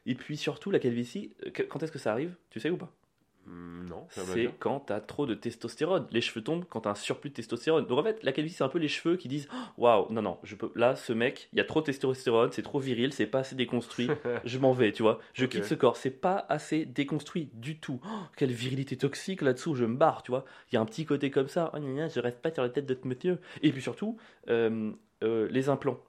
Et 0.06 0.16
puis 0.16 0.38
surtout, 0.38 0.72
la 0.72 0.80
calvitie, 0.80 1.34
euh, 1.46 1.52
quand 1.70 1.84
est-ce 1.84 1.92
que 1.92 2.00
ça 2.00 2.12
arrive? 2.14 2.36
Tu 2.50 2.60
sais 2.60 2.70
ou 2.70 2.78
pas? 2.78 2.92
Non, 3.48 4.08
ça 4.10 4.24
va 4.24 4.34
c'est 4.34 4.50
quand 4.58 4.80
t'as 4.80 5.00
trop 5.00 5.28
de 5.28 5.36
testostérone. 5.36 6.08
Les 6.12 6.22
cheveux 6.22 6.44
tombent 6.44 6.66
quand 6.68 6.82
t'as 6.82 6.92
un 6.92 6.96
surplus 6.96 7.30
de 7.30 7.36
testostérone. 7.36 7.86
Donc 7.86 8.00
en 8.00 8.04
fait, 8.04 8.24
la 8.24 8.32
calvitie, 8.32 8.58
c'est 8.58 8.64
un 8.64 8.70
peu 8.70 8.80
les 8.80 8.88
cheveux 8.88 9.18
qui 9.18 9.28
disent 9.28 9.48
Oh, 9.54 9.84
Waouh, 9.84 10.12
non, 10.12 10.22
non, 10.22 10.40
je 10.44 10.56
peux... 10.56 10.72
là, 10.76 10.96
ce 10.96 11.14
mec, 11.14 11.50
il 11.54 11.58
y 11.58 11.62
a 11.62 11.66
trop 11.66 11.82
de 11.82 11.86
testostérone, 11.86 12.52
c'est 12.52 12.64
trop 12.64 12.80
viril, 12.80 13.14
c'est 13.14 13.28
pas 13.28 13.40
assez 13.40 13.56
déconstruit, 13.56 14.10
je 14.46 14.58
m'en 14.58 14.74
vais, 14.74 14.92
tu 14.92 15.04
vois. 15.04 15.20
Je 15.34 15.46
quitte 15.46 15.66
ce 15.66 15.76
corps, 15.76 15.98
c'est 15.98 16.10
pas 16.10 16.46
assez 16.50 16.86
déconstruit 16.86 17.50
du 17.54 17.80
tout. 17.80 18.00
Oh, 18.04 18.10
quelle 18.36 18.52
virilité 18.52 18.98
toxique 18.98 19.42
là-dessous, 19.42 19.76
je 19.76 19.86
me 19.86 19.96
barre, 19.96 20.24
tu 20.24 20.32
vois. 20.32 20.46
Il 20.72 20.76
y 20.76 20.78
a 20.78 20.82
un 20.82 20.86
petit 20.86 21.06
côté 21.06 21.30
comme 21.30 21.48
ça, 21.48 21.72
oh, 21.74 21.80
gna, 21.80 21.92
gna, 21.92 22.08
je 22.08 22.20
reste 22.20 22.42
pas 22.42 22.52
sur 22.52 22.64
la 22.64 22.70
tête 22.70 22.86
de 22.88 22.98
ce 23.00 23.08
monsieur. 23.08 23.40
Et 23.62 23.72
puis 23.72 23.82
surtout, 23.82 24.18
euh, 24.50 24.92
euh, 25.24 25.48
les 25.52 25.70
implants, 25.70 26.00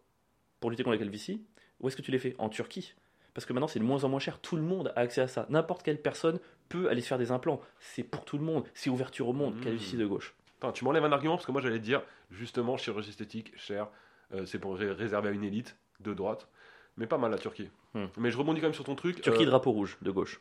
pour 0.61 0.71
lutter 0.71 0.85
contre 0.85 0.95
la 0.95 0.99
calvitie, 0.99 1.45
Où 1.81 1.89
est-ce 1.89 1.97
que 1.97 2.03
tu 2.03 2.11
les 2.11 2.19
fais? 2.19 2.35
En 2.39 2.49
Turquie. 2.49 2.95
Parce 3.37 3.45
que 3.45 3.53
maintenant, 3.53 3.69
c'est 3.69 3.81
de 3.81 3.85
moins 3.85 4.03
en 4.05 4.09
moins 4.09 4.19
cher. 4.19 4.41
Tout 4.41 4.57
le 4.57 4.63
monde 4.63 4.95
a 4.97 5.01
accès 5.01 5.21
à 5.21 5.29
ça. 5.29 5.45
N'importe 5.51 5.83
quelle 5.83 6.01
personne 6.01 6.41
peut 6.69 6.89
aller 6.89 7.01
se 7.01 7.09
faire 7.09 7.19
des 7.19 7.31
implants. 7.33 7.61
C'est 7.79 8.03
pour 8.03 8.25
tout 8.25 8.39
le 8.39 8.45
monde. 8.45 8.65
C'est 8.75 8.91
ouverture 8.91 9.29
au 9.29 9.33
monde. 9.33 9.57
Mmh. 9.57 9.61
Calvitie 9.61 9.97
de 9.97 10.07
gauche. 10.07 10.35
Attends, 10.59 10.73
tu 10.73 10.85
m'enlèves 10.85 11.05
un 11.05 11.13
argument 11.13 11.35
parce 11.37 11.47
que 11.47 11.53
moi 11.53 11.61
j'allais 11.61 11.79
te 11.79 11.85
dire, 11.85 12.03
justement, 12.31 12.77
chirurgie 12.77 13.11
esthétique, 13.11 13.53
cher, 13.57 13.89
euh, 14.35 14.47
c'est 14.47 14.59
pour 14.59 14.77
ré- 14.77 14.93
réserver 14.93 15.29
à 15.29 15.33
une 15.33 15.45
élite 15.45 15.77
de 16.01 16.15
droite. 16.15 16.49
Mais 16.97 17.07
pas 17.07 17.19
mal 17.19 17.31
la 17.31 17.39
Turquie. 17.39 17.69
Hmm. 17.95 18.07
Mais 18.17 18.31
je 18.31 18.39
rebondis 18.39 18.61
quand 18.61 18.67
même 18.69 18.75
sur 18.75 18.85
ton 18.85 18.95
truc. 18.95 19.21
Turquie, 19.21 19.43
euh, 19.45 19.47
drapeau 19.47 19.71
rouge 19.73 19.99
de 20.01 20.11
gauche. 20.11 20.41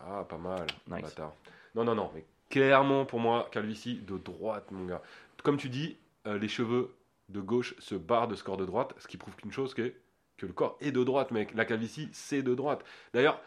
Ah, 0.00 0.24
pas 0.28 0.38
mal. 0.38 0.66
Nice. 0.86 1.02
bâtard. 1.02 1.34
Non, 1.74 1.84
non, 1.84 1.94
non. 1.94 2.10
Mais 2.14 2.24
clairement, 2.48 3.04
pour 3.04 3.20
moi, 3.20 3.48
calvitie 3.52 3.96
de 3.96 4.16
droite, 4.16 4.70
mon 4.70 4.86
gars. 4.86 5.02
Comme 5.42 5.58
tu 5.58 5.68
dis, 5.68 5.98
euh, 6.26 6.38
les 6.38 6.48
cheveux 6.48 6.94
de 7.28 7.40
gauche 7.40 7.74
se 7.78 7.94
barrent 7.94 8.28
de 8.28 8.34
ce 8.34 8.42
corps 8.42 8.56
de 8.56 8.64
droite, 8.64 8.94
ce 8.98 9.06
qui 9.06 9.18
prouve 9.18 9.36
qu'une 9.36 9.52
chose, 9.52 9.74
que, 9.74 9.92
que 10.38 10.46
le 10.46 10.52
corps 10.54 10.78
est 10.80 10.92
de 10.92 11.04
droite, 11.04 11.30
mec. 11.30 11.52
La 11.54 11.66
calvitie, 11.66 12.08
c'est 12.12 12.42
de 12.42 12.54
droite. 12.54 12.82
D'ailleurs, 13.12 13.40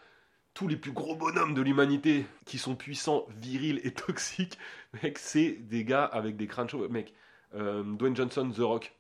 tous 0.54 0.68
les 0.68 0.76
plus 0.76 0.92
gros 0.92 1.16
bonhommes 1.16 1.54
de 1.54 1.62
l'humanité 1.62 2.26
qui 2.46 2.58
sont 2.58 2.76
puissants, 2.76 3.26
virils 3.30 3.80
et 3.84 3.92
toxiques, 3.94 4.58
mec, 5.02 5.18
c'est 5.18 5.52
des 5.52 5.84
gars 5.84 6.06
avec 6.06 6.36
des 6.38 6.48
crânes 6.48 6.70
chauves. 6.70 6.92
Mec, 6.92 7.14
euh, 7.56 7.84
Dwayne 7.84 8.16
Johnson, 8.16 8.50
The 8.54 8.60
Rock. 8.60 8.94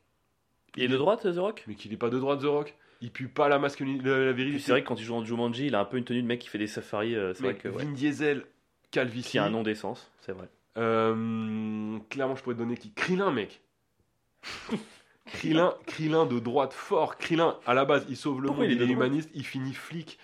Il 0.77 0.83
est 0.83 0.87
de 0.87 0.97
droite, 0.97 1.23
The 1.23 1.37
Rock? 1.37 1.63
Mais 1.67 1.75
qu'il 1.75 1.91
est 1.91 1.97
pas 1.97 2.09
de 2.09 2.19
droite, 2.19 2.41
The 2.41 2.45
Rock. 2.45 2.75
Il 3.01 3.11
pue 3.11 3.27
pas 3.27 3.49
la 3.49 3.57
masculinité, 3.57 4.07
la, 4.07 4.31
virilité. 4.31 4.63
c'est 4.63 4.71
vrai 4.71 4.83
que 4.83 4.87
quand 4.87 4.99
il 4.99 5.03
joue 5.03 5.15
en 5.15 5.25
Jumanji, 5.25 5.67
il 5.67 5.75
a 5.75 5.79
un 5.79 5.85
peu 5.85 5.97
une 5.97 6.03
tenue 6.03 6.21
de 6.21 6.27
mec 6.27 6.39
qui 6.39 6.49
fait 6.49 6.59
des 6.59 6.67
safaris. 6.67 7.15
euh, 7.15 7.33
c'est 7.33 7.43
vrai 7.43 7.55
que. 7.55 7.67
ouais. 7.67 7.83
Vin 7.83 7.91
Diesel, 7.91 8.45
calvitie. 8.91 9.31
Qui 9.31 9.37
a 9.39 9.45
un 9.45 9.49
nom 9.49 9.63
d'essence, 9.63 10.11
c'est 10.21 10.33
vrai. 10.33 10.47
Euh, 10.77 11.97
clairement, 12.09 12.35
je 12.35 12.43
pourrais 12.43 12.55
te 12.55 12.59
donner 12.59 12.77
qui 12.77 12.91
Krillin, 12.93 13.31
mec. 13.31 13.61
Krillin, 15.25 15.73
Krillin 15.87 16.25
de 16.25 16.39
droite 16.39 16.73
fort. 16.73 17.17
Krillin, 17.17 17.57
à 17.65 17.73
la 17.73 17.85
base, 17.85 18.05
il 18.07 18.15
sauve 18.15 18.41
le 18.41 18.47
Pourquoi 18.47 18.65
monde, 18.65 18.73
il 18.73 18.81
est 18.81 18.85
il 18.85 18.91
humaniste, 18.91 19.29
il 19.33 19.45
finit 19.45 19.73
flic. 19.73 20.19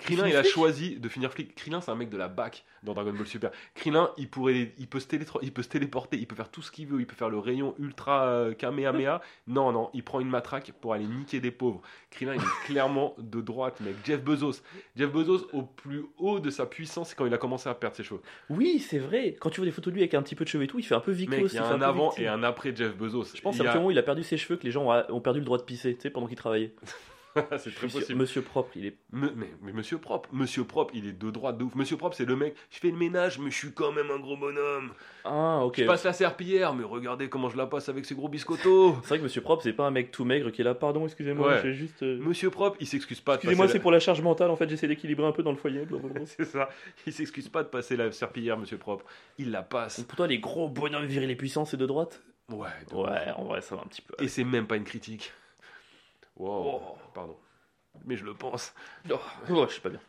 Krillin, 0.00 0.26
il, 0.26 0.36
a 0.36 0.42
choisi 0.42 0.96
de 0.96 1.08
finir 1.08 1.32
flic. 1.32 1.54
Krillin, 1.54 1.80
c'est 1.80 1.90
un 1.90 1.94
mec 1.94 2.08
de 2.08 2.16
la 2.16 2.28
BAC 2.28 2.64
dans 2.82 2.94
Dragon 2.94 3.12
Ball 3.12 3.26
Super. 3.26 3.50
Krillin, 3.74 4.10
il, 4.16 4.28
pourrait, 4.28 4.72
il, 4.78 4.86
peut 4.86 5.00
se 5.00 5.06
il 5.42 5.52
peut 5.52 5.62
se 5.62 5.68
téléporter, 5.68 6.16
il 6.16 6.26
peut 6.26 6.34
faire 6.34 6.50
tout 6.50 6.62
ce 6.62 6.70
qu'il 6.70 6.86
veut, 6.86 7.00
il 7.00 7.06
peut 7.06 7.14
faire 7.14 7.28
le 7.30 7.38
rayon 7.38 7.74
ultra 7.78 8.26
euh, 8.26 8.54
Kamehameha. 8.54 9.20
Non, 9.46 9.72
non, 9.72 9.90
il 9.94 10.02
prend 10.02 10.20
une 10.20 10.28
matraque 10.28 10.72
pour 10.80 10.94
aller 10.94 11.06
niquer 11.06 11.40
des 11.40 11.50
pauvres. 11.50 11.82
Krillin, 12.10 12.34
il 12.34 12.40
est 12.40 12.66
clairement 12.66 13.14
de 13.18 13.40
droite, 13.40 13.80
mec. 13.80 13.94
Jeff 14.04 14.22
Bezos. 14.22 14.62
Jeff 14.96 15.10
Bezos, 15.10 15.46
au 15.52 15.62
plus 15.62 16.04
haut 16.18 16.40
de 16.40 16.50
sa 16.50 16.66
puissance, 16.66 17.10
c'est 17.10 17.14
quand 17.14 17.26
il 17.26 17.34
a 17.34 17.38
commencé 17.38 17.68
à 17.68 17.74
perdre 17.74 17.96
ses 17.96 18.04
cheveux. 18.04 18.22
Oui, 18.48 18.78
c'est 18.78 18.98
vrai. 18.98 19.36
Quand 19.38 19.50
tu 19.50 19.60
vois 19.60 19.66
des 19.66 19.72
photos 19.72 19.92
de 19.92 19.96
lui 19.96 20.02
avec 20.02 20.14
un 20.14 20.22
petit 20.22 20.34
peu 20.34 20.44
de 20.44 20.50
cheveux 20.50 20.64
et 20.64 20.68
tout, 20.68 20.78
il 20.78 20.84
fait 20.84 20.94
un 20.94 21.00
peu 21.00 21.12
victime 21.12 21.42
Mec, 21.42 21.52
il 21.52 21.56
y 21.56 21.58
a 21.58 21.66
un 21.66 21.82
avant 21.82 22.08
victime. 22.08 22.24
et 22.24 22.28
un 22.28 22.42
après 22.42 22.74
Jeff 22.74 22.96
Bezos. 22.96 23.24
Je 23.34 23.40
pense 23.42 23.56
Il 23.56 23.62
à 23.62 23.64
y 23.64 23.66
a- 23.66 23.72
partir 23.72 23.72
du 23.72 23.76
moment 23.78 23.88
où 23.88 23.90
il 23.90 23.98
a 23.98 24.02
perdu 24.02 24.22
ses 24.22 24.36
cheveux 24.36 24.56
que 24.56 24.64
les 24.64 24.70
gens 24.70 24.90
ont, 24.90 25.04
ont 25.14 25.20
perdu 25.20 25.40
le 25.40 25.44
droit 25.44 25.58
de 25.58 25.62
pisser, 25.62 25.94
tu 25.94 26.00
sais, 26.00 26.10
pendant 26.10 26.26
qu'il 26.26 26.36
travaillait. 26.36 26.72
c'est 27.58 27.74
très 27.74 27.86
Monsieur, 27.86 28.00
possible. 28.00 28.18
Monsieur 28.18 28.42
propre, 28.42 28.70
il 28.76 28.86
est. 28.86 28.96
Me- 29.12 29.32
mais, 29.36 29.50
mais 29.62 29.72
monsieur 29.72 29.98
propre, 29.98 30.28
monsieur 30.32 30.64
propre, 30.64 30.92
il 30.96 31.06
est 31.06 31.12
de 31.12 31.30
droite 31.30 31.58
de 31.58 31.64
ouf. 31.64 31.74
Monsieur 31.74 31.96
propre, 31.96 32.16
c'est 32.16 32.24
le 32.24 32.34
mec, 32.36 32.54
je 32.70 32.78
fais 32.78 32.90
le 32.90 32.96
ménage, 32.96 33.38
mais 33.38 33.50
je 33.50 33.56
suis 33.56 33.72
quand 33.72 33.92
même 33.92 34.10
un 34.10 34.18
gros 34.18 34.36
bonhomme. 34.36 34.90
Ah, 35.24 35.60
ok. 35.64 35.76
Je 35.78 35.84
passe 35.84 36.04
la 36.04 36.12
serpillière, 36.12 36.74
mais 36.74 36.82
regardez 36.84 37.28
comment 37.28 37.48
je 37.48 37.56
la 37.56 37.66
passe 37.66 37.88
avec 37.88 38.04
ces 38.04 38.14
gros 38.14 38.28
biscottos. 38.28 38.96
C'est 39.02 39.08
vrai 39.08 39.18
que 39.18 39.24
Monsieur 39.24 39.40
propre, 39.42 39.62
c'est 39.62 39.72
pas 39.72 39.86
un 39.86 39.90
mec 39.90 40.10
tout 40.10 40.24
maigre 40.24 40.50
qui 40.50 40.60
est 40.62 40.64
là. 40.64 40.74
Pardon, 40.74 41.04
excusez-moi, 41.04 41.48
Ouais. 41.48 41.60
j'ai 41.62 41.72
juste. 41.74 42.02
euh, 42.02 42.18
Monsieur 42.20 42.50
propre, 42.50 42.76
il 42.80 42.86
s'excuse 42.86 43.20
pas 43.20 43.34
Excusez-moi, 43.34 43.68
c'est 43.68 43.74
la- 43.74 43.80
pour 43.80 43.92
la 43.92 44.00
charge 44.00 44.22
mentale. 44.22 44.50
En 44.50 44.56
fait, 44.56 44.68
j'essaie 44.68 44.88
d'équilibrer 44.88 45.26
un 45.26 45.32
peu 45.32 45.42
dans 45.42 45.52
le 45.52 45.56
foyer. 45.58 45.86
C'est 46.26 46.44
ça, 46.44 46.68
il 47.06 47.12
s'excuse 47.12 47.48
pas 47.48 47.62
de 47.62 47.68
passer 47.68 47.96
la 47.96 48.10
serpillière, 48.12 48.58
monsieur 48.58 48.78
propre. 48.78 49.04
Il 49.38 49.50
la 49.50 49.62
passe. 49.62 49.98
Donc 49.98 50.08
pour 50.08 50.16
toi, 50.16 50.26
les 50.26 50.38
gros 50.38 50.68
bonhommes 50.68 51.06
virils 51.06 51.30
et 51.30 51.36
puissants, 51.36 51.64
c'est 51.64 51.76
de 51.76 51.86
droite? 51.86 52.22
Ouais, 52.50 52.68
de 52.90 52.94
Ouais, 52.96 53.08
ouf. 53.10 53.34
en 53.38 53.44
vrai, 53.44 53.60
ça 53.60 53.76
va 53.76 53.82
un 53.82 53.86
petit 53.86 54.02
peu. 54.02 54.14
Et 54.22 54.26
c'est 54.28 54.42
même 54.44 54.66
pas 54.66 54.76
une 54.76 54.84
critique. 54.84 55.32
Wow, 56.40 56.80
Oh. 56.82 56.98
pardon. 57.14 57.36
Mais 58.06 58.16
je 58.16 58.24
le 58.24 58.34
pense. 58.34 58.72
Oh, 59.10 59.14
oh, 59.50 59.66
je 59.66 59.72
suis 59.72 59.80
pas 59.80 59.90
bien. 59.90 60.00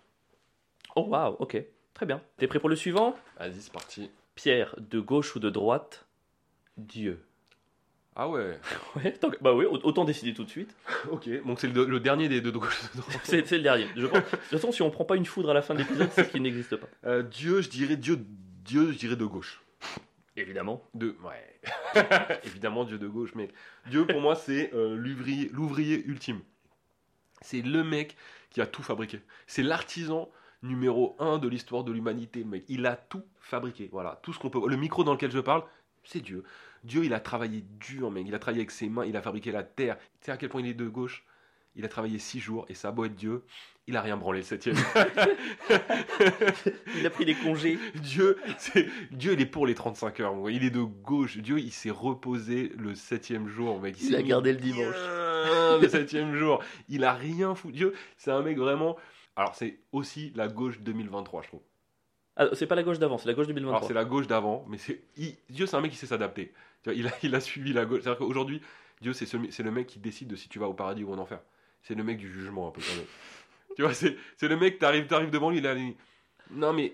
Oh, 0.95 1.01
waouh, 1.07 1.35
ok. 1.39 1.57
Très 1.93 2.05
bien. 2.05 2.21
T'es 2.37 2.47
prêt 2.47 2.59
pour 2.59 2.69
le 2.69 2.75
suivant? 2.75 3.15
Vas-y, 3.37 3.61
c'est 3.61 3.73
parti. 3.73 4.09
Pierre, 4.35 4.75
de 4.77 4.99
gauche 4.99 5.35
ou 5.35 5.39
de 5.39 5.49
droite? 5.49 6.05
Dieu. 6.77 7.25
Ah 8.15 8.27
ouais, 8.29 8.59
Ouais, 8.95 9.11
tant 9.13 9.29
que- 9.29 9.37
bah 9.41 9.53
oui, 9.53 9.65
autant 9.65 10.03
décider 10.05 10.33
tout 10.33 10.43
de 10.43 10.49
suite. 10.49 10.75
ok. 11.11 11.29
Donc 11.45 11.59
c'est 11.59 11.67
le, 11.67 11.85
le 11.85 11.99
dernier 11.99 12.27
des 12.29 12.41
deux 12.41 12.51
de 12.51 12.57
gauche 12.57 12.81
de 12.93 13.01
droite. 13.01 13.19
C'est 13.23 13.45
c'est 13.47 13.57
le 13.57 13.63
dernier. 13.63 13.87
Je 13.95 14.05
pense. 14.05 14.19
De 14.19 14.25
toute 14.29 14.39
façon, 14.49 14.71
si 14.71 14.81
on 14.81 14.89
prend 14.91 15.05
pas 15.05 15.15
une 15.15 15.25
foudre 15.25 15.49
à 15.49 15.53
la 15.53 15.61
fin 15.61 15.73
de 15.73 15.79
l'épisode, 15.79 16.09
c'est 16.13 16.29
qu'il 16.29 16.41
n'existe 16.41 16.75
pas. 16.75 16.87
Euh, 17.05 17.23
Dieu, 17.23 17.61
je 17.61 17.69
dirais 17.69 17.95
Dieu, 17.97 18.17
Dieu, 18.65 18.91
je 18.91 18.97
dirais 18.97 19.15
de 19.15 19.25
gauche. 19.25 19.61
Évidemment. 20.41 20.83
De, 20.95 21.15
ouais. 21.23 21.61
Évidemment, 22.43 22.83
Dieu 22.83 22.97
de 22.97 23.07
gauche, 23.07 23.35
mec. 23.35 23.53
Dieu, 23.87 24.07
pour 24.07 24.21
moi, 24.21 24.35
c'est 24.35 24.73
euh, 24.73 24.95
l'ouvrier, 24.95 25.49
l'ouvrier 25.53 26.03
ultime. 26.05 26.41
C'est 27.41 27.61
le 27.61 27.83
mec 27.83 28.17
qui 28.49 28.59
a 28.59 28.65
tout 28.65 28.81
fabriqué. 28.81 29.21
C'est 29.45 29.63
l'artisan 29.63 30.29
numéro 30.63 31.15
un 31.19 31.37
de 31.37 31.47
l'histoire 31.47 31.83
de 31.83 31.91
l'humanité, 31.91 32.43
mec. 32.43 32.63
Il 32.69 32.85
a 32.87 32.95
tout 32.95 33.23
fabriqué. 33.39 33.87
Voilà, 33.91 34.19
tout 34.23 34.33
ce 34.33 34.39
qu'on 34.39 34.49
peut. 34.49 34.67
Le 34.67 34.77
micro 34.77 35.03
dans 35.03 35.13
lequel 35.13 35.31
je 35.31 35.39
parle, 35.39 35.63
c'est 36.03 36.21
Dieu. 36.21 36.43
Dieu, 36.83 37.05
il 37.05 37.13
a 37.13 37.19
travaillé 37.19 37.63
dur, 37.79 38.09
mec. 38.09 38.25
Il 38.27 38.33
a 38.33 38.39
travaillé 38.39 38.61
avec 38.61 38.71
ses 38.71 38.89
mains. 38.89 39.05
Il 39.05 39.15
a 39.15 39.21
fabriqué 39.21 39.51
la 39.51 39.63
terre. 39.63 39.97
Tu 39.99 40.25
sais 40.25 40.31
à 40.31 40.37
quel 40.37 40.49
point 40.49 40.61
il 40.61 40.67
est 40.67 40.73
de 40.73 40.87
gauche? 40.87 41.23
Il 41.75 41.85
a 41.85 41.87
travaillé 41.87 42.19
six 42.19 42.39
jours 42.39 42.65
et 42.69 42.73
ça 42.73 42.89
a 42.89 42.91
beau 42.91 43.05
être 43.05 43.15
Dieu, 43.15 43.43
il 43.87 43.95
a 43.97 44.01
rien 44.01 44.17
branlé 44.17 44.39
le 44.39 44.45
septième. 44.45 44.75
Il 46.97 47.05
a 47.05 47.09
pris 47.09 47.25
des 47.25 47.35
congés. 47.35 47.79
Dieu, 47.95 48.37
c'est 48.57 48.87
Dieu, 49.11 49.33
il 49.33 49.41
est 49.41 49.45
pour 49.45 49.65
les 49.65 49.75
35 49.75 50.19
heures. 50.19 50.49
Il 50.49 50.63
est 50.63 50.69
de 50.69 50.81
gauche. 50.81 51.37
Dieu, 51.37 51.59
il 51.59 51.71
s'est 51.71 51.89
reposé 51.89 52.71
le 52.77 52.95
septième 52.95 53.47
jour, 53.47 53.79
mec. 53.79 53.95
Il 53.99 54.09
s'est 54.09 54.15
a 54.15 54.21
gardé 54.21 54.51
le 54.53 54.59
dimanche. 54.59 54.95
Le 55.81 55.87
septième 55.87 56.35
jour. 56.35 56.63
Il 56.89 57.03
a 57.03 57.13
rien 57.13 57.55
foutu. 57.55 57.73
Dieu, 57.73 57.93
c'est 58.17 58.31
un 58.31 58.41
mec 58.41 58.57
vraiment. 58.57 58.97
Alors, 59.35 59.55
c'est 59.55 59.79
aussi 59.91 60.31
la 60.35 60.47
gauche 60.47 60.79
2023, 60.81 61.41
je 61.43 61.47
trouve. 61.47 61.61
Ah, 62.35 62.47
c'est 62.53 62.67
pas 62.67 62.75
la 62.75 62.83
gauche 62.83 62.99
d'avant, 62.99 63.17
c'est 63.17 63.27
la 63.27 63.33
gauche 63.33 63.45
Alors, 63.45 63.55
2023. 63.55 63.87
c'est 63.87 63.93
la 63.93 64.05
gauche 64.05 64.27
d'avant, 64.27 64.65
mais 64.69 64.77
c'est. 64.77 65.01
il- 65.17 65.35
Dieu, 65.49 65.65
c'est 65.65 65.75
un 65.75 65.81
mec 65.81 65.91
qui 65.91 65.97
sait 65.97 66.05
s'adapter. 66.07 66.53
Tu 66.83 66.89
vois, 66.89 66.93
Il 66.93 67.07
a, 67.07 67.11
il 67.23 67.33
a 67.35 67.41
suivi 67.41 67.73
la 67.73 67.85
gauche. 67.85 68.01
C'est-à-dire 68.03 68.19
qu'aujourd'hui, 68.19 68.61
Dieu, 69.01 69.13
c'est 69.13 69.25
ce- 69.25 69.37
c'est 69.49 69.63
le 69.63 69.71
mec 69.71 69.87
qui 69.87 69.99
décide 69.99 70.27
de 70.27 70.35
si 70.35 70.49
tu 70.49 70.59
vas 70.59 70.67
au 70.67 70.73
paradis 70.73 71.03
ou 71.03 71.11
en 71.13 71.17
enfer. 71.17 71.39
C'est 71.83 71.95
le 71.95 72.03
mec 72.03 72.17
du 72.17 72.31
jugement, 72.31 72.67
un 72.67 72.71
peu 72.71 72.81
quand 72.81 72.95
même. 72.95 73.05
tu 73.75 73.81
vois, 73.83 73.93
c'est 73.93 74.47
le 74.47 74.57
mec, 74.57 74.79
t'arrives 74.79 75.11
arrives 75.11 75.31
devant 75.31 75.49
lui, 75.49 75.59
il 75.59 75.67
a 75.67 75.75
dit 75.75 75.95
Non, 76.51 76.73
mais 76.73 76.93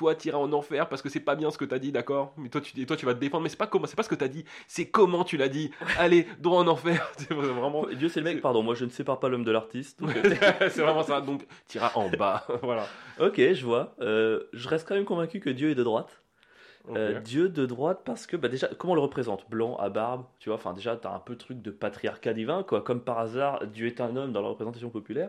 toi, 0.00 0.14
t'iras 0.14 0.38
en 0.38 0.50
enfer 0.54 0.88
parce 0.88 1.02
que 1.02 1.10
c'est 1.10 1.20
pas 1.20 1.36
bien 1.36 1.50
ce 1.50 1.58
que 1.58 1.66
t'as 1.66 1.78
dit, 1.78 1.92
d'accord? 1.92 2.32
Mais 2.38 2.48
toi 2.48 2.62
tu, 2.62 2.80
et 2.80 2.86
toi, 2.86 2.96
tu 2.96 3.04
vas 3.04 3.12
te 3.12 3.20
défendre. 3.20 3.42
Mais 3.42 3.50
c'est 3.50 3.58
pas 3.58 3.66
comment, 3.66 3.86
c'est 3.86 3.96
pas 3.96 4.02
ce 4.02 4.08
que 4.08 4.14
t'as 4.14 4.28
dit, 4.28 4.46
c'est 4.66 4.86
comment 4.86 5.24
tu 5.24 5.36
l'as 5.36 5.50
dit. 5.50 5.70
Allez, 5.98 6.26
droit 6.38 6.58
en 6.58 6.66
enfer. 6.68 7.12
C'est 7.18 7.34
vraiment. 7.34 7.86
Dieu, 7.86 8.08
c'est 8.08 8.20
le 8.20 8.24
mec, 8.24 8.40
pardon, 8.40 8.62
moi 8.62 8.74
je 8.74 8.86
ne 8.86 8.90
sépare 8.90 9.20
pas 9.20 9.28
l'homme 9.28 9.44
de 9.44 9.50
l'artiste. 9.50 10.00
c'est 10.60 10.80
vraiment 10.80 11.02
ça. 11.02 11.20
Donc, 11.20 11.46
t'iras 11.66 11.92
en 11.96 12.08
bas. 12.08 12.46
voilà. 12.62 12.86
ok, 13.18 13.36
je 13.36 13.66
vois. 13.66 13.94
Euh, 14.00 14.44
je 14.54 14.68
reste 14.68 14.88
quand 14.88 14.94
même 14.94 15.04
convaincu 15.04 15.38
que 15.38 15.50
Dieu 15.50 15.68
est 15.68 15.74
de 15.74 15.84
droite. 15.84 16.22
Euh, 16.88 17.20
Dieu 17.20 17.48
de 17.50 17.66
droite 17.66 18.00
parce 18.04 18.26
que 18.26 18.36
bah 18.38 18.48
déjà 18.48 18.66
comment 18.78 18.92
on 18.92 18.96
le 18.96 19.02
représente 19.02 19.48
blanc 19.50 19.76
à 19.76 19.90
barbe 19.90 20.24
tu 20.38 20.48
vois 20.48 20.56
enfin 20.56 20.72
déjà 20.72 20.96
t'as 20.96 21.14
un 21.14 21.18
peu 21.18 21.36
truc 21.36 21.60
de 21.60 21.70
patriarcat 21.70 22.32
divin 22.32 22.62
quoi 22.62 22.80
comme 22.80 23.02
par 23.02 23.18
hasard 23.18 23.66
Dieu 23.66 23.86
est 23.86 24.00
un 24.00 24.16
homme 24.16 24.32
dans 24.32 24.40
la 24.40 24.48
représentation 24.48 24.88
populaire 24.88 25.28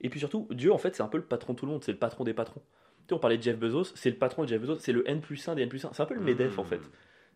et 0.00 0.08
puis 0.08 0.18
surtout 0.18 0.48
Dieu 0.50 0.72
en 0.72 0.78
fait 0.78 0.96
c'est 0.96 1.02
un 1.02 1.08
peu 1.08 1.18
le 1.18 1.24
patron 1.24 1.52
de 1.52 1.58
tout 1.58 1.66
le 1.66 1.72
monde 1.72 1.84
c'est 1.84 1.92
le 1.92 1.98
patron 1.98 2.24
des 2.24 2.32
patrons 2.32 2.62
tu 2.62 3.08
sais 3.10 3.14
on 3.14 3.18
parlait 3.18 3.36
de 3.36 3.42
Jeff 3.42 3.58
Bezos 3.58 3.92
c'est 3.94 4.08
le 4.10 4.16
patron 4.16 4.44
de 4.44 4.48
Jeff 4.48 4.60
Bezos 4.62 4.78
c'est 4.78 4.92
le 4.92 5.08
N 5.08 5.20
plus 5.20 5.46
1 5.46 5.54
des 5.54 5.62
N 5.62 5.68
plus 5.68 5.84
1 5.84 5.90
c'est 5.92 6.02
un 6.02 6.06
peu 6.06 6.14
le 6.14 6.20
Medef 6.22 6.58
en 6.58 6.64
fait 6.64 6.80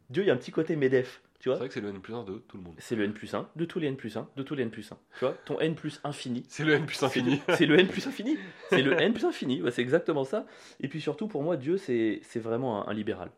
Dieu 0.09 0.23
il 0.25 0.27
y 0.27 0.31
a 0.31 0.35
un 0.35 0.39
petit 0.39 0.51
côté 0.53 0.75
Medef 0.75 1.21
tu 1.39 1.45
C'est 1.45 1.51
vois 1.51 1.59
vrai 1.59 1.69
que 1.69 1.75
c'est 1.75 1.81
le 1.83 1.89
N 1.91 2.01
plus 2.01 2.15
1 2.15 2.25
de 2.25 2.39
tout 2.49 2.57
le 2.57 2.63
monde. 2.65 2.75
c'est 2.79 2.97
le 2.97 3.05
N 3.05 3.13
plus 3.13 3.33
1 3.35 3.47
de 3.57 3.65
tous 3.67 3.79
les 3.79 3.87
N 3.89 3.97
plus 3.97 4.17
1 4.17 4.27
de 4.37 4.43
tous 4.43 4.55
les 4.55 4.63
N 4.63 4.71
plus 4.71 4.91
1 4.91 4.97
tu 5.19 5.25
vois 5.27 5.35
ton 5.45 5.61
N 5.61 5.75
plus 5.75 6.01
infini 6.03 6.45
C'est 6.49 6.65
le 6.65 6.73
N 6.73 6.87
plus 6.87 7.03
infini. 7.03 7.41
c'est 7.57 7.67
le 7.67 7.79
N 7.79 7.87
plus 7.89 8.07
infini. 8.07 8.37
C'est 8.71 8.83
le 8.83 8.99
N 9.01 9.13
plus 9.13 9.25
infini. 9.27 9.63
Ouais, 9.63 9.71
c'est 9.71 9.83
exactement 9.83 10.25
ça. 10.25 10.47
Et 10.81 10.89
puis 10.89 11.01
surtout, 11.01 11.29
pour 11.29 11.43
moi, 11.43 11.57
Dieu, 11.57 11.77
c'est 11.77 12.21
c'est 12.23 12.41
vraiment 12.41 12.87
un, 12.87 12.91
un 12.91 12.95
libéral. 12.95 13.31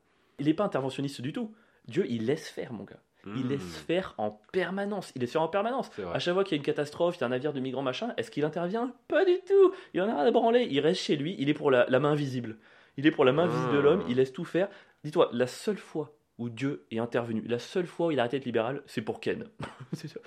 Il 0.42 0.46
n'est 0.46 0.54
pas 0.54 0.64
interventionniste 0.64 1.20
du 1.20 1.32
tout. 1.32 1.54
Dieu, 1.86 2.04
il 2.08 2.26
laisse 2.26 2.48
faire, 2.48 2.72
mon 2.72 2.82
gars. 2.84 3.00
Il 3.24 3.46
Mmh. 3.46 3.48
laisse 3.50 3.76
faire 3.86 4.14
en 4.18 4.32
permanence. 4.52 5.12
Il 5.14 5.20
laisse 5.20 5.30
faire 5.30 5.42
en 5.42 5.46
permanence. 5.48 5.90
À 6.12 6.18
chaque 6.18 6.34
fois 6.34 6.42
qu'il 6.42 6.56
y 6.56 6.58
a 6.58 6.60
une 6.60 6.64
catastrophe, 6.64 7.16
il 7.16 7.20
y 7.20 7.22
a 7.22 7.26
un 7.26 7.30
navire 7.30 7.52
de 7.52 7.60
migrants, 7.60 7.82
machin, 7.82 8.12
est-ce 8.16 8.32
qu'il 8.32 8.44
intervient? 8.44 8.92
Pas 9.06 9.24
du 9.24 9.36
tout. 9.46 9.72
Il 9.94 10.02
en 10.02 10.08
a 10.08 10.14
rien 10.16 10.24
à 10.26 10.30
branler. 10.32 10.66
Il 10.68 10.80
reste 10.80 11.00
chez 11.00 11.14
lui. 11.14 11.36
Il 11.38 11.48
est 11.48 11.54
pour 11.54 11.70
la, 11.70 11.86
la 11.88 12.00
main 12.00 12.16
visible. 12.16 12.56
Il 12.96 13.06
est 13.06 13.12
pour 13.12 13.24
la 13.24 13.30
main 13.32 13.46
visible 13.46 13.72
de 13.74 13.78
Ah. 13.78 13.82
l'homme. 13.82 14.04
Il 14.08 14.16
laisse 14.16 14.32
tout 14.32 14.44
faire. 14.44 14.68
Dis-toi, 15.04 15.30
la 15.32 15.46
seule 15.46 15.78
fois 15.78 16.12
où 16.38 16.48
Dieu 16.48 16.84
est 16.90 16.98
intervenu, 16.98 17.42
la 17.46 17.60
seule 17.60 17.86
fois 17.86 18.08
où 18.08 18.10
il 18.10 18.18
a 18.18 18.22
arrêté 18.22 18.38
d'être 18.38 18.46
libéral, 18.46 18.82
c'est 18.86 19.02
pour 19.02 19.20
Ken. 19.20 19.44
c'est 19.92 20.08
sûr. 20.08 20.20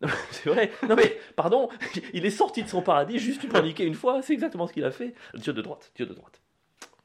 C'est 0.30 0.48
vrai. 0.48 0.70
Non 0.88 0.94
mais, 0.94 1.18
pardon, 1.36 1.68
il 2.14 2.24
est 2.24 2.30
sorti 2.30 2.62
de 2.62 2.68
son 2.68 2.82
paradis 2.82 3.18
juste 3.18 3.48
pour 3.48 3.60
niquer 3.62 3.84
une 3.84 3.94
fois. 3.96 4.22
C'est 4.22 4.32
exactement 4.32 4.66
ce 4.68 4.72
qu'il 4.72 4.84
a 4.84 4.92
fait. 4.92 5.12
Dieu 5.34 5.52
de 5.52 5.60
droite. 5.60 5.90
Dieu 5.96 6.06
de 6.06 6.14
droite. 6.14 6.40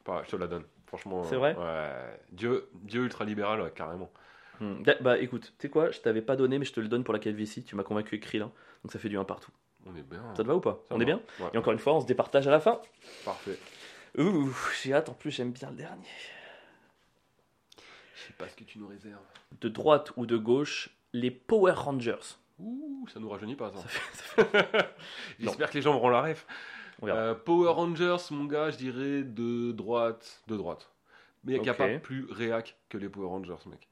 Pas, 0.06 0.22
je 0.26 0.30
te 0.30 0.36
la 0.36 0.46
donne. 0.48 0.64
Franchement. 0.94 1.24
C'est 1.24 1.36
euh, 1.36 1.40
vrai 1.40 1.56
Ouais. 1.56 2.20
Dieu, 2.32 2.70
Dieu 2.76 3.02
ultra 3.04 3.26
libéral, 3.26 3.60
ouais, 3.62 3.72
carrément. 3.76 4.12
Hmm. 4.60 4.84
Bah 5.02 5.18
écoute, 5.18 5.52
tu 5.58 5.68
sais 5.68 5.70
quoi, 5.70 5.90
je 5.90 6.00
t'avais 6.00 6.22
pas 6.22 6.36
donné, 6.36 6.60
mais 6.60 6.66
je 6.66 6.74
te 6.74 6.80
le 6.80 6.88
donne 6.88 7.04
pour 7.04 7.14
la 7.14 7.20
calvitie. 7.20 7.64
Tu 7.64 7.76
m'as 7.76 7.82
convaincu 7.84 8.10
avec 8.16 8.24
Krillin. 8.24 8.52
Donc 8.84 8.92
ça 8.92 9.00
fait 9.00 9.10
du 9.10 9.18
1 9.18 9.24
partout. 9.24 9.50
On 9.88 9.96
est 9.96 10.04
bien. 10.04 10.22
Ça 10.36 10.44
te 10.44 10.48
va 10.48 10.56
ou 10.56 10.60
pas 10.62 10.80
Ça 10.88 10.94
On 10.96 10.98
va. 10.98 11.02
est 11.02 11.06
bien 11.06 11.20
Ouais. 11.40 11.48
Et 11.54 11.58
encore 11.58 11.74
une 11.74 11.80
fois, 11.80 11.96
on 11.96 12.00
se 12.02 12.06
départage 12.06 12.48
à 12.48 12.52
la 12.52 12.60
fin. 12.60 12.80
Parfait. 13.26 13.58
Ouh, 14.20 14.54
j'ai 14.84 14.94
hâte. 14.94 15.10
En 15.10 15.14
plus, 15.14 15.32
j'aime 15.32 15.52
bien 15.52 15.72
le 15.72 15.76
dernier. 15.78 16.08
Je 18.16 18.22
sais 18.28 18.34
pas 18.38 18.48
ce 18.48 18.56
que 18.56 18.64
tu 18.64 18.78
nous 18.78 18.88
réserves. 18.88 19.20
De 19.60 19.70
droite 19.70 20.12
ou 20.16 20.26
de 20.28 20.38
gauche, 20.38 20.90
les 21.14 21.32
Power 21.32 21.74
Rangers. 21.74 22.38
Ouh, 22.60 23.08
ça 23.12 23.20
nous 23.20 23.30
rajeunit 23.30 23.56
pas, 23.56 23.72
ça. 23.72 23.80
Ça 23.80 23.88
fait- 23.88 24.16
ça 24.38 24.44
fait- 24.64 24.90
J'espère 25.40 25.70
que 25.72 25.76
les 25.76 25.82
gens 25.82 25.96
auront 25.96 26.10
la 26.10 26.22
ref. 26.22 26.46
On 27.04 27.06
verra. 27.06 27.18
Euh, 27.20 27.36
Power 27.36 27.70
Rangers, 27.74 28.18
mon 28.32 28.46
gars, 28.46 28.72
je 28.72 28.78
dirais 28.78 29.24
de 29.24 29.72
droite. 29.72 30.42
De 30.48 30.58
droite. 30.58 30.90
Mais 31.44 31.56
il 31.56 31.62
n'y 31.62 31.70
a 31.70 31.74
pas 31.74 31.90
plus 32.00 32.26
réac 32.32 32.78
que 32.90 32.98
les 32.98 33.10
Power 33.10 33.28
Rangers, 33.28 33.56
mec. 33.70 33.88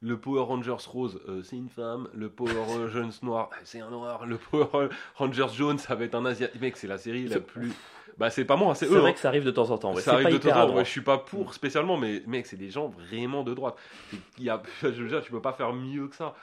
Le 0.00 0.18
Power 0.18 0.42
Rangers 0.42 0.76
rose, 0.88 1.20
euh, 1.28 1.42
c'est 1.42 1.56
une 1.56 1.68
femme. 1.68 2.08
Le 2.14 2.28
Power 2.28 2.52
Rangers 2.66 3.08
noir, 3.22 3.50
euh, 3.52 3.56
c'est 3.64 3.80
un 3.80 3.90
noir. 3.90 4.26
Le 4.26 4.36
Power 4.38 4.88
Rangers 5.16 5.46
jaune, 5.54 5.78
ça 5.78 5.94
va 5.94 6.04
être 6.04 6.14
un 6.14 6.24
asiatique. 6.24 6.60
Mec, 6.60 6.76
c'est 6.76 6.86
la 6.88 6.98
série 6.98 7.24
la 7.28 7.34
C'est- 7.36 7.40
plus. 7.40 7.72
Bah, 8.18 8.28
c'est 8.30 8.44
pas 8.44 8.56
moi, 8.56 8.74
c'est 8.74 8.86
C'est 8.86 8.92
eux. 8.94 8.98
vrai 8.98 9.10
hein. 9.10 9.12
que 9.14 9.18
ça 9.20 9.28
arrive 9.28 9.44
de 9.44 9.50
temps 9.50 9.70
en 9.70 9.78
temps. 9.78 9.90
ouais. 9.94 10.00
ça 10.00 10.10
C'est 10.10 10.14
arrive 10.16 10.26
pas 10.26 10.32
de 10.32 10.38
temps 10.38 10.60
en 10.62 10.66
temps. 10.68 10.74
Ouais, 10.76 10.84
je 10.84 10.90
suis 10.90 11.00
pas 11.00 11.18
pour 11.18 11.54
spécialement, 11.54 11.96
mais 11.96 12.22
mec, 12.26 12.46
c'est 12.46 12.56
des 12.58 12.68
gens 12.70 12.88
vraiment 12.88 13.42
de 13.42 13.54
droite. 13.54 13.76
C'est- 14.10 14.16
il 14.38 14.44
Y 14.44 14.50
a, 14.50 14.62
je 14.82 14.88
veux 14.88 15.08
dire, 15.08 15.22
tu 15.22 15.30
peux 15.32 15.40
pas 15.42 15.52
faire 15.54 15.72
mieux 15.72 16.08
que 16.08 16.14
ça. 16.16 16.34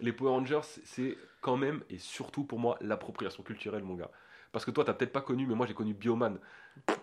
Les 0.00 0.12
Power 0.12 0.30
Rangers, 0.30 0.60
c'est- 0.62 0.82
c'est 0.84 1.18
quand 1.40 1.56
même 1.56 1.82
et 1.90 1.98
surtout 1.98 2.44
pour 2.44 2.58
moi 2.58 2.76
l'appropriation 2.80 3.42
culturelle, 3.42 3.82
mon 3.82 3.94
gars. 3.94 4.10
Parce 4.56 4.64
que 4.64 4.70
toi, 4.70 4.84
t'as 4.84 4.94
peut-être 4.94 5.12
pas 5.12 5.20
connu, 5.20 5.46
mais 5.46 5.54
moi 5.54 5.66
j'ai 5.66 5.74
connu 5.74 5.92
Bioman. 5.92 6.38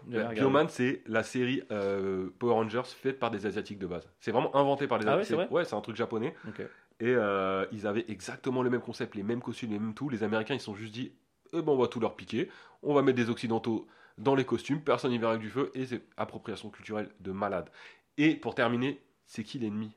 Regardé. 0.08 0.34
Bioman, 0.34 0.70
c'est 0.70 1.04
la 1.06 1.22
série 1.22 1.62
euh, 1.70 2.32
Power 2.40 2.54
Rangers 2.54 2.82
faite 2.84 3.20
par 3.20 3.30
des 3.30 3.46
Asiatiques 3.46 3.78
de 3.78 3.86
base. 3.86 4.10
C'est 4.22 4.32
vraiment 4.32 4.56
inventé 4.56 4.88
par 4.88 4.98
des 4.98 5.06
Ah 5.06 5.18
ouais, 5.18 5.22
Asiatiques. 5.22 5.46
c'est 5.50 5.54
Ouais, 5.54 5.64
c'est 5.64 5.76
un 5.76 5.82
truc 5.82 5.96
japonais. 5.96 6.34
Ok. 6.48 6.62
Et 6.62 6.66
euh, 7.10 7.68
ils 7.72 7.86
avaient 7.86 8.06
exactement 8.08 8.64
le 8.64 8.72
même 8.72 8.82
concept, 8.82 9.14
les 9.14 9.22
mêmes 9.22 9.44
costumes, 9.44 9.70
les 9.70 9.78
mêmes 9.78 9.94
tout. 9.94 10.10
Les 10.10 10.24
Américains, 10.24 10.56
ils 10.56 10.60
se 10.60 10.66
sont 10.66 10.74
juste 10.74 10.96
dit, 10.96 11.14
eh 11.54 11.62
ben, 11.62 11.74
on 11.74 11.78
va 11.78 11.88
tout 11.88 12.00
leur 12.00 12.16
piquer. 12.16 12.50
On 12.82 12.96
va 12.96 13.04
mettre 13.04 13.18
des 13.18 13.30
Occidentaux 13.30 13.88
dans 14.18 14.34
les 14.34 14.46
costumes. 14.46 14.82
Personne 14.82 15.12
n'y 15.12 15.20
verra 15.20 15.34
avec 15.34 15.44
du 15.44 15.52
feu. 15.52 15.70
Et 15.76 15.86
c'est 15.86 16.02
appropriation 16.18 16.72
culturelle 16.72 17.12
de 17.20 17.32
malade. 17.34 17.70
Et 18.18 18.36
pour 18.36 18.56
terminer, 18.56 19.00
c'est 19.28 19.44
qui 19.44 19.60
l'ennemi 19.60 19.96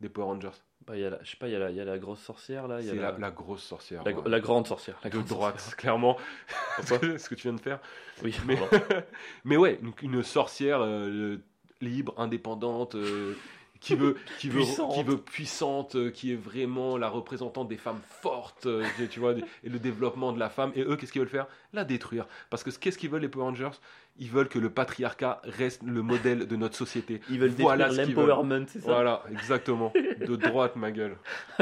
des 0.00 0.08
Power 0.08 0.28
Rangers? 0.28 0.62
Bah, 0.86 0.94
il 0.96 1.02
y 1.02 1.04
a 1.04 1.10
la, 1.10 1.18
je 1.24 1.30
sais 1.30 1.36
pas, 1.36 1.48
il 1.48 1.52
y, 1.52 1.56
a 1.56 1.58
la, 1.58 1.70
il 1.70 1.76
y 1.76 1.80
a 1.80 1.84
la 1.84 1.98
grosse 1.98 2.20
sorcière 2.20 2.68
là. 2.68 2.80
il 2.80 2.86
y 2.86 2.90
a 2.90 2.94
la, 2.94 3.10
la, 3.12 3.18
la 3.18 3.30
grosse 3.32 3.62
sorcière. 3.64 4.04
la- 4.04 4.12
ouais. 4.12 4.28
la 4.30 4.40
grande 4.40 4.66
sorcière. 4.68 4.96
La 5.02 5.10
de 5.10 5.16
grande 5.16 5.26
droite, 5.28 5.54
sorcière. 5.58 5.76
clairement. 5.76 6.16
Ce 6.82 7.28
que 7.28 7.34
tu 7.34 7.42
viens 7.48 7.54
de 7.54 7.60
faire. 7.60 7.80
Oui, 8.22 8.36
Mais, 8.46 8.56
mais 9.44 9.56
ouais, 9.56 9.80
une, 9.82 9.92
une 10.16 10.22
sorcière 10.22 10.78
euh, 10.82 11.38
libre, 11.80 12.14
indépendante, 12.18 12.94
euh, 12.94 13.34
qui 13.80 13.94
veut, 13.94 14.16
qui 14.38 14.48
veut, 14.48 14.60
Puissante. 14.60 14.94
qui 14.94 15.02
veut 15.02 15.18
puissante, 15.18 15.96
euh, 15.96 16.10
qui 16.10 16.32
est 16.32 16.36
vraiment 16.36 16.96
la 16.96 17.08
représentante 17.08 17.68
des 17.68 17.76
femmes 17.76 18.00
fortes, 18.22 18.66
euh, 18.66 18.84
tu 19.10 19.20
vois, 19.20 19.32
et 19.64 19.68
le 19.68 19.78
développement 19.78 20.32
de 20.32 20.38
la 20.38 20.48
femme. 20.48 20.72
Et 20.74 20.82
eux, 20.82 20.96
qu'est-ce 20.96 21.12
qu'ils 21.12 21.20
veulent 21.20 21.28
faire? 21.30 21.46
La 21.72 21.84
détruire. 21.84 22.26
Parce 22.50 22.62
que 22.62 22.70
qu'est-ce 22.70 22.98
qu'ils 22.98 23.10
veulent 23.10 23.22
les 23.22 23.28
Power 23.28 23.44
Rangers? 23.44 23.70
Ils 24.18 24.30
veulent 24.30 24.48
que 24.48 24.58
le 24.58 24.70
patriarcat 24.70 25.42
reste 25.44 25.82
le 25.84 26.00
modèle 26.00 26.46
de 26.46 26.56
notre 26.56 26.74
société. 26.74 27.20
Ils 27.30 27.38
veulent 27.38 27.50
Voilà 27.50 27.88
détruire 27.90 28.08
l'empowerment, 28.08 28.64
c'est 28.66 28.78
ça? 28.80 28.86
Voilà, 28.86 29.22
exactement. 29.30 29.92
De 30.26 30.36
droite, 30.36 30.74
ma 30.76 30.90
gueule. 30.90 31.16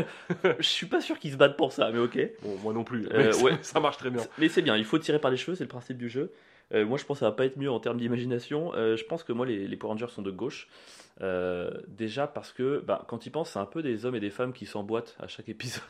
Je 0.58 0.62
suis 0.68 0.86
pas 0.86 1.00
sûr 1.00 1.18
qu'ils 1.18 1.32
se 1.32 1.36
battent 1.36 1.56
pour 1.56 1.72
ça, 1.72 1.90
mais 1.92 1.98
ok. 1.98 2.16
Bon, 2.42 2.56
moi 2.62 2.72
non 2.72 2.84
plus. 2.84 3.06
Euh, 3.06 3.10
mais 3.12 3.32
ça- 3.32 3.42
ouais. 3.42 3.58
ça 3.62 3.80
marche 3.80 3.96
très 3.96 4.10
bien. 4.10 4.22
Mais 4.38 4.48
c'est 4.48 4.62
bien, 4.62 4.76
il 4.76 4.84
faut 4.84 4.98
tirer 4.98 5.18
par 5.18 5.30
les 5.32 5.36
cheveux, 5.36 5.56
c'est 5.56 5.64
le 5.64 5.68
principe 5.68 5.98
du 5.98 6.08
jeu. 6.08 6.30
Euh, 6.74 6.84
moi, 6.84 6.98
je 6.98 7.04
pense 7.04 7.18
que 7.18 7.20
ça 7.20 7.26
va 7.26 7.36
pas 7.36 7.46
être 7.46 7.56
mieux 7.56 7.70
en 7.70 7.80
termes 7.80 7.98
d'imagination. 7.98 8.74
Euh, 8.74 8.96
je 8.96 9.04
pense 9.04 9.22
que 9.22 9.32
moi, 9.32 9.46
les, 9.46 9.76
Power 9.76 9.92
Rangers 9.92 10.12
sont 10.12 10.22
de 10.22 10.30
gauche. 10.30 10.68
Euh, 11.20 11.70
déjà 11.86 12.26
parce 12.26 12.52
que, 12.52 12.82
bah, 12.84 13.04
quand 13.08 13.26
ils 13.26 13.30
pensent, 13.30 13.50
c'est 13.50 13.60
un 13.60 13.66
peu 13.66 13.82
des 13.82 14.04
hommes 14.04 14.16
et 14.16 14.20
des 14.20 14.30
femmes 14.30 14.52
qui 14.52 14.66
s'emboîtent 14.66 15.16
à 15.20 15.28
chaque 15.28 15.48
épisode. 15.48 15.82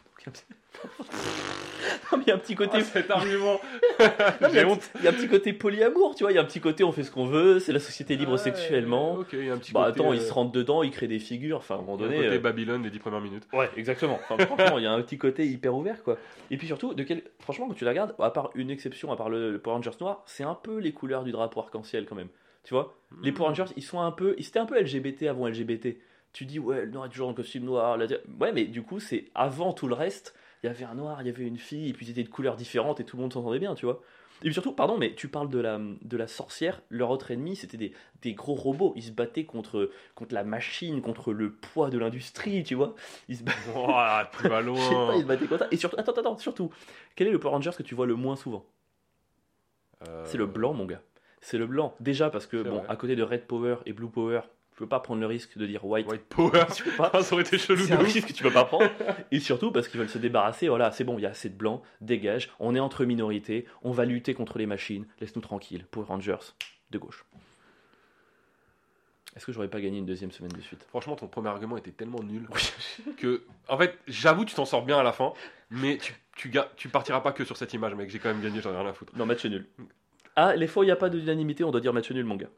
Donc, 2.11 2.11
il 2.11 2.11
y 2.11 2.11
a 2.11 2.11
un 2.11 2.13
petit- 2.13 2.13
non, 2.13 2.19
mais 2.19 2.25
il 2.25 2.29
y 2.29 2.31
a 2.31 2.35
un 2.35 2.39
petit 2.39 2.55
côté. 2.55 2.79
Ah, 2.81 2.83
cet 2.85 3.11
argument 3.11 3.61
J'ai 4.53 4.65
honte. 4.65 4.91
Il 4.99 5.05
y 5.05 5.07
a 5.07 5.11
un 5.11 5.15
petit 5.15 5.29
côté 5.29 5.53
polyamour, 5.53 6.15
tu 6.15 6.25
vois. 6.25 6.33
Il 6.33 6.35
y 6.35 6.39
a 6.39 6.41
un 6.41 6.45
petit 6.45 6.61
côté, 6.61 6.85
on 6.85 6.93
fait 6.93 7.03
ce 7.05 7.11
qu'on 7.11 7.27
veut, 7.27 7.59
c'est 7.59 7.73
la 7.73 7.81
société 7.81 8.17
libre 8.17 8.33
Ouais, 8.33 8.39
sexuellement. 8.39 9.15
Ok, 9.15 9.29
il 9.33 9.47
y 9.47 9.51
a 9.51 9.55
un 9.55 9.59
petit 9.59 9.73
Bah 9.73 9.87
côté, 9.87 10.01
attends, 10.01 10.13
euh, 10.13 10.17
ils 10.17 10.21
se 10.23 10.33
rentrent 10.33 10.53
dedans, 10.53 10.83
ils 10.83 10.91
créent 10.91 11.07
des 11.09 11.19
figures. 11.19 11.59
Enfin, 11.59 11.77
à 11.77 11.79
un 11.79 11.81
moment 11.83 11.97
donné. 11.97 12.17
côté 12.17 12.29
euh, 12.29 12.39
Babylone 12.39 12.83
des 12.83 12.91
10 12.91 12.99
premières 12.99 13.21
minutes. 13.21 13.47
Ouais, 13.53 13.71
exactement. 13.77 14.19
Enfin, 14.29 14.45
franchement, 14.45 14.79
il 14.79 14.85
y 14.85 14.87
a 14.87 14.93
un 14.93 15.01
petit 15.03 15.19
côté 15.19 15.47
hyper 15.47 15.75
ouvert, 15.75 16.03
quoi. 16.03 16.19
Et 16.51 16.57
puis 16.57 16.67
surtout, 16.67 16.95
de 16.95 17.03
quel... 17.03 17.23
franchement, 17.41 17.69
quand 17.69 17.75
tu 17.75 17.85
la 17.85 17.91
regardes, 17.91 18.15
à 18.19 18.31
part 18.31 18.51
une 18.55 18.71
exception, 18.71 19.13
à 19.13 19.17
part 19.17 19.29
le, 19.31 19.51
le 19.53 19.59
Power 19.59 19.77
Rangers 19.77 19.91
noir, 20.01 20.23
c'est 20.27 20.45
un 20.45 20.55
peu 20.55 20.79
les 20.79 20.93
couleurs 20.93 21.25
du 21.25 21.33
drapeau 21.33 21.61
arc-en-ciel 21.61 22.07
quand 22.07 22.15
même. 22.17 22.29
Tu 22.65 22.73
vois? 22.75 22.95
Les 23.23 23.31
Power 23.33 23.49
Rangers, 23.49 23.73
ils 23.77 23.83
sont 23.83 24.01
un 24.01 24.11
peu. 24.11 24.35
Ils 24.39 24.47
étaient 24.47 24.59
un 24.59 24.65
peu 24.67 24.81
LGBT 24.81 25.25
avant 25.25 25.47
LGBT. 25.49 25.97
Tu 26.33 26.47
dis, 26.47 26.59
ouais, 26.59 26.85
le 26.87 26.91
noir 26.91 27.07
est 27.07 27.11
toujours 27.11 27.29
en 27.29 27.35
costume 27.35 27.65
noir. 27.65 27.97
la- 27.97 28.07
Ouais, 28.41 28.53
mais 28.53 28.65
du 28.65 28.83
coup, 28.83 28.99
c'est 29.01 29.27
avant 29.35 29.73
tout 29.73 29.87
le 29.87 29.95
reste. 29.95 30.35
Il 30.65 30.69
y 30.69 30.71
avait 30.71 30.85
un 30.87 30.95
noir, 30.95 31.21
il 31.21 31.27
y 31.27 31.31
avait 31.31 31.45
une 31.47 31.59
fille, 31.59 31.91
et 31.91 31.93
puis 31.93 32.07
ils 32.07 32.11
étaient 32.11 32.23
de 32.23 32.29
couleurs 32.31 32.57
différentes 32.57 32.99
et 32.99 33.05
tout 33.05 33.17
le 33.19 33.23
monde 33.23 33.33
s'entendait 33.35 33.59
bien, 33.59 33.75
tu 33.75 33.85
vois. 33.85 34.01
Et 34.41 34.47
puis 34.47 34.55
surtout, 34.55 34.73
pardon, 34.73 34.97
mais 34.97 35.15
tu 35.15 35.29
parles 35.29 35.51
de 35.51 35.59
la, 35.59 35.79
de 35.79 36.17
la 36.17 36.27
sorcière, 36.27 36.81
leur 36.89 37.11
autre 37.11 37.31
ennemi, 37.31 37.55
c'était 37.55 37.77
des, 37.77 37.93
des 38.23 38.33
gros 38.33 38.55
robots. 38.55 38.95
Ils 38.97 39.03
se 39.03 39.11
battaient 39.11 39.45
contre, 39.45 39.91
contre 40.15 40.35
la 40.35 40.43
machine, 40.43 41.03
contre 41.03 41.33
le 41.35 41.53
poids 41.53 41.91
de 41.91 41.99
l'industrie, 41.99 42.65
tu 42.65 42.75
vois. 42.75 42.95
Ils 43.29 43.37
se 43.37 43.43
battaient. 43.45 43.59
Ouah, 43.77 44.31
tu 44.41 44.49
vas 44.49 44.63
Je 44.65 44.73
sais 44.75 44.89
pas, 44.91 44.97
loin. 45.07 45.15
ils 45.17 45.21
se 45.23 45.27
battaient 45.27 45.47
contre 45.47 45.65
ça. 45.65 45.69
Et 45.71 45.77
surtout, 45.77 45.97
attends, 45.99 46.13
attends, 46.13 46.39
surtout, 46.39 46.71
quel 47.15 47.29
est 47.29 47.31
le 47.31 47.39
Power 47.39 47.53
Rangers 47.57 47.73
que 47.77 47.83
tu 47.83 47.95
vois 47.95 48.07
le 48.07 48.15
moins 48.15 48.37
souvent? 48.37 48.65
Euh, 50.09 50.25
C'est 50.27 50.39
le 50.39 50.47
blanc, 50.47 50.73
mon 50.73 50.87
gars. 50.87 51.03
C'est 51.41 51.59
le 51.59 51.67
blanc. 51.67 51.95
Déjà 52.01 52.31
parce 52.31 52.47
que, 52.47 52.63
bon, 52.63 52.79
vrai. 52.79 52.87
à 52.89 52.97
côté 52.97 53.17
de 53.17 53.23
Red 53.23 53.47
Power 53.47 53.77
et 53.87 53.93
Blue 53.93 54.09
Power, 54.09 54.41
tu 54.75 54.79
peux 54.81 54.89
pas 54.89 54.99
prendre 54.99 55.21
le 55.21 55.27
risque 55.29 55.57
de 55.57 55.67
dire 55.67 55.85
White. 55.85 56.09
White 56.11 56.25
Power. 56.29 56.65
Tu 56.75 56.83
peux 56.83 56.91
pas. 56.97 57.11
Ah, 57.15 57.23
ça 57.23 57.35
aurait 57.35 57.45
été 57.45 57.59
chelou 57.59 57.85
C'est 57.85 57.93
un 57.93 57.99
risque 57.99 58.27
que 58.27 58.33
tu 58.33 58.43
peux 58.43 58.51
pas 58.51 58.65
prendre. 58.65 58.91
Et 59.31 59.39
surtout 59.39 59.71
parce 59.71 59.87
qu'ils 59.87 60.01
veulent 60.01 60.09
se 60.09 60.19
débarrasser. 60.19 60.67
Voilà, 60.69 60.91
c'est 60.91 61.05
bon, 61.05 61.17
il 61.17 61.23
y 61.23 61.27
a 61.27 61.31
assez 61.31 61.49
de 61.49 61.55
blanc, 61.57 61.81
dégage. 62.01 62.51
On 62.59 62.75
est 62.75 62.81
entre 62.81 63.05
minorités, 63.05 63.67
on 63.83 63.93
va 63.93 64.05
lutter 64.05 64.35
contre 64.35 64.59
les 64.59 64.67
machines. 64.67 65.07
Laisse-nous 65.21 65.43
tranquille. 65.43 65.87
Power 65.93 66.07
Rangers 66.09 66.39
de 66.91 66.99
gauche. 66.99 67.25
Est-ce 69.37 69.47
que 69.47 69.53
j'aurais 69.53 69.69
pas 69.69 69.81
gagné 69.81 69.99
une 69.99 70.07
deuxième 70.07 70.31
semaine 70.33 70.53
de 70.53 70.61
suite? 70.61 70.85
Franchement, 70.89 71.17
ton 71.17 71.27
premier 71.29 71.49
argument 71.49 71.77
était 71.77 71.91
tellement 71.91 72.23
nul 72.23 72.49
que, 73.17 73.45
en 73.69 73.77
fait, 73.79 73.99
j'avoue, 74.07 74.45
tu 74.45 74.55
t'en 74.55 74.65
sors 74.65 74.85
bien 74.85 74.99
à 74.99 75.03
la 75.03 75.13
fin, 75.13 75.33
mais 75.71 75.99
tu, 75.99 76.15
tu, 76.37 76.49
ga- 76.51 76.69
tu 76.77 76.89
partiras 76.89 77.21
pas 77.21 77.33
que 77.33 77.45
sur 77.45 77.57
cette 77.57 77.73
image, 77.75 77.95
mec. 77.95 78.11
J'ai 78.11 78.19
quand 78.21 78.29
même 78.29 78.43
gagné, 78.43 78.61
j'en 78.61 78.73
ai 78.73 78.77
rien 78.77 78.87
à 78.89 78.93
foutre. 78.93 79.13
Non, 79.17 79.27
match 79.27 79.45
nul. 79.47 79.67
Ah, 80.37 80.55
les 80.57 80.67
fois 80.69 80.81
où 80.81 80.85
il 80.85 80.87
n'y 80.89 80.93
a 80.93 80.97
pas 80.97 81.09
d'unanimité, 81.11 81.65
on 81.65 81.71
doit 81.73 81.81
dire 81.81 81.93
match 81.93 82.11
nul, 82.13 82.25
mon 82.25 82.37
gars. 82.37 82.49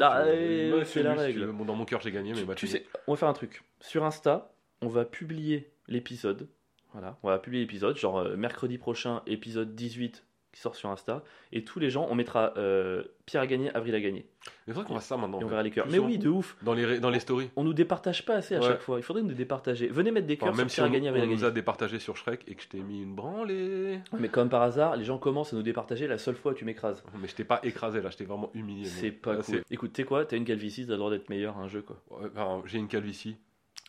Ah, 0.00 0.22
tu- 0.24 0.30
euh, 0.30 0.84
c'est 0.84 1.02
la 1.02 1.14
si 1.14 1.20
règle. 1.20 1.46
dans 1.64 1.74
mon 1.74 1.84
cœur, 1.84 2.00
j'ai 2.00 2.10
gagné, 2.10 2.32
mais 2.34 2.44
bah, 2.44 2.54
tu 2.54 2.66
sais, 2.66 2.84
on 3.06 3.12
va 3.12 3.16
faire 3.16 3.28
un 3.28 3.32
truc. 3.34 3.62
Sur 3.80 4.04
Insta, 4.04 4.54
on 4.82 4.88
va 4.88 5.04
publier 5.04 5.72
l'épisode. 5.88 6.48
Voilà, 6.92 7.18
on 7.22 7.28
va 7.28 7.38
publier 7.38 7.62
l'épisode, 7.62 7.96
genre 7.96 8.18
euh, 8.18 8.36
mercredi 8.36 8.78
prochain, 8.78 9.22
épisode 9.26 9.74
18 9.74 10.24
qui 10.54 10.60
sort 10.60 10.76
sur 10.76 10.88
Insta. 10.88 11.22
Et 11.52 11.64
tous 11.64 11.80
les 11.80 11.90
gens, 11.90 12.06
on 12.10 12.14
mettra 12.14 12.54
euh, 12.56 13.02
Pierre 13.26 13.42
a 13.42 13.46
gagné, 13.46 13.74
Avril 13.74 13.94
a 13.94 14.00
gagné. 14.00 14.24
Il 14.66 14.72
faudrait 14.72 14.86
qu'on 14.88 14.94
fasse 14.94 15.06
ça 15.06 15.16
maintenant. 15.16 15.40
et 15.40 15.44
on 15.44 15.48
verra 15.48 15.62
les 15.62 15.70
cœurs. 15.70 15.86
Mais 15.90 15.98
oui, 15.98 16.16
de 16.16 16.28
ouf. 16.28 16.56
Dans 16.62 16.74
les, 16.74 17.00
dans 17.00 17.10
les 17.10 17.18
stories. 17.20 17.50
On 17.56 17.64
nous 17.64 17.74
départage 17.74 18.24
pas 18.24 18.34
assez 18.34 18.54
à 18.54 18.60
Ouais. 18.60 18.66
chaque 18.68 18.80
fois. 18.80 18.98
Il 18.98 19.02
faudrait 19.02 19.22
nous 19.22 19.34
départager. 19.34 19.88
Venez 19.88 20.10
mettre 20.12 20.26
des 20.26 20.34
Enfin, 20.34 20.46
cœurs 20.46 20.54
même 20.56 20.68
sur 20.68 20.74
si 20.74 20.76
Pierre 20.76 20.86
on, 20.86 20.90
a 20.90 20.94
gagné, 20.94 21.08
Avril 21.08 21.22
a 21.24 21.26
on 21.26 21.30
nous 21.30 21.44
a 21.44 21.50
départagé 21.50 21.98
sur 21.98 22.16
Shrek 22.16 22.44
et 22.46 22.54
que 22.54 22.62
je 22.62 22.68
t'ai 22.68 22.78
mis 22.80 23.02
une 23.02 23.14
branlée. 23.14 23.98
Mais 24.18 24.28
comme 24.28 24.48
par 24.48 24.62
hasard, 24.62 24.96
les 24.96 25.04
gens 25.04 25.18
commencent 25.18 25.52
à 25.52 25.56
nous 25.56 25.62
départager 25.62 26.06
la 26.06 26.18
seule 26.18 26.36
fois 26.36 26.52
où 26.52 26.54
tu 26.54 26.64
m'écrases. 26.64 27.02
Mais 27.20 27.26
je 27.28 27.34
t'ai 27.34 27.44
pas 27.44 27.60
écrasé 27.64 28.00
là, 28.00 28.10
je 28.10 28.16
t'ai 28.16 28.24
vraiment 28.24 28.50
humilié. 28.54 28.84
C'est 28.84 29.10
pas 29.10 29.34
Là, 29.34 29.42
cool. 29.42 29.62
Écoute, 29.70 29.92
tu 29.92 30.02
sais 30.02 30.06
quoi? 30.06 30.24
T'as 30.24 30.36
une 30.36 30.44
calvitie, 30.44 30.86
t'as 30.86 30.92
le 30.92 30.98
droit 30.98 31.10
d'être 31.10 31.28
meilleur 31.30 31.58
à 31.58 31.60
un 31.62 31.68
jeu, 31.68 31.82
quoi. 31.82 32.00
Ouais, 32.10 32.28
j'ai 32.66 32.78
une 32.78 32.88
calvitie. 32.88 33.36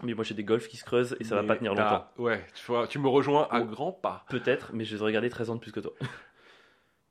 Mais 0.03 0.13
moi 0.13 0.25
j'ai 0.25 0.33
des 0.35 0.43
golfs 0.43 0.67
qui 0.67 0.75
se 0.75 0.83
creusent 0.83 1.15
et 1.21 1.23
ça 1.23 1.35
va 1.35 1.41
Mais 1.41 1.47
pas 1.47 1.55
tenir 1.55 1.73
longtemps. 1.73 2.05
ouais, 2.17 2.45
tu, 2.53 2.65
vois, 2.65 2.85
tu 2.85 2.99
me 2.99 3.07
rejoins 3.07 3.47
à 3.49 3.61
Oh. 3.61 3.65
grands 3.65 3.93
pas. 3.93 4.25
Peut-être, 4.29 4.71
mais 4.73 4.83
je 4.83 4.93
les 4.95 5.01
ai 5.01 5.05
regardés 5.05 5.29
13 5.29 5.51
ans 5.51 5.55
de 5.55 5.61
plus 5.61 5.71
que 5.71 5.79
toi. 5.79 5.93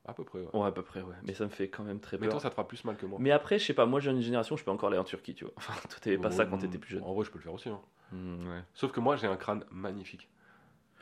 À 0.06 0.12
peu 0.14 0.24
près, 0.24 0.38
ouais. 0.40 0.48
Ouais, 0.52 0.66
à 0.68 0.72
peu 0.72 0.82
près, 0.82 1.00
ouais. 1.00 1.14
Mais 1.22 1.32
ça 1.34 1.44
me 1.44 1.50
fait 1.50 1.68
quand 1.68 1.82
même 1.82 1.98
très 2.00 2.18
Mais 2.18 2.26
peur. 2.26 2.32
toi, 2.34 2.40
ça 2.40 2.50
te 2.50 2.54
fera 2.54 2.68
plus 2.68 2.84
mal 2.84 2.96
que 2.96 3.06
moi. 3.06 3.18
Mais 3.20 3.30
après, 3.30 3.58
je 3.58 3.64
sais 3.64 3.72
pas, 3.74 3.86
moi, 3.86 4.00
jeune 4.00 4.20
génération, 4.20 4.56
je 4.56 4.64
peux 4.64 4.70
encore 4.70 4.90
aller 4.90 4.98
en 4.98 5.04
Turquie, 5.04 5.34
tu 5.34 5.44
vois. 5.44 5.54
Enfin, 5.58 5.72
toi, 5.88 5.98
t'avais 6.00 6.18
pas 6.18 6.30
ça 6.30 6.44
quand 6.44 6.58
t'étais 6.58 6.78
plus 6.78 6.90
jeune. 6.92 7.02
En 7.02 7.14
vrai, 7.14 7.24
je 7.24 7.30
peux 7.30 7.38
le 7.38 7.42
faire 7.44 7.54
aussi. 7.54 7.68
hein. 7.70 7.80
Hmm, 8.12 8.46
ouais. 8.48 8.62
Sauf 8.74 8.92
que 8.92 9.00
moi, 9.00 9.16
j'ai 9.16 9.26
un 9.26 9.36
crâne 9.36 9.64
magnifique. 9.70 10.28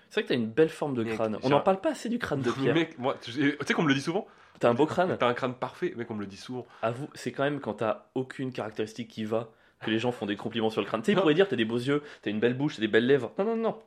C'est 0.08 0.20
vrai 0.20 0.22
que 0.24 0.28
t'as 0.28 0.34
une 0.34 0.46
belle 0.48 0.68
forme 0.68 0.94
de 0.94 1.02
Mec, 1.04 1.14
crâne. 1.14 1.38
On 1.42 1.48
n'en 1.48 1.56
un- 1.56 1.60
parle 1.60 1.80
pas 1.80 1.90
assez 1.90 2.08
du 2.08 2.18
crâne 2.18 2.42
de 2.42 2.48
Mais 2.50 2.54
Pierre. 2.62 2.74
mec, 2.74 2.98
moi, 2.98 3.16
tu 3.20 3.32
sais 3.32 3.74
qu'on 3.74 3.82
me 3.82 3.88
le 3.88 3.94
dit 3.94 4.00
souvent? 4.02 4.26
T'as 4.60 4.68
un 4.70 4.74
beau 4.74 4.86
crâne? 4.86 5.16
T'as 5.18 5.26
un 5.26 5.34
crâne 5.34 5.54
parfait, 5.54 5.94
mec, 5.96 6.08
on 6.10 6.14
me 6.14 6.20
le 6.20 6.26
dit 6.26 6.36
souvent. 6.36 6.64
Avoue, 6.82 7.08
c'est 7.14 7.32
quand 7.32 7.42
même 7.42 7.58
quand 7.60 7.74
t'as 7.74 8.06
aucune 8.14 8.52
caractéristique 8.52 9.08
qui 9.08 9.24
va 9.24 9.50
que 9.80 9.90
les 9.90 9.98
gens 9.98 10.12
font 10.12 10.26
des 10.26 10.36
compliments 10.36 10.70
sur 10.70 10.80
le 10.80 10.86
crâne. 10.86 11.00
Tu 11.02 11.06
sais, 11.06 11.12
ils 11.12 11.18
pourraient 11.18 11.34
dire 11.34 11.48
t'as 11.48 11.56
des 11.56 11.64
beaux 11.64 11.78
yeux, 11.78 12.02
t'as 12.20 12.30
une 12.30 12.38
belle 12.38 12.54
bouche, 12.54 12.76
t'as 12.76 12.82
des 12.82 12.88
belles 12.88 13.06
lèvres. 13.06 13.32
Non, 13.38 13.44
non, 13.44 13.56
non. 13.56 13.78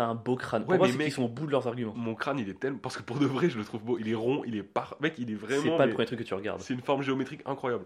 T'as 0.00 0.06
un 0.06 0.14
beau 0.14 0.34
crâne. 0.34 0.62
Pour 0.62 0.70
Ouais, 0.72 0.78
moi, 0.78 0.86
mais 0.86 0.92
c'est 0.92 0.98
mec- 0.98 1.06
qu'ils 1.08 1.14
sont 1.14 1.24
au 1.24 1.28
bout 1.28 1.44
de 1.44 1.50
leurs 1.50 1.66
arguments. 1.66 1.92
Mon 1.94 2.14
crâne, 2.14 2.38
il 2.38 2.48
est 2.48 2.58
tellement. 2.58 2.78
Parce 2.78 2.96
que 2.96 3.02
pour 3.02 3.18
de 3.18 3.26
vrai, 3.26 3.50
je 3.50 3.58
le 3.58 3.64
trouve 3.64 3.82
beau. 3.84 3.98
Il 3.98 4.08
est 4.08 4.14
rond, 4.14 4.42
il 4.46 4.56
est 4.56 4.62
par. 4.62 4.96
Mec, 5.00 5.12
il 5.18 5.30
est 5.30 5.34
vraiment. 5.34 5.60
C'est 5.62 5.68
pas 5.68 5.78
mais 5.80 5.86
le 5.88 5.92
premier 5.92 6.06
truc 6.06 6.18
que 6.20 6.24
tu 6.24 6.32
regardes. 6.32 6.62
C'est 6.62 6.72
une 6.72 6.80
forme 6.80 7.02
géométrique 7.02 7.42
incroyable. 7.44 7.84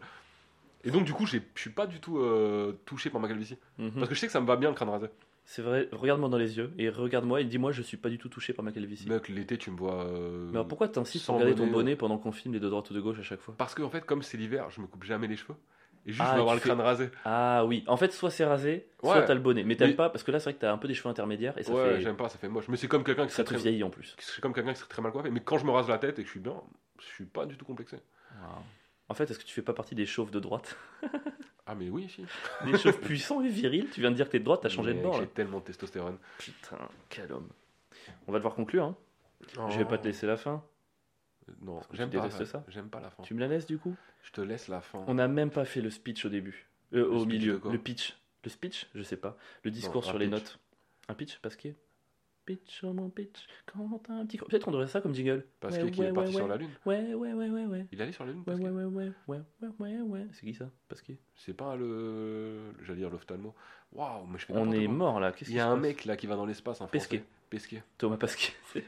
Et 0.84 0.92
donc, 0.92 1.04
du 1.04 1.12
coup, 1.12 1.26
je 1.26 1.38
suis 1.56 1.70
pas 1.70 1.88
du 1.88 1.98
tout 1.98 2.18
euh, 2.18 2.72
touché 2.84 3.10
par 3.10 3.20
ma 3.20 3.26
calvitie. 3.26 3.56
Mhm. 3.78 3.90
Parce 3.96 4.08
que 4.10 4.14
je 4.14 4.20
sais 4.20 4.26
que 4.26 4.32
ça 4.32 4.40
me 4.40 4.46
va 4.46 4.54
bien 4.54 4.68
le 4.68 4.76
crâne 4.76 4.90
rasé. 4.90 5.08
C'est 5.44 5.60
vrai, 5.62 5.88
regarde-moi 5.90 6.28
dans 6.28 6.38
les 6.38 6.56
yeux 6.56 6.72
et 6.78 6.88
regarde-moi 6.88 7.40
et 7.40 7.44
dis-moi, 7.44 7.72
je 7.72 7.82
suis 7.82 7.96
pas 7.96 8.08
du 8.10 8.16
tout 8.16 8.28
touché 8.28 8.52
par 8.52 8.64
ma 8.64 8.70
calvitie. 8.70 9.08
Mec, 9.08 9.28
l'été, 9.28 9.58
tu 9.58 9.70
me 9.72 9.76
vois. 9.76 10.04
euh, 10.04 10.46
Mais 10.50 10.56
alors 10.58 10.68
pourquoi 10.68 10.86
t'insistes 10.88 11.26
pour 11.26 11.34
regarder 11.34 11.56
ton 11.56 11.66
bonnet, 11.66 11.96
pendant 11.96 12.16
qu'on 12.16 12.30
filme 12.32 12.54
les 12.54 12.60
de 12.60 12.68
droite 12.68 12.90
ou 12.90 12.94
de 12.94 13.00
gauche 13.00 13.18
à 13.18 13.22
chaque 13.22 13.40
fois? 13.40 13.54
Parce 13.58 13.74
qu'en 13.74 13.90
fait, 13.90 14.06
comme 14.06 14.22
c'est 14.22 14.36
l'hiver, 14.38 14.70
je 14.70 14.80
me 14.80 14.86
coupe 14.86 15.02
jamais 15.04 15.26
les 15.26 15.36
cheveux. 15.36 15.56
Et 16.06 16.12
juste, 16.12 16.20
Ah, 16.22 16.34
je 16.34 16.40
avoir 16.40 16.54
le 16.54 16.60
crâne 16.60 16.80
rasé. 16.80 17.10
Ah 17.24 17.64
oui, 17.64 17.82
en 17.86 17.96
fait, 17.96 18.12
soit 18.12 18.30
c'est 18.30 18.44
rasé, 18.44 18.86
soit 19.02 19.22
t'as 19.22 19.32
le 19.34 19.40
bonnet. 19.40 19.64
Mais 19.64 19.74
t'aimes 19.76 19.90
Mais- 19.90 19.94
pas 19.96 20.10
parce 20.10 20.22
que 20.22 20.30
là, 20.30 20.38
c'est 20.38 20.44
vrai 20.50 20.54
que 20.54 20.60
t'as 20.60 20.72
un 20.72 20.76
peu 20.78 20.86
des 20.88 20.94
cheveux 20.94 21.08
intermédiaires 21.08 21.56
et 21.56 21.62
ça 21.62 21.72
ouais, 21.72 21.94
fait. 21.94 22.00
j'aime 22.02 22.16
pas, 22.16 22.28
ça 22.28 22.38
fait 22.38 22.48
moche. 22.48 22.68
Mais 22.68 22.76
c'est 22.76 22.88
comme 22.88 23.04
quelqu'un 23.04 23.26
qui 23.26 23.32
serait 23.32 23.44
très. 23.44 23.56
vieillit 23.56 23.82
en 23.84 23.90
plus. 23.90 24.14
C'est 24.18 24.40
comme 24.40 24.52
quelqu'un 24.52 24.72
qui 24.74 24.80
serait 24.80 24.88
très 24.90 25.00
mal 25.02 25.12
coiffé. 25.12 25.30
Mais 25.30 25.40
quand 25.40 25.56
je 25.58 25.64
me 25.64 25.70
rase 25.70 25.88
la 25.88 25.98
tête 25.98 26.18
et 26.18 26.22
que 26.22 26.26
je 26.26 26.32
suis 26.32 26.40
bien, 26.40 26.60
je 27.00 27.04
suis 27.06 27.24
pas 27.24 27.46
du 27.46 27.56
tout 27.56 27.64
complexé. 27.64 27.96
En 29.08 29.14
fait, 29.14 29.30
est-ce 29.30 29.38
que 29.38 29.44
tu 29.44 29.54
fais 29.54 29.62
pas 29.62 29.74
partie 29.74 29.94
des 29.94 30.06
chauves 30.06 30.30
de 30.30 30.40
droite? 30.40 30.76
Ah, 31.66 31.74
mais 31.74 31.88
oui, 31.88 32.10
si. 32.10 32.26
Des 32.70 32.76
chauves 32.76 33.00
puissants 33.00 33.40
et 33.40 33.48
virils? 33.48 33.88
Tu 33.90 34.02
viens 34.02 34.10
de 34.10 34.16
dire 34.16 34.26
que 34.26 34.32
t'es 34.32 34.38
de 34.38 34.44
droite, 34.44 34.60
t'as 34.62 34.68
changé 34.68 34.92
de 34.92 35.00
bord 35.00 35.18
J'ai 35.18 35.26
tellement 35.26 35.60
de 35.60 35.64
testostérone. 35.64 36.18
Putain, 36.36 36.76
quel 37.08 37.32
homme. 37.32 37.48
On 38.28 38.32
va 38.32 38.38
devoir 38.38 38.54
conclure. 38.54 38.84
Hein. 38.84 38.96
Je 39.70 39.78
vais 39.78 39.86
pas 39.86 39.96
te 39.96 40.04
laisser 40.04 40.26
la 40.26 40.36
fin. 40.36 40.62
Non, 41.62 41.80
j'aime 41.92 42.10
pas. 42.10 42.28
ça 42.30 42.64
J'aime 42.68 42.90
pas 42.90 43.00
la 43.00 43.08
fin. 43.08 43.22
Tu 43.22 43.32
me 43.32 43.40
la 43.40 43.48
laisses 43.48 43.64
du 43.64 43.78
coup? 43.78 43.96
Je 44.24 44.32
te 44.32 44.40
laisse 44.40 44.66
la 44.68 44.80
fin. 44.80 45.04
On 45.06 45.14
n'a 45.14 45.28
même 45.28 45.50
pas 45.50 45.64
fait 45.64 45.80
le 45.80 45.90
speech 45.90 46.24
au 46.24 46.28
début. 46.28 46.66
Euh, 46.92 47.06
au 47.08 47.20
speech 47.20 47.40
milieu. 47.40 47.60
Le 47.70 47.78
pitch. 47.78 48.16
Le 48.42 48.50
speech 48.50 48.86
Je 48.94 49.02
sais 49.02 49.16
pas. 49.16 49.36
Le 49.62 49.70
discours 49.70 50.04
sur 50.04 50.18
les 50.18 50.26
pitch. 50.26 50.34
notes. 50.34 50.58
Un 51.08 51.14
pitch 51.14 51.38
Parce 51.40 51.56
que. 51.56 51.68
Pitch, 52.46 52.84
oh 52.84 52.92
mon 52.92 53.08
pitch. 53.08 53.46
Quand 53.64 54.02
t'as 54.06 54.12
un 54.12 54.26
petit. 54.26 54.36
Peut-être 54.36 54.68
on 54.68 54.70
devrait 54.70 54.86
ça 54.86 55.00
comme 55.00 55.14
jingle. 55.14 55.46
Parce 55.60 55.76
Ouais, 55.76 55.84
que 55.84 55.86
qui 55.88 56.00
ouais, 56.00 56.08
est 56.08 56.12
parti 56.12 56.30
ouais, 56.32 56.36
sur 56.36 56.46
la 56.48 56.56
lune. 56.58 56.68
Ouais, 56.84 57.14
ouais, 57.14 57.32
ouais, 57.32 57.48
ouais, 57.48 57.64
ouais. 57.64 57.86
Il 57.90 58.02
allait 58.02 58.12
sur 58.12 58.26
la 58.26 58.32
lune. 58.32 58.42
Ouais, 58.46 58.52
ouais, 58.54 58.68
ouais, 58.70 58.84
ouais, 58.84 59.10
ouais, 59.28 59.40
ouais, 59.62 59.70
ouais, 59.78 60.00
ouais. 60.02 60.26
C'est 60.32 60.44
qui 60.44 60.52
ça? 60.52 60.68
Parce 60.88 61.00
que. 61.00 61.12
C'est 61.36 61.54
pas 61.54 61.74
le. 61.74 62.58
J'allais 62.82 62.98
dire 62.98 63.08
l'ophtalmo. 63.08 63.54
Waouh, 63.92 64.26
mais 64.26 64.38
je 64.38 64.44
fais 64.44 64.52
On 64.54 64.70
est 64.72 64.84
quoi. 64.84 64.94
mort 64.94 65.20
là. 65.20 65.32
Qu'est-ce 65.32 65.50
Il 65.50 65.56
y 65.56 65.60
a 65.60 65.66
un 65.68 65.76
mec 65.76 66.04
là 66.04 66.16
qui 66.18 66.26
va 66.26 66.36
dans 66.36 66.44
l'espace, 66.44 66.82
un 66.82 66.86
Pesquet. 66.86 67.24
Pesquet. 67.50 67.82
Thomas 67.98 68.16
Pasquier. 68.16 68.52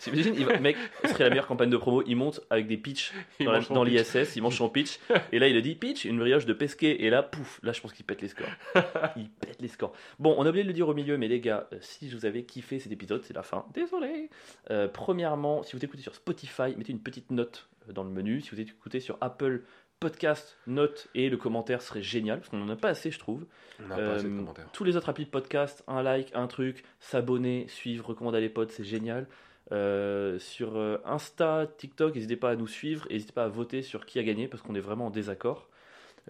T'imagines, 0.00 0.34
il 0.36 0.44
va, 0.44 0.58
mec, 0.58 0.76
ce 1.04 1.08
serait 1.10 1.24
la 1.24 1.30
meilleure 1.30 1.46
campagne 1.46 1.70
de 1.70 1.76
promo. 1.76 2.02
Il 2.06 2.16
monte 2.16 2.40
avec 2.50 2.66
des 2.66 2.76
pitchs 2.76 3.12
Il 3.38 3.46
dans, 3.46 3.52
la- 3.52 3.58
mange 3.58 3.66
son 3.68 3.74
dans 3.74 3.84
pitch. 3.84 4.14
l'ISS, 4.14 4.36
il 4.36 4.42
mange 4.42 4.56
son 4.56 4.68
pitch, 4.68 4.98
et 5.32 5.38
là 5.38 5.48
il 5.48 5.56
a 5.56 5.60
dit 5.60 5.74
pitch, 5.74 6.04
une 6.04 6.18
brioche 6.18 6.44
de 6.46 6.52
Pesquet, 6.52 7.02
et 7.02 7.10
là, 7.10 7.22
pouf, 7.22 7.58
là 7.62 7.72
je 7.72 7.80
pense 7.80 7.92
qu'il 7.92 8.04
pète 8.04 8.20
les 8.22 8.28
scores. 8.28 8.46
Il 9.16 9.28
pète 9.30 9.60
les 9.60 9.68
scores. 9.68 9.92
Bon, 10.18 10.34
on 10.38 10.44
a 10.44 10.48
oublié 10.50 10.62
de 10.64 10.68
le 10.68 10.74
dire 10.74 10.88
au 10.88 10.94
milieu, 10.94 11.16
mais 11.16 11.28
les 11.28 11.40
gars, 11.40 11.66
euh, 11.72 11.78
si 11.80 12.08
vous 12.10 12.24
avez 12.26 12.44
kiffé 12.44 12.78
cet 12.78 12.92
épisode, 12.92 13.22
c'est 13.24 13.34
la 13.34 13.42
fin. 13.42 13.64
Désolé. 13.74 14.30
Euh, 14.70 14.88
premièrement, 14.88 15.62
si 15.62 15.74
vous 15.76 15.84
écoutez 15.84 16.02
sur 16.02 16.14
Spotify, 16.14 16.74
mettez 16.76 16.92
une 16.92 17.02
petite 17.02 17.30
note 17.30 17.68
euh, 17.88 17.92
dans 17.92 18.04
le 18.04 18.10
menu. 18.10 18.40
Si 18.40 18.50
vous 18.50 18.60
écoutez 18.60 19.00
sur 19.00 19.16
Apple 19.20 19.62
Podcast, 20.10 20.56
note 20.66 21.08
et 21.14 21.28
le 21.28 21.36
commentaire 21.36 21.82
serait 21.82 22.02
génial, 22.02 22.38
parce 22.38 22.48
qu'on 22.48 22.56
n'en 22.56 22.70
a 22.70 22.76
pas 22.76 22.88
assez, 22.88 23.10
je 23.10 23.18
trouve. 23.18 23.44
On 23.84 23.86
n'a 23.86 23.96
pas 23.96 24.12
assez 24.14 24.24
de 24.24 24.32
Euh, 24.32 24.38
commentaires. 24.38 24.72
tous 24.72 24.82
les 24.84 24.96
autres 24.96 25.10
applis 25.10 25.26
de 25.26 25.30
podcast, 25.30 25.84
un 25.86 26.02
like, 26.02 26.30
un 26.34 26.46
truc, 26.46 26.84
s'abonner, 27.00 27.66
suivre, 27.68 28.06
recommander 28.06 28.38
à 28.38 28.40
les 28.40 28.48
potes, 28.48 28.70
c'est 28.70 28.82
génial. 28.82 29.26
Euh, 29.72 30.38
sur 30.38 30.78
euh, 30.78 30.96
Insta, 31.04 31.66
TikTok, 31.76 32.14
n'hésitez 32.14 32.36
pas 32.36 32.48
à 32.48 32.56
nous 32.56 32.66
suivre, 32.66 33.06
et 33.10 33.12
n'hésitez 33.12 33.34
pas 33.34 33.44
à 33.44 33.48
voter 33.48 33.82
sur 33.82 34.06
qui 34.06 34.18
a 34.18 34.22
gagné 34.22 34.48
parce 34.48 34.62
qu'on 34.62 34.74
est 34.74 34.80
vraiment 34.80 35.08
en 35.08 35.10
désaccord. 35.10 35.68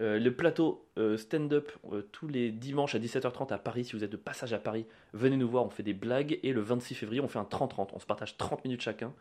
Euh, 0.01 0.19
le 0.19 0.35
plateau 0.35 0.85
euh, 0.97 1.15
stand-up 1.15 1.71
tous 2.11 2.27
les 2.27 2.51
dimanches 2.51 2.95
à 2.95 2.99
17h30 2.99 3.53
à 3.53 3.57
Paris. 3.57 3.85
Si 3.85 3.93
vous 3.95 4.03
êtes 4.03 4.11
de 4.11 4.17
passage 4.17 4.51
à 4.51 4.59
Paris, 4.59 4.85
venez 5.13 5.37
nous 5.37 5.47
voir. 5.49 5.65
On 5.65 5.69
fait 5.69 5.83
des 5.83 5.93
blagues. 5.93 6.39
Et 6.43 6.51
le 6.51 6.59
26 6.61 6.93
février, 6.95 7.21
on 7.21 7.27
fait 7.29 7.39
un 7.39 7.43
30-30. 7.45 7.89
On 7.93 7.99
se 7.99 8.05
partage 8.05 8.35
30 8.37 8.65
minutes 8.65 8.81
chacun. 8.81 9.13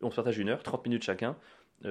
On 0.00 0.10
se 0.10 0.16
partage 0.16 0.38
une 0.38 0.48
heure, 0.48 0.62
30 0.62 0.84
minutes 0.86 1.02
chacun 1.02 1.36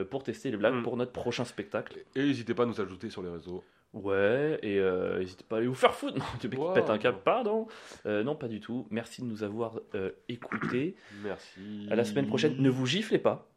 pour 0.10 0.24
tester 0.24 0.52
les 0.52 0.58
blagues 0.58 0.76
Mm. 0.76 0.84
pour 0.84 0.98
notre 0.98 1.12
prochain 1.12 1.46
spectacle. 1.46 2.00
Et 2.16 2.24
n'hésitez 2.26 2.54
pas 2.54 2.64
à 2.64 2.66
nous 2.66 2.80
ajouter 2.82 3.10
sur 3.10 3.22
les 3.24 3.30
réseaux. 3.30 3.64
Ouais, 3.94 4.60
et 4.62 4.80
euh, 4.80 5.20
n'hésitez 5.20 5.46
pas 5.48 5.56
à 5.56 5.60
aller 5.60 5.68
vous 5.68 5.74
faire 5.74 5.94
foutre. 5.94 6.18
Non, 6.20 6.26
tu 6.40 6.48
Wow. 6.56 6.74
pète 6.74 6.90
un 6.90 6.98
câble, 6.98 7.20
pardon. 7.24 7.68
Euh, 8.06 8.22
non, 8.24 8.36
pas 8.36 8.48
du 8.50 8.60
tout. 8.60 8.86
Merci 8.92 9.22
de 9.22 9.28
nous 9.28 9.44
avoir 9.44 9.80
euh, 9.96 10.12
écoutés. 10.28 10.96
Merci. 11.24 11.88
À 11.90 11.96
la 11.96 12.04
semaine 12.04 12.28
prochaine. 12.28 12.56
Ne 12.60 12.70
vous 12.70 12.86
giflez 12.86 13.18
pas. 13.18 13.48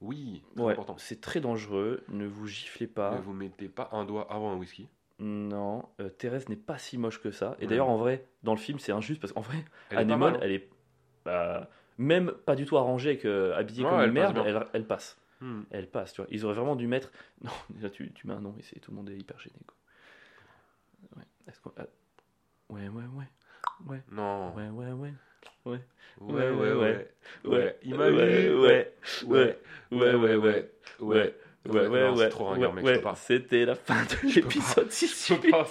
Oui, 0.00 0.42
Ouais, 0.56 0.72
important. 0.72 0.96
c'est 0.98 1.20
très 1.20 1.40
dangereux. 1.40 2.02
Ne 2.08 2.26
vous 2.26 2.46
giflez 2.48 2.86
Ne 2.86 2.92
pas. 2.92 3.10
vous 3.22 3.32
mettez 3.32 3.68
pas 3.68 3.88
un 3.92 4.04
doigt 4.04 4.26
avant 4.30 4.50
un 4.52 4.56
whisky. 4.56 4.88
Non, 5.20 5.84
euh, 6.00 6.08
Thérèse 6.08 6.48
n'est 6.48 6.56
pas 6.56 6.78
si 6.78 6.98
moche 6.98 7.20
que 7.20 7.30
ça. 7.30 7.54
Et 7.58 7.62
Ouais. 7.62 7.68
d'ailleurs, 7.68 7.88
en 7.88 7.96
vrai, 7.98 8.24
dans 8.42 8.52
le 8.54 8.58
film, 8.58 8.80
c'est 8.80 8.90
injuste 8.90 9.20
parce 9.20 9.32
qu'en 9.32 9.42
vrai, 9.42 9.58
Elle 9.90 9.98
est 9.98 10.00
Anémone, 10.00 10.32
mal, 10.32 10.34
hein. 10.34 10.40
elle 10.42 10.52
est 10.52 10.68
bah, 11.24 11.68
même 11.98 12.32
pas 12.44 12.56
du 12.56 12.64
tout 12.64 12.76
arrangée, 12.76 13.20
euh, 13.24 13.54
habillée 13.56 13.84
Ouais, 13.84 13.90
comme 13.90 14.00
une 14.06 14.10
merde, 14.12 14.42
elle, 14.44 14.66
elle 14.72 14.86
passe. 14.86 15.16
Hmm. 15.42 15.62
Elle 15.72 15.88
passe, 15.90 16.12
tu 16.12 16.20
vois. 16.20 16.28
Ils 16.30 16.44
auraient 16.44 16.54
vraiment 16.54 16.76
dû 16.76 16.86
mettre. 16.86 17.10
Non, 17.42 17.50
là, 17.80 17.90
tu, 17.90 18.12
tu 18.12 18.26
mets 18.28 18.34
un 18.34 18.40
nom 18.40 18.54
et 18.58 18.78
tout 18.80 18.92
le 18.92 18.96
monde 18.96 19.10
est 19.10 19.16
hyper 19.16 19.38
gêné, 19.40 19.56
quoi. 19.66 19.76
Ouais. 21.16 21.24
Est-ce 21.48 21.60
qu'on- 21.60 21.72
ah. 21.76 21.86
Ouais, 22.70 22.88
ouais, 22.88 23.04
ouais. 23.14 23.24
Ouais, 23.86 24.02
Non. 24.12 24.54
ouais, 24.54 24.68
ouais, 24.68 24.92
ouais. 24.92 25.12
Ouais, 25.64 25.80
Ouais, 26.20 26.50
ouais, 26.50 26.50
ouais, 26.50 26.72
ouais. 26.74 27.14
Ouais, 27.44 27.78
Il 27.82 27.94
m'a 27.96 28.08
ouais, 28.10 28.48
vu. 28.50 28.54
ouais, 28.60 28.94
Ouais, 29.24 29.58
ouais, 29.90 30.14
ouais, 30.14 30.14
ouais, 30.14 30.36
ouais. 30.36 30.70
ouais. 31.00 31.34
Ouais, 31.64 31.72
Ouais, 31.72 31.86
ouais, 31.86 32.00
non, 32.00 32.16
ouais. 32.16 32.24
c'est 32.24 32.28
trop 32.30 32.44
ringard, 32.46 32.70
ouais, 32.74 32.82
mec, 32.82 32.86
je 32.86 32.90
peux 32.92 32.96
ouais. 32.98 33.02
pas. 33.02 33.14
C'était 33.14 33.64
la 33.64 33.74
fin 33.76 34.02
de 34.04 34.34
l'épisode 34.34 34.90
6. 34.90 35.28
Je 35.28 35.34
peux 35.34 35.50
pas. 35.50 35.66